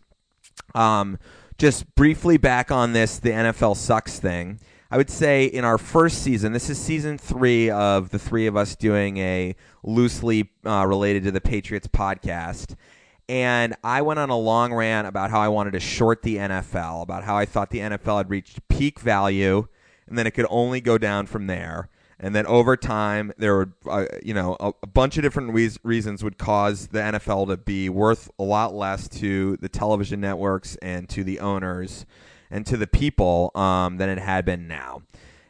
Um, 0.75 1.21
just 1.59 1.95
briefly 1.95 2.39
back 2.39 2.73
on 2.73 2.93
this, 2.93 3.21
the 3.21 3.31
NFL 3.31 3.77
sucks 3.77 4.19
thing. 4.19 4.59
I 4.97 4.99
would 4.99 5.11
say 5.11 5.45
in 5.45 5.63
our 5.63 5.77
first 5.77 6.23
season, 6.23 6.55
this 6.55 6.71
is 6.71 6.79
season 6.79 7.19
three 7.19 7.69
of 7.69 8.09
the 8.09 8.19
three 8.19 8.47
of 8.47 8.57
us 8.57 8.75
doing 8.75 9.19
a 9.19 9.55
loosely 9.83 10.49
uh, 10.65 10.87
related 10.87 11.25
to 11.25 11.31
the 11.31 11.41
Patriots 11.43 11.87
podcast. 11.87 12.77
And 13.29 13.77
I 13.85 14.01
went 14.01 14.21
on 14.21 14.31
a 14.31 14.39
long 14.39 14.73
rant 14.73 15.07
about 15.07 15.29
how 15.29 15.39
I 15.39 15.49
wanted 15.49 15.73
to 15.73 15.81
short 15.81 16.23
the 16.23 16.37
NFL, 16.37 17.03
about 17.03 17.25
how 17.25 17.37
I 17.37 17.45
thought 17.45 17.69
the 17.69 17.81
NFL 17.81 18.17
had 18.17 18.31
reached 18.31 18.67
peak 18.69 18.99
value 18.99 19.69
and 20.09 20.17
then 20.17 20.27
it 20.27 20.31
could 20.31 20.47
only 20.49 20.81
go 20.81 20.97
down 20.97 21.27
from 21.27 21.47
there. 21.47 21.91
And 22.19 22.35
then 22.35 22.47
over 22.47 22.75
time, 22.75 23.35
there 23.37 23.55
were, 23.55 23.73
uh, 23.87 24.07
you 24.23 24.33
know, 24.33 24.57
a, 24.59 24.73
a, 24.83 24.87
bunch 24.87 25.19
of 25.19 25.23
different 25.23 25.53
re- 25.53 25.77
reasons 25.83 26.25
would 26.25 26.39
cause 26.39 26.87
the 26.87 27.01
NFL 27.01 27.49
to 27.49 27.59
be 27.59 27.91
worth 27.91 28.31
a 28.39 28.43
lot 28.43 28.73
less 28.73 29.09
to 29.09 29.59
the 29.59 29.69
television 29.69 30.23
networks 30.23 30.77
and 30.77 31.07
to 31.11 31.23
the 31.23 31.39
owners 31.39 32.07
and 32.51 32.67
to 32.67 32.77
the 32.77 32.87
people 32.87 33.51
um, 33.55 33.97
than 33.99 34.09
it 34.09 34.19
had 34.19 34.45
been 34.45 34.69
now. 34.69 35.03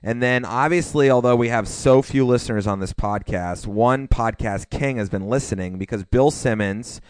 And 0.03 0.23
then, 0.23 0.45
obviously, 0.45 1.11
although 1.11 1.35
we 1.35 1.49
have 1.49 1.67
so 1.67 2.01
few 2.01 2.25
listeners 2.25 2.67
on 2.67 2.79
this 2.79 2.93
podcast, 2.93 3.67
one 3.67 4.07
podcast 4.07 4.71
king 4.71 4.99
has 4.99 5.09
been 5.09 5.29
listening 5.29 5.79
because 5.79 6.05
Bill 6.05 6.31
Simmons, 6.31 7.01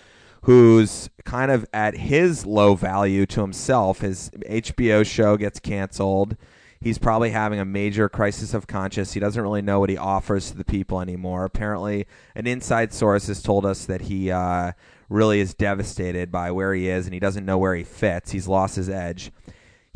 who's 0.42 1.10
kind 1.24 1.50
of 1.50 1.66
at 1.74 1.96
his 1.96 2.46
low 2.46 2.74
value 2.74 3.26
to 3.26 3.42
himself, 3.42 4.00
his 4.00 4.30
HBO 4.48 5.04
show 5.04 5.36
gets 5.36 5.60
canceled. 5.60 6.36
He's 6.80 6.98
probably 6.98 7.30
having 7.30 7.58
a 7.58 7.64
major 7.64 8.08
crisis 8.08 8.54
of 8.54 8.66
conscience. 8.66 9.12
He 9.12 9.20
doesn't 9.20 9.42
really 9.42 9.62
know 9.62 9.80
what 9.80 9.90
he 9.90 9.96
offers 9.96 10.50
to 10.50 10.56
the 10.56 10.64
people 10.64 11.00
anymore. 11.00 11.44
Apparently, 11.44 12.06
an 12.34 12.46
inside 12.46 12.92
source 12.92 13.26
has 13.26 13.42
told 13.42 13.66
us 13.66 13.84
that 13.86 14.02
he 14.02 14.30
uh, 14.30 14.72
really 15.08 15.40
is 15.40 15.52
devastated 15.52 16.30
by 16.30 16.50
where 16.50 16.72
he 16.74 16.88
is 16.88 17.06
and 17.06 17.14
he 17.14 17.20
doesn't 17.20 17.44
know 17.44 17.58
where 17.58 17.74
he 17.74 17.84
fits. 17.84 18.30
He's 18.30 18.48
lost 18.48 18.76
his 18.76 18.88
edge. 18.88 19.32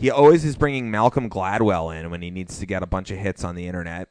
He 0.00 0.10
always 0.10 0.46
is 0.46 0.56
bringing 0.56 0.90
Malcolm 0.90 1.28
Gladwell 1.28 1.94
in 1.94 2.10
when 2.10 2.22
he 2.22 2.30
needs 2.30 2.58
to 2.58 2.64
get 2.64 2.82
a 2.82 2.86
bunch 2.86 3.10
of 3.10 3.18
hits 3.18 3.44
on 3.44 3.54
the 3.54 3.66
internet. 3.66 4.08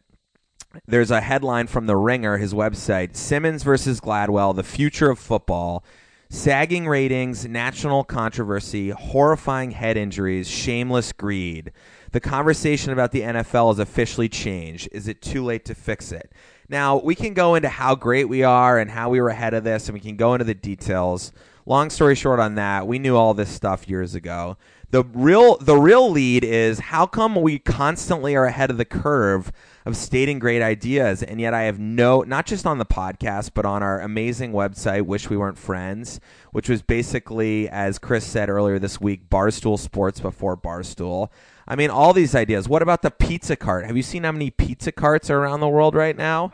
There's 0.86 1.10
a 1.10 1.20
headline 1.20 1.66
from 1.66 1.88
The 1.88 1.98
Ringer, 1.98 2.38
his 2.38 2.54
website 2.54 3.16
Simmons 3.16 3.64
versus 3.64 4.00
Gladwell, 4.00 4.56
the 4.56 4.62
future 4.62 5.10
of 5.10 5.18
football. 5.18 5.84
Sagging 6.30 6.88
ratings, 6.88 7.48
national 7.48 8.04
controversy, 8.04 8.92
horrifying 8.92 9.72
head 9.72 9.98
injuries, 9.98 10.48
shameless 10.48 11.12
greed. 11.12 11.72
The 12.12 12.20
conversation 12.20 12.94
about 12.94 13.12
the 13.12 13.22
NFL 13.22 13.72
has 13.72 13.80
officially 13.80 14.30
changed. 14.30 14.90
Is 14.92 15.08
it 15.08 15.24
too 15.24 15.44
late 15.44 15.66
to 15.66 15.74
fix 15.74 16.12
it? 16.12 16.32
Now, 16.70 16.98
we 16.98 17.16
can 17.16 17.34
go 17.34 17.56
into 17.56 17.68
how 17.70 17.96
great 17.96 18.30
we 18.30 18.44
are 18.44 18.78
and 18.78 18.92
how 18.92 19.10
we 19.10 19.20
were 19.20 19.30
ahead 19.30 19.56
of 19.56 19.64
this, 19.64 19.88
and 19.88 19.96
we 19.96 20.00
can 20.00 20.18
go 20.18 20.36
into 20.36 20.46
the 20.46 20.54
details. 20.54 21.32
Long 21.66 21.90
story 21.90 22.14
short 22.14 22.40
on 22.40 22.54
that, 22.56 22.86
we 22.86 23.00
knew 23.00 23.16
all 23.16 23.34
this 23.34 23.50
stuff 23.50 23.90
years 23.90 24.14
ago 24.14 24.56
The 24.92 25.04
real 25.04 25.58
the 25.58 25.78
real 25.78 26.10
lead 26.10 26.44
is 26.44 26.80
how 26.80 27.06
come 27.06 27.36
we 27.36 27.60
constantly 27.60 28.36
are 28.36 28.46
ahead 28.46 28.72
of 28.72 28.78
the 28.78 28.86
curve 28.86 29.52
of 29.86 29.96
stating 29.96 30.40
great 30.40 30.64
ideas 30.64 31.22
and 31.22 31.40
yet 31.40 31.54
I 31.54 31.64
have 31.64 31.78
no 31.78 32.22
not 32.22 32.48
just 32.48 32.66
on 32.66 32.80
the 32.80 32.88
podcast 32.88 33.52
but 33.54 33.66
on 33.66 33.84
our 33.84 34.02
amazing 34.02 34.52
website 34.52 35.04
wish 35.04 35.30
we 35.30 35.38
weren't 35.38 35.60
friends 35.60 36.20
which 36.52 36.70
was 36.70 36.82
basically 36.82 37.70
as 37.70 38.00
Chris 38.00 38.26
said 38.26 38.50
earlier 38.50 38.80
this 38.80 39.00
week 39.00 39.30
Barstool 39.30 39.78
Sports 39.78 40.20
before 40.20 40.58
Barstool. 40.58 41.30
I 41.68 41.76
mean 41.76 41.92
all 41.92 42.12
these 42.12 42.34
ideas. 42.34 42.68
What 42.68 42.82
about 42.82 43.04
the 43.04 43.12
pizza 43.12 43.56
cart? 43.56 43.86
Have 43.86 43.96
you 43.96 44.02
seen 44.02 44.24
how 44.24 44.32
many 44.32 44.50
pizza 44.50 44.92
carts 44.92 45.30
are 45.30 45.38
around 45.38 45.60
the 45.60 45.70
world 45.70 45.94
right 45.94 46.18
now? 46.18 46.54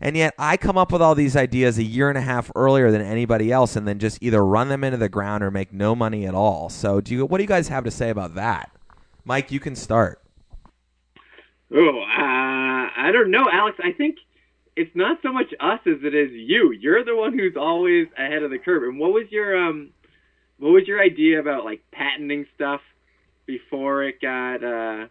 And 0.00 0.16
yet 0.16 0.34
I 0.38 0.56
come 0.56 0.76
up 0.76 0.92
with 0.92 1.00
all 1.00 1.14
these 1.14 1.36
ideas 1.36 1.78
a 1.78 1.82
year 1.82 2.08
and 2.08 2.18
a 2.18 2.22
half 2.22 2.50
earlier 2.54 2.90
than 2.90 3.00
anybody 3.00 3.50
else 3.50 3.76
and 3.76 3.88
then 3.88 3.98
just 3.98 4.22
either 4.22 4.44
run 4.44 4.68
them 4.68 4.84
into 4.84 4.98
the 4.98 5.08
ground 5.08 5.42
or 5.42 5.50
make 5.50 5.72
no 5.72 5.94
money 5.94 6.26
at 6.26 6.34
all. 6.34 6.68
So 6.68 7.00
do 7.00 7.14
you 7.14 7.26
what 7.26 7.38
do 7.38 7.44
you 7.44 7.48
guys 7.48 7.68
have 7.68 7.84
to 7.84 7.90
say 7.90 8.10
about 8.10 8.34
that? 8.34 8.70
Mike, 9.24 9.50
you 9.50 9.60
can 9.60 9.74
start. 9.74 10.22
Oh, 11.74 12.00
uh, 12.00 12.86
I 12.96 13.10
don't 13.12 13.30
know, 13.30 13.46
Alex. 13.52 13.78
I 13.82 13.92
think 13.92 14.18
it's 14.76 14.94
not 14.94 15.18
so 15.22 15.32
much 15.32 15.46
us 15.58 15.80
as 15.86 16.04
it 16.04 16.14
is 16.14 16.30
you. 16.32 16.72
You're 16.78 17.04
the 17.04 17.16
one 17.16 17.36
who's 17.36 17.56
always 17.56 18.06
ahead 18.16 18.42
of 18.42 18.50
the 18.50 18.58
curve. 18.58 18.84
And 18.84 19.00
what 19.00 19.12
was 19.12 19.24
your 19.30 19.56
um, 19.56 19.90
what 20.58 20.70
was 20.70 20.86
your 20.86 21.02
idea 21.02 21.40
about 21.40 21.64
like 21.64 21.82
patenting 21.90 22.46
stuff 22.54 22.80
before 23.46 24.04
it 24.04 24.20
got 24.20 24.62
uh, 24.62 25.06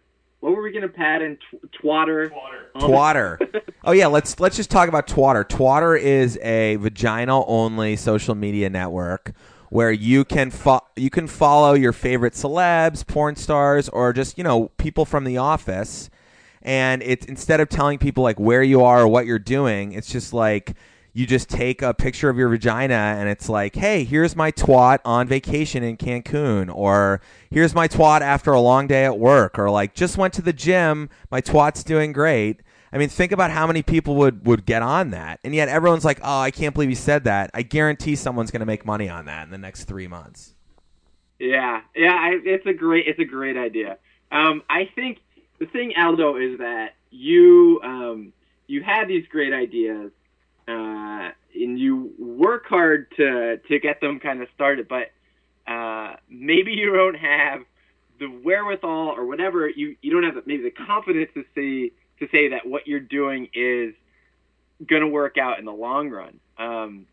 what 0.46 0.54
were 0.54 0.62
we 0.62 0.70
gonna 0.70 0.88
patent? 0.88 1.40
Twatter. 1.82 2.30
Twatter. 2.76 3.40
Um, 3.40 3.62
oh 3.84 3.90
yeah, 3.90 4.06
let's 4.06 4.38
let's 4.38 4.56
just 4.56 4.70
talk 4.70 4.88
about 4.88 5.08
Twatter. 5.08 5.44
Twatter 5.44 5.98
is 5.98 6.38
a 6.40 6.76
vaginal 6.76 7.44
only 7.48 7.96
social 7.96 8.36
media 8.36 8.70
network 8.70 9.32
where 9.70 9.90
you 9.90 10.24
can 10.24 10.52
fo- 10.52 10.86
you 10.94 11.10
can 11.10 11.26
follow 11.26 11.74
your 11.74 11.92
favorite 11.92 12.34
celebs, 12.34 13.04
porn 13.04 13.34
stars, 13.34 13.88
or 13.88 14.12
just 14.12 14.38
you 14.38 14.44
know 14.44 14.70
people 14.76 15.04
from 15.04 15.24
the 15.24 15.36
office. 15.36 16.10
And 16.62 17.02
it's 17.02 17.26
instead 17.26 17.58
of 17.58 17.68
telling 17.68 17.98
people 17.98 18.22
like 18.22 18.38
where 18.38 18.62
you 18.62 18.84
are 18.84 19.00
or 19.00 19.08
what 19.08 19.26
you're 19.26 19.40
doing, 19.40 19.94
it's 19.94 20.12
just 20.12 20.32
like 20.32 20.76
you 21.16 21.26
just 21.26 21.48
take 21.48 21.80
a 21.80 21.94
picture 21.94 22.28
of 22.28 22.36
your 22.36 22.50
vagina 22.50 22.92
and 22.92 23.26
it's 23.26 23.48
like, 23.48 23.74
hey, 23.74 24.04
here's 24.04 24.36
my 24.36 24.52
twat 24.52 24.98
on 25.02 25.26
vacation 25.26 25.82
in 25.82 25.96
Cancun, 25.96 26.70
or 26.70 27.22
here's 27.50 27.74
my 27.74 27.88
twat 27.88 28.20
after 28.20 28.52
a 28.52 28.60
long 28.60 28.86
day 28.86 29.06
at 29.06 29.18
work, 29.18 29.58
or 29.58 29.70
like 29.70 29.94
just 29.94 30.18
went 30.18 30.34
to 30.34 30.42
the 30.42 30.52
gym, 30.52 31.08
my 31.30 31.40
twat's 31.40 31.82
doing 31.82 32.12
great. 32.12 32.60
I 32.92 32.98
mean, 32.98 33.08
think 33.08 33.32
about 33.32 33.50
how 33.50 33.66
many 33.66 33.82
people 33.82 34.14
would, 34.16 34.46
would 34.46 34.66
get 34.66 34.82
on 34.82 35.08
that. 35.12 35.40
And 35.42 35.54
yet 35.54 35.70
everyone's 35.70 36.04
like, 36.04 36.20
oh, 36.22 36.40
I 36.40 36.50
can't 36.50 36.74
believe 36.74 36.90
he 36.90 36.94
said 36.94 37.24
that. 37.24 37.50
I 37.54 37.62
guarantee 37.62 38.14
someone's 38.14 38.50
going 38.50 38.60
to 38.60 38.66
make 38.66 38.84
money 38.84 39.08
on 39.08 39.24
that 39.24 39.44
in 39.44 39.50
the 39.50 39.56
next 39.56 39.84
three 39.84 40.06
months. 40.06 40.52
Yeah, 41.38 41.80
yeah, 41.94 42.12
I, 42.12 42.40
it's 42.44 42.66
a 42.66 42.74
great, 42.74 43.06
it's 43.08 43.18
a 43.18 43.24
great 43.24 43.56
idea. 43.56 43.96
Um, 44.30 44.62
I 44.68 44.90
think 44.94 45.20
the 45.60 45.66
thing, 45.66 45.94
Aldo, 45.96 46.36
is 46.36 46.58
that 46.58 46.90
you, 47.10 47.80
um, 47.82 48.34
you 48.66 48.82
had 48.82 49.08
these 49.08 49.26
great 49.28 49.54
ideas, 49.54 50.10
uh, 50.68 51.30
and 51.54 51.78
you 51.78 52.12
work 52.18 52.66
hard 52.66 53.10
to 53.16 53.58
to 53.68 53.78
get 53.78 54.00
them 54.00 54.20
kind 54.20 54.42
of 54.42 54.48
started, 54.54 54.88
but 54.88 55.10
uh, 55.70 56.16
maybe 56.28 56.72
you 56.72 56.92
don't 56.92 57.16
have 57.16 57.62
the 58.18 58.26
wherewithal 58.26 59.08
or 59.08 59.26
whatever. 59.26 59.68
You 59.68 59.96
you 60.02 60.10
don't 60.10 60.22
have 60.22 60.46
maybe 60.46 60.62
the 60.62 60.70
confidence 60.70 61.30
to 61.34 61.44
say 61.54 61.92
to 62.20 62.28
say 62.30 62.48
that 62.48 62.66
what 62.66 62.86
you're 62.86 63.00
doing 63.00 63.48
is 63.54 63.94
going 64.86 65.02
to 65.02 65.08
work 65.08 65.38
out 65.38 65.58
in 65.58 65.64
the 65.64 65.72
long 65.72 66.10
run. 66.10 66.38
Um, 66.58 67.06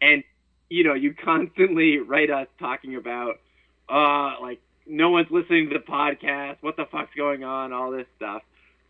and 0.00 0.22
you 0.70 0.84
know, 0.84 0.94
you 0.94 1.14
constantly 1.14 1.98
write 1.98 2.30
us 2.30 2.46
talking 2.58 2.96
about 2.96 3.40
uh 3.88 4.34
like 4.40 4.60
no 4.86 5.10
one's 5.10 5.30
listening 5.30 5.68
to 5.70 5.74
the 5.78 5.84
podcast, 5.84 6.56
what 6.60 6.76
the 6.76 6.86
fuck's 6.86 7.14
going 7.14 7.44
on, 7.44 7.72
all 7.72 7.90
this 7.90 8.06
stuff. 8.16 8.42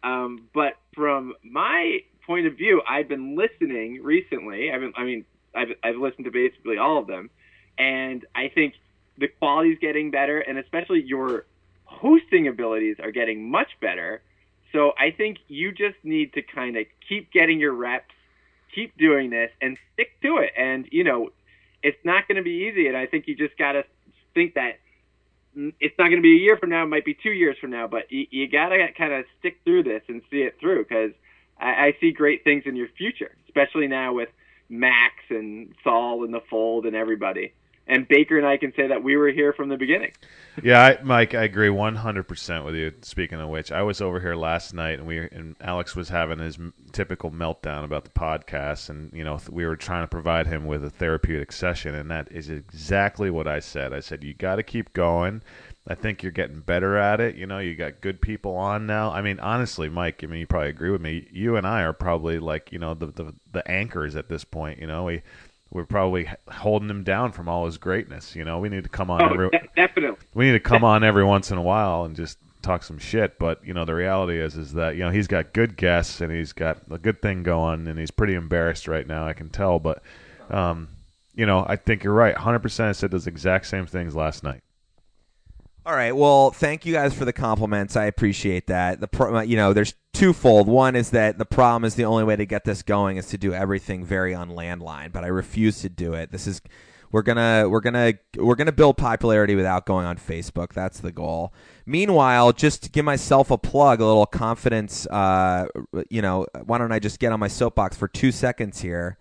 Um, 0.02 0.48
but 0.54 0.74
from 0.94 1.34
my 1.42 2.02
point 2.28 2.46
of 2.46 2.56
view, 2.56 2.82
I've 2.88 3.08
been 3.08 3.34
listening 3.36 4.02
recently. 4.04 4.70
I've 4.70 4.80
been, 4.80 4.92
I 4.96 5.02
mean, 5.02 5.24
I've, 5.56 5.70
I've 5.82 5.96
listened 5.96 6.26
to 6.26 6.30
basically 6.30 6.76
all 6.76 6.98
of 6.98 7.06
them, 7.08 7.30
and 7.78 8.24
I 8.36 8.48
think 8.54 8.74
the 9.16 9.28
quality 9.28 9.70
is 9.70 9.78
getting 9.80 10.10
better, 10.12 10.38
and 10.38 10.58
especially 10.58 11.02
your 11.02 11.46
hosting 11.84 12.46
abilities 12.46 12.98
are 13.02 13.10
getting 13.10 13.50
much 13.50 13.68
better. 13.80 14.20
So 14.72 14.92
I 14.98 15.10
think 15.10 15.38
you 15.48 15.72
just 15.72 15.96
need 16.04 16.34
to 16.34 16.42
kind 16.42 16.76
of 16.76 16.84
keep 17.08 17.32
getting 17.32 17.58
your 17.58 17.72
reps, 17.72 18.14
keep 18.74 18.96
doing 18.98 19.30
this, 19.30 19.50
and 19.62 19.78
stick 19.94 20.20
to 20.20 20.36
it. 20.36 20.52
And 20.56 20.86
you 20.92 21.04
know, 21.04 21.30
it's 21.82 21.98
not 22.04 22.28
going 22.28 22.36
to 22.36 22.42
be 22.42 22.68
easy, 22.70 22.86
and 22.88 22.96
I 22.96 23.06
think 23.06 23.26
you 23.26 23.34
just 23.34 23.56
got 23.56 23.72
to 23.72 23.84
think 24.34 24.54
that 24.54 24.78
it's 25.80 25.96
not 25.98 26.08
going 26.08 26.18
to 26.18 26.22
be 26.22 26.36
a 26.36 26.40
year 26.40 26.58
from 26.58 26.68
now. 26.68 26.82
It 26.82 26.88
might 26.88 27.06
be 27.06 27.14
two 27.14 27.32
years 27.32 27.56
from 27.58 27.70
now, 27.70 27.86
but 27.86 28.12
you, 28.12 28.26
you 28.30 28.48
got 28.48 28.68
to 28.68 28.92
kind 28.96 29.14
of 29.14 29.24
stick 29.38 29.60
through 29.64 29.84
this 29.84 30.02
and 30.08 30.20
see 30.30 30.42
it 30.42 30.56
through 30.60 30.84
because 30.84 31.12
I, 31.60 31.66
I 31.66 31.96
see 32.00 32.12
great 32.12 32.44
things 32.44 32.64
in 32.66 32.76
your 32.76 32.88
future, 32.96 33.34
especially 33.46 33.88
now 33.88 34.14
with 34.14 34.28
Max 34.68 35.14
and 35.30 35.74
Saul 35.82 36.24
and 36.24 36.32
the 36.32 36.42
fold 36.50 36.86
and 36.86 36.94
everybody. 36.94 37.52
And 37.90 38.06
Baker 38.06 38.36
and 38.36 38.46
I 38.46 38.58
can 38.58 38.74
say 38.76 38.88
that 38.88 39.02
we 39.02 39.16
were 39.16 39.30
here 39.30 39.54
from 39.54 39.70
the 39.70 39.78
beginning. 39.78 40.12
Yeah, 40.62 40.84
I, 40.84 41.02
Mike, 41.02 41.34
I 41.34 41.44
agree 41.44 41.68
100% 41.68 42.64
with 42.64 42.74
you. 42.74 42.92
Speaking 43.00 43.40
of 43.40 43.48
which, 43.48 43.72
I 43.72 43.80
was 43.80 44.02
over 44.02 44.20
here 44.20 44.34
last 44.34 44.74
night 44.74 44.98
and 44.98 45.06
we 45.06 45.20
and 45.20 45.56
Alex 45.62 45.96
was 45.96 46.10
having 46.10 46.38
his 46.38 46.58
typical 46.92 47.30
meltdown 47.30 47.84
about 47.84 48.04
the 48.04 48.10
podcast 48.10 48.90
and 48.90 49.10
you 49.14 49.24
know, 49.24 49.38
we 49.48 49.64
were 49.64 49.76
trying 49.76 50.02
to 50.02 50.08
provide 50.08 50.46
him 50.46 50.66
with 50.66 50.84
a 50.84 50.90
therapeutic 50.90 51.50
session 51.50 51.94
and 51.94 52.10
that 52.10 52.30
is 52.30 52.50
exactly 52.50 53.30
what 53.30 53.48
I 53.48 53.58
said. 53.58 53.94
I 53.94 54.00
said 54.00 54.22
you 54.22 54.34
got 54.34 54.56
to 54.56 54.62
keep 54.62 54.92
going. 54.92 55.40
I 55.88 55.94
think 55.94 56.22
you're 56.22 56.32
getting 56.32 56.60
better 56.60 56.98
at 56.98 57.18
it. 57.18 57.34
You 57.36 57.46
know, 57.46 57.58
you 57.58 57.74
got 57.74 58.02
good 58.02 58.20
people 58.20 58.54
on 58.56 58.86
now. 58.86 59.10
I 59.10 59.22
mean, 59.22 59.40
honestly, 59.40 59.88
Mike, 59.88 60.22
I 60.22 60.26
mean, 60.26 60.40
you 60.40 60.46
probably 60.46 60.68
agree 60.68 60.90
with 60.90 61.00
me. 61.00 61.26
You 61.32 61.56
and 61.56 61.66
I 61.66 61.80
are 61.82 61.94
probably 61.94 62.38
like, 62.38 62.70
you 62.72 62.78
know, 62.78 62.92
the 62.94 63.06
the, 63.06 63.34
the 63.52 63.70
anchors 63.70 64.14
at 64.14 64.28
this 64.28 64.44
point. 64.44 64.80
You 64.80 64.86
know, 64.86 65.04
we 65.04 65.22
we're 65.70 65.86
probably 65.86 66.28
holding 66.50 66.90
him 66.90 67.04
down 67.04 67.32
from 67.32 67.48
all 67.48 67.64
his 67.64 67.78
greatness. 67.78 68.36
You 68.36 68.44
know, 68.44 68.58
we 68.58 68.68
need 68.68 68.84
to 68.84 68.90
come 68.90 69.10
on. 69.10 69.22
Oh, 69.22 69.32
every, 69.32 69.48
de- 69.50 69.68
definitely. 69.76 70.18
We 70.34 70.46
need 70.46 70.52
to 70.52 70.60
come 70.60 70.84
on 70.84 71.04
every 71.04 71.24
once 71.24 71.50
in 71.50 71.56
a 71.58 71.62
while 71.62 72.04
and 72.04 72.14
just 72.14 72.36
talk 72.60 72.82
some 72.82 72.98
shit. 72.98 73.38
But 73.38 73.64
you 73.64 73.72
know, 73.72 73.86
the 73.86 73.94
reality 73.94 74.38
is, 74.38 74.56
is 74.56 74.74
that 74.74 74.94
you 74.96 75.04
know 75.04 75.10
he's 75.10 75.26
got 75.26 75.54
good 75.54 75.76
guests 75.76 76.20
and 76.20 76.30
he's 76.30 76.52
got 76.52 76.78
a 76.90 76.98
good 76.98 77.22
thing 77.22 77.42
going, 77.42 77.86
and 77.86 77.98
he's 77.98 78.10
pretty 78.10 78.34
embarrassed 78.34 78.88
right 78.88 79.06
now. 79.06 79.26
I 79.26 79.32
can 79.32 79.48
tell, 79.48 79.78
but. 79.78 80.02
um 80.50 80.88
you 81.34 81.46
know, 81.46 81.64
I 81.68 81.76
think 81.76 82.02
you're 82.02 82.12
right. 82.14 82.34
100% 82.34 82.80
I 82.80 82.90
said 82.90 83.12
those 83.12 83.28
exact 83.28 83.66
same 83.66 83.86
things 83.86 84.16
last 84.16 84.42
night. 84.42 84.60
All 85.88 85.94
right. 85.94 86.14
Well, 86.14 86.50
thank 86.50 86.84
you 86.84 86.92
guys 86.92 87.14
for 87.14 87.24
the 87.24 87.32
compliments. 87.32 87.96
I 87.96 88.04
appreciate 88.04 88.66
that. 88.66 89.00
The 89.00 89.08
pro, 89.08 89.40
you 89.40 89.56
know, 89.56 89.72
there's 89.72 89.94
twofold. 90.12 90.68
One 90.68 90.94
is 90.94 91.08
that 91.12 91.38
the 91.38 91.46
problem 91.46 91.86
is 91.86 91.94
the 91.94 92.04
only 92.04 92.24
way 92.24 92.36
to 92.36 92.44
get 92.44 92.66
this 92.66 92.82
going 92.82 93.16
is 93.16 93.28
to 93.28 93.38
do 93.38 93.54
everything 93.54 94.04
very 94.04 94.34
on 94.34 94.50
landline, 94.50 95.12
but 95.12 95.24
I 95.24 95.28
refuse 95.28 95.80
to 95.80 95.88
do 95.88 96.12
it. 96.12 96.30
This 96.30 96.46
is 96.46 96.60
we're 97.10 97.22
gonna 97.22 97.70
we're 97.70 97.80
gonna 97.80 98.12
we're 98.36 98.54
gonna 98.54 98.70
build 98.70 98.98
popularity 98.98 99.54
without 99.54 99.86
going 99.86 100.04
on 100.04 100.18
Facebook. 100.18 100.74
That's 100.74 101.00
the 101.00 101.10
goal. 101.10 101.54
Meanwhile, 101.86 102.52
just 102.52 102.82
to 102.82 102.90
give 102.90 103.06
myself 103.06 103.50
a 103.50 103.56
plug, 103.56 104.02
a 104.02 104.04
little 104.04 104.26
confidence. 104.26 105.06
Uh, 105.06 105.68
you 106.10 106.20
know, 106.20 106.46
why 106.66 106.76
don't 106.76 106.92
I 106.92 106.98
just 106.98 107.18
get 107.18 107.32
on 107.32 107.40
my 107.40 107.48
soapbox 107.48 107.96
for 107.96 108.08
two 108.08 108.30
seconds 108.30 108.82
here? 108.82 109.16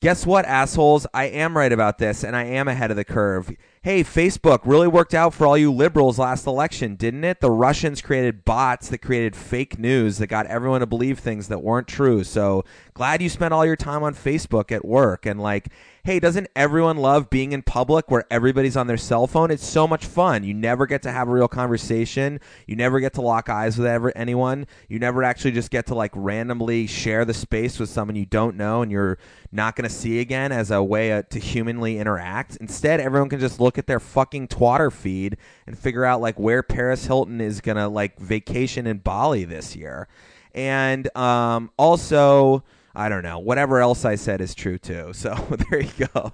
Guess 0.00 0.26
what, 0.26 0.44
assholes? 0.44 1.08
I 1.12 1.24
am 1.24 1.56
right 1.56 1.72
about 1.72 1.98
this, 1.98 2.22
and 2.22 2.36
I 2.36 2.44
am 2.44 2.68
ahead 2.68 2.92
of 2.92 2.96
the 2.96 3.04
curve 3.04 3.50
hey, 3.84 4.04
Facebook 4.04 4.60
really 4.64 4.86
worked 4.86 5.12
out 5.12 5.34
for 5.34 5.44
all 5.44 5.58
you 5.58 5.72
liberals 5.72 6.16
last 6.16 6.46
election, 6.46 6.94
didn't 6.94 7.24
it? 7.24 7.40
The 7.40 7.50
Russians 7.50 8.00
created 8.00 8.44
bots 8.44 8.88
that 8.88 8.98
created 8.98 9.34
fake 9.34 9.76
news 9.76 10.18
that 10.18 10.28
got 10.28 10.46
everyone 10.46 10.80
to 10.80 10.86
believe 10.86 11.18
things 11.18 11.48
that 11.48 11.64
weren't 11.64 11.88
true. 11.88 12.22
So 12.22 12.64
glad 12.94 13.20
you 13.20 13.28
spent 13.28 13.52
all 13.52 13.66
your 13.66 13.74
time 13.74 14.04
on 14.04 14.14
Facebook 14.14 14.70
at 14.70 14.84
work 14.84 15.26
and 15.26 15.40
like 15.40 15.68
hey, 16.04 16.18
doesn't 16.18 16.48
everyone 16.56 16.96
love 16.96 17.30
being 17.30 17.52
in 17.52 17.62
public 17.62 18.10
where 18.10 18.24
everybody's 18.28 18.76
on 18.76 18.88
their 18.88 18.96
cell 18.96 19.28
phone? 19.28 19.52
It's 19.52 19.64
so 19.64 19.86
much 19.86 20.04
fun. 20.04 20.42
You 20.42 20.52
never 20.52 20.84
get 20.84 21.02
to 21.02 21.12
have 21.12 21.28
a 21.28 21.30
real 21.30 21.46
conversation. 21.46 22.40
You 22.66 22.74
never 22.74 22.98
get 22.98 23.12
to 23.14 23.20
lock 23.20 23.48
eyes 23.48 23.78
with 23.78 23.86
ever, 23.86 24.12
anyone. 24.16 24.66
You 24.88 24.98
never 24.98 25.22
actually 25.22 25.52
just 25.52 25.70
get 25.70 25.86
to 25.86 25.94
like 25.94 26.10
randomly 26.14 26.88
share 26.88 27.24
the 27.24 27.34
space 27.34 27.78
with 27.78 27.88
someone 27.88 28.16
you 28.16 28.26
don't 28.26 28.56
know 28.56 28.82
and 28.82 28.90
you're 28.90 29.16
not 29.52 29.76
going 29.76 29.88
to 29.88 29.94
see 29.94 30.18
again 30.18 30.50
as 30.50 30.72
a 30.72 30.82
way 30.82 31.12
uh, 31.12 31.22
to 31.30 31.38
humanly 31.38 31.98
interact. 31.98 32.56
Instead, 32.56 32.98
everyone 32.98 33.28
can 33.28 33.38
just 33.38 33.60
look 33.60 33.71
at 33.78 33.86
their 33.86 34.00
fucking 34.00 34.48
Twatter 34.48 34.92
feed 34.92 35.36
and 35.66 35.78
figure 35.78 36.04
out 36.04 36.20
like 36.20 36.38
where 36.38 36.62
Paris 36.62 37.06
Hilton 37.06 37.40
is 37.40 37.60
to 37.60 37.88
like 37.88 38.18
vacation 38.18 38.86
in 38.86 38.98
Bali 38.98 39.44
this 39.44 39.76
year. 39.76 40.08
And 40.54 41.14
um, 41.16 41.70
also, 41.78 42.64
I 42.94 43.08
don't 43.08 43.22
know. 43.22 43.38
Whatever 43.38 43.80
else 43.80 44.04
I 44.04 44.16
said 44.16 44.40
is 44.40 44.54
true 44.54 44.78
too. 44.78 45.12
So 45.12 45.34
there 45.70 45.80
you 45.80 46.06
go. 46.14 46.32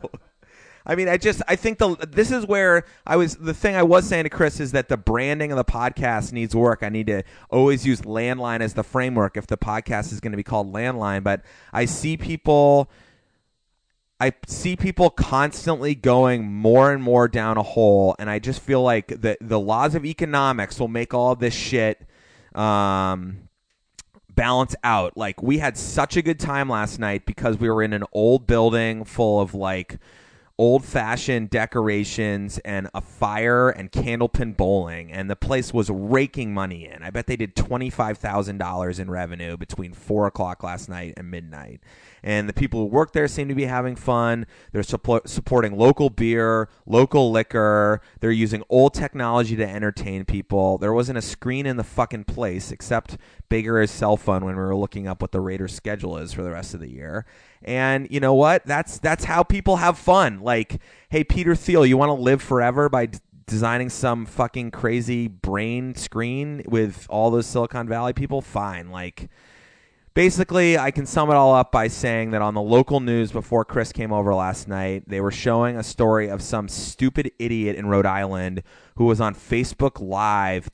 I 0.88 0.94
mean, 0.94 1.08
I 1.08 1.18
just 1.18 1.42
I 1.46 1.54
think 1.54 1.76
the 1.76 1.96
this 1.96 2.30
is 2.30 2.46
where 2.46 2.84
I 3.06 3.16
was 3.16 3.36
the 3.36 3.52
thing 3.52 3.76
I 3.76 3.82
was 3.82 4.08
saying 4.08 4.24
to 4.24 4.30
Chris 4.30 4.58
is 4.58 4.72
that 4.72 4.88
the 4.88 4.96
branding 4.96 5.52
of 5.52 5.58
the 5.58 5.64
podcast 5.64 6.32
needs 6.32 6.56
work. 6.56 6.82
I 6.82 6.88
need 6.88 7.08
to 7.08 7.24
always 7.50 7.86
use 7.86 8.00
landline 8.02 8.60
as 8.60 8.72
the 8.72 8.82
framework 8.82 9.36
if 9.36 9.46
the 9.46 9.58
podcast 9.58 10.12
is 10.12 10.20
going 10.20 10.32
to 10.32 10.38
be 10.38 10.42
called 10.42 10.72
landline, 10.72 11.22
but 11.22 11.42
I 11.74 11.84
see 11.84 12.16
people 12.16 12.90
I 14.20 14.32
see 14.46 14.74
people 14.74 15.10
constantly 15.10 15.94
going 15.94 16.50
more 16.50 16.92
and 16.92 17.02
more 17.02 17.28
down 17.28 17.56
a 17.56 17.62
hole, 17.62 18.16
and 18.18 18.28
I 18.28 18.40
just 18.40 18.60
feel 18.60 18.82
like 18.82 19.08
the 19.08 19.38
the 19.40 19.60
laws 19.60 19.94
of 19.94 20.04
economics 20.04 20.80
will 20.80 20.88
make 20.88 21.14
all 21.14 21.36
this 21.36 21.54
shit 21.54 22.04
um, 22.54 23.48
balance 24.34 24.74
out. 24.82 25.16
Like 25.16 25.40
we 25.40 25.58
had 25.58 25.76
such 25.76 26.16
a 26.16 26.22
good 26.22 26.40
time 26.40 26.68
last 26.68 26.98
night 26.98 27.26
because 27.26 27.58
we 27.58 27.70
were 27.70 27.82
in 27.82 27.92
an 27.92 28.04
old 28.12 28.46
building 28.46 29.04
full 29.04 29.40
of 29.40 29.54
like 29.54 29.98
old 30.58 30.84
fashioned 30.84 31.48
decorations 31.50 32.58
and 32.64 32.90
a 32.92 33.00
fire 33.00 33.68
and 33.68 33.92
candlepin 33.92 34.56
bowling 34.56 35.12
and 35.12 35.30
the 35.30 35.36
place 35.36 35.72
was 35.72 35.88
raking 35.88 36.52
money 36.52 36.84
in. 36.84 37.04
I 37.04 37.10
bet 37.10 37.28
they 37.28 37.36
did 37.36 37.54
twenty 37.54 37.90
five 37.90 38.18
thousand 38.18 38.58
dollars 38.58 38.98
in 38.98 39.08
revenue 39.08 39.56
between 39.56 39.92
four 39.92 40.26
o'clock 40.26 40.64
last 40.64 40.88
night 40.88 41.14
and 41.16 41.30
midnight 41.30 41.80
and 42.22 42.48
the 42.48 42.52
people 42.52 42.80
who 42.80 42.86
work 42.86 43.12
there 43.12 43.28
seem 43.28 43.48
to 43.48 43.54
be 43.54 43.64
having 43.64 43.96
fun. 43.96 44.46
They're 44.72 44.82
support, 44.82 45.28
supporting 45.28 45.76
local 45.76 46.10
beer, 46.10 46.68
local 46.86 47.30
liquor. 47.30 48.00
They're 48.20 48.30
using 48.30 48.62
old 48.68 48.94
technology 48.94 49.56
to 49.56 49.68
entertain 49.68 50.24
people. 50.24 50.78
There 50.78 50.92
wasn't 50.92 51.18
a 51.18 51.22
screen 51.22 51.66
in 51.66 51.76
the 51.76 51.84
fucking 51.84 52.24
place 52.24 52.72
except 52.72 53.16
Baker's 53.48 53.90
cell 53.90 54.16
phone 54.16 54.44
when 54.44 54.56
we 54.56 54.62
were 54.62 54.76
looking 54.76 55.06
up 55.06 55.22
what 55.22 55.32
the 55.32 55.40
Raiders' 55.40 55.74
schedule 55.74 56.16
is 56.18 56.32
for 56.32 56.42
the 56.42 56.50
rest 56.50 56.74
of 56.74 56.80
the 56.80 56.90
year. 56.90 57.24
And 57.62 58.08
you 58.10 58.20
know 58.20 58.34
what? 58.34 58.64
That's 58.66 58.98
that's 58.98 59.24
how 59.24 59.42
people 59.42 59.76
have 59.76 59.98
fun. 59.98 60.40
Like, 60.40 60.80
hey, 61.08 61.24
Peter 61.24 61.54
Thiel, 61.54 61.86
you 61.86 61.96
want 61.96 62.10
to 62.10 62.14
live 62.14 62.42
forever 62.42 62.88
by 62.88 63.06
d- 63.06 63.18
designing 63.46 63.88
some 63.88 64.26
fucking 64.26 64.70
crazy 64.70 65.26
brain 65.26 65.94
screen 65.94 66.62
with 66.66 67.06
all 67.08 67.30
those 67.30 67.46
Silicon 67.46 67.88
Valley 67.88 68.12
people? 68.12 68.40
Fine. 68.40 68.90
Like 68.90 69.28
basically, 70.18 70.76
I 70.76 70.90
can 70.90 71.06
sum 71.06 71.30
it 71.30 71.34
all 71.34 71.54
up 71.54 71.70
by 71.70 71.86
saying 71.86 72.32
that 72.32 72.42
on 72.42 72.54
the 72.54 72.60
local 72.60 72.98
news 72.98 73.30
before 73.30 73.64
Chris 73.64 73.92
came 73.92 74.12
over 74.12 74.34
last 74.34 74.66
night, 74.66 75.04
they 75.06 75.20
were 75.20 75.30
showing 75.30 75.76
a 75.76 75.84
story 75.84 76.28
of 76.28 76.42
some 76.42 76.66
stupid 76.66 77.30
idiot 77.38 77.76
in 77.76 77.86
Rhode 77.86 78.04
Island 78.04 78.64
who 78.96 79.04
was 79.04 79.20
on 79.20 79.36
Facebook 79.36 80.00
Live 80.00 80.70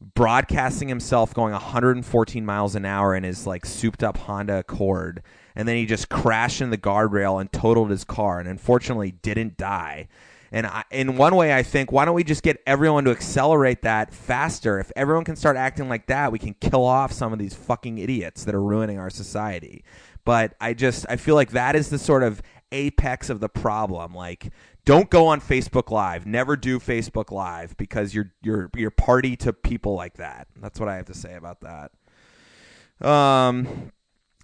broadcasting 0.00 0.88
himself 0.88 1.32
going 1.32 1.52
114 1.52 2.44
miles 2.44 2.74
an 2.74 2.84
hour 2.84 3.14
in 3.14 3.22
his 3.22 3.46
like 3.46 3.64
souped 3.64 4.02
up 4.02 4.16
Honda 4.16 4.58
Accord 4.58 5.22
and 5.54 5.68
then 5.68 5.76
he 5.76 5.86
just 5.86 6.08
crashed 6.08 6.60
in 6.60 6.70
the 6.70 6.78
guardrail 6.78 7.40
and 7.40 7.52
totaled 7.52 7.90
his 7.90 8.02
car 8.02 8.40
and 8.40 8.48
unfortunately 8.48 9.12
didn't 9.12 9.56
die. 9.56 10.08
And 10.52 10.66
I, 10.66 10.84
in 10.90 11.16
one 11.16 11.36
way, 11.36 11.54
I 11.54 11.62
think, 11.62 11.92
why 11.92 12.04
don't 12.04 12.14
we 12.14 12.24
just 12.24 12.42
get 12.42 12.60
everyone 12.66 13.04
to 13.04 13.10
accelerate 13.12 13.82
that 13.82 14.12
faster? 14.12 14.80
If 14.80 14.90
everyone 14.96 15.24
can 15.24 15.36
start 15.36 15.56
acting 15.56 15.88
like 15.88 16.06
that, 16.06 16.32
we 16.32 16.40
can 16.40 16.54
kill 16.54 16.84
off 16.84 17.12
some 17.12 17.32
of 17.32 17.38
these 17.38 17.54
fucking 17.54 17.98
idiots 17.98 18.44
that 18.44 18.54
are 18.54 18.62
ruining 18.62 18.98
our 18.98 19.10
society. 19.10 19.84
But 20.24 20.54
I 20.60 20.74
just, 20.74 21.06
I 21.08 21.16
feel 21.16 21.36
like 21.36 21.52
that 21.52 21.76
is 21.76 21.88
the 21.88 21.98
sort 21.98 22.24
of 22.24 22.42
apex 22.72 23.30
of 23.30 23.38
the 23.38 23.48
problem. 23.48 24.12
Like, 24.12 24.52
don't 24.84 25.08
go 25.08 25.28
on 25.28 25.40
Facebook 25.40 25.90
Live. 25.90 26.26
Never 26.26 26.56
do 26.56 26.80
Facebook 26.80 27.30
Live 27.30 27.76
because 27.76 28.14
you're 28.14 28.32
you're 28.42 28.70
you're 28.74 28.90
party 28.90 29.36
to 29.36 29.52
people 29.52 29.94
like 29.94 30.14
that. 30.14 30.48
That's 30.56 30.80
what 30.80 30.88
I 30.88 30.96
have 30.96 31.06
to 31.06 31.14
say 31.14 31.34
about 31.34 31.60
that. 31.60 33.06
Um, 33.06 33.92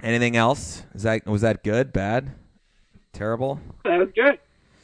anything 0.03 0.37
else? 0.37 0.85
Is 0.95 1.03
that 1.03 1.27
was 1.27 1.41
that 1.41 1.65
good? 1.65 1.93
Bad? 1.93 2.33
Terrible? 3.13 3.61
That 3.85 3.99
was 3.99 4.09
good 4.15 4.39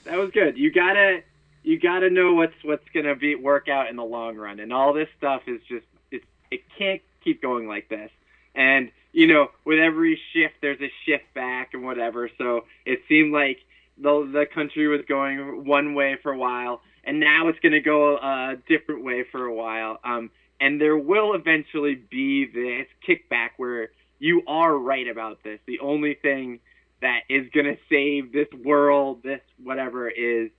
that 0.05 0.18
was 0.18 0.30
good. 0.30 0.57
You 0.59 0.70
gotta 0.70 1.22
you 1.62 1.78
gotta 1.78 2.11
know 2.11 2.34
what's 2.34 2.55
what's 2.62 2.88
gonna 2.94 3.14
be 3.14 3.34
work 3.34 3.68
out 3.68 3.88
in 3.88 3.96
the 3.96 4.05
long 4.05 4.36
run, 4.36 4.61
and 4.61 4.72
all 4.72 4.92
this 4.92 5.09
stuff 5.18 5.42
is 5.46 5.61
just 5.68 5.86
it 6.11 6.22
it 6.50 6.62
can't 6.78 7.03
keep 7.22 7.42
going 7.42 7.68
like 7.68 7.88
this. 7.88 8.11
And 8.55 8.90
you 9.12 9.26
know, 9.26 9.48
with 9.64 9.78
every 9.78 10.18
shift, 10.32 10.55
there's 10.61 10.80
a 10.80 10.90
shift 11.05 11.24
back 11.34 11.74
and 11.74 11.84
whatever. 11.84 12.30
So 12.38 12.64
it 12.84 13.03
seemed 13.09 13.32
like 13.32 13.59
the 13.98 14.28
the 14.32 14.46
country 14.46 14.88
was 14.88 15.03
going 15.09 15.64
one 15.66 15.94
way 15.94 16.16
for 16.22 16.32
a 16.32 16.38
while, 16.38 16.82
and 17.05 17.20
now 17.20 17.48
it's 17.48 17.59
gonna 17.61 17.80
go 17.80 18.16
a 18.16 18.57
different 18.68 19.05
way 19.05 19.24
for 19.30 19.44
a 19.44 19.55
while. 19.55 19.98
Um, 20.05 20.30
and 20.61 20.80
there 20.80 20.96
will 20.96 21.34
eventually 21.34 21.96
be 21.96 22.46
this 22.46 22.86
kickback 23.07 23.50
where 23.57 23.90
you 24.20 24.42
are 24.46 24.76
right 24.76 25.09
about 25.09 25.42
this. 25.42 25.59
The 25.66 25.80
only 25.80 26.14
thing 26.14 26.61
that 27.03 27.20
is 27.28 27.48
going 27.53 27.66
to 27.66 27.76
save 27.90 28.32
this 28.32 28.48
world, 28.64 29.22
this 29.22 29.40
whatever 29.62 30.09
is, 30.09 30.50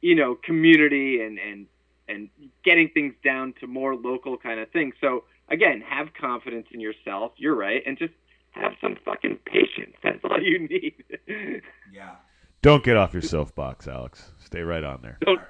you 0.00 0.14
know, 0.14 0.34
community 0.34 1.20
and 1.20 1.38
and 1.38 1.66
and 2.08 2.28
getting 2.64 2.88
things 2.88 3.14
down 3.24 3.54
to 3.60 3.66
more 3.66 3.94
local 3.94 4.36
kind 4.36 4.58
of 4.58 4.68
things. 4.70 4.94
So 5.00 5.24
again, 5.48 5.82
have 5.86 6.08
confidence 6.20 6.66
in 6.72 6.80
yourself. 6.80 7.32
You're 7.36 7.54
right, 7.54 7.82
and 7.86 7.96
just 7.96 8.14
have 8.50 8.72
some 8.80 8.96
fucking 9.04 9.38
patience. 9.44 9.94
That's 10.02 10.18
all 10.24 10.40
you 10.42 10.66
need. 10.68 11.04
yeah. 11.92 12.16
Don't 12.62 12.84
get 12.84 12.96
off 12.96 13.12
your 13.12 13.22
soapbox, 13.22 13.88
Alex. 13.88 14.32
Stay 14.44 14.60
right 14.60 14.84
on 14.84 15.00
there. 15.02 15.18
Don't. 15.24 15.40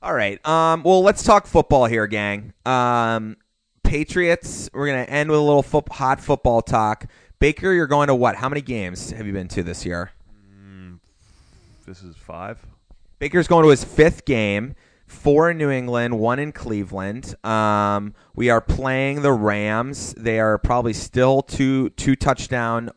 All 0.00 0.14
right. 0.14 0.44
Um, 0.46 0.84
well, 0.84 1.02
let's 1.02 1.24
talk 1.24 1.46
football 1.46 1.86
here, 1.86 2.06
gang. 2.06 2.52
Um, 2.64 3.36
Patriots. 3.82 4.70
We're 4.72 4.86
gonna 4.86 5.02
end 5.02 5.30
with 5.30 5.40
a 5.40 5.42
little 5.42 5.62
fo- 5.62 5.84
hot 5.90 6.20
football 6.20 6.62
talk. 6.62 7.06
Baker, 7.40 7.72
you're 7.72 7.86
going 7.86 8.08
to 8.08 8.14
what? 8.14 8.34
How 8.36 8.48
many 8.48 8.60
games 8.60 9.12
have 9.12 9.26
you 9.26 9.32
been 9.32 9.48
to 9.48 9.62
this 9.62 9.86
year? 9.86 10.10
Mm, 10.52 10.98
this 11.86 12.02
is 12.02 12.16
five. 12.16 12.58
Baker's 13.20 13.46
going 13.46 13.62
to 13.62 13.70
his 13.70 13.84
fifth 13.84 14.24
game. 14.24 14.74
Four 15.06 15.50
in 15.50 15.56
New 15.56 15.70
England, 15.70 16.18
one 16.18 16.38
in 16.38 16.52
Cleveland. 16.52 17.34
Um, 17.44 18.14
we 18.34 18.50
are 18.50 18.60
playing 18.60 19.22
the 19.22 19.32
Rams. 19.32 20.14
They 20.14 20.38
are 20.38 20.58
probably 20.58 20.92
still 20.92 21.40
two 21.40 21.88
two 21.90 22.14
touchdown 22.14 22.90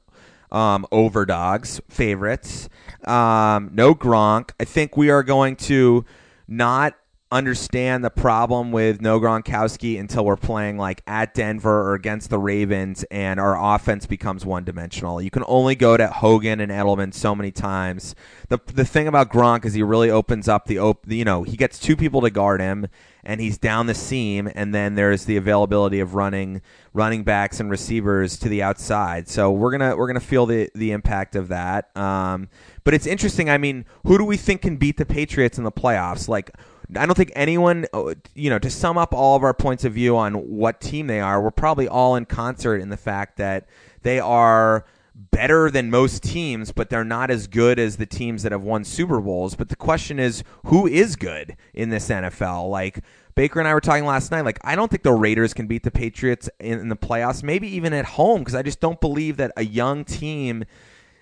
um, 0.52 0.86
overdogs 0.92 1.80
favorites. 1.90 2.68
Um, 3.06 3.70
no 3.74 3.96
Gronk. 3.96 4.52
I 4.60 4.66
think 4.66 4.98
we 4.98 5.10
are 5.10 5.24
going 5.24 5.56
to 5.58 6.04
not 6.50 6.96
understand 7.32 8.04
the 8.04 8.10
problem 8.10 8.72
with 8.74 9.00
no 9.00 9.20
Gronkowski 9.20 9.98
until 9.98 10.26
we're 10.26 10.36
playing 10.36 10.78
like 10.78 11.02
at 11.08 11.34
Denver 11.34 11.90
or 11.90 11.94
against 11.94 12.30
the 12.30 12.38
Ravens 12.38 13.06
and 13.10 13.40
our 13.40 13.76
offense 13.76 14.06
becomes 14.06 14.46
one 14.46 14.66
dimensional. 14.66 15.22
You 15.22 15.32
can 15.32 15.44
only 15.48 15.76
go 15.76 15.96
to 15.96 16.08
Hogan 16.08 16.60
and 16.60 16.72
Edelman 16.72 17.14
so 17.14 17.34
many 17.34 17.52
times. 17.52 18.16
The 18.50 18.60
the 18.66 18.84
thing 18.84 19.08
about 19.08 19.32
Gronk 19.32 19.64
is 19.64 19.74
he 19.74 19.84
really 19.84 20.10
opens 20.10 20.50
up 20.50 20.66
the 20.66 20.80
op- 20.80 21.10
you 21.10 21.24
know, 21.24 21.44
he 21.44 21.56
gets 21.56 21.80
two 21.80 21.96
people 21.96 22.20
to 22.22 22.30
guard 22.30 22.60
him 22.60 22.88
and 23.24 23.40
he's 23.40 23.58
down 23.58 23.86
the 23.86 23.94
seam 23.94 24.50
and 24.54 24.76
then 24.76 24.96
there's 24.96 25.26
the 25.26 25.38
availability 25.38 26.02
of 26.02 26.16
running 26.16 26.62
running 26.94 27.24
backs 27.24 27.62
and 27.62 27.70
receivers 27.70 28.38
to 28.40 28.50
the 28.50 28.62
outside. 28.62 29.30
So 29.30 29.52
we're 29.52 29.78
going 29.78 29.90
to 29.90 29.96
we're 29.96 30.08
going 30.08 30.20
to 30.20 30.26
feel 30.26 30.46
the 30.46 30.70
the 30.76 30.92
impact 30.92 31.38
of 31.38 31.48
that. 31.48 31.96
Um, 31.96 32.50
but 32.84 32.94
it's 32.94 33.06
interesting. 33.06 33.50
I 33.50 33.58
mean, 33.58 33.86
who 34.06 34.18
do 34.18 34.26
we 34.26 34.38
think 34.38 34.64
can 34.64 34.76
beat 34.76 34.98
the 34.98 35.06
Patriots 35.06 35.58
in 35.58 35.64
the 35.64 35.72
playoffs? 35.72 36.28
Like 36.28 36.52
I 36.96 37.06
don't 37.06 37.16
think 37.16 37.32
anyone, 37.36 37.86
uh, 37.94 38.16
you 38.36 38.50
know, 38.50 38.60
to 38.60 38.70
sum 38.70 38.98
up 38.98 39.14
all 39.14 39.36
of 39.36 39.44
our 39.44 39.54
points 39.54 39.86
of 39.86 39.94
view 39.94 40.18
on 40.18 40.34
what 40.34 40.82
team 40.82 41.08
they 41.08 41.20
are, 41.20 41.42
we're 41.42 41.52
probably 41.52 41.88
all 41.88 42.16
in 42.16 42.26
concert 42.26 42.78
in 42.78 42.90
the 42.90 42.98
fact 42.98 43.38
that 43.38 43.68
they 44.02 44.20
are 44.20 44.86
better 45.16 45.70
than 45.70 45.90
most 45.90 46.24
teams, 46.24 46.72
but 46.72 46.90
they're 46.90 47.04
not 47.04 47.30
as 47.30 47.48
good 47.48 47.80
as 47.80 47.98
the 47.98 48.06
teams 48.06 48.44
that 48.44 48.52
have 48.52 48.64
won 48.64 48.84
Super 48.84 49.22
Bowls. 49.22 49.56
But 49.56 49.70
the 49.70 49.76
question 49.76 50.20
is, 50.20 50.44
who 50.66 50.88
is 50.88 51.16
good 51.16 51.56
in 51.74 51.90
this 51.90 52.10
NFL? 52.10 52.70
Like, 52.70 53.04
Baker 53.36 53.60
and 53.60 53.68
I 53.68 53.74
were 53.74 53.82
talking 53.82 54.06
last 54.06 54.32
night. 54.32 54.44
Like, 54.46 54.60
I 54.64 54.76
don't 54.76 54.90
think 54.90 55.04
the 55.04 55.14
Raiders 55.14 55.54
can 55.54 55.68
beat 55.68 55.84
the 55.84 55.92
Patriots 55.92 56.50
in, 56.60 56.80
in 56.80 56.90
the 56.90 56.96
playoffs, 56.96 57.44
maybe 57.44 57.68
even 57.70 57.94
at 57.94 58.06
home, 58.06 58.40
because 58.40 58.56
I 58.56 58.64
just 58.64 58.80
don't 58.80 59.00
believe 59.00 59.38
that 59.38 59.52
a 59.56 59.64
young 59.64 60.04
team 60.04 60.66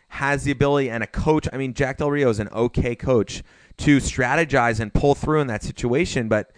has 0.09 0.43
the 0.43 0.51
ability 0.51 0.89
and 0.89 1.03
a 1.03 1.07
coach. 1.07 1.47
I 1.53 1.57
mean, 1.57 1.73
Jack 1.73 1.97
Del 1.97 2.09
Rio 2.09 2.29
is 2.29 2.39
an 2.39 2.49
okay 2.49 2.95
coach 2.95 3.43
to 3.79 3.97
strategize 3.97 4.79
and 4.79 4.93
pull 4.93 5.15
through 5.15 5.41
in 5.41 5.47
that 5.47 5.63
situation. 5.63 6.27
But 6.27 6.51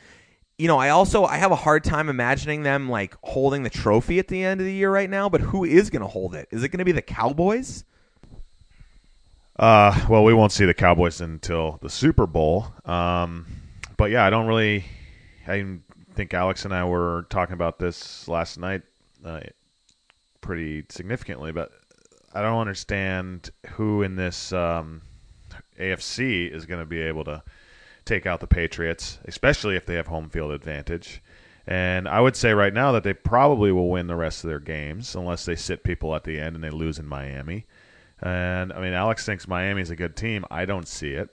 you 0.58 0.68
know, 0.68 0.78
I 0.78 0.90
also 0.90 1.26
I 1.26 1.38
have 1.38 1.52
a 1.52 1.56
hard 1.56 1.84
time 1.84 2.10
imagining 2.10 2.64
them 2.64 2.90
like 2.90 3.16
holding 3.24 3.64
the 3.64 3.70
trophy 3.70 4.20
at 4.20 4.28
the 4.28 4.44
end 4.44 4.62
of 4.62 4.66
the 4.66 4.74
year 4.74 4.92
right 4.92 5.10
now. 5.10 5.30
But 5.30 5.42
who 5.42 5.64
is 5.64 5.90
going 5.90 6.04
to 6.04 6.08
hold 6.08 6.36
it? 6.36 6.48
Is 6.52 6.64
it 6.64 6.70
going 6.70 6.80
to 6.80 6.86
be 6.86 6.92
the 6.92 7.02
Cowboys? 7.02 7.84
Uh, 9.58 10.06
well, 10.10 10.24
we 10.24 10.34
won't 10.34 10.52
see 10.52 10.66
the 10.66 10.74
Cowboys 10.74 11.22
until 11.22 11.80
the 11.82 11.90
Super 11.90 12.28
Bowl. 12.28 12.68
Um, 12.86 13.46
but 13.98 14.12
yeah, 14.12 14.26
I 14.26 14.30
don't 14.30 14.48
really. 14.48 14.86
I 15.48 15.78
think 16.14 16.34
Alex 16.34 16.66
and 16.66 16.74
I 16.74 16.86
were 16.86 17.26
talking 17.30 17.54
about 17.54 17.80
this 17.80 18.28
last 18.28 18.60
night, 18.60 18.84
uh, 19.26 19.42
pretty 20.42 20.86
significantly. 20.90 21.52
But 21.52 21.72
I 22.34 22.42
don't 22.42 22.60
understand 22.60 23.50
who 23.72 24.04
in 24.04 24.16
this 24.16 24.54
um, 24.54 25.02
AFC 25.80 26.52
is 26.52 26.66
going 26.66 26.80
to 26.80 26.86
be 26.86 27.02
able 27.02 27.24
to 27.26 27.44
take 28.06 28.26
out 28.26 28.40
the 28.40 28.48
Patriots, 28.48 29.20
especially 29.26 29.76
if 29.76 29.86
they 29.86 29.96
have 29.96 30.08
home 30.08 30.30
field 30.30 30.52
advantage. 30.52 31.22
And 31.68 32.08
I 32.08 32.20
would 32.22 32.36
say 32.36 32.54
right 32.54 32.74
now 32.74 32.92
that 32.94 33.04
they 33.04 33.14
probably 33.14 33.72
will 33.72 33.90
win 33.90 34.08
the 34.08 34.16
rest 34.16 34.44
of 34.44 34.50
their 34.50 34.60
games 34.60 35.16
unless 35.16 35.46
they 35.46 35.56
sit 35.56 35.84
people 35.84 36.16
at 36.16 36.24
the 36.24 36.40
end 36.40 36.56
and 36.56 36.64
they 36.64 36.72
lose 36.72 37.00
in 37.00 37.06
Miami. 37.06 37.66
And 38.22 38.74
I 38.74 38.82
mean, 38.82 38.94
Alex 38.94 39.26
thinks 39.26 39.48
Miami's 39.48 39.90
a 39.90 39.96
good 39.96 40.16
team. 40.16 40.46
I 40.50 40.66
don't 40.66 40.88
see 40.88 41.12
it. 41.12 41.30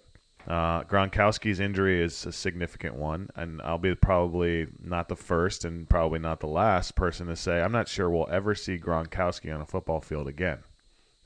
Uh, 0.46 0.82
Gronkowski's 0.84 1.60
injury 1.60 2.02
is 2.02 2.24
a 2.24 2.32
significant 2.32 2.94
one, 2.94 3.28
and 3.36 3.60
I'll 3.60 3.76
be 3.76 3.94
probably 3.94 4.68
not 4.82 5.08
the 5.08 5.16
first 5.16 5.66
and 5.66 5.86
probably 5.86 6.18
not 6.18 6.40
the 6.40 6.46
last 6.46 6.94
person 6.94 7.26
to 7.26 7.36
say 7.36 7.60
I'm 7.60 7.72
not 7.72 7.86
sure 7.86 8.08
we'll 8.08 8.28
ever 8.30 8.54
see 8.54 8.78
Gronkowski 8.78 9.54
on 9.54 9.60
a 9.60 9.66
football 9.66 10.00
field 10.00 10.26
again. 10.26 10.60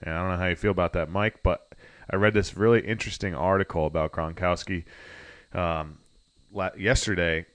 And 0.03 0.15
I 0.15 0.21
don't 0.21 0.31
know 0.33 0.39
how 0.39 0.49
you 0.49 0.57
feel 0.57 0.73
about 0.73 0.95
that, 0.95 1.09
Mike, 1.09 1.45
but 1.45 1.72
I 2.11 2.17
read 2.17 2.35
this 2.35 2.57
really 2.57 2.81
interesting 2.81 3.35
article 3.35 3.87
about 3.87 4.13
Gronkowski 4.13 4.85
um, 5.53 5.99
yesterday, 6.77 7.47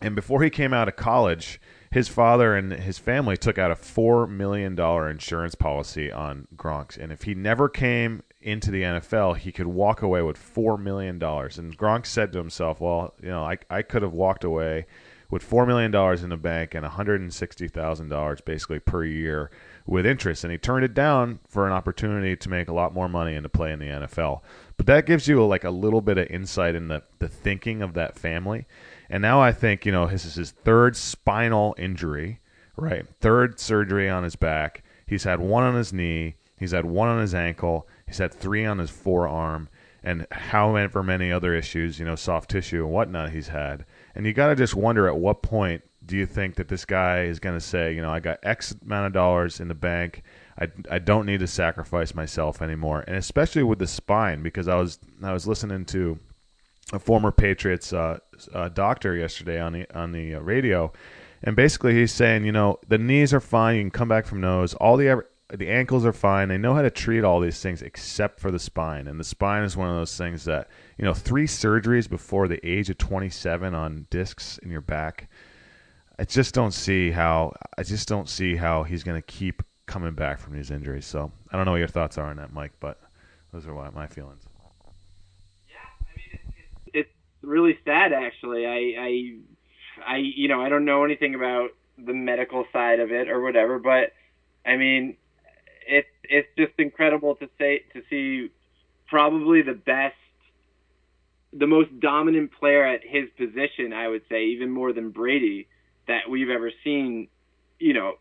and 0.00 0.14
before 0.14 0.42
he 0.42 0.50
came 0.50 0.72
out 0.72 0.88
of 0.88 0.96
college, 0.96 1.60
his 1.90 2.08
father 2.08 2.54
and 2.54 2.72
his 2.72 2.98
family 2.98 3.36
took 3.36 3.58
out 3.58 3.70
a 3.70 3.76
four 3.76 4.26
million 4.26 4.74
dollar 4.74 5.10
insurance 5.10 5.54
policy 5.54 6.10
on 6.10 6.46
Gronk, 6.56 6.96
and 6.96 7.12
if 7.12 7.22
he 7.22 7.34
never 7.34 7.68
came 7.68 8.22
into 8.40 8.70
the 8.70 8.82
NFL, 8.82 9.36
he 9.36 9.52
could 9.52 9.66
walk 9.66 10.00
away 10.00 10.22
with 10.22 10.38
four 10.38 10.78
million 10.78 11.18
dollars. 11.18 11.58
And 11.58 11.76
Gronk 11.76 12.06
said 12.06 12.32
to 12.32 12.38
himself, 12.38 12.80
"Well, 12.80 13.14
you 13.20 13.28
know, 13.28 13.44
I 13.44 13.58
I 13.68 13.82
could 13.82 14.02
have 14.02 14.12
walked 14.12 14.44
away 14.44 14.86
with 15.30 15.42
four 15.42 15.66
million 15.66 15.90
dollars 15.90 16.22
in 16.22 16.30
the 16.30 16.36
bank 16.36 16.74
and 16.74 16.82
one 16.82 16.92
hundred 16.92 17.20
and 17.20 17.32
sixty 17.32 17.68
thousand 17.68 18.08
dollars 18.08 18.40
basically 18.40 18.80
per 18.80 19.04
year 19.04 19.50
with 19.90 20.06
interest." 20.06 20.42
And 20.42 20.50
he 20.50 20.56
turned 20.56 20.86
it 20.86 20.94
down 20.94 21.40
for 21.46 21.66
an 21.66 21.72
opportunity 21.74 22.34
to 22.36 22.48
make 22.48 22.68
a 22.68 22.72
lot 22.72 22.94
more 22.94 23.10
money 23.10 23.34
and 23.34 23.42
to 23.42 23.50
play 23.50 23.72
in 23.72 23.78
the 23.78 23.90
NFL. 23.90 24.42
But 24.78 24.86
that 24.86 25.04
gives 25.04 25.28
you 25.28 25.44
like 25.46 25.64
a 25.64 25.70
little 25.70 26.00
bit 26.00 26.16
of 26.16 26.28
insight 26.28 26.74
in 26.74 26.88
the 26.88 27.02
the 27.18 27.28
thinking 27.28 27.82
of 27.82 27.92
that 27.92 28.18
family. 28.18 28.66
And 29.10 29.20
now 29.20 29.42
I 29.42 29.52
think, 29.52 29.84
you 29.84 29.92
know, 29.92 30.06
this 30.06 30.24
is 30.24 30.36
his 30.36 30.52
third 30.52 30.96
spinal 30.96 31.74
injury, 31.76 32.40
right? 32.76 33.04
Third 33.20 33.60
surgery 33.60 34.08
on 34.08 34.22
his 34.22 34.36
back. 34.36 34.84
He's 35.04 35.24
had 35.24 35.40
one 35.40 35.64
on 35.64 35.74
his 35.74 35.92
knee. 35.92 36.36
He's 36.56 36.70
had 36.70 36.84
one 36.84 37.08
on 37.08 37.20
his 37.20 37.34
ankle. 37.34 37.88
He's 38.06 38.18
had 38.18 38.32
three 38.32 38.64
on 38.64 38.78
his 38.78 38.90
forearm. 38.90 39.68
And 40.02 40.26
however 40.30 41.02
many 41.02 41.32
other 41.32 41.54
issues, 41.54 41.98
you 41.98 42.06
know, 42.06 42.14
soft 42.14 42.50
tissue 42.50 42.84
and 42.84 42.92
whatnot 42.92 43.30
he's 43.30 43.48
had. 43.48 43.84
And 44.14 44.24
you 44.24 44.32
got 44.32 44.46
to 44.46 44.54
just 44.54 44.74
wonder 44.74 45.08
at 45.08 45.16
what 45.16 45.42
point 45.42 45.82
do 46.10 46.16
you 46.16 46.26
think 46.26 46.56
that 46.56 46.66
this 46.66 46.84
guy 46.84 47.22
is 47.22 47.38
going 47.38 47.54
to 47.54 47.60
say, 47.64 47.94
you 47.94 48.02
know, 48.02 48.10
I 48.10 48.18
got 48.18 48.40
X 48.42 48.74
amount 48.84 49.06
of 49.06 49.12
dollars 49.12 49.60
in 49.60 49.68
the 49.68 49.74
bank. 49.74 50.24
I, 50.58 50.66
I 50.90 50.98
don't 50.98 51.24
need 51.24 51.38
to 51.38 51.46
sacrifice 51.46 52.16
myself 52.16 52.60
anymore. 52.60 53.04
And 53.06 53.16
especially 53.16 53.62
with 53.62 53.78
the 53.78 53.86
spine, 53.86 54.42
because 54.42 54.66
I 54.66 54.74
was 54.74 54.98
I 55.22 55.32
was 55.32 55.46
listening 55.46 55.84
to 55.86 56.18
a 56.92 56.98
former 56.98 57.30
Patriots 57.30 57.92
uh, 57.92 58.18
uh, 58.52 58.68
doctor 58.70 59.14
yesterday 59.14 59.60
on 59.60 59.72
the 59.72 59.96
on 59.96 60.10
the 60.10 60.34
uh, 60.34 60.40
radio, 60.40 60.92
and 61.44 61.54
basically 61.54 61.94
he's 61.94 62.12
saying, 62.12 62.44
you 62.44 62.52
know, 62.52 62.80
the 62.88 62.98
knees 62.98 63.32
are 63.32 63.40
fine. 63.40 63.76
You 63.76 63.82
can 63.82 63.90
come 63.92 64.08
back 64.08 64.26
from 64.26 64.40
those. 64.40 64.74
All 64.74 64.96
the 64.96 65.24
the 65.54 65.68
ankles 65.68 66.04
are 66.04 66.12
fine. 66.12 66.48
They 66.48 66.58
know 66.58 66.74
how 66.74 66.82
to 66.82 66.90
treat 66.90 67.22
all 67.22 67.38
these 67.38 67.62
things 67.62 67.82
except 67.82 68.40
for 68.40 68.50
the 68.50 68.58
spine, 68.58 69.06
and 69.06 69.20
the 69.20 69.24
spine 69.24 69.62
is 69.62 69.76
one 69.76 69.88
of 69.88 69.94
those 69.94 70.16
things 70.16 70.44
that 70.46 70.68
you 71.00 71.06
know, 71.06 71.14
three 71.14 71.46
surgeries 71.46 72.06
before 72.06 72.46
the 72.46 72.60
age 72.62 72.90
of 72.90 72.98
27 72.98 73.74
on 73.74 74.06
discs 74.10 74.58
in 74.58 74.70
your 74.70 74.82
back. 74.82 75.29
I 76.20 76.24
just 76.24 76.54
don't 76.54 76.72
see 76.72 77.10
how 77.10 77.54
I 77.78 77.82
just 77.82 78.06
don't 78.06 78.28
see 78.28 78.54
how 78.54 78.82
he's 78.82 79.02
going 79.02 79.16
to 79.16 79.26
keep 79.26 79.62
coming 79.86 80.12
back 80.12 80.38
from 80.38 80.52
these 80.52 80.70
injuries. 80.70 81.06
So 81.06 81.32
I 81.50 81.56
don't 81.56 81.64
know 81.64 81.72
what 81.72 81.78
your 81.78 81.88
thoughts 81.88 82.18
are 82.18 82.26
on 82.26 82.36
that, 82.36 82.52
Mike, 82.52 82.72
but 82.78 83.00
those 83.52 83.66
are 83.66 83.90
my 83.92 84.06
feelings 84.06 84.44
Yeah, 85.66 85.76
I 85.98 86.12
mean, 86.14 86.38
it's, 86.54 86.90
it's 86.92 87.10
really 87.40 87.78
sad 87.86 88.12
actually. 88.12 88.66
I 88.66 89.00
I 89.00 90.12
I 90.14 90.16
you 90.18 90.46
know, 90.46 90.60
I 90.60 90.68
don't 90.68 90.84
know 90.84 91.04
anything 91.04 91.34
about 91.34 91.70
the 91.96 92.12
medical 92.12 92.66
side 92.70 93.00
of 93.00 93.10
it 93.10 93.30
or 93.30 93.40
whatever, 93.40 93.78
but 93.78 94.12
I 94.66 94.76
mean, 94.76 95.16
it's 95.88 96.08
it's 96.24 96.48
just 96.58 96.74
incredible 96.76 97.36
to 97.36 97.48
say 97.58 97.84
to 97.94 98.02
see 98.10 98.50
probably 99.08 99.62
the 99.62 99.72
best 99.72 100.16
the 101.54 101.66
most 101.66 101.98
dominant 101.98 102.52
player 102.52 102.84
at 102.84 103.00
his 103.02 103.30
position, 103.38 103.94
I 103.94 104.06
would 104.08 104.22
say, 104.28 104.48
even 104.48 104.70
more 104.70 104.92
than 104.92 105.08
Brady 105.12 105.66
that 106.10 106.28
we've 106.28 106.50
ever 106.50 106.72
seen, 106.82 107.28
you 107.78 107.94
know, 107.94 108.14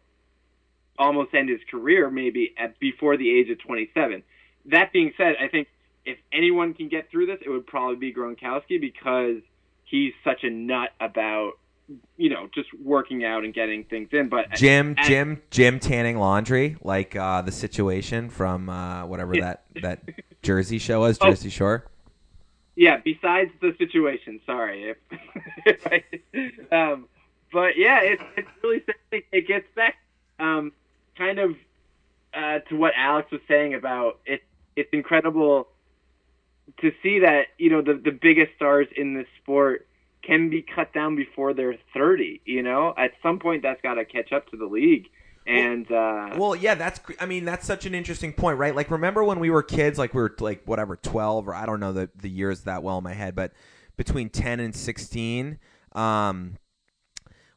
almost 0.98 1.34
end 1.34 1.50
his 1.50 1.60
career 1.72 2.12
maybe 2.12 2.54
at 2.56 2.78
before 2.80 3.18
the 3.18 3.28
age 3.28 3.50
of 3.50 3.58
27. 3.60 4.22
That 4.66 4.94
being 4.94 5.12
said, 5.18 5.34
I 5.42 5.48
think 5.48 5.68
if 6.06 6.20
anyone 6.32 6.76
can 6.76 6.88
get 6.88 7.10
through 7.10 7.26
this, 7.26 7.40
it 7.44 7.50
would 7.50 7.66
probably 7.66 7.96
be 7.96 8.14
Gronkowski 8.14 8.80
because 8.80 9.42
he's 9.86 10.14
such 10.24 10.44
a 10.44 10.52
nut 10.52 10.92
about 11.00 11.54
you 12.18 12.30
know 12.30 12.48
just 12.54 12.70
working 12.80 13.26
out 13.26 13.44
and 13.44 13.56
getting 13.56 13.86
things 13.86 14.10
in. 14.12 14.30
But 14.30 14.52
gym, 14.52 14.94
as, 15.00 15.08
gym, 15.08 15.42
gym 15.50 15.80
tanning 15.80 16.20
laundry, 16.20 16.78
like 16.84 17.16
uh, 17.16 17.42
the 17.42 17.52
situation 17.52 18.30
from 18.30 18.70
uh, 18.70 19.08
whatever 19.08 19.34
yeah. 19.34 19.42
that 19.42 19.64
that 19.82 20.00
Jersey 20.44 20.78
show 20.78 21.00
was, 21.00 21.18
oh. 21.22 21.30
Jersey 21.32 21.48
oh. 21.48 21.52
Shore. 21.52 21.86
Yeah. 22.76 22.98
Besides 23.04 23.52
the 23.60 23.76
situation, 23.78 24.40
sorry. 24.46 24.92
If, 24.92 24.98
if 25.66 25.88
I, 26.72 26.76
um, 26.76 27.08
but 27.52 27.78
yeah, 27.78 28.02
it's 28.02 28.24
it's 28.38 28.50
really 28.64 28.84
it 29.32 29.48
gets 29.48 29.68
back 29.76 29.96
um, 30.40 30.72
kind 31.18 31.40
of 31.40 31.56
uh, 32.34 32.60
to 32.70 32.76
what 32.76 32.94
Alex 32.96 33.32
was 33.32 33.42
saying 33.48 33.74
about 33.74 34.20
it. 34.26 34.44
It's 34.76 34.90
incredible 34.94 35.68
to 36.82 36.92
see 37.02 37.20
that 37.20 37.48
you 37.58 37.70
know 37.70 37.82
the 37.82 37.96
the 37.96 38.12
biggest 38.12 38.56
stars 38.56 38.88
in 38.96 39.14
this 39.14 39.28
sport 39.42 39.88
can 40.22 40.50
be 40.50 40.62
cut 40.62 40.94
down 40.94 41.16
before 41.16 41.54
they're 41.54 41.78
30 41.94 42.42
you 42.46 42.62
know? 42.62 42.94
At 42.98 43.12
some 43.24 43.40
point 43.40 43.64
that's 43.64 43.82
got 43.82 43.96
to 43.96 44.06
catch 44.06 44.32
up 44.32 44.50
to 44.52 44.58
the 44.58 44.66
league. 44.66 45.10
And 45.48 45.92
uh, 45.92 46.36
well 46.38 46.56
yeah 46.56 46.76
that's 46.76 47.00
i 47.20 47.26
mean 47.26 47.44
that's 47.44 47.66
such 47.66 47.88
an 47.88 47.96
interesting 47.96 48.34
point 48.34 48.60
right? 48.60 48.76
Like 48.76 48.92
remember 48.92 49.24
when 49.24 49.40
we 49.40 49.50
were 49.50 49.64
kids 49.64 49.98
like 49.98 50.14
we 50.14 50.22
were 50.22 50.36
like 50.40 50.62
whatever 50.66 50.96
12 50.96 51.48
or 51.48 51.56
i 51.56 51.66
don't 51.66 51.80
know 51.80 51.92
the, 51.94 52.10
the 52.16 52.30
years 52.30 52.62
that 52.62 52.84
well 52.84 53.00
in 53.00 53.04
my 53.04 53.14
head 53.14 53.34
but 53.36 53.54
between 53.98 54.30
10 54.30 54.60
and 54.60 54.76
16 54.76 55.58
um 55.94 56.58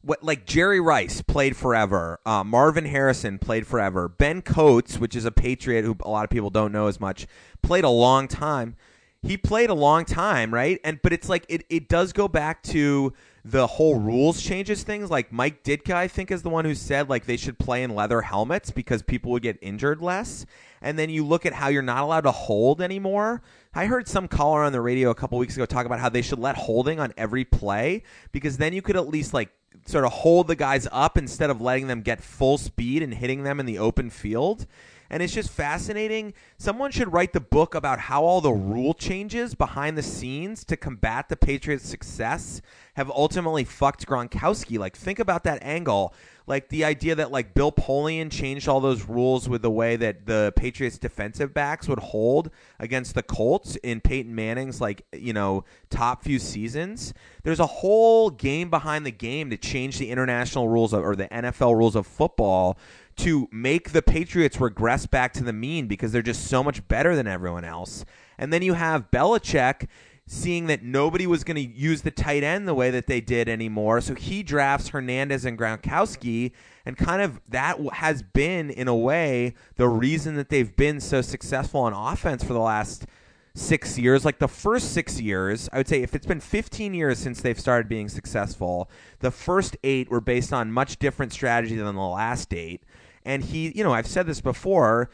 what 0.03 0.23
like 0.23 0.47
Jerry 0.47 0.81
Rice 0.81 1.23
played 1.23 1.57
forever, 1.57 2.21
uh, 2.27 2.45
Marvin 2.45 2.85
Harrison 2.85 3.39
played 3.39 3.67
forever, 3.67 4.09
Ben 4.09 4.43
Coates, 4.43 4.99
which 4.99 5.17
is 5.17 5.25
a 5.25 5.31
Patriot 5.31 5.85
who 5.85 5.97
a 6.01 6.11
lot 6.11 6.25
of 6.25 6.31
people 6.31 6.51
don't 6.51 6.73
know 6.73 6.87
as 6.87 7.01
much, 7.01 7.27
played 7.63 7.85
a 7.85 7.91
long 7.91 8.29
time 8.29 8.77
he 9.23 9.37
played 9.37 9.71
a 9.71 9.75
long 9.75 10.05
time, 10.05 10.53
right? 10.53 10.81
And 10.83 11.01
but 11.01 11.13
it's 11.13 11.29
like 11.29 11.47
it, 11.49 11.65
it 11.71 11.89
does 11.89 12.13
go 12.13 12.27
back 12.27 12.63
to 12.65 13.13
the 13.45 13.67
whole 13.67 13.99
rules 13.99 14.43
changes 14.43 14.83
things. 14.83 15.11
Like 15.11 15.33
Mike 15.33 15.63
Ditka, 15.63 15.95
I 15.95 16.09
think, 16.09 16.33
is 16.33 16.43
the 16.43 16.49
one 16.49 16.65
who 16.65 16.75
said 16.75 17.09
like 17.09 17.27
they 17.27 17.37
should 17.37 17.59
play 17.59 17.85
in 17.85 17.95
leather 17.95 18.23
helmets 18.23 18.73
because 18.73 19.03
people 19.03 19.31
would 19.31 19.43
get 19.43 19.59
injured 19.63 20.03
less. 20.03 20.45
And 20.81 20.99
then 20.99 21.09
you 21.09 21.25
look 21.25 21.47
at 21.47 21.53
how 21.53 21.69
you're 21.69 21.83
not 21.83 22.03
allowed 22.03 22.23
to 22.23 22.33
hold 22.33 22.83
anymore. 22.83 23.43
I 23.75 23.87
heard 23.87 24.09
some 24.09 24.27
caller 24.27 24.65
on 24.65 24.73
the 24.73 24.81
radio 24.81 25.11
a 25.11 25.15
couple 25.15 25.39
weeks 25.39 25.55
ago 25.55 25.67
talk 25.67 25.87
about 25.87 26.01
how 26.01 26.09
they 26.09 26.23
should 26.23 26.41
let 26.41 26.57
holding 26.57 26.99
on 26.99 27.13
every 27.17 27.45
play 27.45 28.03
because 28.33 28.57
then 28.57 28.73
you 28.73 28.83
could 28.83 28.97
at 28.97 29.09
least 29.09 29.33
like 29.33 29.51
sort 29.87 30.05
of 30.05 30.13
hold 30.13 30.47
the 30.47 30.57
guys 30.57 30.87
up 30.93 31.19
instead 31.19 31.51
of 31.51 31.61
letting 31.61 31.87
them 31.87 32.03
get 32.03 32.23
full 32.23 32.59
speed 32.59 33.03
and 33.03 33.15
hitting 33.15 33.43
them 33.43 33.59
in 33.61 33.67
the 33.67 33.79
open 33.79 34.11
field 34.11 34.67
and 35.13 35.23
it's 35.23 35.35
just 35.35 35.51
fascinating. 35.51 36.33
Someone 36.57 36.91
should 36.91 37.13
write 37.13 37.35
the 37.35 37.41
book 37.41 37.75
about 37.75 37.99
how 38.01 38.25
all 38.25 38.41
the 38.41 38.51
rule 38.51 38.95
changes 38.95 39.55
behind 39.55 39.97
the 39.97 40.03
scenes 40.03 40.65
to 40.65 40.77
combat 40.77 41.29
the 41.29 41.37
Patriots' 41.37 41.87
success 41.87 42.63
have 42.95 43.11
ultimately 43.11 43.63
fucked 43.63 44.07
Gronkowski. 44.07 44.79
Like, 44.79 44.97
think 44.97 45.19
about 45.19 45.45
that 45.45 45.63
angle. 45.63 46.15
Like 46.47 46.71
the 46.71 46.85
idea 46.85 47.15
that 47.15 47.31
like 47.31 47.55
Bill 47.55 47.71
Polian 47.71 48.31
changed 48.31 48.69
all 48.69 48.81
those 48.81 49.09
rules 49.09 49.49
with 49.49 49.63
the 49.63 49.71
way 49.71 49.97
that 49.97 50.27
the 50.27 50.53
Patriots 50.57 50.99
defensive 50.99 51.55
backs 51.55 51.87
would 51.89 52.01
hold 52.01 52.51
against 52.81 53.15
the 53.15 53.23
Colts 53.23 53.77
in 53.77 54.01
Peyton 54.01 54.35
Manning's 54.35 54.81
like 54.81 55.05
you 55.13 55.33
know 55.33 55.65
top 55.89 56.25
few 56.25 56.39
seasons. 56.39 57.15
There's 57.45 57.61
a 57.61 57.67
whole 57.67 58.31
game 58.31 58.71
behind 58.71 59.07
the 59.07 59.13
game 59.13 59.51
to 59.51 59.57
change 59.57 59.99
the 59.99 60.11
international 60.11 60.69
rules 60.69 60.93
of, 60.93 61.05
or 61.05 61.15
the 61.15 61.29
NFL 61.29 61.77
rules 61.77 61.95
of 61.95 62.07
football 62.07 62.77
to 63.17 63.49
make 63.53 63.93
the 63.93 64.03
Patriots 64.03 64.61
regress 64.61 65.07
back 65.07 65.33
to 65.35 65.45
the 65.45 65.53
mean 65.53 65.87
because 65.87 66.13
they're 66.13 66.23
just 66.23 66.47
so 66.47 66.63
much 66.63 66.87
better 66.89 67.15
than 67.15 67.27
everyone 67.27 67.65
else. 67.65 68.05
And 68.39 68.53
then 68.53 68.63
you 68.63 68.75
have 68.75 69.11
Belichick 69.11 69.89
seeing 70.27 70.67
that 70.67 70.83
nobody 70.83 71.27
was 71.27 71.45
going 71.45 71.57
to 71.57 71.61
use 71.79 72.03
the 72.03 72.11
tight 72.11 72.43
end 72.43 72.67
the 72.67 72.75
way 72.75 72.91
that 72.91 73.07
they 73.07 73.21
did 73.21 73.49
anymore. 73.49 74.01
So 74.01 74.15
he 74.15 74.43
drafts 74.43 74.89
Hernandez 74.89 75.45
and 75.45 75.59
Gronkowski, 75.59 76.53
and 76.87 76.97
kind 76.97 77.23
of 77.23 77.41
that 77.49 77.79
has 77.95 78.23
been, 78.23 78.71
in 78.71 78.89
a 78.89 78.97
way, 78.97 79.55
the 79.77 79.89
reason 79.89 80.37
that 80.37 80.49
they've 80.49 80.75
been 80.75 81.01
so 81.01 81.23
successful 81.23 81.81
on 81.81 81.93
offense 81.93 82.43
for 82.43 82.53
the 82.53 82.61
last 82.61 83.07
six 83.55 83.99
years. 83.99 84.25
Like 84.25 84.39
the 84.39 84.49
first 84.49 84.93
six 84.93 85.21
years, 85.21 85.69
I 85.73 85.79
would 85.79 85.89
say 85.89 86.03
if 86.03 86.15
it's 86.15 86.27
been 86.27 86.41
15 86.41 86.95
years 86.95 87.19
since 87.19 87.41
they've 87.41 87.59
started 87.59 87.89
being 87.89 88.09
successful, 88.09 88.91
the 89.21 89.31
first 89.31 89.77
eight 89.85 90.11
were 90.11 90.21
based 90.21 90.53
on 90.53 90.73
much 90.73 90.99
different 90.99 91.33
strategy 91.33 91.77
than 91.77 91.95
the 91.95 92.01
last 92.01 92.55
eight. 92.55 92.83
And 93.25 93.43
he, 93.45 93.73
you 93.77 93.85
know, 93.85 93.93
I've 93.93 94.07
said 94.07 94.27
this 94.27 94.41
before. 94.41 95.11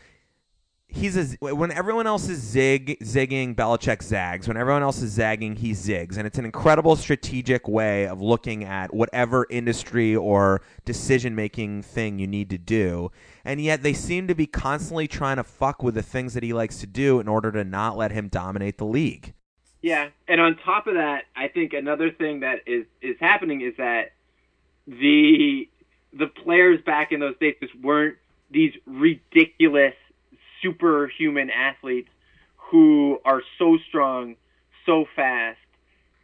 He's 0.90 1.18
a, 1.18 1.36
when 1.44 1.70
everyone 1.70 2.06
else 2.06 2.30
is 2.30 2.40
zig 2.40 2.98
zigging, 3.00 3.54
Belichick 3.54 4.02
zags. 4.02 4.48
When 4.48 4.56
everyone 4.56 4.82
else 4.82 5.02
is 5.02 5.12
zagging, 5.12 5.56
he 5.56 5.72
zigs, 5.72 6.16
and 6.16 6.26
it's 6.26 6.38
an 6.38 6.46
incredible 6.46 6.96
strategic 6.96 7.68
way 7.68 8.06
of 8.06 8.22
looking 8.22 8.64
at 8.64 8.94
whatever 8.94 9.46
industry 9.50 10.16
or 10.16 10.62
decision 10.86 11.34
making 11.34 11.82
thing 11.82 12.18
you 12.18 12.26
need 12.26 12.48
to 12.48 12.56
do. 12.56 13.10
And 13.44 13.60
yet 13.60 13.82
they 13.82 13.92
seem 13.92 14.28
to 14.28 14.34
be 14.34 14.46
constantly 14.46 15.06
trying 15.06 15.36
to 15.36 15.44
fuck 15.44 15.82
with 15.82 15.94
the 15.94 16.02
things 16.02 16.32
that 16.32 16.42
he 16.42 16.54
likes 16.54 16.78
to 16.80 16.86
do 16.86 17.20
in 17.20 17.28
order 17.28 17.52
to 17.52 17.64
not 17.64 17.98
let 17.98 18.10
him 18.10 18.28
dominate 18.28 18.78
the 18.78 18.86
league. 18.86 19.34
Yeah, 19.82 20.08
and 20.26 20.40
on 20.40 20.56
top 20.64 20.86
of 20.86 20.94
that, 20.94 21.24
I 21.36 21.48
think 21.48 21.72
another 21.72 22.10
thing 22.10 22.40
that 22.40 22.60
is 22.66 22.86
is 23.00 23.16
happening 23.20 23.60
is 23.60 23.74
that 23.76 24.12
the 24.86 25.68
the 26.12 26.26
players 26.26 26.80
back 26.84 27.12
in 27.12 27.20
those 27.20 27.38
days 27.38 27.54
just 27.60 27.74
weren't 27.80 28.16
these 28.50 28.72
ridiculous 28.86 29.94
superhuman 30.62 31.50
athletes 31.50 32.08
who 32.70 33.18
are 33.24 33.42
so 33.58 33.78
strong, 33.88 34.36
so 34.86 35.04
fast, 35.14 35.58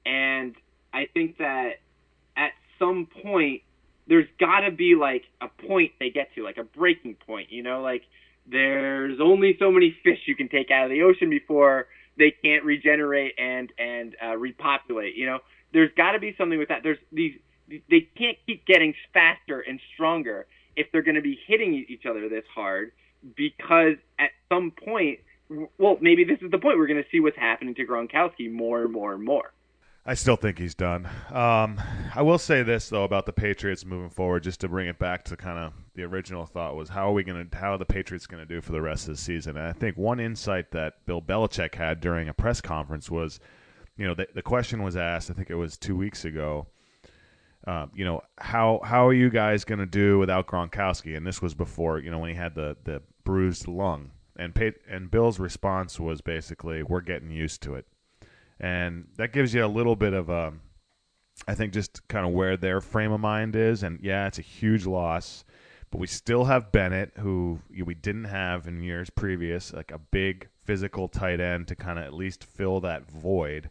and 0.05 0.55
I 0.93 1.07
think 1.12 1.39
that 1.39 1.80
at 2.37 2.53
some 2.78 3.09
point 3.22 3.62
there's 4.07 4.28
got 4.39 4.61
to 4.61 4.70
be 4.70 4.95
like 4.95 5.24
a 5.41 5.49
point 5.66 5.93
they 5.99 6.11
get 6.11 6.35
to, 6.35 6.45
like 6.45 6.59
a 6.59 6.64
breaking 6.64 7.16
point. 7.26 7.51
You 7.51 7.62
know, 7.62 7.80
like 7.80 8.03
there's 8.47 9.18
only 9.20 9.57
so 9.59 9.70
many 9.70 9.97
fish 10.03 10.20
you 10.26 10.37
can 10.37 10.49
take 10.49 10.70
out 10.70 10.85
of 10.85 10.91
the 10.91 11.03
ocean 11.03 11.30
before 11.30 11.87
they 12.18 12.35
can't 12.43 12.64
regenerate 12.64 13.35
and 13.39 13.72
and 13.78 14.16
uh, 14.22 14.37
repopulate. 14.37 15.16
You 15.16 15.26
know, 15.26 15.39
there's 15.72 15.91
got 15.97 16.12
to 16.12 16.18
be 16.18 16.35
something 16.37 16.59
with 16.59 16.68
that. 16.68 16.82
There's 16.82 16.99
these 17.12 17.35
they 17.68 18.08
can't 18.16 18.36
keep 18.46 18.66
getting 18.66 18.94
faster 19.12 19.60
and 19.60 19.80
stronger 19.94 20.46
if 20.76 20.90
they're 20.92 21.02
going 21.02 21.14
to 21.14 21.22
be 21.22 21.38
hitting 21.46 21.84
each 21.88 22.06
other 22.06 22.28
this 22.28 22.44
hard 22.54 22.92
because 23.36 23.96
at 24.18 24.30
some 24.48 24.70
point, 24.70 25.20
well, 25.78 25.96
maybe 26.00 26.24
this 26.24 26.38
is 26.42 26.50
the 26.50 26.58
point 26.58 26.78
we're 26.78 26.86
going 26.86 27.02
to 27.02 27.08
see 27.10 27.20
what's 27.20 27.38
happening 27.38 27.74
to 27.74 27.86
Gronkowski 27.86 28.50
more 28.50 28.82
and 28.82 28.92
more 28.92 29.14
and 29.14 29.24
more. 29.24 29.52
I 30.06 30.12
still 30.12 30.36
think 30.36 30.58
he's 30.58 30.74
done. 30.74 31.08
Um, 31.30 31.80
I 32.14 32.20
will 32.20 32.36
say 32.36 32.62
this 32.62 32.90
though 32.90 33.04
about 33.04 33.24
the 33.24 33.32
Patriots 33.32 33.86
moving 33.86 34.10
forward, 34.10 34.42
just 34.42 34.60
to 34.60 34.68
bring 34.68 34.86
it 34.86 34.98
back 34.98 35.24
to 35.24 35.36
kind 35.36 35.58
of 35.58 35.72
the 35.94 36.02
original 36.02 36.44
thought 36.44 36.76
was 36.76 36.90
how 36.90 37.08
are 37.08 37.12
we 37.12 37.24
going 37.24 37.48
to 37.48 37.56
how 37.56 37.72
are 37.72 37.78
the 37.78 37.86
Patriots 37.86 38.26
going 38.26 38.46
to 38.46 38.54
do 38.54 38.60
for 38.60 38.72
the 38.72 38.82
rest 38.82 39.08
of 39.08 39.14
the 39.14 39.20
season? 39.20 39.56
And 39.56 39.66
I 39.66 39.72
think 39.72 39.96
one 39.96 40.20
insight 40.20 40.72
that 40.72 41.06
Bill 41.06 41.22
Belichick 41.22 41.74
had 41.74 42.00
during 42.00 42.28
a 42.28 42.34
press 42.34 42.60
conference 42.60 43.10
was, 43.10 43.40
you 43.96 44.06
know, 44.06 44.14
the, 44.14 44.28
the 44.34 44.42
question 44.42 44.82
was 44.82 44.94
asked. 44.94 45.30
I 45.30 45.34
think 45.34 45.48
it 45.48 45.54
was 45.54 45.78
two 45.78 45.96
weeks 45.96 46.26
ago. 46.26 46.66
Um, 47.66 47.90
you 47.94 48.04
know 48.04 48.22
how 48.38 48.80
how 48.84 49.06
are 49.06 49.14
you 49.14 49.30
guys 49.30 49.64
going 49.64 49.78
to 49.78 49.86
do 49.86 50.18
without 50.18 50.46
Gronkowski? 50.46 51.16
And 51.16 51.26
this 51.26 51.40
was 51.40 51.54
before 51.54 51.98
you 51.98 52.10
know 52.10 52.18
when 52.18 52.30
he 52.30 52.36
had 52.36 52.54
the 52.54 52.76
the 52.84 53.02
bruised 53.24 53.68
lung. 53.68 54.10
And 54.36 54.54
Pay- 54.54 54.74
and 54.90 55.10
Bill's 55.10 55.38
response 55.38 56.00
was 56.00 56.20
basically, 56.20 56.82
"We're 56.82 57.00
getting 57.00 57.30
used 57.30 57.62
to 57.62 57.74
it." 57.74 57.86
and 58.60 59.06
that 59.16 59.32
gives 59.32 59.54
you 59.54 59.64
a 59.64 59.66
little 59.66 59.96
bit 59.96 60.12
of 60.12 60.28
a, 60.28 60.52
I 61.48 61.54
think, 61.54 61.72
just 61.72 62.06
kind 62.08 62.26
of 62.26 62.32
where 62.32 62.56
their 62.56 62.80
frame 62.80 63.12
of 63.12 63.20
mind 63.20 63.56
is. 63.56 63.82
And 63.82 63.98
yeah, 64.02 64.26
it's 64.26 64.38
a 64.38 64.42
huge 64.42 64.86
loss, 64.86 65.44
but 65.90 65.98
we 65.98 66.06
still 66.06 66.44
have 66.44 66.72
Bennett, 66.72 67.12
who 67.18 67.60
we 67.84 67.94
didn't 67.94 68.24
have 68.24 68.66
in 68.66 68.82
years 68.82 69.10
previous, 69.10 69.72
like 69.72 69.90
a 69.90 69.98
big 69.98 70.48
physical 70.64 71.08
tight 71.08 71.40
end 71.40 71.68
to 71.68 71.76
kind 71.76 71.98
of 71.98 72.04
at 72.04 72.14
least 72.14 72.44
fill 72.44 72.80
that 72.80 73.10
void. 73.10 73.70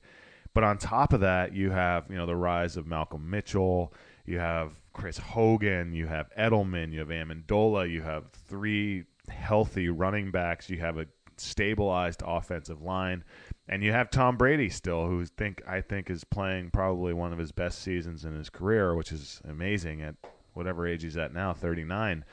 But 0.54 0.64
on 0.64 0.78
top 0.78 1.14
of 1.14 1.22
that, 1.22 1.54
you 1.54 1.72
have 1.72 2.06
you 2.10 2.16
know 2.16 2.26
the 2.26 2.36
rise 2.36 2.78
of 2.78 2.86
Malcolm 2.88 3.30
Mitchell. 3.30 3.94
You 4.26 4.40
have 4.40 4.74
Chris 4.94 5.18
Hogan. 5.18 5.94
You 5.94 6.08
have 6.08 6.30
Edelman. 6.38 6.92
You 6.92 7.00
have 7.00 7.10
Amendola. 7.10 7.90
You 7.90 8.02
have 8.02 8.30
three 8.32 9.06
healthy 9.30 9.90
running 9.90 10.32
backs. 10.32 10.70
You 10.70 10.80
have 10.80 10.98
a 10.98 11.08
stabilized 11.38 12.22
offensive 12.26 12.82
line. 12.82 13.24
And 13.68 13.82
you 13.82 13.92
have 13.92 14.10
Tom 14.10 14.38
Brady 14.38 14.70
still, 14.70 15.08
who 15.08 15.26
think 15.26 15.62
I 15.68 15.82
think 15.82 16.10
is 16.10 16.24
playing 16.24 16.72
probably 16.72 17.14
one 17.14 17.32
of 17.32 17.40
his 17.40 17.52
best 17.52 17.82
seasons 17.82 18.26
in 18.26 18.36
his 18.36 18.50
career, 18.50 18.94
which 18.94 19.12
is 19.12 19.42
amazing 19.48 20.02
at 20.02 20.16
whatever 20.54 20.86
age 20.86 21.04
he's 21.04 21.18
at 21.18 21.34
now, 21.34 21.54
39. 21.54 22.26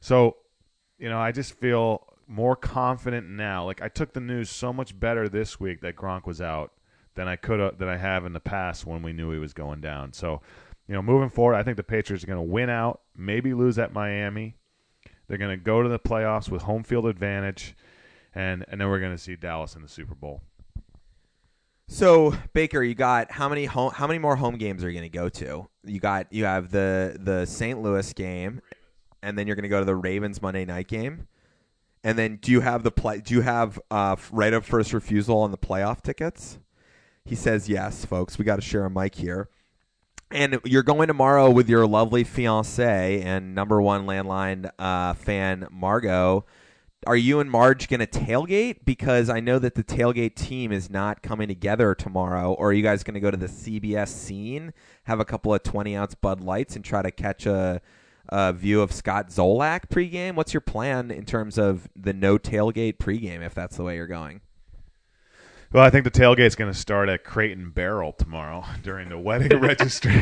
So, 0.00 0.36
you 0.98 1.08
know, 1.08 1.18
I 1.20 1.30
just 1.30 1.54
feel 1.54 2.04
more 2.26 2.56
confident 2.56 3.28
now. 3.28 3.64
Like 3.64 3.82
I 3.82 3.88
took 3.88 4.12
the 4.12 4.20
news 4.20 4.50
so 4.50 4.72
much 4.72 4.98
better 4.98 5.28
this 5.28 5.60
week 5.60 5.80
that 5.82 5.94
Gronk 5.94 6.26
was 6.26 6.40
out 6.40 6.72
than 7.18 7.26
I 7.26 7.34
could 7.34 7.78
than 7.78 7.88
I 7.88 7.96
have 7.96 8.24
in 8.24 8.32
the 8.32 8.38
past 8.38 8.86
when 8.86 9.02
we 9.02 9.12
knew 9.12 9.32
he 9.32 9.40
was 9.40 9.52
going 9.52 9.80
down. 9.80 10.12
So, 10.12 10.40
you 10.86 10.94
know, 10.94 11.02
moving 11.02 11.28
forward, 11.28 11.56
I 11.56 11.64
think 11.64 11.76
the 11.76 11.82
Patriots 11.82 12.22
are 12.22 12.28
going 12.28 12.38
to 12.38 12.42
win 12.42 12.70
out, 12.70 13.00
maybe 13.16 13.54
lose 13.54 13.76
at 13.76 13.92
Miami. 13.92 14.54
They're 15.26 15.36
going 15.36 15.50
to 15.50 15.62
go 15.62 15.82
to 15.82 15.88
the 15.88 15.98
playoffs 15.98 16.48
with 16.48 16.62
home 16.62 16.84
field 16.84 17.06
advantage, 17.06 17.74
and 18.36 18.64
and 18.68 18.80
then 18.80 18.88
we're 18.88 19.00
going 19.00 19.16
to 19.16 19.18
see 19.18 19.34
Dallas 19.34 19.74
in 19.74 19.82
the 19.82 19.88
Super 19.88 20.14
Bowl. 20.14 20.42
So 21.88 22.36
Baker, 22.52 22.84
you 22.84 22.94
got 22.94 23.32
how 23.32 23.48
many 23.48 23.64
home, 23.64 23.90
how 23.92 24.06
many 24.06 24.20
more 24.20 24.36
home 24.36 24.56
games 24.56 24.84
are 24.84 24.88
you 24.88 25.00
going 25.00 25.10
to 25.10 25.18
go 25.18 25.28
to? 25.28 25.68
You 25.82 25.98
got 25.98 26.32
you 26.32 26.44
have 26.44 26.70
the 26.70 27.18
the 27.20 27.46
St. 27.46 27.82
Louis 27.82 28.12
game, 28.12 28.60
and 29.24 29.36
then 29.36 29.48
you're 29.48 29.56
going 29.56 29.64
to 29.64 29.68
go 29.68 29.80
to 29.80 29.84
the 29.84 29.96
Ravens 29.96 30.40
Monday 30.40 30.64
night 30.64 30.86
game, 30.86 31.26
and 32.04 32.16
then 32.16 32.36
do 32.36 32.52
you 32.52 32.60
have 32.60 32.84
the 32.84 32.92
play? 32.92 33.18
Do 33.18 33.34
you 33.34 33.40
have 33.40 33.80
uh, 33.90 34.14
right 34.30 34.52
of 34.52 34.64
first 34.64 34.92
refusal 34.92 35.40
on 35.40 35.50
the 35.50 35.58
playoff 35.58 36.00
tickets? 36.00 36.60
He 37.28 37.34
says 37.34 37.68
yes, 37.68 38.04
folks. 38.04 38.38
We 38.38 38.44
got 38.44 38.56
to 38.56 38.62
share 38.62 38.84
a 38.84 38.90
mic 38.90 39.14
here. 39.14 39.48
And 40.30 40.60
you're 40.64 40.82
going 40.82 41.08
tomorrow 41.08 41.50
with 41.50 41.68
your 41.68 41.86
lovely 41.86 42.24
fiance 42.24 43.22
and 43.22 43.54
number 43.54 43.80
one 43.80 44.06
landline 44.06 44.70
uh, 44.78 45.14
fan 45.14 45.66
Margot 45.70 46.44
are 47.06 47.16
you 47.16 47.40
and 47.40 47.50
Marge 47.50 47.88
going 47.88 48.00
to 48.00 48.06
tailgate? 48.06 48.84
Because 48.84 49.30
I 49.30 49.40
know 49.40 49.58
that 49.58 49.74
the 49.74 49.84
tailgate 49.84 50.34
team 50.34 50.72
is 50.72 50.90
not 50.90 51.22
coming 51.22 51.48
together 51.48 51.94
tomorrow. 51.94 52.52
Or 52.52 52.70
are 52.70 52.72
you 52.72 52.82
guys 52.82 53.04
going 53.04 53.14
to 53.14 53.20
go 53.20 53.30
to 53.30 53.36
the 53.36 53.46
CBS 53.46 54.08
scene, 54.08 54.72
have 55.04 55.20
a 55.20 55.24
couple 55.24 55.54
of 55.54 55.62
20 55.62 55.96
ounce 55.96 56.14
Bud 56.14 56.40
Lights, 56.40 56.74
and 56.76 56.84
try 56.84 57.02
to 57.02 57.10
catch 57.10 57.46
a, 57.46 57.80
a 58.28 58.52
view 58.52 58.82
of 58.82 58.92
Scott 58.92 59.28
Zolak 59.28 59.88
pregame? 59.88 60.34
What's 60.34 60.52
your 60.52 60.60
plan 60.60 61.10
in 61.10 61.24
terms 61.24 61.56
of 61.56 61.88
the 61.94 62.12
no 62.12 62.36
tailgate 62.36 62.98
pregame, 62.98 63.44
if 63.44 63.54
that's 63.54 63.76
the 63.76 63.84
way 63.84 63.96
you're 63.96 64.06
going? 64.06 64.40
Well, 65.70 65.84
I 65.84 65.90
think 65.90 66.04
the 66.04 66.10
tailgate's 66.10 66.54
going 66.54 66.72
to 66.72 66.78
start 66.78 67.10
at 67.10 67.24
Crate 67.24 67.56
and 67.56 67.74
Barrel 67.74 68.12
tomorrow 68.12 68.64
during 68.82 69.10
the 69.10 69.18
wedding 69.18 69.58
registry. 69.60 70.18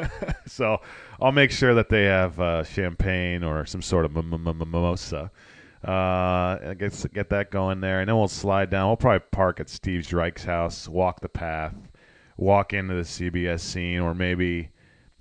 so 0.46 0.80
I'll 1.20 1.30
make 1.32 1.52
sure 1.52 1.74
that 1.74 1.88
they 1.88 2.04
have 2.04 2.40
uh, 2.40 2.64
champagne 2.64 3.44
or 3.44 3.64
some 3.66 3.82
sort 3.82 4.04
of 4.04 4.12
mimosa 4.12 5.30
uh, 5.84 6.74
get 6.74 7.06
get 7.14 7.30
that 7.30 7.50
going 7.50 7.80
there, 7.80 8.00
and 8.00 8.08
then 8.08 8.16
we'll 8.16 8.28
slide 8.28 8.68
down. 8.70 8.88
We'll 8.88 8.96
probably 8.96 9.26
park 9.30 9.60
at 9.60 9.68
Steve 9.68 10.06
Drike's 10.06 10.44
house, 10.44 10.86
walk 10.86 11.20
the 11.20 11.28
path, 11.28 11.74
walk 12.36 12.74
into 12.74 12.94
the 12.94 13.02
CBS 13.02 13.60
scene, 13.60 14.00
or 14.00 14.14
maybe 14.14 14.70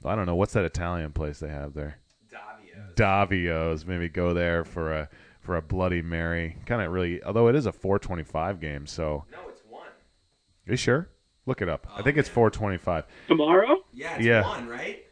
I 0.03 0.15
don't 0.15 0.25
know 0.25 0.35
what's 0.35 0.53
that 0.53 0.65
Italian 0.65 1.13
place 1.13 1.39
they 1.39 1.49
have 1.49 1.73
there. 1.73 1.99
Davio's. 2.29 2.95
Davio's. 2.95 3.85
Maybe 3.85 4.09
go 4.09 4.33
there 4.33 4.65
for 4.65 4.91
a 4.93 5.09
for 5.39 5.55
a 5.55 5.61
Bloody 5.61 6.01
Mary. 6.01 6.57
Kind 6.65 6.81
of 6.81 6.91
really, 6.91 7.23
although 7.23 7.47
it 7.47 7.55
is 7.55 7.65
a 7.65 7.71
425 7.71 8.59
game, 8.59 8.85
so. 8.85 9.25
No, 9.31 9.37
it's 9.37 9.39
one. 9.39 9.48
Are 9.48 9.48
you 10.71 10.77
sure? 10.77 11.09
Look 11.45 11.61
it 11.61 11.69
up. 11.69 11.87
I 11.95 12.01
think 12.01 12.17
it's 12.17 12.29
425. 12.29 13.05
Tomorrow? 13.27 13.77
Yeah, 13.93 14.15
it's 14.15 14.25
Yeah. 14.25 14.47
one, 14.47 14.67
right? 14.67 15.03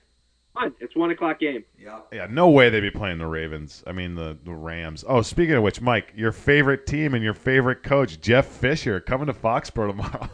Fine. 0.53 0.74
It's 0.80 0.95
one 0.95 1.12
o'clock 1.12 1.39
game. 1.39 1.64
Yep. 1.80 2.08
Yeah, 2.14 2.28
no 2.30 2.49
way 2.49 2.70
they'd 2.70 2.80
be 2.82 2.89
playing 2.91 3.18
the 3.20 3.28
Ravens. 3.28 3.84
I 3.86 3.91
mean 3.91 4.16
the 4.16 4.38
the 4.43 4.53
Rams. 4.53 5.03
Oh, 5.08 5.22
speaking 5.22 5.53
of 5.55 5.64
which, 5.64 5.82
Mike, 5.82 6.14
your 6.16 6.32
favorite 6.32 6.86
team 6.88 7.14
and 7.14 7.24
your 7.24 7.34
favorite 7.36 7.84
coach, 7.84 8.20
Jeff 8.22 8.45
Fisher, 8.47 8.99
coming 8.99 9.28
to 9.28 9.34
Foxborough 9.34 9.89
tomorrow. 9.89 10.30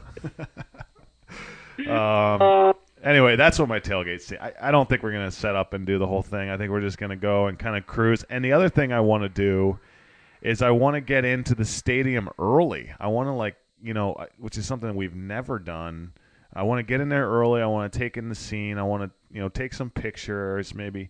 um, 1.80 2.42
Uh, 2.42 2.74
anyway, 3.04 3.36
that's 3.36 3.60
what 3.60 3.68
my 3.68 3.80
tailgate's. 3.80 4.32
I, 4.34 4.54
I 4.62 4.72
don't 4.72 4.88
think 4.88 5.04
we're 5.04 5.12
gonna 5.12 5.32
set 5.32 5.56
up 5.56 5.74
and 5.74 5.86
do 5.86 5.98
the 5.98 6.08
whole 6.08 6.22
thing. 6.22 6.50
I 6.50 6.58
think 6.58 6.72
we're 6.72 6.82
just 6.82 6.98
gonna 6.98 7.16
go 7.16 7.48
and 7.48 7.58
kind 7.60 7.76
of 7.76 7.86
cruise. 7.86 8.24
And 8.30 8.44
the 8.44 8.54
other 8.54 8.70
thing 8.70 8.94
I 8.94 9.00
want 9.02 9.24
to 9.24 9.30
do 9.30 9.80
is 10.42 10.62
I 10.62 10.72
want 10.72 10.96
to 10.96 11.02
get 11.02 11.26
into 11.26 11.56
the 11.56 11.66
stadium 11.66 12.30
early. 12.40 12.92
I 13.00 13.08
want 13.08 13.28
to 13.28 13.34
like 13.34 13.56
you 13.84 13.94
know, 13.94 14.16
which 14.38 14.58
is 14.58 14.66
something 14.66 14.96
we've 14.96 15.16
never 15.16 15.60
done. 15.60 16.14
I 16.54 16.64
want 16.64 16.80
to 16.80 16.84
get 16.84 17.02
in 17.02 17.10
there 17.10 17.28
early. 17.28 17.62
I 17.62 17.66
want 17.66 17.92
to 17.92 18.00
take 18.00 18.16
in 18.16 18.30
the 18.30 18.36
scene. 18.36 18.78
I 18.78 18.84
want 18.84 19.04
to 19.04 19.12
you 19.32 19.42
know 19.42 19.50
take 19.50 19.74
some 19.74 19.90
pictures, 19.90 20.74
maybe 20.74 21.10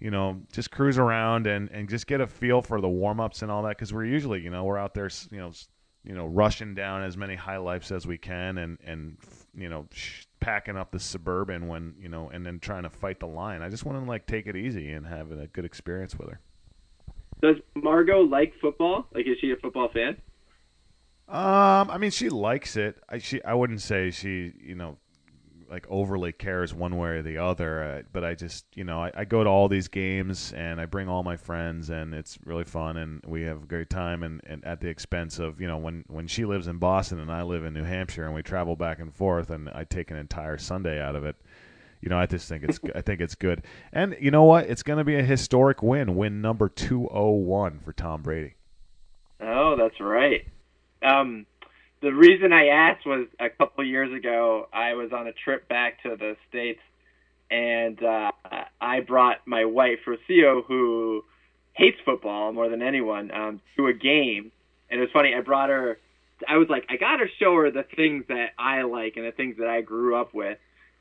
you 0.00 0.10
know 0.10 0.40
just 0.52 0.70
cruise 0.70 0.98
around 0.98 1.46
and 1.46 1.70
and 1.70 1.88
just 1.88 2.06
get 2.06 2.20
a 2.20 2.26
feel 2.26 2.62
for 2.62 2.80
the 2.80 2.88
warm 2.88 3.20
ups 3.20 3.42
and 3.42 3.50
all 3.50 3.62
that 3.62 3.70
because 3.70 3.92
we're 3.92 4.04
usually 4.04 4.40
you 4.40 4.50
know 4.50 4.64
we're 4.64 4.78
out 4.78 4.94
there 4.94 5.08
you 5.30 5.38
know 5.38 5.52
you 6.04 6.14
know 6.14 6.26
rushing 6.26 6.74
down 6.74 7.02
as 7.02 7.16
many 7.16 7.34
high 7.34 7.56
lifes 7.56 7.90
as 7.90 8.06
we 8.06 8.18
can 8.18 8.58
and 8.58 8.78
and 8.84 9.16
you 9.54 9.68
know 9.68 9.86
sh- 9.92 10.24
packing 10.40 10.76
up 10.76 10.90
the 10.90 11.00
suburban 11.00 11.68
when 11.68 11.94
you 11.98 12.08
know 12.08 12.28
and 12.30 12.44
then 12.44 12.58
trying 12.58 12.82
to 12.82 12.90
fight 12.90 13.20
the 13.20 13.26
line. 13.26 13.62
I 13.62 13.68
just 13.68 13.84
want 13.84 14.02
to 14.02 14.08
like 14.08 14.26
take 14.26 14.46
it 14.46 14.56
easy 14.56 14.92
and 14.92 15.06
have 15.06 15.32
a 15.32 15.46
good 15.46 15.64
experience 15.64 16.18
with 16.18 16.28
her. 16.28 16.40
does 17.40 17.56
Margot 17.74 18.20
like 18.20 18.52
football? 18.60 19.06
Like, 19.14 19.26
is 19.26 19.38
she 19.40 19.52
a 19.52 19.56
football 19.56 19.88
fan? 19.92 20.16
Um, 21.28 21.90
I 21.90 21.98
mean, 21.98 22.10
she 22.10 22.28
likes 22.28 22.76
it. 22.76 22.96
I 23.08 23.18
she 23.18 23.42
I 23.44 23.54
wouldn't 23.54 23.80
say 23.80 24.10
she 24.10 24.52
you 24.62 24.74
know 24.74 24.98
like 25.70 25.86
overly 25.88 26.32
cares 26.32 26.74
one 26.74 26.96
way 26.96 27.10
or 27.10 27.22
the 27.22 27.38
other. 27.38 27.82
Uh, 27.82 28.02
but 28.12 28.24
I 28.24 28.34
just 28.34 28.64
you 28.74 28.84
know 28.84 29.02
I, 29.02 29.10
I 29.14 29.24
go 29.24 29.42
to 29.42 29.50
all 29.50 29.68
these 29.68 29.88
games 29.88 30.52
and 30.52 30.80
I 30.80 30.86
bring 30.86 31.08
all 31.08 31.22
my 31.22 31.36
friends 31.36 31.90
and 31.90 32.14
it's 32.14 32.38
really 32.44 32.64
fun 32.64 32.96
and 32.96 33.22
we 33.26 33.42
have 33.42 33.62
a 33.62 33.66
great 33.66 33.90
time 33.90 34.22
and, 34.22 34.40
and 34.46 34.64
at 34.64 34.80
the 34.80 34.88
expense 34.88 35.38
of 35.38 35.60
you 35.60 35.66
know 35.66 35.78
when 35.78 36.04
when 36.08 36.26
she 36.26 36.44
lives 36.44 36.68
in 36.68 36.78
Boston 36.78 37.18
and 37.18 37.30
I 37.30 37.42
live 37.42 37.64
in 37.64 37.74
New 37.74 37.84
Hampshire 37.84 38.24
and 38.24 38.34
we 38.34 38.42
travel 38.42 38.76
back 38.76 39.00
and 39.00 39.12
forth 39.12 39.50
and 39.50 39.68
I 39.70 39.84
take 39.84 40.10
an 40.10 40.16
entire 40.16 40.58
Sunday 40.58 41.00
out 41.00 41.16
of 41.16 41.24
it. 41.24 41.36
You 42.00 42.10
know, 42.10 42.18
I 42.18 42.26
just 42.26 42.48
think 42.48 42.64
it's 42.64 42.78
I 42.94 43.00
think 43.00 43.20
it's 43.20 43.34
good. 43.34 43.64
And 43.92 44.16
you 44.20 44.30
know 44.30 44.44
what? 44.44 44.68
It's 44.68 44.82
going 44.82 44.98
to 44.98 45.04
be 45.04 45.16
a 45.16 45.22
historic 45.22 45.82
win, 45.82 46.16
win 46.16 46.42
number 46.42 46.68
201 46.68 47.80
for 47.80 47.92
Tom 47.94 48.20
Brady. 48.20 48.54
Oh, 49.40 49.74
that's 49.76 49.98
right. 50.00 50.46
Um, 51.04 51.46
the 52.00 52.12
reason 52.12 52.52
I 52.52 52.68
asked 52.68 53.06
was 53.06 53.26
a 53.38 53.50
couple 53.50 53.84
years 53.84 54.12
ago, 54.12 54.68
I 54.72 54.94
was 54.94 55.12
on 55.12 55.26
a 55.26 55.32
trip 55.32 55.68
back 55.68 56.02
to 56.02 56.16
the 56.16 56.36
States, 56.48 56.80
and 57.50 58.02
uh, 58.02 58.32
I 58.80 59.00
brought 59.00 59.46
my 59.46 59.64
wife, 59.64 60.00
Rocio, 60.06 60.64
who 60.66 61.24
hates 61.72 61.98
football 62.04 62.52
more 62.52 62.68
than 62.68 62.82
anyone, 62.82 63.30
um, 63.30 63.60
to 63.76 63.86
a 63.86 63.92
game. 63.92 64.50
And 64.90 65.00
it 65.00 65.02
was 65.02 65.10
funny, 65.12 65.34
I 65.34 65.40
brought 65.40 65.70
her 65.70 65.98
I 66.48 66.56
was 66.56 66.68
like, 66.68 66.86
I 66.88 66.96
gotta 66.96 67.26
show 67.38 67.54
her 67.56 67.70
the 67.70 67.84
things 67.96 68.24
that 68.28 68.50
I 68.58 68.82
like 68.82 69.16
and 69.16 69.26
the 69.26 69.32
things 69.32 69.56
that 69.58 69.68
I 69.68 69.80
grew 69.80 70.16
up 70.16 70.34
with. 70.34 70.58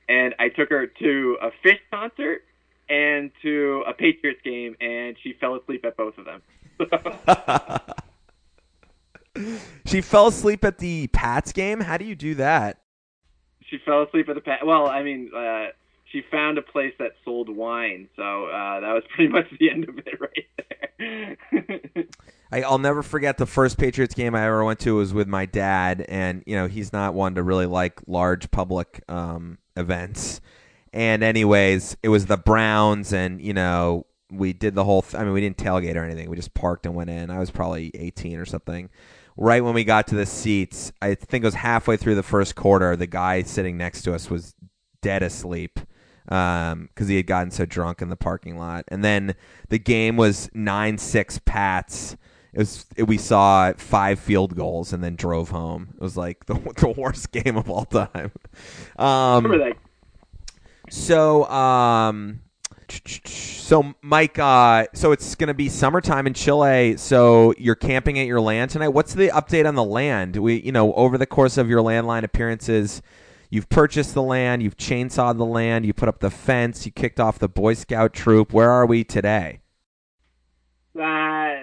And 0.08 0.36
I 0.40 0.50
took 0.50 0.70
her 0.70 0.88
to 0.88 1.38
a 1.42 1.52
Phish 1.66 1.80
concert 1.92 2.44
and 2.90 3.32
to 3.42 3.84
a 3.88 3.94
Patriots 3.94 4.42
game, 4.44 4.76
and 4.82 5.16
she 5.24 5.34
fell 5.34 5.56
asleep 5.56 5.86
at 5.86 5.96
both 5.96 6.16
of 6.18 6.26
them. 6.26 6.42
she 9.86 10.02
fell 10.02 10.28
asleep 10.28 10.64
at 10.64 10.78
the 10.78 11.08
Pats 11.08 11.52
game. 11.52 11.80
How 11.82 11.98
do 11.98 12.06
you 12.06 12.16
do 12.16 12.36
that? 12.36 12.80
She 13.70 13.78
fell 13.86 14.04
asleep 14.04 14.30
at 14.30 14.36
the 14.36 14.42
Pats. 14.42 14.64
Well, 14.66 14.88
I 14.88 15.04
mean, 15.04 15.32
uh, 15.36 15.68
she 16.12 16.22
found 16.30 16.58
a 16.58 16.62
place 16.62 16.94
that 17.00 17.14
sold 17.26 17.50
wine, 17.50 18.08
so 18.16 18.46
uh, 18.46 18.80
that 18.80 18.94
was 18.94 19.04
pretty 19.16 19.32
much 19.32 19.46
the 19.60 19.70
end 19.70 19.90
of 19.90 19.98
it 19.98 20.20
right 20.20 21.38
there. 21.98 22.06
I, 22.52 22.70
will 22.70 22.78
never 22.78 23.02
forget 23.02 23.38
the 23.38 23.48
first 23.48 23.80
Patriots 23.80 24.14
game 24.14 24.36
I 24.36 24.46
ever 24.46 24.64
went 24.64 24.80
to 24.82 24.96
was 24.96 25.14
with 25.14 25.28
my 25.28 25.46
dad, 25.46 26.06
and 26.08 26.44
you 26.46 26.56
know 26.56 26.68
he's 26.68 26.94
not 26.94 27.16
one 27.16 27.36
to 27.36 27.44
really 27.44 27.66
like 27.66 28.00
large 28.06 28.52
public 28.52 29.04
um, 29.10 29.58
events. 29.76 30.40
And 30.94 31.24
anyways, 31.24 31.98
it 32.04 32.10
was 32.10 32.28
the 32.28 32.38
Browns, 32.38 33.12
and 33.12 33.42
you 33.42 33.54
know 33.54 34.06
we 34.32 34.54
did 34.54 34.76
the 34.76 34.84
whole. 34.84 35.02
Th- 35.02 35.16
I 35.16 35.24
mean, 35.24 35.34
we 35.34 35.42
didn't 35.42 35.58
tailgate 35.58 35.96
or 35.96 36.04
anything. 36.04 36.30
We 36.30 36.36
just 36.36 36.54
parked 36.54 36.86
and 36.86 36.94
went 36.94 37.10
in. 37.10 37.32
I 37.32 37.40
was 37.40 37.50
probably 37.50 37.92
18 37.96 38.38
or 38.38 38.46
something. 38.46 38.90
Right 39.36 39.64
when 39.64 39.74
we 39.74 39.84
got 39.84 40.08
to 40.08 40.16
the 40.16 40.26
seats, 40.26 40.92
I 41.02 41.16
think 41.16 41.44
it 41.44 41.48
was 41.48 41.56
halfway 41.56 41.98
through 41.98 42.16
the 42.16 42.24
first 42.24 42.56
quarter. 42.56 42.96
The 42.96 43.08
guy 43.08 43.42
sitting 43.42 43.78
next 43.78 44.04
to 44.04 44.14
us 44.14 44.30
was 44.30 44.54
dead 45.02 45.24
asleep 45.24 45.80
because 46.26 46.72
um, 46.74 46.90
he 47.08 47.16
had 47.16 47.28
gotten 47.28 47.52
so 47.52 47.66
drunk 47.66 48.02
in 48.02 48.10
the 48.10 48.16
parking 48.16 48.58
lot. 48.58 48.86
And 48.88 49.04
then 49.04 49.36
the 49.70 49.80
game 49.80 50.18
was 50.18 50.50
nine 50.54 50.98
six 50.98 51.40
Pats. 51.46 52.16
It 52.54 52.60
was 52.60 52.86
it, 52.96 53.04
we 53.04 53.18
saw 53.18 53.74
five 53.74 54.20
field 54.20 54.56
goals 54.56 54.94
and 54.94 55.04
then 55.04 55.16
drove 55.16 55.50
home. 55.50 55.90
It 55.96 56.02
was 56.02 56.16
like 56.16 56.46
the, 56.46 56.54
the 56.54 56.94
worst 56.96 57.32
game 57.32 57.58
of 57.58 57.70
all 57.70 57.86
time. 57.86 58.32
Um, 58.98 59.44
Remember 59.44 59.70
that? 59.70 59.78
So 60.90 61.46
um, 61.46 62.42
so 63.26 63.94
Mike, 64.02 64.40
uh, 64.40 64.86
so 64.94 65.12
it's 65.12 65.36
going 65.36 65.48
to 65.48 65.54
be 65.54 65.70
summertime 65.70 66.28
in 66.28 66.34
Chile. 66.34 66.98
So 66.98 67.54
you're 67.58 67.76
camping 67.76 68.20
at 68.20 68.28
your 68.28 68.42
land 68.42 68.72
tonight. 68.72 68.90
What's 68.90 69.14
the 69.14 69.30
update 69.30 69.68
on 69.68 69.76
the 69.76 69.84
land? 69.84 70.36
We, 70.38 70.62
you 70.62 70.72
know, 70.72 70.94
over 70.94 71.18
the 71.18 71.26
course 71.26 71.58
of 71.58 71.70
your 71.70 71.82
landline 71.82 72.24
appearances, 72.24 73.02
you've 73.50 73.70
purchased 73.70 74.14
the 74.14 74.22
land, 74.22 74.64
you've 74.64 74.78
chainsawed 74.78 75.38
the 75.38 75.46
land, 75.46 75.86
you 75.86 75.94
put 75.94 76.10
up 76.10 76.20
the 76.20 76.32
fence, 76.32 76.86
you 76.86 76.92
kicked 76.92 77.20
off 77.20 77.40
the 77.40 77.50
Boy 77.50 77.74
Scout 77.74 78.14
troop. 78.14 78.54
Where 78.54 78.70
are 78.70 78.86
we 78.86 79.04
today? 79.04 79.60
Uh, 81.00 81.56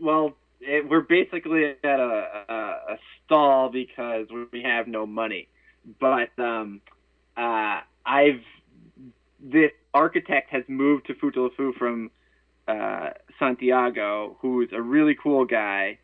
well, 0.00 0.34
it, 0.60 0.88
we're 0.88 1.00
basically 1.00 1.74
at 1.82 2.00
a, 2.00 2.44
a, 2.48 2.54
a 2.54 2.98
stall 3.24 3.70
because 3.70 4.26
we 4.52 4.62
have 4.62 4.88
no 4.88 5.06
money. 5.06 5.48
But 6.00 6.30
um, 6.38 6.80
uh, 7.36 7.80
I've 8.06 8.42
this 9.44 9.72
architect 9.92 10.50
has 10.50 10.64
moved 10.68 11.06
to 11.06 11.14
Futaleufú 11.14 11.74
from 11.74 12.10
uh, 12.66 13.10
Santiago, 13.38 14.36
who's 14.40 14.70
a 14.72 14.80
really 14.80 15.14
cool 15.14 15.44
guy 15.44 15.98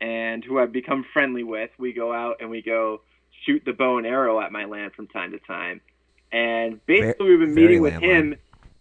and 0.00 0.42
who 0.42 0.58
I've 0.58 0.72
become 0.72 1.04
friendly 1.12 1.44
with. 1.44 1.70
We 1.78 1.92
go 1.92 2.12
out 2.12 2.36
and 2.40 2.50
we 2.50 2.62
go 2.62 3.02
shoot 3.44 3.62
the 3.66 3.74
bow 3.74 3.98
and 3.98 4.06
arrow 4.06 4.40
at 4.40 4.50
my 4.50 4.64
land 4.64 4.94
from 4.94 5.08
time 5.08 5.32
to 5.32 5.38
time. 5.40 5.82
And 6.32 6.84
basically, 6.86 7.30
we've 7.30 7.40
been 7.40 7.54
meeting 7.54 7.82
with 7.82 7.94
him, 7.94 8.36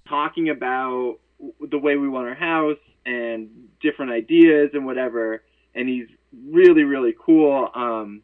talking 0.08 0.50
about 0.50 1.18
the 1.60 1.78
way 1.78 1.98
we 1.98 2.08
want 2.08 2.28
our 2.28 2.36
house 2.36 2.78
and 3.06 3.50
different 3.82 4.12
ideas 4.12 4.72
and 4.74 4.86
whatever. 4.86 5.44
And 5.76 5.90
he's 5.90 6.08
really, 6.50 6.84
really 6.84 7.14
cool. 7.20 7.70
Um, 7.76 8.24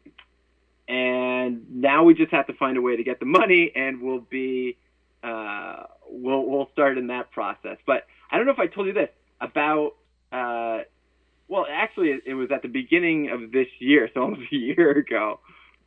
and 0.88 1.64
now 1.70 2.02
we 2.04 2.14
just 2.14 2.32
have 2.32 2.46
to 2.46 2.54
find 2.54 2.76
a 2.76 2.82
way 2.82 2.96
to 2.96 3.04
get 3.04 3.20
the 3.20 3.26
money, 3.26 3.72
and 3.74 4.00
we'll 4.02 4.20
be 4.20 4.76
uh, 5.22 5.84
we'll 6.08 6.44
we'll 6.46 6.68
start 6.72 6.98
in 6.98 7.08
that 7.08 7.30
process. 7.30 7.78
But 7.86 8.06
I 8.30 8.36
don't 8.36 8.46
know 8.46 8.52
if 8.52 8.58
I 8.58 8.66
told 8.66 8.86
you 8.86 8.92
this 8.92 9.10
about. 9.40 9.92
Uh, 10.30 10.84
well, 11.48 11.66
actually, 11.70 12.08
it, 12.08 12.22
it 12.26 12.34
was 12.34 12.50
at 12.50 12.62
the 12.62 12.68
beginning 12.68 13.30
of 13.30 13.52
this 13.52 13.66
year, 13.78 14.08
so 14.14 14.22
almost 14.22 14.52
a 14.52 14.56
year 14.56 14.90
ago. 14.92 15.40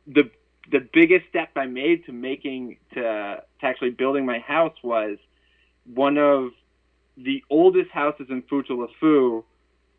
The 0.06 0.30
the 0.70 0.86
biggest 0.92 1.28
step 1.28 1.50
I 1.56 1.66
made 1.66 2.06
to 2.06 2.12
making 2.12 2.78
to, 2.94 3.00
to 3.00 3.42
actually 3.62 3.90
building 3.90 4.26
my 4.26 4.38
house 4.38 4.74
was 4.82 5.18
one 5.84 6.18
of 6.18 6.50
the 7.16 7.42
oldest 7.48 7.90
houses 7.90 8.26
in 8.28 8.42
Futaleufú 8.42 9.44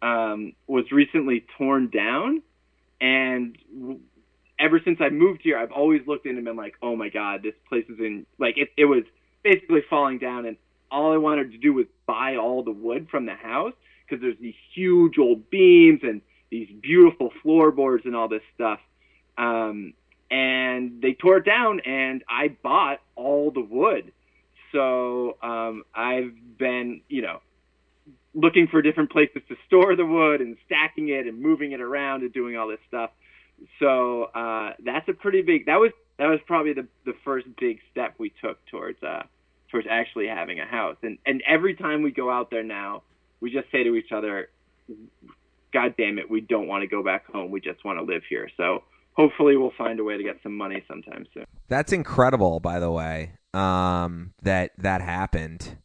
um, 0.02 0.54
was 0.68 0.92
recently 0.92 1.46
torn 1.58 1.90
down, 1.90 2.42
and 3.02 3.58
ever 4.60 4.80
since 4.84 5.00
I 5.02 5.10
moved 5.10 5.42
here, 5.44 5.58
I've 5.58 5.72
always 5.72 6.02
looked 6.08 6.26
in 6.26 6.36
and 6.36 6.46
been 6.46 6.56
like, 6.56 6.76
"Oh 6.82 6.96
my 6.96 7.10
God, 7.10 7.44
this 7.44 7.56
place 7.68 7.86
is 7.90 8.00
in 8.00 8.26
like 8.38 8.58
it." 8.58 8.70
It 8.78 8.86
was 8.86 9.04
basically 9.48 9.82
falling 9.90 10.18
down, 10.18 10.46
and 10.46 10.58
all 10.92 11.14
I 11.14 11.18
wanted 11.18 11.52
to 11.52 11.58
do 11.58 11.74
was 11.74 11.86
buy 12.06 12.36
all 12.36 12.64
the 12.64 12.72
wood 12.72 13.08
from 13.10 13.26
the 13.26 13.34
house 13.34 13.74
because 14.06 14.22
there's 14.22 14.38
these 14.40 14.56
huge 14.74 15.18
old 15.18 15.50
beams 15.50 16.02
and 16.04 16.22
these 16.50 16.70
beautiful 16.82 17.32
floorboards 17.42 18.06
and 18.06 18.16
all 18.16 18.28
this 18.28 18.42
stuff. 18.56 18.80
Um, 19.38 19.94
and 20.30 21.02
they 21.02 21.14
tore 21.14 21.38
it 21.38 21.46
down, 21.46 21.80
and 21.82 22.24
I 22.28 22.50
bought 22.50 23.00
all 23.16 23.52
the 23.52 23.62
wood. 23.62 24.12
So 24.72 25.38
um, 25.42 25.84
I've 25.96 26.34
been, 26.58 27.02
you 27.08 27.22
know, 27.22 27.40
looking 28.34 28.68
for 28.68 28.82
different 28.82 29.12
places 29.12 29.42
to 29.50 29.56
store 29.68 29.96
the 29.96 30.06
wood 30.06 30.42
and 30.42 30.58
stacking 30.66 31.10
it 31.10 31.28
and 31.28 31.42
moving 31.42 31.72
it 31.72 31.82
around 31.82 32.24
and 32.24 32.34
doing 32.34 32.58
all 32.58 32.68
this 32.68 32.80
stuff. 32.88 33.12
So 33.80 34.24
uh, 34.24 34.74
that's 34.84 35.08
a 35.08 35.14
pretty 35.14 35.42
big. 35.42 35.66
That 35.66 35.80
was 35.80 35.92
that 36.20 36.28
was 36.28 36.40
probably 36.46 36.74
the 36.74 36.88
the 37.06 37.14
first 37.24 37.48
big 37.60 37.80
step 37.92 38.16
we 38.18 38.32
took 38.42 38.64
towards 38.68 39.02
uh, 39.02 39.24
towards 39.72 39.88
actually 39.90 40.28
having 40.28 40.60
a 40.60 40.66
house. 40.66 40.98
And 41.04 41.18
and 41.26 41.44
every 41.48 41.76
time 41.76 42.02
we 42.02 42.12
go 42.12 42.32
out 42.32 42.50
there 42.50 42.64
now, 42.64 43.04
we 43.40 43.52
just 43.52 43.72
say 43.72 43.84
to 43.84 43.96
each 43.96 44.12
other, 44.12 44.50
"God 45.74 45.96
damn 45.98 46.18
it, 46.20 46.30
we 46.30 46.42
don't 46.42 46.68
want 46.68 46.82
to 46.84 46.88
go 46.88 47.04
back 47.04 47.26
home. 47.32 47.52
We 47.52 47.62
just 47.62 47.84
want 47.86 48.00
to 48.00 48.04
live 48.04 48.24
here." 48.30 48.50
So 48.58 48.84
hopefully, 49.14 49.58
we'll 49.58 49.74
find 49.78 50.00
a 50.00 50.04
way 50.04 50.18
to 50.18 50.24
get 50.24 50.38
some 50.44 50.56
money 50.56 50.84
sometime 50.88 51.26
soon. 51.34 51.46
That's 51.68 51.92
incredible, 51.92 52.60
by 52.60 52.80
the 52.80 52.92
way. 52.92 53.34
Um, 53.54 54.34
that 54.44 54.72
that 54.78 55.02
happened. 55.02 55.78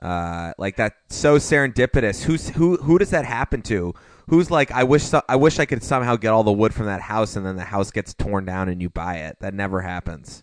Uh, 0.00 0.52
like 0.58 0.76
that 0.76 0.94
so 1.08 1.38
serendipitous. 1.38 2.22
Who's 2.22 2.50
who? 2.50 2.76
Who 2.76 2.98
does 2.98 3.10
that 3.10 3.24
happen 3.24 3.62
to? 3.62 3.94
Who's 4.28 4.50
like, 4.50 4.70
I 4.70 4.84
wish 4.84 5.04
so, 5.04 5.22
I 5.28 5.36
wish 5.36 5.58
I 5.58 5.64
could 5.64 5.82
somehow 5.82 6.16
get 6.16 6.28
all 6.28 6.44
the 6.44 6.52
wood 6.52 6.74
from 6.74 6.86
that 6.86 7.00
house, 7.00 7.34
and 7.34 7.46
then 7.46 7.56
the 7.56 7.64
house 7.64 7.90
gets 7.90 8.12
torn 8.12 8.44
down 8.44 8.68
and 8.68 8.80
you 8.80 8.90
buy 8.90 9.16
it. 9.16 9.38
That 9.40 9.54
never 9.54 9.80
happens. 9.80 10.42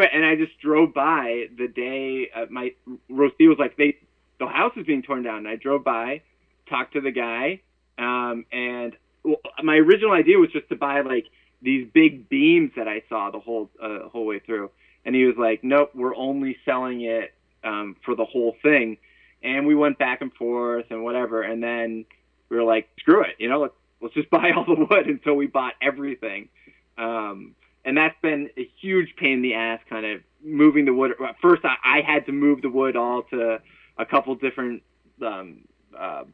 Right, 0.00 0.08
and 0.14 0.24
I 0.24 0.34
just 0.34 0.58
drove 0.60 0.94
by 0.94 1.48
the 1.58 1.68
day 1.68 2.30
uh, 2.34 2.46
my 2.48 2.72
Rosie 3.10 3.48
was 3.48 3.58
like, 3.58 3.76
they 3.76 3.98
the 4.38 4.46
house 4.46 4.72
is 4.76 4.86
being 4.86 5.02
torn 5.02 5.22
down. 5.22 5.38
And 5.38 5.48
I 5.48 5.56
drove 5.56 5.84
by, 5.84 6.22
talked 6.70 6.94
to 6.94 7.02
the 7.02 7.10
guy, 7.10 7.60
um, 7.98 8.46
and 8.50 8.96
well, 9.22 9.36
my 9.62 9.74
original 9.74 10.12
idea 10.12 10.38
was 10.38 10.48
just 10.52 10.70
to 10.70 10.76
buy 10.76 11.02
like 11.02 11.26
these 11.60 11.86
big 11.92 12.30
beams 12.30 12.70
that 12.76 12.88
I 12.88 13.02
saw 13.10 13.30
the 13.30 13.40
whole 13.40 13.68
uh, 13.82 14.08
whole 14.08 14.24
way 14.24 14.38
through. 14.38 14.70
And 15.04 15.14
he 15.14 15.26
was 15.26 15.36
like, 15.36 15.62
"Nope, 15.62 15.90
we're 15.94 16.16
only 16.16 16.56
selling 16.64 17.02
it 17.02 17.34
um, 17.62 17.94
for 18.02 18.14
the 18.16 18.24
whole 18.24 18.56
thing." 18.62 18.96
And 19.42 19.66
we 19.66 19.74
went 19.74 19.98
back 19.98 20.22
and 20.22 20.32
forth 20.32 20.86
and 20.88 21.04
whatever, 21.04 21.42
and 21.42 21.62
then 21.62 22.06
we 22.48 22.56
were 22.56 22.64
like, 22.64 22.88
"Screw 23.00 23.20
it, 23.24 23.36
you 23.38 23.50
know, 23.50 23.60
let's 23.60 23.74
let's 24.00 24.14
just 24.14 24.30
buy 24.38 24.52
all 24.56 24.64
the 24.64 24.86
wood." 24.88 25.08
And 25.08 25.20
so 25.24 25.34
we 25.34 25.46
bought 25.46 25.74
everything. 25.82 26.48
Um, 26.96 27.54
and 27.84 27.96
that's 27.96 28.16
been 28.20 28.50
a 28.56 28.68
huge 28.80 29.14
pain 29.16 29.34
in 29.34 29.42
the 29.42 29.54
ass, 29.54 29.80
kind 29.88 30.04
of 30.04 30.20
moving 30.44 30.84
the 30.84 30.94
wood. 30.94 31.12
First, 31.40 31.64
I, 31.64 31.76
I 31.84 32.00
had 32.00 32.26
to 32.26 32.32
move 32.32 32.62
the 32.62 32.68
wood 32.68 32.96
all 32.96 33.22
to 33.24 33.60
a 33.98 34.06
couple 34.06 34.34
different 34.34 34.82
um, 35.24 35.60
uh, 35.96 36.24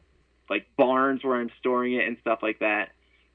like 0.49 0.67
barns 0.77 1.23
where 1.23 1.35
I'm 1.35 1.51
storing 1.59 1.93
it 1.93 2.07
and 2.07 2.17
stuff 2.21 2.39
like 2.41 2.59
that. 2.59 2.89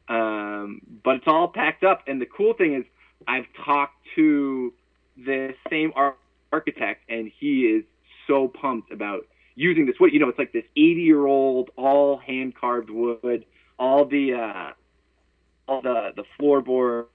Um, 0.09 0.81
but 1.05 1.17
it's 1.17 1.27
all 1.27 1.49
packed 1.49 1.85
up, 1.85 2.03
and 2.07 2.21
the 2.21 2.27
cool 2.27 2.55
thing 2.55 2.75
is, 2.75 2.85
I've 3.27 3.47
talked 3.65 3.97
to 4.17 4.73
the 5.17 5.55
same 5.71 5.93
ar- 5.95 6.17
architect, 6.53 7.05
and 7.09 7.31
he 7.39 7.67
is 7.67 7.85
so 8.27 8.49
pumped 8.49 8.93
about 8.93 9.27
using 9.55 9.87
this 9.87 9.97
wood. 10.01 10.13
You 10.13 10.19
know, 10.19 10.29
it's 10.29 10.39
like 10.39 10.53
this 10.53 10.65
80 10.77 11.03
year 11.03 11.25
old, 11.25 11.71
all 11.77 12.19
hand 12.19 12.55
carved 12.57 12.91
wood. 12.91 13.45
All 13.79 14.05
the 14.05 14.35
uh, 14.35 14.73
all 15.69 15.83
the 15.83 16.13
the 16.17 16.25
floorboard 16.39 17.07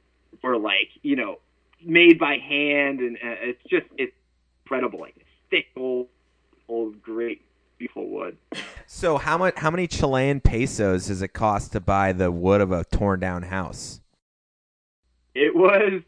were 0.43 0.57
like 0.57 0.89
you 1.01 1.15
know 1.15 1.39
made 1.83 2.19
by 2.19 2.37
hand, 2.37 2.99
and 2.99 3.17
uh, 3.17 3.35
it's 3.41 3.63
just 3.69 3.85
it's 3.97 4.15
incredible. 4.63 4.99
Like 4.99 5.15
thick 5.49 5.67
old 5.75 6.07
old 6.67 7.01
great 7.01 7.41
beautiful 7.77 8.07
wood. 8.09 8.37
So 8.85 9.17
how 9.17 9.37
much 9.37 9.55
how 9.57 9.71
many 9.71 9.87
Chilean 9.87 10.39
pesos 10.39 11.07
does 11.07 11.21
it 11.21 11.29
cost 11.29 11.71
to 11.73 11.79
buy 11.79 12.13
the 12.13 12.31
wood 12.31 12.61
of 12.61 12.71
a 12.71 12.83
torn 12.85 13.19
down 13.19 13.43
house? 13.43 14.01
It 15.35 15.55
was 15.55 16.01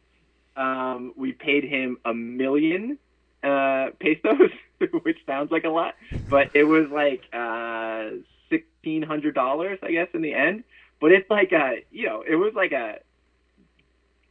um, 0.55 1.13
we 1.15 1.31
paid 1.31 1.63
him 1.63 1.97
a 2.05 2.13
million 2.13 2.97
uh, 3.43 3.87
pesos, 3.99 4.51
which 5.03 5.17
sounds 5.25 5.51
like 5.51 5.63
a 5.63 5.69
lot, 5.69 5.95
but 6.29 6.49
it 6.53 6.63
was 6.63 6.89
like 6.89 7.23
uh, 7.33 8.09
sixteen 8.49 9.01
hundred 9.01 9.35
dollars, 9.35 9.79
I 9.81 9.91
guess, 9.91 10.07
in 10.13 10.21
the 10.21 10.33
end. 10.33 10.63
But 10.99 11.13
it's 11.13 11.29
like 11.29 11.53
a, 11.53 11.83
you 11.91 12.07
know, 12.07 12.23
it 12.27 12.35
was 12.35 12.53
like 12.55 12.73
a 12.73 12.99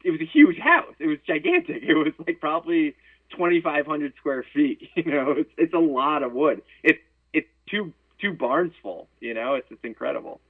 it 0.04 0.10
was 0.10 0.20
a 0.20 0.26
huge 0.26 0.58
house. 0.58 0.94
It 0.98 1.06
was 1.06 1.18
gigantic. 1.26 1.82
It 1.82 1.94
was 1.94 2.12
like 2.26 2.40
probably 2.40 2.94
2,500 3.30 4.14
square 4.16 4.44
feet. 4.54 4.88
You 4.96 5.12
know, 5.12 5.32
it's 5.32 5.50
it's 5.56 5.74
a 5.74 5.78
lot 5.78 6.22
of 6.22 6.32
wood. 6.32 6.62
It's 6.82 6.98
it's 7.32 7.48
two 7.70 7.92
two 8.20 8.32
barns 8.32 8.72
full. 8.82 9.08
You 9.20 9.34
know, 9.34 9.54
it's 9.54 9.66
it's 9.70 9.84
incredible. 9.84 10.40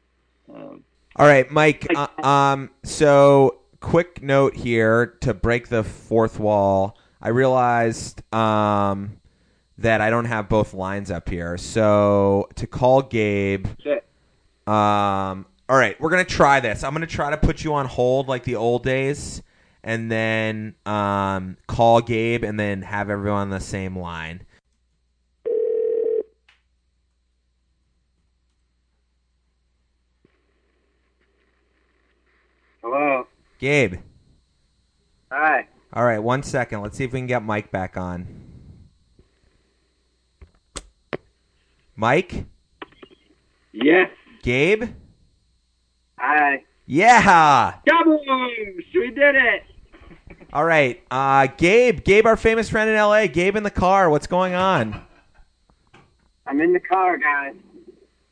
Um, 0.53 0.85
All 1.17 1.27
right, 1.27 1.51
Mike. 1.51 1.87
Uh, 1.95 2.27
um, 2.27 2.71
so 2.83 3.61
quick 3.81 4.23
note 4.23 4.55
here 4.55 5.07
to 5.21 5.35
break 5.35 5.69
the 5.69 5.85
fourth 5.85 6.41
wall. 6.41 6.97
I 7.21 7.29
realized 7.29 8.23
um, 8.33 9.21
that 9.77 10.01
I 10.01 10.11
don't 10.11 10.25
have 10.25 10.49
both 10.49 10.73
lines 10.73 11.11
up 11.11 11.29
here. 11.29 11.57
So 11.57 12.49
to 12.57 12.67
call 12.67 13.03
Gabe. 13.03 13.67
Um, 14.67 15.47
all 15.69 15.77
right, 15.77 16.01
we're 16.01 16.11
gonna 16.11 16.25
try 16.25 16.61
this. 16.61 16.83
I'm 16.83 16.93
gonna 16.93 17.07
try 17.07 17.31
to 17.31 17.37
put 17.37 17.63
you 17.63 17.75
on 17.75 17.87
hold 17.87 18.27
like 18.29 18.45
the 18.45 18.57
old 18.57 18.85
days, 18.85 19.43
and 19.83 20.11
then 20.11 20.75
um, 20.87 21.57
call 21.67 22.01
Gabe, 22.01 22.43
and 22.45 22.59
then 22.59 22.83
have 22.83 23.11
everyone 23.11 23.41
on 23.43 23.51
the 23.51 23.61
same 23.61 23.99
line. 23.99 24.43
Hello. 32.83 33.27
Gabe. 33.59 33.97
Hi. 35.31 35.69
All 35.93 36.05
right, 36.05 36.19
one 36.19 36.43
second. 36.43 36.81
Let's 36.83 36.97
see 36.97 37.05
if 37.05 37.13
we 37.13 37.19
can 37.19 37.27
get 37.27 37.43
Mike 37.43 37.71
back 37.71 37.97
on. 37.97 38.27
Mike, 41.97 42.47
Yes. 43.73 44.09
Gabe. 44.43 44.85
Hi. 46.19 46.65
Yeah. 46.87 47.75
Kaboosh! 47.87 48.95
We 48.95 49.11
did 49.11 49.35
it. 49.35 49.63
All 50.53 50.65
right, 50.65 51.03
uh, 51.11 51.47
Gabe. 51.59 52.05
Gabe, 52.05 52.25
our 52.27 52.37
famous 52.37 52.71
friend 52.71 52.89
in 52.89 52.97
L.A. 52.97 53.29
Gabe 53.29 53.57
in 53.57 53.63
the 53.63 53.71
car. 53.71 54.09
What's 54.09 54.27
going 54.27 54.55
on? 54.55 55.03
I'm 56.47 56.61
in 56.61 56.73
the 56.73 56.81
car, 56.81 57.19
guys. 57.19 57.55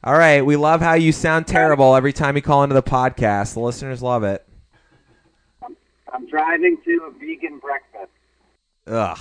All 0.03 0.17
right, 0.17 0.45
we 0.45 0.57
love 0.57 0.81
how 0.81 0.95
you 0.95 1.13
sound 1.13 1.47
terrible 1.47 1.95
every 1.95 2.13
time 2.13 2.37
you 2.37 2.43
call 2.43 2.63
into 2.63 2.75
the 2.75 2.83
podcast. 2.83 3.55
The 3.55 3.61
listeners 3.61 4.03
love 4.03 4.25
it. 4.25 4.47
I'm 6.13 6.27
driving 6.27 6.79
to 6.85 7.01
a 7.09 7.19
vegan 7.19 7.59
breakfast. 7.59 8.13
Ugh. 8.87 9.19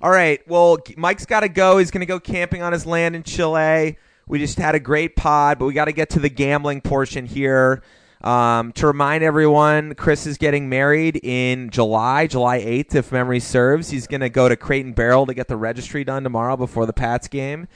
All 0.00 0.10
right. 0.10 0.40
Well, 0.48 0.78
Mike's 0.96 1.26
got 1.26 1.40
to 1.40 1.48
go. 1.48 1.78
He's 1.78 1.90
going 1.90 2.00
to 2.00 2.06
go 2.06 2.18
camping 2.18 2.62
on 2.62 2.72
his 2.72 2.84
land 2.86 3.14
in 3.14 3.22
Chile. 3.22 3.96
We 4.26 4.38
just 4.38 4.58
had 4.58 4.74
a 4.74 4.80
great 4.80 5.16
pod, 5.16 5.58
but 5.58 5.66
we 5.66 5.74
got 5.74 5.86
to 5.86 5.92
get 5.92 6.10
to 6.10 6.20
the 6.20 6.28
gambling 6.28 6.80
portion 6.80 7.26
here. 7.26 7.82
Um, 8.22 8.72
to 8.72 8.86
remind 8.86 9.22
everyone, 9.22 9.94
Chris 9.96 10.26
is 10.26 10.38
getting 10.38 10.70
married 10.70 11.20
in 11.22 11.68
July, 11.68 12.26
July 12.26 12.60
8th, 12.60 12.94
if 12.94 13.12
memory 13.12 13.38
serves. 13.38 13.90
He's 13.90 14.06
going 14.06 14.22
to 14.22 14.30
go 14.30 14.48
to 14.48 14.56
Crate 14.56 14.86
and 14.86 14.94
Barrel 14.94 15.26
to 15.26 15.34
get 15.34 15.48
the 15.48 15.58
registry 15.58 16.04
done 16.04 16.22
tomorrow 16.24 16.56
before 16.56 16.86
the 16.86 16.94
Pats 16.94 17.28
game. 17.28 17.68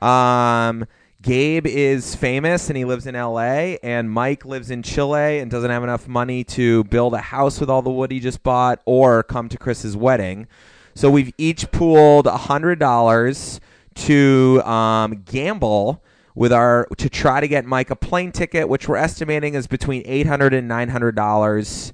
Um, 0.00 0.86
Gabe 1.22 1.66
is 1.66 2.14
famous 2.14 2.68
and 2.68 2.76
he 2.76 2.84
lives 2.84 3.08
in 3.08 3.16
LA, 3.16 3.74
and 3.82 4.08
Mike 4.08 4.44
lives 4.44 4.70
in 4.70 4.84
Chile 4.84 5.40
and 5.40 5.50
doesn't 5.50 5.70
have 5.70 5.82
enough 5.82 6.06
money 6.06 6.44
to 6.44 6.84
build 6.84 7.14
a 7.14 7.18
house 7.18 7.58
with 7.58 7.68
all 7.68 7.82
the 7.82 7.90
wood 7.90 8.12
he 8.12 8.20
just 8.20 8.44
bought 8.44 8.80
or 8.84 9.24
come 9.24 9.48
to 9.48 9.58
Chris's 9.58 9.96
wedding. 9.96 10.46
So 10.94 11.10
we've 11.10 11.32
each 11.36 11.70
pooled 11.72 12.26
$100 12.26 13.60
to 13.96 14.62
um, 14.64 15.22
gamble 15.24 16.02
with 16.34 16.52
our 16.52 16.86
to 16.98 17.08
try 17.08 17.40
to 17.40 17.48
get 17.48 17.64
Mike 17.64 17.90
a 17.90 17.96
plane 17.96 18.30
ticket, 18.30 18.68
which 18.68 18.88
we're 18.88 18.96
estimating 18.96 19.54
is 19.54 19.66
between 19.66 20.04
$800 20.04 20.52
and 20.52 20.70
$900 20.70 21.92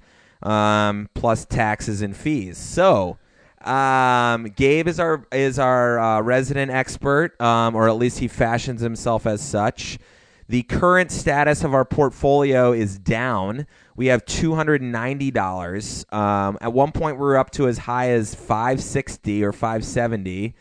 um, 0.49 1.09
plus 1.15 1.45
taxes 1.45 2.03
and 2.03 2.17
fees. 2.17 2.59
So 2.59 3.19
um, 3.65 4.45
Gabe 4.57 4.89
is 4.89 4.99
our 4.99 5.27
is 5.31 5.59
our 5.59 5.99
uh, 5.99 6.21
resident 6.21 6.71
expert, 6.71 7.41
um, 7.41 7.75
or 7.75 7.89
at 7.89 7.97
least 7.97 8.19
he 8.19 8.29
fashions 8.29 8.81
himself 8.81 9.27
as 9.27 9.41
such. 9.41 9.99
The 10.49 10.65
current 10.65 11.11
status 11.11 11.63
of 11.65 11.73
our 11.73 11.85
portfolio 11.85 12.73
is 12.73 12.99
down. 12.99 13.67
We 13.95 14.07
have 14.07 14.25
two 14.25 14.55
hundred 14.55 14.83
and 14.83 14.91
ninety 14.91 15.31
dollars. 15.31 16.05
Um, 16.11 16.59
at 16.61 16.73
one 16.73 16.91
point, 16.91 17.17
we 17.17 17.23
were 17.23 17.37
up 17.39 17.51
to 17.53 17.69
as 17.69 17.79
high 17.79 18.11
as 18.11 18.35
five 18.35 18.83
sixty 18.83 19.45
or 19.45 19.53
five 19.53 19.85
seventy. 19.85 20.55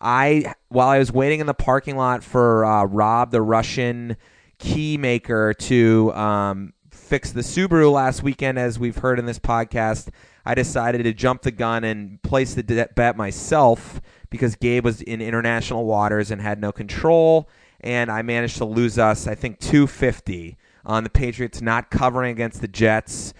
I 0.00 0.54
while 0.68 0.88
I 0.88 0.98
was 0.98 1.10
waiting 1.12 1.40
in 1.40 1.46
the 1.46 1.54
parking 1.54 1.96
lot 1.96 2.22
for 2.22 2.64
uh, 2.64 2.84
Rob, 2.84 3.30
the 3.30 3.42
Russian 3.42 4.16
key 4.58 4.96
maker, 4.96 5.54
to 5.54 6.12
um, 6.14 6.72
fix 6.90 7.32
the 7.32 7.40
Subaru 7.40 7.92
last 7.92 8.22
weekend, 8.22 8.58
as 8.58 8.78
we've 8.78 8.96
heard 8.96 9.18
in 9.18 9.26
this 9.26 9.38
podcast, 9.38 10.08
I 10.44 10.54
decided 10.54 11.02
to 11.04 11.12
jump 11.12 11.42
the 11.42 11.50
gun 11.50 11.84
and 11.84 12.22
place 12.22 12.54
the 12.54 12.62
de- 12.62 12.88
bet 12.94 13.16
myself 13.16 14.00
because 14.30 14.56
Gabe 14.56 14.84
was 14.84 15.02
in 15.02 15.20
international 15.20 15.84
waters 15.84 16.30
and 16.30 16.40
had 16.40 16.60
no 16.60 16.72
control, 16.72 17.48
and 17.80 18.10
I 18.10 18.22
managed 18.22 18.58
to 18.58 18.64
lose 18.64 18.98
us, 18.98 19.26
I 19.26 19.34
think, 19.34 19.60
two 19.60 19.86
fifty 19.86 20.56
on 20.84 21.04
the 21.04 21.10
Patriots 21.10 21.60
not 21.60 21.90
covering 21.90 22.32
against 22.32 22.60
the 22.60 22.68
Jets. 22.68 23.34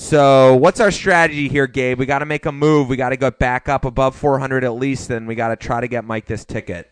So, 0.00 0.54
what's 0.54 0.78
our 0.78 0.92
strategy 0.92 1.48
here, 1.48 1.66
Gabe? 1.66 1.98
We 1.98 2.06
got 2.06 2.20
to 2.20 2.24
make 2.24 2.46
a 2.46 2.52
move. 2.52 2.88
We 2.88 2.96
got 2.96 3.08
to 3.08 3.16
go 3.16 3.32
back 3.32 3.68
up 3.68 3.84
above 3.84 4.14
400 4.14 4.62
at 4.62 4.74
least, 4.74 5.10
and 5.10 5.26
we 5.26 5.34
got 5.34 5.48
to 5.48 5.56
try 5.56 5.80
to 5.80 5.88
get 5.88 6.04
Mike 6.04 6.24
this 6.24 6.44
ticket. 6.44 6.88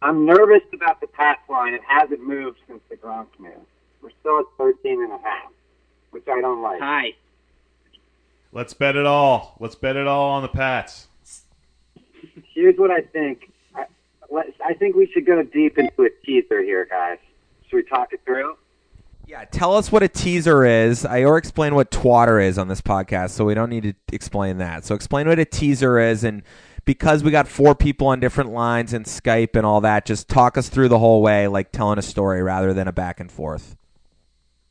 I'm 0.00 0.24
nervous 0.24 0.62
about 0.72 1.00
the 1.00 1.08
pass 1.08 1.36
line. 1.50 1.74
It 1.74 1.80
hasn't 1.84 2.24
moved 2.24 2.60
since 2.68 2.80
the 2.88 2.96
Gronk 2.96 3.26
move. 3.40 3.50
We're 4.00 4.12
still 4.20 4.38
at 4.38 4.44
13 4.56 5.02
and 5.02 5.12
a 5.14 5.18
half, 5.18 5.50
which 6.12 6.22
I 6.28 6.40
don't 6.40 6.62
like. 6.62 6.80
Hi. 6.80 7.14
Let's 8.52 8.72
bet 8.72 8.94
it 8.94 9.04
all. 9.04 9.56
Let's 9.58 9.74
bet 9.74 9.96
it 9.96 10.06
all 10.06 10.30
on 10.30 10.42
the 10.42 10.48
Pats. 10.48 11.08
Here's 12.54 12.76
what 12.76 12.92
I 12.92 13.00
think. 13.00 13.52
I, 13.74 13.86
let's, 14.30 14.52
I 14.64 14.74
think 14.74 14.94
we 14.94 15.10
should 15.12 15.26
go 15.26 15.42
deep 15.42 15.76
into 15.76 16.04
a 16.04 16.10
teaser 16.24 16.62
here, 16.62 16.86
guys. 16.88 17.18
Should 17.68 17.76
we 17.76 17.82
talk 17.82 18.12
it 18.12 18.20
through? 18.24 18.56
Yeah, 19.26 19.44
tell 19.44 19.74
us 19.74 19.90
what 19.90 20.02
a 20.02 20.08
teaser 20.08 20.64
is. 20.64 21.06
I 21.06 21.24
or 21.24 21.38
explain 21.38 21.74
what 21.74 21.90
twatter 21.90 22.38
is 22.38 22.58
on 22.58 22.68
this 22.68 22.82
podcast, 22.82 23.30
so 23.30 23.44
we 23.44 23.54
don't 23.54 23.70
need 23.70 23.82
to 23.84 23.94
explain 24.12 24.58
that. 24.58 24.84
So 24.84 24.94
explain 24.94 25.26
what 25.26 25.38
a 25.38 25.44
teaser 25.46 25.98
is, 25.98 26.24
and 26.24 26.42
because 26.84 27.24
we 27.24 27.30
got 27.30 27.48
four 27.48 27.74
people 27.74 28.08
on 28.08 28.20
different 28.20 28.50
lines 28.50 28.92
and 28.92 29.06
Skype 29.06 29.56
and 29.56 29.64
all 29.64 29.80
that, 29.80 30.04
just 30.04 30.28
talk 30.28 30.58
us 30.58 30.68
through 30.68 30.88
the 30.88 30.98
whole 30.98 31.22
way, 31.22 31.48
like 31.48 31.72
telling 31.72 31.98
a 31.98 32.02
story 32.02 32.42
rather 32.42 32.74
than 32.74 32.86
a 32.86 32.92
back 32.92 33.18
and 33.18 33.32
forth. 33.32 33.76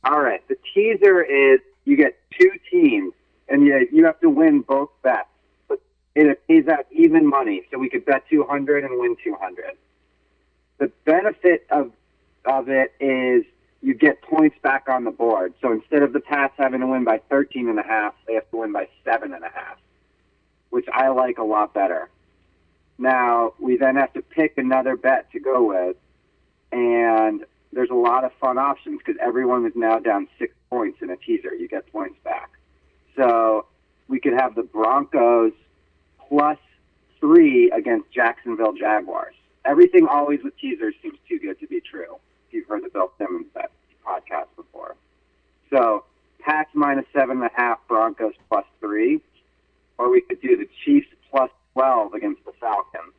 All 0.04 0.20
right. 0.20 0.46
The 0.48 0.56
teaser 0.72 1.22
is 1.22 1.60
you 1.84 1.96
get 1.96 2.16
two 2.38 2.50
teams, 2.70 3.12
and 3.48 3.66
you, 3.66 3.88
you 3.92 4.04
have 4.04 4.20
to 4.20 4.30
win 4.30 4.60
both 4.60 4.90
bets. 5.02 5.28
But 5.68 5.80
it 6.14 6.46
pays 6.46 6.68
out 6.68 6.86
even 6.92 7.28
money, 7.28 7.66
so 7.72 7.78
we 7.78 7.88
could 7.88 8.04
bet 8.04 8.22
200 8.30 8.84
and 8.84 9.00
win 9.00 9.16
200. 9.24 9.76
The 10.78 10.92
benefit 11.04 11.66
of 11.70 11.90
of 12.46 12.68
it 12.68 12.92
is 13.00 13.44
you 13.84 13.92
get 13.92 14.22
points 14.22 14.56
back 14.62 14.88
on 14.88 15.04
the 15.04 15.10
board. 15.10 15.52
So 15.60 15.70
instead 15.70 16.02
of 16.02 16.14
the 16.14 16.20
Pats 16.20 16.54
having 16.56 16.80
to 16.80 16.86
win 16.86 17.04
by 17.04 17.20
13 17.28 17.68
and 17.68 17.78
a 17.78 17.82
half, 17.82 18.14
they 18.26 18.32
have 18.32 18.50
to 18.50 18.56
win 18.56 18.72
by 18.72 18.88
seven 19.04 19.34
and 19.34 19.44
a 19.44 19.50
half, 19.50 19.76
which 20.70 20.86
I 20.90 21.08
like 21.08 21.36
a 21.36 21.44
lot 21.44 21.74
better. 21.74 22.08
Now 22.96 23.52
we 23.60 23.76
then 23.76 23.96
have 23.96 24.10
to 24.14 24.22
pick 24.22 24.56
another 24.56 24.96
bet 24.96 25.30
to 25.32 25.38
go 25.38 25.64
with, 25.64 25.96
and 26.72 27.44
there's 27.74 27.90
a 27.90 27.94
lot 27.94 28.24
of 28.24 28.32
fun 28.40 28.56
options 28.56 29.00
because 29.04 29.20
everyone 29.20 29.66
is 29.66 29.74
now 29.76 29.98
down 29.98 30.28
six 30.38 30.54
points 30.70 31.02
in 31.02 31.10
a 31.10 31.16
teaser. 31.16 31.54
You 31.54 31.68
get 31.68 31.92
points 31.92 32.16
back. 32.24 32.52
So 33.16 33.66
we 34.08 34.18
could 34.18 34.32
have 34.32 34.54
the 34.54 34.62
Broncos 34.62 35.52
plus 36.26 36.58
three 37.20 37.70
against 37.70 38.10
Jacksonville 38.10 38.72
Jaguars. 38.72 39.34
Everything 39.66 40.06
always 40.06 40.42
with 40.42 40.56
teasers 40.56 40.94
seems 41.02 41.18
too 41.28 41.38
good 41.38 41.60
to 41.60 41.66
be 41.66 41.82
true. 41.82 42.16
You've 42.54 42.68
heard 42.68 42.84
the 42.84 42.88
Bill 42.88 43.10
Simmons 43.18 43.46
podcast 44.06 44.46
before. 44.56 44.94
So 45.70 46.04
Pats 46.40 46.70
minus 46.72 47.04
seven 47.12 47.42
and 47.42 47.46
a 47.46 47.50
half, 47.54 47.78
Broncos 47.88 48.34
plus 48.48 48.64
three, 48.80 49.20
or 49.98 50.10
we 50.10 50.20
could 50.20 50.40
do 50.40 50.56
the 50.56 50.68
Chiefs 50.84 51.08
plus 51.30 51.50
twelve 51.72 52.14
against 52.14 52.44
the 52.44 52.52
Falcons. 52.60 53.12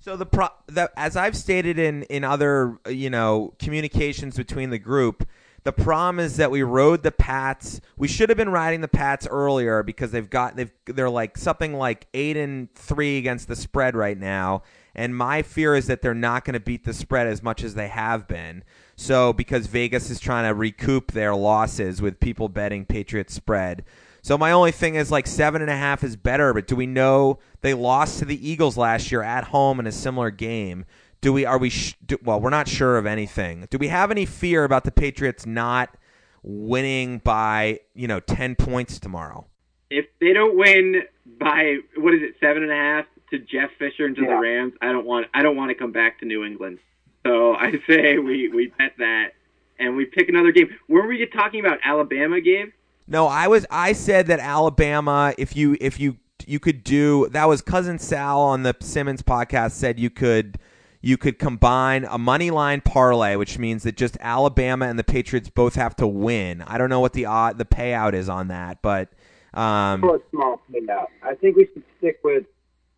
So 0.00 0.16
the 0.16 0.26
pro 0.26 0.48
the, 0.66 0.92
as 0.96 1.16
I've 1.16 1.36
stated 1.36 1.78
in 1.78 2.02
in 2.04 2.24
other 2.24 2.78
you 2.86 3.08
know 3.08 3.54
communications 3.58 4.36
between 4.36 4.68
the 4.68 4.78
group, 4.78 5.26
the 5.62 5.72
problem 5.72 6.20
is 6.20 6.36
that 6.36 6.50
we 6.50 6.62
rode 6.62 7.02
the 7.02 7.10
Pats. 7.12 7.80
We 7.96 8.06
should 8.06 8.28
have 8.28 8.36
been 8.36 8.50
riding 8.50 8.82
the 8.82 8.88
Pats 8.88 9.26
earlier 9.26 9.82
because 9.82 10.10
they've 10.10 10.28
got 10.28 10.56
they've 10.56 10.72
they're 10.84 11.08
like 11.08 11.38
something 11.38 11.72
like 11.72 12.06
eight 12.12 12.36
and 12.36 12.74
three 12.74 13.16
against 13.16 13.48
the 13.48 13.56
spread 13.56 13.96
right 13.96 14.18
now. 14.18 14.62
And 14.94 15.16
my 15.16 15.42
fear 15.42 15.74
is 15.74 15.86
that 15.86 16.02
they're 16.02 16.14
not 16.14 16.44
going 16.44 16.54
to 16.54 16.60
beat 16.60 16.84
the 16.84 16.92
spread 16.92 17.26
as 17.26 17.42
much 17.42 17.64
as 17.64 17.74
they 17.74 17.88
have 17.88 18.28
been. 18.28 18.64
So 18.96 19.32
because 19.32 19.66
Vegas 19.66 20.10
is 20.10 20.20
trying 20.20 20.48
to 20.48 20.54
recoup 20.54 21.12
their 21.12 21.34
losses 21.34 22.00
with 22.00 22.20
people 22.20 22.48
betting 22.48 22.84
Patriots 22.84 23.34
spread. 23.34 23.84
So 24.22 24.38
my 24.38 24.52
only 24.52 24.72
thing 24.72 24.94
is 24.94 25.10
like 25.10 25.26
seven 25.26 25.60
and 25.60 25.70
a 25.70 25.76
half 25.76 26.02
is 26.02 26.16
better, 26.16 26.54
but 26.54 26.66
do 26.66 26.76
we 26.76 26.86
know 26.86 27.38
they 27.60 27.74
lost 27.74 28.20
to 28.20 28.24
the 28.24 28.48
Eagles 28.48 28.76
last 28.76 29.12
year 29.12 29.22
at 29.22 29.44
home 29.44 29.78
in 29.80 29.86
a 29.86 29.92
similar 29.92 30.30
game? 30.30 30.86
Do 31.20 31.32
we 31.32 31.44
are 31.44 31.58
we 31.58 31.70
sh- 31.70 31.96
do, 32.04 32.18
well? 32.22 32.40
We're 32.40 32.50
not 32.50 32.68
sure 32.68 32.96
of 32.96 33.06
anything. 33.06 33.66
Do 33.70 33.78
we 33.78 33.88
have 33.88 34.10
any 34.10 34.24
fear 34.24 34.64
about 34.64 34.84
the 34.84 34.92
Patriots 34.92 35.44
not 35.44 35.96
winning 36.44 37.18
by 37.18 37.80
you 37.94 38.06
know 38.06 38.20
ten 38.20 38.54
points 38.54 39.00
tomorrow. 39.00 39.46
If 39.90 40.06
they 40.20 40.32
don't 40.32 40.56
win 40.56 41.02
by 41.38 41.78
what 41.96 42.14
is 42.14 42.20
it, 42.22 42.34
seven 42.40 42.62
and 42.62 42.70
a 42.70 42.76
half 42.76 43.06
to 43.30 43.38
Jeff 43.38 43.70
Fisher 43.78 44.06
and 44.06 44.16
to 44.16 44.22
the 44.22 44.36
Rams, 44.36 44.74
I 44.80 44.92
don't 44.92 45.06
want 45.06 45.26
I 45.34 45.42
don't 45.42 45.56
want 45.56 45.70
to 45.70 45.74
come 45.74 45.92
back 45.92 46.20
to 46.20 46.26
New 46.26 46.44
England. 46.44 46.78
So 47.26 47.54
I 47.58 47.72
say 47.88 48.18
we 48.18 48.48
we 48.48 48.72
bet 48.78 48.94
that 48.98 49.32
and 49.78 49.96
we 49.96 50.04
pick 50.04 50.28
another 50.28 50.52
game. 50.52 50.68
Were 50.88 51.06
we 51.06 51.24
talking 51.26 51.60
about 51.60 51.78
Alabama 51.84 52.40
game? 52.40 52.72
No, 53.06 53.26
I 53.26 53.48
was 53.48 53.66
I 53.70 53.92
said 53.92 54.26
that 54.28 54.40
Alabama 54.40 55.34
if 55.36 55.56
you 55.56 55.76
if 55.80 56.00
you 56.00 56.16
you 56.46 56.58
could 56.58 56.84
do 56.84 57.28
that 57.30 57.46
was 57.46 57.62
cousin 57.62 57.98
Sal 57.98 58.40
on 58.40 58.62
the 58.62 58.74
Simmons 58.80 59.22
podcast 59.22 59.72
said 59.72 59.98
you 59.98 60.10
could 60.10 60.58
you 61.00 61.16
could 61.16 61.38
combine 61.38 62.04
a 62.04 62.18
money 62.18 62.50
line 62.50 62.80
parlay 62.80 63.36
which 63.36 63.58
means 63.58 63.82
that 63.82 63.96
just 63.96 64.16
Alabama 64.20 64.86
and 64.86 64.98
the 64.98 65.04
Patriots 65.04 65.50
both 65.50 65.74
have 65.74 65.94
to 65.96 66.06
win. 66.06 66.62
I 66.62 66.78
don't 66.78 66.88
know 66.88 67.00
what 67.00 67.12
the 67.12 67.26
odd 67.26 67.58
the 67.58 67.64
payout 67.64 68.14
is 68.14 68.28
on 68.28 68.48
that, 68.48 68.80
but 68.80 69.10
um 69.52 70.00
For 70.00 70.16
a 70.16 70.20
small 70.30 70.62
payout. 70.72 71.06
I 71.22 71.34
think 71.34 71.56
we 71.56 71.68
should 71.72 71.84
stick 71.98 72.20
with 72.24 72.44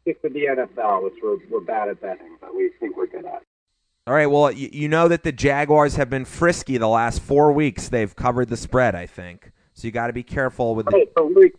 stick 0.06 0.22
with 0.22 0.32
the 0.34 0.44
NFL, 0.46 1.02
which 1.02 1.14
we're 1.22 1.38
we're 1.50 1.60
bad 1.60 1.88
at 1.88 2.00
betting, 2.00 2.36
but 2.40 2.54
we 2.54 2.70
think 2.78 2.96
we're 2.96 3.06
good 3.06 3.24
at. 3.24 3.42
all 4.06 4.14
right, 4.14 4.26
well 4.26 4.52
you, 4.52 4.68
you 4.72 4.88
know 4.88 5.08
that 5.08 5.24
the 5.24 5.32
Jaguars 5.32 5.96
have 5.96 6.08
been 6.08 6.24
frisky 6.24 6.78
the 6.78 6.88
last 6.88 7.20
4 7.20 7.52
weeks. 7.52 7.88
They've 7.88 8.14
covered 8.14 8.48
the 8.48 8.56
spread, 8.56 8.94
I 8.94 9.06
think. 9.06 9.50
So 9.74 9.86
you 9.86 9.92
got 9.92 10.06
to 10.06 10.12
be 10.12 10.22
careful 10.22 10.74
with 10.74 10.86
the 10.86 11.06
but 11.14 11.34
we 11.34 11.52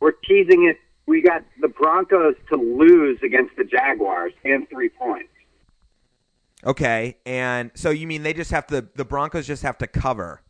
we're 0.00 0.12
teasing 0.28 0.68
it. 0.68 0.78
We 1.06 1.22
got 1.22 1.44
the 1.60 1.68
Broncos 1.68 2.34
to 2.50 2.56
lose 2.56 3.18
against 3.22 3.56
the 3.56 3.64
Jaguars 3.64 4.32
and 4.44 4.68
three 4.68 4.88
points. 4.88 5.28
Okay, 6.64 7.16
and 7.26 7.70
so 7.74 7.90
you 7.90 8.06
mean 8.06 8.22
they 8.22 8.34
just 8.34 8.50
have 8.50 8.66
to 8.68 8.86
the 8.94 9.04
Broncos 9.04 9.46
just 9.46 9.62
have 9.62 9.78
to 9.78 9.86
cover. 9.86 10.42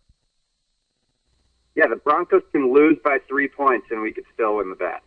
Yeah, 1.74 1.86
the 1.88 1.96
Broncos 1.96 2.42
can 2.52 2.72
lose 2.72 2.98
by 3.02 3.18
three 3.28 3.48
points, 3.48 3.86
and 3.90 4.02
we 4.02 4.12
could 4.12 4.24
still 4.34 4.56
win 4.56 4.68
the 4.68 4.76
bet. 4.76 5.02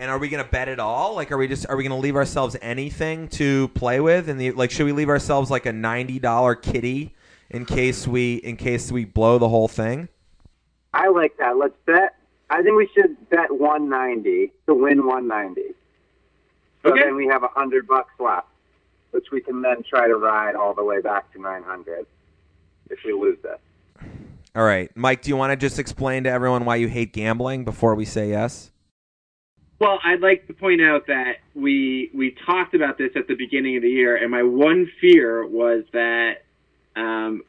And 0.00 0.10
are 0.10 0.16
we 0.16 0.30
going 0.30 0.42
to 0.42 0.50
bet 0.50 0.68
it 0.68 0.80
all? 0.80 1.14
Like, 1.14 1.30
are 1.30 1.36
we 1.36 1.46
just 1.46 1.68
are 1.68 1.76
we 1.76 1.82
going 1.82 1.94
to 1.94 2.02
leave 2.02 2.16
ourselves 2.16 2.56
anything 2.62 3.28
to 3.28 3.68
play 3.68 4.00
with? 4.00 4.30
And 4.30 4.40
the 4.40 4.50
like, 4.52 4.70
should 4.70 4.86
we 4.86 4.92
leave 4.92 5.10
ourselves 5.10 5.50
like 5.50 5.66
a 5.66 5.72
ninety 5.74 6.18
dollar 6.18 6.54
kitty 6.54 7.14
in 7.50 7.66
case 7.66 8.08
we 8.08 8.36
in 8.36 8.56
case 8.56 8.90
we 8.90 9.04
blow 9.04 9.36
the 9.36 9.50
whole 9.50 9.68
thing? 9.68 10.08
I 10.94 11.08
like 11.08 11.36
that. 11.36 11.58
Let's 11.58 11.76
bet. 11.84 12.14
I 12.48 12.62
think 12.62 12.76
we 12.78 12.88
should 12.94 13.28
bet 13.28 13.52
190 13.52 14.50
to 14.66 14.74
win 14.74 15.06
190. 15.06 15.74
So 16.82 16.90
Okay. 16.92 17.02
then 17.04 17.14
we 17.14 17.26
have 17.26 17.42
a 17.42 17.48
hundred 17.48 17.86
bucks 17.86 18.14
left, 18.18 18.48
which 19.10 19.26
we 19.30 19.42
can 19.42 19.60
then 19.60 19.82
try 19.82 20.08
to 20.08 20.16
ride 20.16 20.54
all 20.54 20.72
the 20.72 20.82
way 20.82 21.02
back 21.02 21.30
to 21.34 21.40
900 21.40 22.06
if 22.88 22.98
we 23.04 23.12
lose 23.12 23.36
this. 23.42 23.58
All 24.56 24.64
right, 24.64 24.90
Mike. 24.96 25.20
Do 25.20 25.28
you 25.28 25.36
want 25.36 25.52
to 25.52 25.56
just 25.56 25.78
explain 25.78 26.24
to 26.24 26.30
everyone 26.30 26.64
why 26.64 26.76
you 26.76 26.88
hate 26.88 27.12
gambling 27.12 27.66
before 27.66 27.94
we 27.94 28.06
say 28.06 28.30
yes? 28.30 28.70
Well, 29.80 29.98
I'd 30.04 30.20
like 30.20 30.46
to 30.46 30.52
point 30.52 30.82
out 30.82 31.06
that 31.06 31.38
we 31.54 32.10
we 32.12 32.36
talked 32.46 32.74
about 32.74 32.98
this 32.98 33.12
at 33.16 33.26
the 33.28 33.34
beginning 33.34 33.76
of 33.76 33.82
the 33.82 33.88
year, 33.88 34.16
and 34.16 34.30
my 34.30 34.42
one 34.42 34.90
fear 35.00 35.46
was 35.46 35.84
that 35.92 36.42
um, 36.96 37.42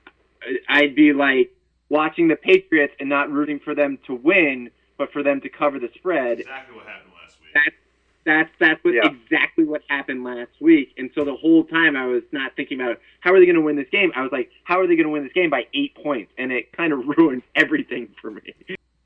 I'd 0.70 0.96
be 0.96 1.12
like 1.12 1.52
watching 1.90 2.30
the 2.30 2.38
Patriots 2.38 2.94
and 3.02 3.10
not 3.10 3.30
rooting 3.30 3.60
for 3.60 3.76
them 3.76 4.00
to 4.08 4.16
win, 4.16 4.72
but 4.98 5.12
for 5.12 5.24
them 5.24 5.42
to 5.42 5.50
cover 5.50 5.78
the 5.78 5.90
spread. 5.96 6.40
Exactly 6.40 6.76
what 6.78 6.86
happened 6.86 7.12
last 7.22 7.38
week. 7.42 7.52
That's 7.54 7.76
that's 8.24 8.50
that's 8.60 8.84
what 8.86 8.94
Yeah. 8.94 9.10
exactly 9.12 9.66
what 9.66 9.82
happened 9.90 10.24
last 10.24 10.52
week. 10.62 10.94
And 10.98 11.10
so 11.14 11.26
the 11.26 11.36
whole 11.36 11.66
time 11.66 11.98
I 11.98 12.06
was 12.06 12.24
not 12.32 12.56
thinking 12.56 12.80
about 12.80 13.02
how 13.20 13.34
are 13.34 13.40
they 13.40 13.46
going 13.46 13.56
to 13.56 13.62
win 13.62 13.76
this 13.76 13.90
game. 13.92 14.14
I 14.16 14.22
was 14.22 14.32
like, 14.32 14.52
how 14.64 14.80
are 14.80 14.88
they 14.88 14.96
going 14.96 15.08
to 15.08 15.12
win 15.12 15.24
this 15.24 15.34
game 15.34 15.50
by 15.50 15.68
eight 15.74 15.96
points? 15.96 16.32
And 16.38 16.54
it 16.54 16.72
kind 16.72 16.94
of 16.94 17.00
ruined 17.18 17.44
everything 17.56 18.08
for 18.22 18.32
me. 18.32 18.54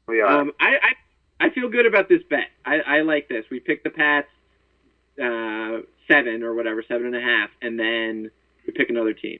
We 0.07 0.21
are. 0.21 0.27
Um, 0.41 0.51
I, 0.59 0.75
I 0.75 0.91
I 1.39 1.49
feel 1.49 1.69
good 1.69 1.85
about 1.85 2.09
this 2.09 2.21
bet. 2.29 2.47
I, 2.65 2.79
I 2.79 3.01
like 3.01 3.27
this. 3.27 3.45
We 3.51 3.59
pick 3.59 3.83
the 3.83 3.89
Pats 3.89 4.27
uh, 5.21 5.81
seven 6.07 6.43
or 6.43 6.53
whatever, 6.53 6.83
seven 6.87 7.07
and 7.07 7.15
a 7.15 7.21
half, 7.21 7.49
and 7.61 7.79
then 7.79 8.31
we 8.65 8.73
pick 8.73 8.89
another 8.89 9.13
team. 9.13 9.39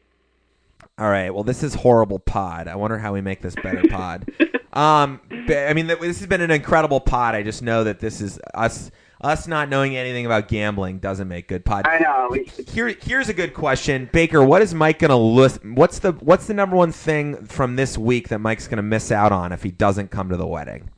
All 0.97 1.09
right. 1.09 1.33
Well, 1.33 1.43
this 1.43 1.63
is 1.63 1.73
horrible 1.73 2.19
pod. 2.19 2.67
I 2.67 2.75
wonder 2.75 2.97
how 2.97 3.13
we 3.13 3.21
make 3.21 3.41
this 3.41 3.55
better 3.55 3.87
pod. 3.89 4.29
um, 4.73 5.19
I 5.31 5.73
mean, 5.73 5.87
this 5.87 6.19
has 6.19 6.27
been 6.27 6.41
an 6.41 6.51
incredible 6.51 6.99
pod. 6.99 7.35
I 7.35 7.43
just 7.43 7.61
know 7.61 7.83
that 7.83 7.99
this 7.99 8.21
is 8.21 8.39
us. 8.53 8.91
Us 9.21 9.47
not 9.47 9.69
knowing 9.69 9.95
anything 9.95 10.25
about 10.25 10.49
gambling 10.49 10.99
doesn't 10.99 11.29
make 11.29 11.47
good 11.47 11.63
pod. 11.63 11.87
I 11.87 11.99
know. 11.99 12.35
Here, 12.67 12.89
here's 12.89 13.29
a 13.29 13.33
good 13.33 13.53
question, 13.53 14.09
Baker. 14.11 14.43
What 14.43 14.61
is 14.61 14.73
Mike 14.73 14.99
gonna 14.99 15.17
list? 15.17 15.63
What's 15.63 15.99
the 15.99 16.11
What's 16.11 16.47
the 16.47 16.53
number 16.53 16.75
one 16.75 16.91
thing 16.91 17.45
from 17.45 17.77
this 17.77 17.97
week 17.97 18.27
that 18.27 18.39
Mike's 18.39 18.67
gonna 18.67 18.83
miss 18.83 19.13
out 19.13 19.31
on 19.31 19.53
if 19.53 19.63
he 19.63 19.71
doesn't 19.71 20.11
come 20.11 20.29
to 20.29 20.37
the 20.37 20.45
wedding? 20.45 20.89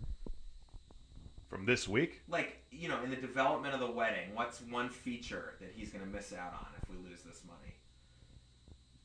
From 1.57 1.65
this 1.65 1.87
week? 1.87 2.21
Like 2.29 2.59
you 2.69 2.87
know, 2.87 3.03
in 3.03 3.09
the 3.09 3.15
development 3.15 3.73
of 3.73 3.79
the 3.79 3.89
wedding, 3.89 4.29
what's 4.35 4.61
one 4.61 4.89
feature 4.89 5.55
that 5.59 5.71
he's 5.75 5.91
gonna 5.91 6.05
miss 6.05 6.31
out 6.31 6.53
on 6.53 6.67
if 6.79 6.87
we 6.87 7.09
lose 7.09 7.23
this 7.23 7.41
money? 7.47 7.73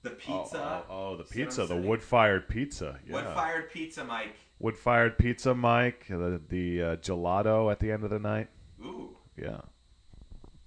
The 0.03 0.17
Oh, 0.29 0.51
oh, 0.53 0.85
oh, 0.91 1.17
the 1.17 1.25
pizza, 1.25 1.65
the 1.65 1.77
wood-fired 1.77 2.49
pizza. 2.49 2.99
Yeah. 3.07 3.15
Wood-fired 3.15 3.71
pizza, 3.71 4.05
Mike. 4.05 4.35
Wood-fired 4.59 5.17
pizza, 5.17 5.55
Mike. 5.55 6.07
The, 6.09 6.41
the 6.49 6.83
uh, 6.83 6.97
gelato 6.97 7.71
at 7.71 7.79
the 7.79 7.91
end 7.91 8.05
of 8.05 8.11
the 8.11 8.19
night. 8.19 8.49
Ooh. 8.85 9.17
Yeah. 9.37 9.61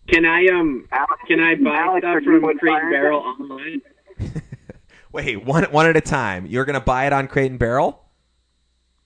Can 0.07 0.25
I 0.25 0.47
um 0.47 0.87
Alex, 0.91 1.21
can 1.27 1.39
I 1.39 1.55
buy 1.55 1.77
Alex, 1.77 2.05
stuff 2.05 2.23
from 2.23 2.41
wood 2.41 2.59
Crate 2.59 2.81
and? 2.81 2.91
Barrel 2.91 3.19
online? 3.19 3.81
Wait, 5.11 5.43
one 5.43 5.63
one 5.65 5.85
at 5.85 5.97
a 5.97 6.01
time. 6.01 6.45
You're 6.45 6.65
gonna 6.65 6.79
buy 6.79 7.05
it 7.05 7.13
on 7.13 7.27
Crate 7.27 7.51
and 7.51 7.59
Barrel? 7.59 8.04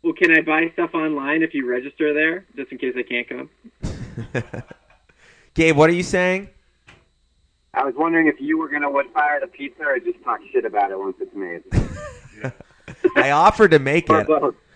Well, 0.02 0.14
can 0.14 0.32
I 0.32 0.42
buy 0.42 0.70
stuff 0.74 0.94
online 0.94 1.44
if 1.44 1.54
you 1.54 1.70
register 1.70 2.14
there, 2.14 2.46
just 2.56 2.72
in 2.72 2.78
case 2.78 2.96
I 2.98 3.04
can't 3.04 3.28
come? 3.28 3.50
Gabe, 5.54 5.76
what 5.76 5.90
are 5.90 5.94
you 5.94 6.04
saying? 6.04 6.50
I 7.74 7.84
was 7.84 7.94
wondering 7.98 8.28
if 8.28 8.40
you 8.40 8.58
were 8.58 8.70
going 8.70 8.82
to 8.82 8.90
wood 8.90 9.08
fire 9.14 9.40
the 9.40 9.48
pizza 9.48 9.84
or 9.84 10.00
just 10.00 10.24
talk 10.24 10.40
shit 10.52 10.66
about 10.66 10.92
it 10.92 10.98
once 10.98 11.18
it's 11.20 11.36
made. 11.36 11.64
I 13.16 13.32
offered 13.32 13.72
to 13.72 13.80
make 13.80 14.10
it. 14.10 14.28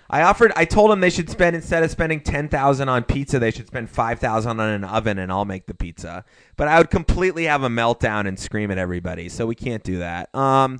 I 0.09 0.21
offered. 0.21 0.51
I 0.55 0.65
told 0.65 0.91
them 0.91 0.99
they 0.99 1.09
should 1.09 1.30
spend 1.30 1.55
instead 1.55 1.82
of 1.82 1.89
spending 1.89 2.19
ten 2.19 2.47
thousand 2.47 2.88
on 2.89 3.03
pizza, 3.03 3.39
they 3.39 3.49
should 3.49 3.65
spend 3.65 3.89
five 3.89 4.19
thousand 4.19 4.59
on 4.59 4.69
an 4.69 4.84
oven, 4.84 5.17
and 5.17 5.32
I'll 5.32 5.45
make 5.45 5.65
the 5.65 5.74
pizza. 5.74 6.24
But 6.55 6.67
I 6.67 6.78
would 6.78 6.91
completely 6.91 7.45
have 7.45 7.63
a 7.63 7.69
meltdown 7.69 8.28
and 8.28 8.38
scream 8.38 8.69
at 8.69 8.78
everybody, 8.78 9.28
so 9.28 9.47
we 9.47 9.55
can't 9.55 9.84
do 9.84 9.97
that. 9.99 10.34
Um, 10.36 10.80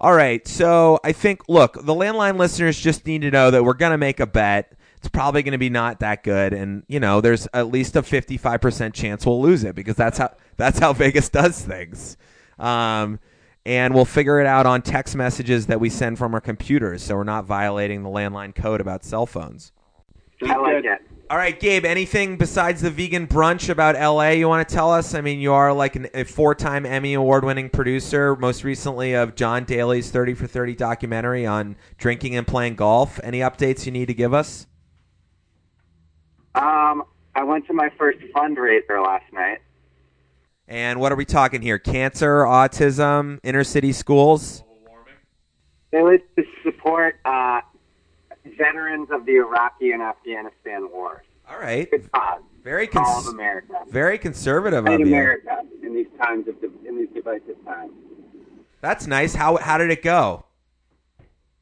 all 0.00 0.14
right. 0.14 0.46
So 0.46 0.98
I 1.04 1.12
think, 1.12 1.48
look, 1.48 1.74
the 1.74 1.94
landline 1.94 2.38
listeners 2.38 2.78
just 2.78 3.06
need 3.06 3.22
to 3.22 3.30
know 3.30 3.50
that 3.50 3.64
we're 3.64 3.74
gonna 3.74 3.98
make 3.98 4.20
a 4.20 4.26
bet. 4.26 4.72
It's 4.98 5.08
probably 5.08 5.44
going 5.44 5.52
to 5.52 5.58
be 5.58 5.70
not 5.70 6.00
that 6.00 6.24
good, 6.24 6.52
and 6.52 6.82
you 6.88 6.98
know, 6.98 7.20
there's 7.20 7.46
at 7.54 7.68
least 7.68 7.94
a 7.94 8.02
fifty-five 8.02 8.60
percent 8.60 8.94
chance 8.94 9.24
we'll 9.24 9.40
lose 9.40 9.62
it 9.62 9.76
because 9.76 9.94
that's 9.94 10.18
how 10.18 10.34
that's 10.56 10.80
how 10.80 10.92
Vegas 11.04 11.28
does 11.28 11.62
things. 11.62 12.16
Um, 12.58 13.20
and 13.64 13.94
we'll 13.94 14.04
figure 14.04 14.40
it 14.40 14.46
out 14.46 14.66
on 14.66 14.82
text 14.82 15.14
messages 15.14 15.66
that 15.66 15.78
we 15.78 15.88
send 15.88 16.18
from 16.18 16.34
our 16.34 16.40
computers, 16.40 17.02
so 17.02 17.14
we're 17.14 17.22
not 17.22 17.44
violating 17.44 18.02
the 18.02 18.08
landline 18.08 18.52
code 18.52 18.80
about 18.80 19.04
cell 19.04 19.24
phones. 19.24 19.70
I 20.42 20.56
like 20.56 20.84
it. 20.84 21.00
All 21.30 21.36
right, 21.36 21.60
Gabe. 21.60 21.84
Anything 21.84 22.38
besides 22.38 22.80
the 22.80 22.90
vegan 22.90 23.26
brunch 23.26 23.68
about 23.68 23.96
LA 23.96 24.30
you 24.30 24.48
want 24.48 24.66
to 24.66 24.74
tell 24.74 24.90
us? 24.90 25.14
I 25.14 25.20
mean, 25.20 25.40
you 25.40 25.52
are 25.52 25.74
like 25.74 25.94
an, 25.94 26.08
a 26.14 26.24
four-time 26.24 26.86
Emmy 26.86 27.12
award-winning 27.12 27.68
producer, 27.68 28.34
most 28.34 28.64
recently 28.64 29.12
of 29.12 29.34
John 29.34 29.64
Daly's 29.64 30.10
Thirty 30.10 30.32
for 30.32 30.46
Thirty 30.46 30.74
documentary 30.74 31.44
on 31.44 31.76
drinking 31.98 32.34
and 32.36 32.46
playing 32.46 32.76
golf. 32.76 33.20
Any 33.22 33.40
updates 33.40 33.84
you 33.84 33.92
need 33.92 34.06
to 34.06 34.14
give 34.14 34.32
us? 34.32 34.66
Um, 36.54 37.04
I 37.34 37.44
went 37.44 37.66
to 37.66 37.74
my 37.74 37.90
first 37.98 38.20
fundraiser 38.34 39.04
last 39.04 39.30
night. 39.34 39.58
And 40.66 40.98
what 40.98 41.12
are 41.12 41.16
we 41.16 41.26
talking 41.26 41.60
here? 41.60 41.78
Cancer, 41.78 42.44
autism, 42.44 43.38
inner 43.42 43.64
city 43.64 43.92
schools. 43.92 44.64
It 45.92 46.02
was 46.02 46.20
to 46.36 46.44
support 46.64 47.16
uh, 47.26 47.60
veterans 48.58 49.08
of 49.10 49.24
the 49.24 49.36
Iraqi 49.36 49.92
and 49.92 50.02
Afghanistan 50.02 50.90
wars. 50.92 51.22
All 51.50 51.58
right, 51.58 51.90
Good 51.90 52.10
cause. 52.12 52.42
very 52.62 52.88
All 52.94 53.20
of 53.20 53.26
America. 53.28 53.72
very 53.88 54.18
conservative 54.18 54.86
of 54.86 55.00
you. 55.00 55.06
America 55.06 55.62
in 55.82 55.94
these 55.94 56.08
times 56.20 56.46
of 56.48 56.56
in 56.86 56.98
these 56.98 57.08
divisive 57.14 57.56
times. 57.64 57.92
That's 58.82 59.06
nice. 59.06 59.34
How 59.34 59.56
how 59.56 59.78
did 59.78 59.90
it 59.90 60.02
go? 60.02 60.44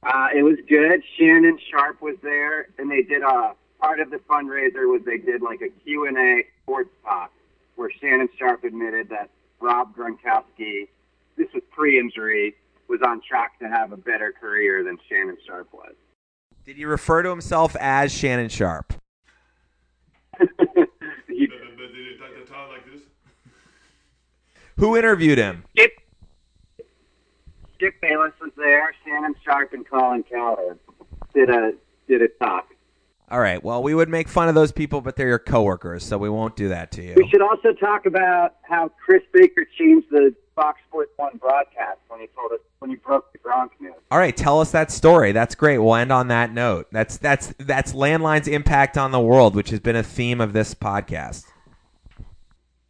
Uh, 0.03 0.29
it 0.35 0.43
was 0.43 0.57
good. 0.69 1.03
Shannon 1.19 1.59
Sharpe 1.71 2.01
was 2.03 2.17
there, 2.23 2.69
and 2.79 2.91
they 2.91 3.03
did 3.03 3.23
a 3.23 3.55
part 3.81 4.01
of 4.01 4.11
the 4.11 4.19
fundraiser 4.19 4.91
was 4.91 5.03
they 5.05 5.19
did 5.19 5.43
like 5.43 5.61
a 5.63 5.69
Q 5.85 6.07
and 6.07 6.17
A 6.19 6.43
sports 6.63 6.91
talk 7.05 7.31
where 7.77 7.91
Shannon 8.01 8.29
Sharpe 8.39 8.65
admitted 8.65 9.09
that 9.11 9.31
Rob 9.61 9.95
Gronkowski, 9.97 10.89
this 11.37 11.49
was 11.55 11.63
pre-injury, 11.71 12.55
was 12.89 13.01
on 13.07 13.21
track 13.21 13.59
to 13.59 13.69
have 13.69 13.93
a 13.93 13.97
better 13.97 14.33
career 14.33 14.83
than 14.83 14.99
Shannon 15.09 15.37
Sharpe 15.47 15.73
was. 15.73 15.95
Did 16.67 16.77
he 16.77 16.85
refer 16.85 17.23
to 17.23 17.31
himself 17.31 17.77
as 17.79 18.13
Shannon 18.13 18.49
Sharpe? 18.49 18.93
he, 21.29 21.49
Who 24.79 24.97
interviewed 24.97 25.39
him? 25.39 25.65
Skip, 25.71 25.93
Skip 27.75 28.01
Bayless 28.03 28.33
was 28.41 28.51
there. 28.57 28.93
Shannon 29.05 29.37
Sharpe 29.45 29.75
and 29.75 29.89
Colin 29.89 30.25
Cowherd 30.25 30.81
did 31.33 31.51
a 31.51 31.73
did 32.09 32.21
a 32.21 32.29
talk. 32.45 32.67
All 33.31 33.41
right. 33.41 33.63
Well, 33.63 33.83
we 33.83 33.95
would 33.95 34.09
make 34.09 34.29
fun 34.29 34.49
of 34.49 34.57
those 34.57 34.73
people, 34.73 35.01
but 35.01 35.15
they're 35.17 35.29
your 35.29 35.39
coworkers, 35.39 36.05
so 36.05 36.19
we 36.19 36.29
won't 36.29 36.57
do 36.57 36.69
that 36.69 36.91
to 36.93 37.03
you. 37.03 37.15
We 37.17 37.29
should 37.29 37.43
also 37.43 37.73
talk 37.73 38.07
about 38.07 38.57
how 38.63 38.91
Chris 39.05 39.23
Baker 39.33 39.65
changed 39.79 40.09
the 40.11 40.35
Fox 40.57 40.81
Sports 40.89 41.13
One 41.17 41.37
broadcast 41.37 42.01
when 42.09 42.19
he 42.19 42.27
told 42.29 42.51
us 42.51 42.59
when 42.79 42.91
he 42.91 42.97
broke 42.97 43.31
the 43.33 43.39
Gronk 43.39 43.71
news. 43.79 43.93
All 44.11 44.19
right, 44.19 44.37
tell 44.37 44.61
us 44.61 44.73
that 44.73 44.91
story. 44.91 45.33
That's 45.33 45.55
great. 45.55 45.79
We'll 45.79 45.95
end 45.95 46.11
on 46.11 46.29
that 46.29 46.53
note. 46.53 46.89
That's 46.91 47.19
that's 47.19 47.55
that's 47.59 47.93
landline's 47.93 48.49
impact 48.49 48.97
on 48.97 49.13
the 49.13 49.21
world, 49.21 49.55
which 49.55 49.71
has 49.71 49.81
been 49.81 49.95
a 49.95 50.03
theme 50.03 50.41
of 50.41 50.55
this 50.55 50.75
podcast. 50.75 51.45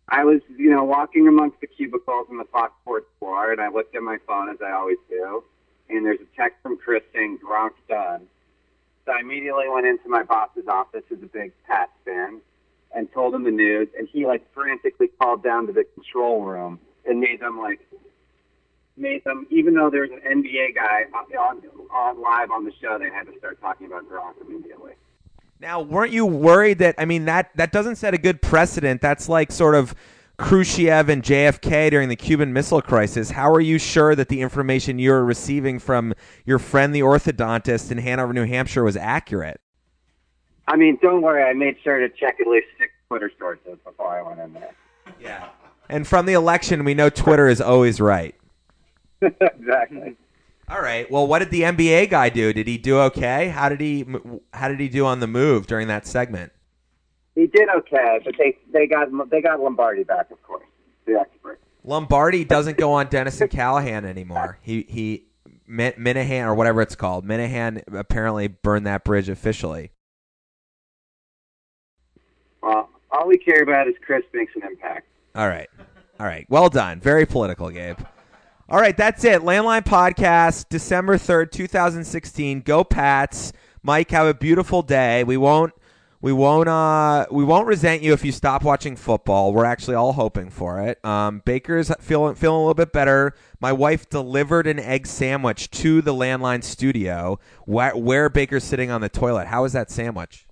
I 0.08 0.24
was, 0.24 0.40
you 0.56 0.70
know, 0.70 0.84
walking 0.84 1.26
amongst 1.26 1.60
the 1.60 1.66
cubicles 1.66 2.28
in 2.30 2.38
the 2.38 2.44
Fox 2.44 2.72
Sports 2.82 3.08
floor, 3.18 3.50
and 3.50 3.60
I 3.60 3.68
looked 3.68 3.96
at 3.96 4.02
my 4.02 4.18
phone 4.24 4.48
as 4.48 4.58
I 4.64 4.70
always 4.70 4.98
do, 5.10 5.42
and 5.90 6.06
there's 6.06 6.20
a 6.20 6.36
text 6.36 6.58
from 6.62 6.78
Chris 6.78 7.02
saying 7.12 7.40
Gronk's 7.44 7.74
done. 7.88 8.28
So 9.04 9.12
I 9.12 9.20
immediately 9.20 9.68
went 9.68 9.86
into 9.86 10.08
my 10.08 10.22
boss's 10.22 10.68
office, 10.68 11.02
who's 11.08 11.22
a 11.24 11.26
big 11.26 11.52
Pats 11.66 11.90
fan, 12.04 12.40
and 12.94 13.12
told 13.12 13.34
him 13.34 13.42
the 13.42 13.50
news, 13.50 13.88
and 13.98 14.08
he 14.08 14.26
like 14.26 14.46
frantically 14.54 15.08
called 15.20 15.42
down 15.42 15.66
to 15.66 15.72
the 15.72 15.84
control 15.96 16.44
room 16.44 16.78
made 17.36 17.46
them 17.46 17.58
like 17.58 17.80
made 18.96 19.22
them 19.24 19.46
even 19.50 19.74
though 19.74 19.90
there's 19.90 20.10
an 20.10 20.20
NBA 20.20 20.74
guy 20.74 21.04
on 21.14 21.62
on 21.90 22.22
live 22.22 22.50
on 22.50 22.64
the 22.64 22.72
show, 22.80 22.98
they 22.98 23.10
had 23.10 23.24
to 23.24 23.38
start 23.38 23.60
talking 23.60 23.86
about 23.86 24.08
Gronk 24.08 24.34
immediately. 24.46 24.92
Now, 25.60 25.80
weren't 25.80 26.12
you 26.12 26.26
worried 26.26 26.78
that 26.78 26.94
I 26.98 27.04
mean 27.04 27.26
that 27.26 27.50
that 27.56 27.72
doesn't 27.72 27.96
set 27.96 28.14
a 28.14 28.18
good 28.18 28.40
precedent? 28.40 29.00
That's 29.00 29.28
like 29.28 29.52
sort 29.52 29.74
of 29.74 29.94
Khrushchev 30.38 31.08
and 31.08 31.22
JFK 31.22 31.90
during 31.90 32.08
the 32.08 32.16
Cuban 32.16 32.52
Missile 32.52 32.82
Crisis. 32.82 33.30
How 33.30 33.50
are 33.50 33.60
you 33.60 33.78
sure 33.78 34.14
that 34.14 34.28
the 34.28 34.40
information 34.40 34.98
you're 34.98 35.24
receiving 35.24 35.78
from 35.78 36.14
your 36.44 36.58
friend 36.58 36.94
the 36.94 37.00
orthodontist 37.00 37.90
in 37.90 37.98
Hanover, 37.98 38.32
New 38.34 38.44
Hampshire 38.44 38.84
was 38.84 38.96
accurate? 38.96 39.60
I 40.68 40.76
mean, 40.76 40.98
don't 41.00 41.22
worry, 41.22 41.42
I 41.42 41.52
made 41.52 41.76
sure 41.82 42.00
to 42.00 42.08
check 42.08 42.38
at 42.40 42.46
least 42.46 42.66
six 42.78 42.92
Twitter 43.08 43.30
sources 43.38 43.78
before 43.84 44.08
I 44.08 44.20
went 44.20 44.40
in 44.40 44.52
there. 44.52 44.74
Yeah. 45.20 45.48
And 45.88 46.06
from 46.06 46.26
the 46.26 46.32
election, 46.32 46.84
we 46.84 46.94
know 46.94 47.10
Twitter 47.10 47.48
is 47.48 47.60
always 47.60 48.00
right. 48.00 48.34
exactly. 49.22 50.16
All 50.68 50.80
right. 50.80 51.08
Well, 51.10 51.26
what 51.26 51.38
did 51.38 51.50
the 51.50 51.62
NBA 51.62 52.10
guy 52.10 52.28
do? 52.28 52.52
Did 52.52 52.66
he 52.66 52.76
do 52.76 52.98
okay? 53.00 53.48
How 53.48 53.68
did 53.68 53.80
he 53.80 54.04
how 54.52 54.68
did 54.68 54.80
he 54.80 54.88
do 54.88 55.06
on 55.06 55.20
the 55.20 55.28
move 55.28 55.66
during 55.66 55.86
that 55.88 56.06
segment? 56.06 56.52
He 57.36 57.46
did 57.46 57.68
okay, 57.68 58.20
but 58.24 58.34
they 58.36 58.56
they 58.72 58.86
got 58.86 59.08
they 59.30 59.40
got 59.40 59.60
Lombardi 59.60 60.02
back, 60.02 60.30
of 60.30 60.42
course, 60.42 60.64
the 61.06 61.20
expert. 61.20 61.60
Lombardi 61.84 62.44
doesn't 62.44 62.78
go 62.78 62.92
on 62.94 63.06
Dennis 63.06 63.40
and 63.40 63.50
Callahan 63.50 64.04
anymore. 64.04 64.58
He 64.60 64.82
he 64.88 65.26
Minihane 65.68 66.44
or 66.44 66.54
whatever 66.54 66.82
it's 66.82 66.96
called. 66.96 67.24
Minihane 67.24 67.82
apparently 67.92 68.48
burned 68.48 68.86
that 68.86 69.04
bridge 69.04 69.28
officially. 69.28 69.92
Well, 72.60 72.88
all 73.12 73.28
we 73.28 73.38
care 73.38 73.62
about 73.62 73.86
is 73.86 73.94
Chris 74.04 74.24
makes 74.32 74.52
an 74.56 74.62
impact. 74.62 75.06
All 75.36 75.48
right. 75.48 75.68
All 76.18 76.26
right. 76.26 76.46
Well 76.48 76.70
done. 76.70 76.98
Very 76.98 77.26
political, 77.26 77.68
Gabe. 77.68 77.98
All 78.68 78.80
right, 78.80 78.96
that's 78.96 79.22
it. 79.22 79.42
Landline 79.42 79.84
Podcast, 79.84 80.68
December 80.68 81.18
3rd, 81.18 81.52
2016. 81.52 82.62
Go 82.62 82.82
Pats. 82.82 83.52
Mike, 83.82 84.10
have 84.10 84.26
a 84.26 84.34
beautiful 84.34 84.82
day. 84.82 85.22
We 85.22 85.36
won't 85.36 85.72
we 86.22 86.32
won't 86.32 86.68
uh 86.68 87.26
we 87.30 87.44
won't 87.44 87.66
resent 87.68 88.02
you 88.02 88.14
if 88.14 88.24
you 88.24 88.32
stop 88.32 88.64
watching 88.64 88.96
football. 88.96 89.52
We're 89.52 89.66
actually 89.66 89.94
all 89.94 90.14
hoping 90.14 90.48
for 90.50 90.80
it. 90.80 91.04
Um, 91.04 91.42
Baker's 91.44 91.92
feeling 92.00 92.34
feeling 92.34 92.56
a 92.56 92.60
little 92.60 92.74
bit 92.74 92.92
better. 92.92 93.34
My 93.60 93.72
wife 93.72 94.08
delivered 94.08 94.66
an 94.66 94.80
egg 94.80 95.06
sandwich 95.06 95.70
to 95.72 96.00
the 96.02 96.14
landline 96.14 96.64
studio 96.64 97.38
where, 97.66 97.94
where 97.94 98.28
Baker's 98.30 98.64
sitting 98.64 98.90
on 98.90 99.02
the 99.02 99.10
toilet. 99.10 99.48
How 99.48 99.62
was 99.62 99.74
that 99.74 99.90
sandwich? 99.90 100.45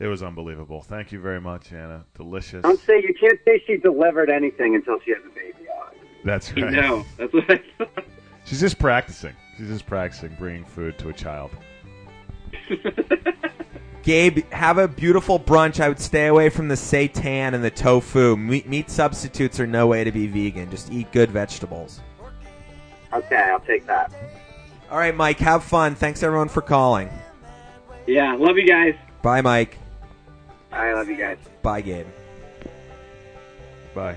It 0.00 0.06
was 0.06 0.22
unbelievable. 0.22 0.80
Thank 0.80 1.10
you 1.10 1.20
very 1.20 1.40
much, 1.40 1.72
Anna. 1.72 2.04
Delicious. 2.14 2.62
Don't 2.62 2.78
say 2.80 3.02
you 3.02 3.14
can't 3.18 3.38
say 3.44 3.62
she 3.66 3.78
delivered 3.78 4.30
anything 4.30 4.76
until 4.76 5.00
she 5.00 5.10
has 5.10 5.20
a 5.24 5.34
baby 5.34 5.68
on. 5.68 5.92
That's 6.24 6.52
right. 6.52 6.72
No, 6.72 7.04
that's 7.16 7.32
what 7.32 7.50
I 7.50 7.60
thought. 7.76 8.04
She's 8.44 8.60
just 8.60 8.78
practicing. 8.78 9.34
She's 9.56 9.68
just 9.68 9.86
practicing 9.86 10.34
bringing 10.38 10.64
food 10.64 10.98
to 11.00 11.08
a 11.08 11.12
child. 11.12 11.50
Gabe, 14.02 14.50
have 14.52 14.78
a 14.78 14.88
beautiful 14.88 15.38
brunch. 15.38 15.80
I 15.80 15.88
would 15.88 16.00
stay 16.00 16.28
away 16.28 16.48
from 16.48 16.68
the 16.68 16.76
seitan 16.76 17.52
and 17.52 17.62
the 17.62 17.70
tofu. 17.70 18.36
Meat, 18.36 18.66
meat 18.66 18.88
substitutes 18.88 19.60
are 19.60 19.66
no 19.66 19.86
way 19.86 20.04
to 20.04 20.12
be 20.12 20.26
vegan. 20.26 20.70
Just 20.70 20.90
eat 20.90 21.12
good 21.12 21.30
vegetables. 21.30 22.00
Okay, 23.12 23.36
I'll 23.36 23.60
take 23.60 23.86
that. 23.86 24.12
All 24.90 24.96
right, 24.96 25.14
Mike, 25.14 25.38
have 25.40 25.64
fun. 25.64 25.94
Thanks 25.94 26.22
everyone 26.22 26.48
for 26.48 26.62
calling. 26.62 27.10
Yeah, 28.06 28.34
love 28.34 28.56
you 28.56 28.66
guys. 28.66 28.94
Bye, 29.20 29.42
Mike. 29.42 29.76
I 30.72 30.92
love 30.92 31.08
you 31.08 31.16
guys. 31.16 31.38
Bye, 31.62 31.80
Gabe. 31.80 32.06
Bye. 33.94 34.16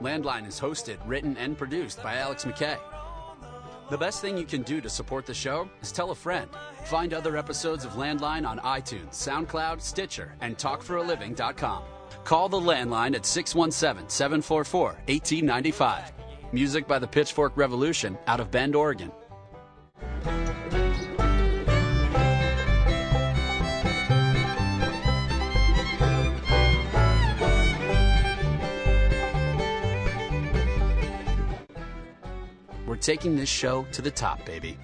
Landline 0.00 0.48
is 0.48 0.58
hosted, 0.58 0.96
written, 1.04 1.36
and 1.36 1.58
produced 1.58 2.02
by 2.02 2.16
Alex 2.16 2.44
McKay. 2.44 2.78
The 3.90 3.98
best 3.98 4.22
thing 4.22 4.38
you 4.38 4.46
can 4.46 4.62
do 4.62 4.80
to 4.80 4.88
support 4.88 5.26
the 5.26 5.34
show 5.34 5.68
is 5.82 5.92
tell 5.92 6.10
a 6.10 6.14
friend. 6.14 6.48
Find 6.84 7.12
other 7.12 7.36
episodes 7.36 7.84
of 7.84 7.92
Landline 7.92 8.48
on 8.48 8.58
iTunes, 8.60 9.10
SoundCloud, 9.10 9.82
Stitcher, 9.82 10.34
and 10.40 10.56
TalkForALiving.com. 10.56 11.82
Call 12.24 12.48
the 12.48 12.60
landline 12.60 13.14
at 13.14 13.26
617 13.26 14.08
744 14.08 14.82
1895. 14.82 16.12
Music 16.52 16.86
by 16.86 16.98
the 16.98 17.06
Pitchfork 17.06 17.56
Revolution 17.56 18.16
out 18.26 18.40
of 18.40 18.50
Bend, 18.50 18.74
Oregon. 18.74 19.10
Taking 33.00 33.36
this 33.36 33.48
show 33.48 33.86
to 33.92 34.02
the 34.02 34.10
top, 34.10 34.44
baby. 34.44 34.78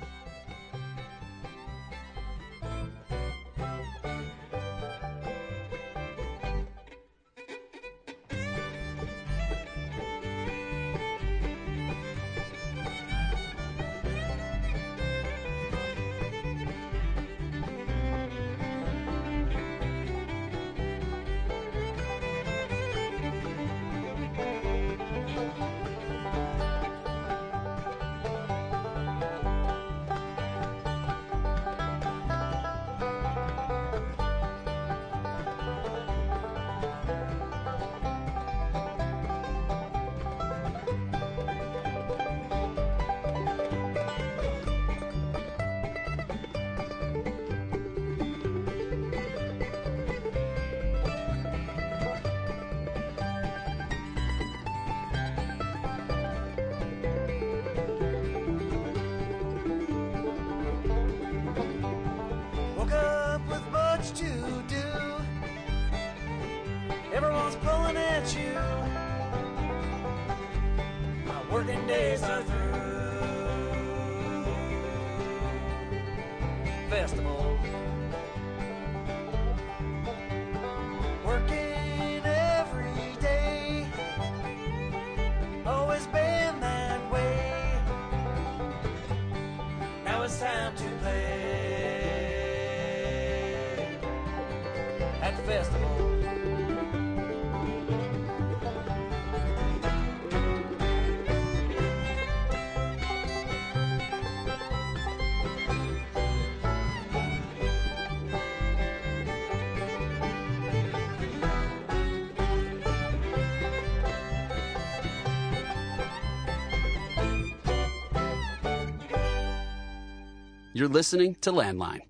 Listening 120.97 121.35
to 121.43 121.53
Landline. 121.53 122.01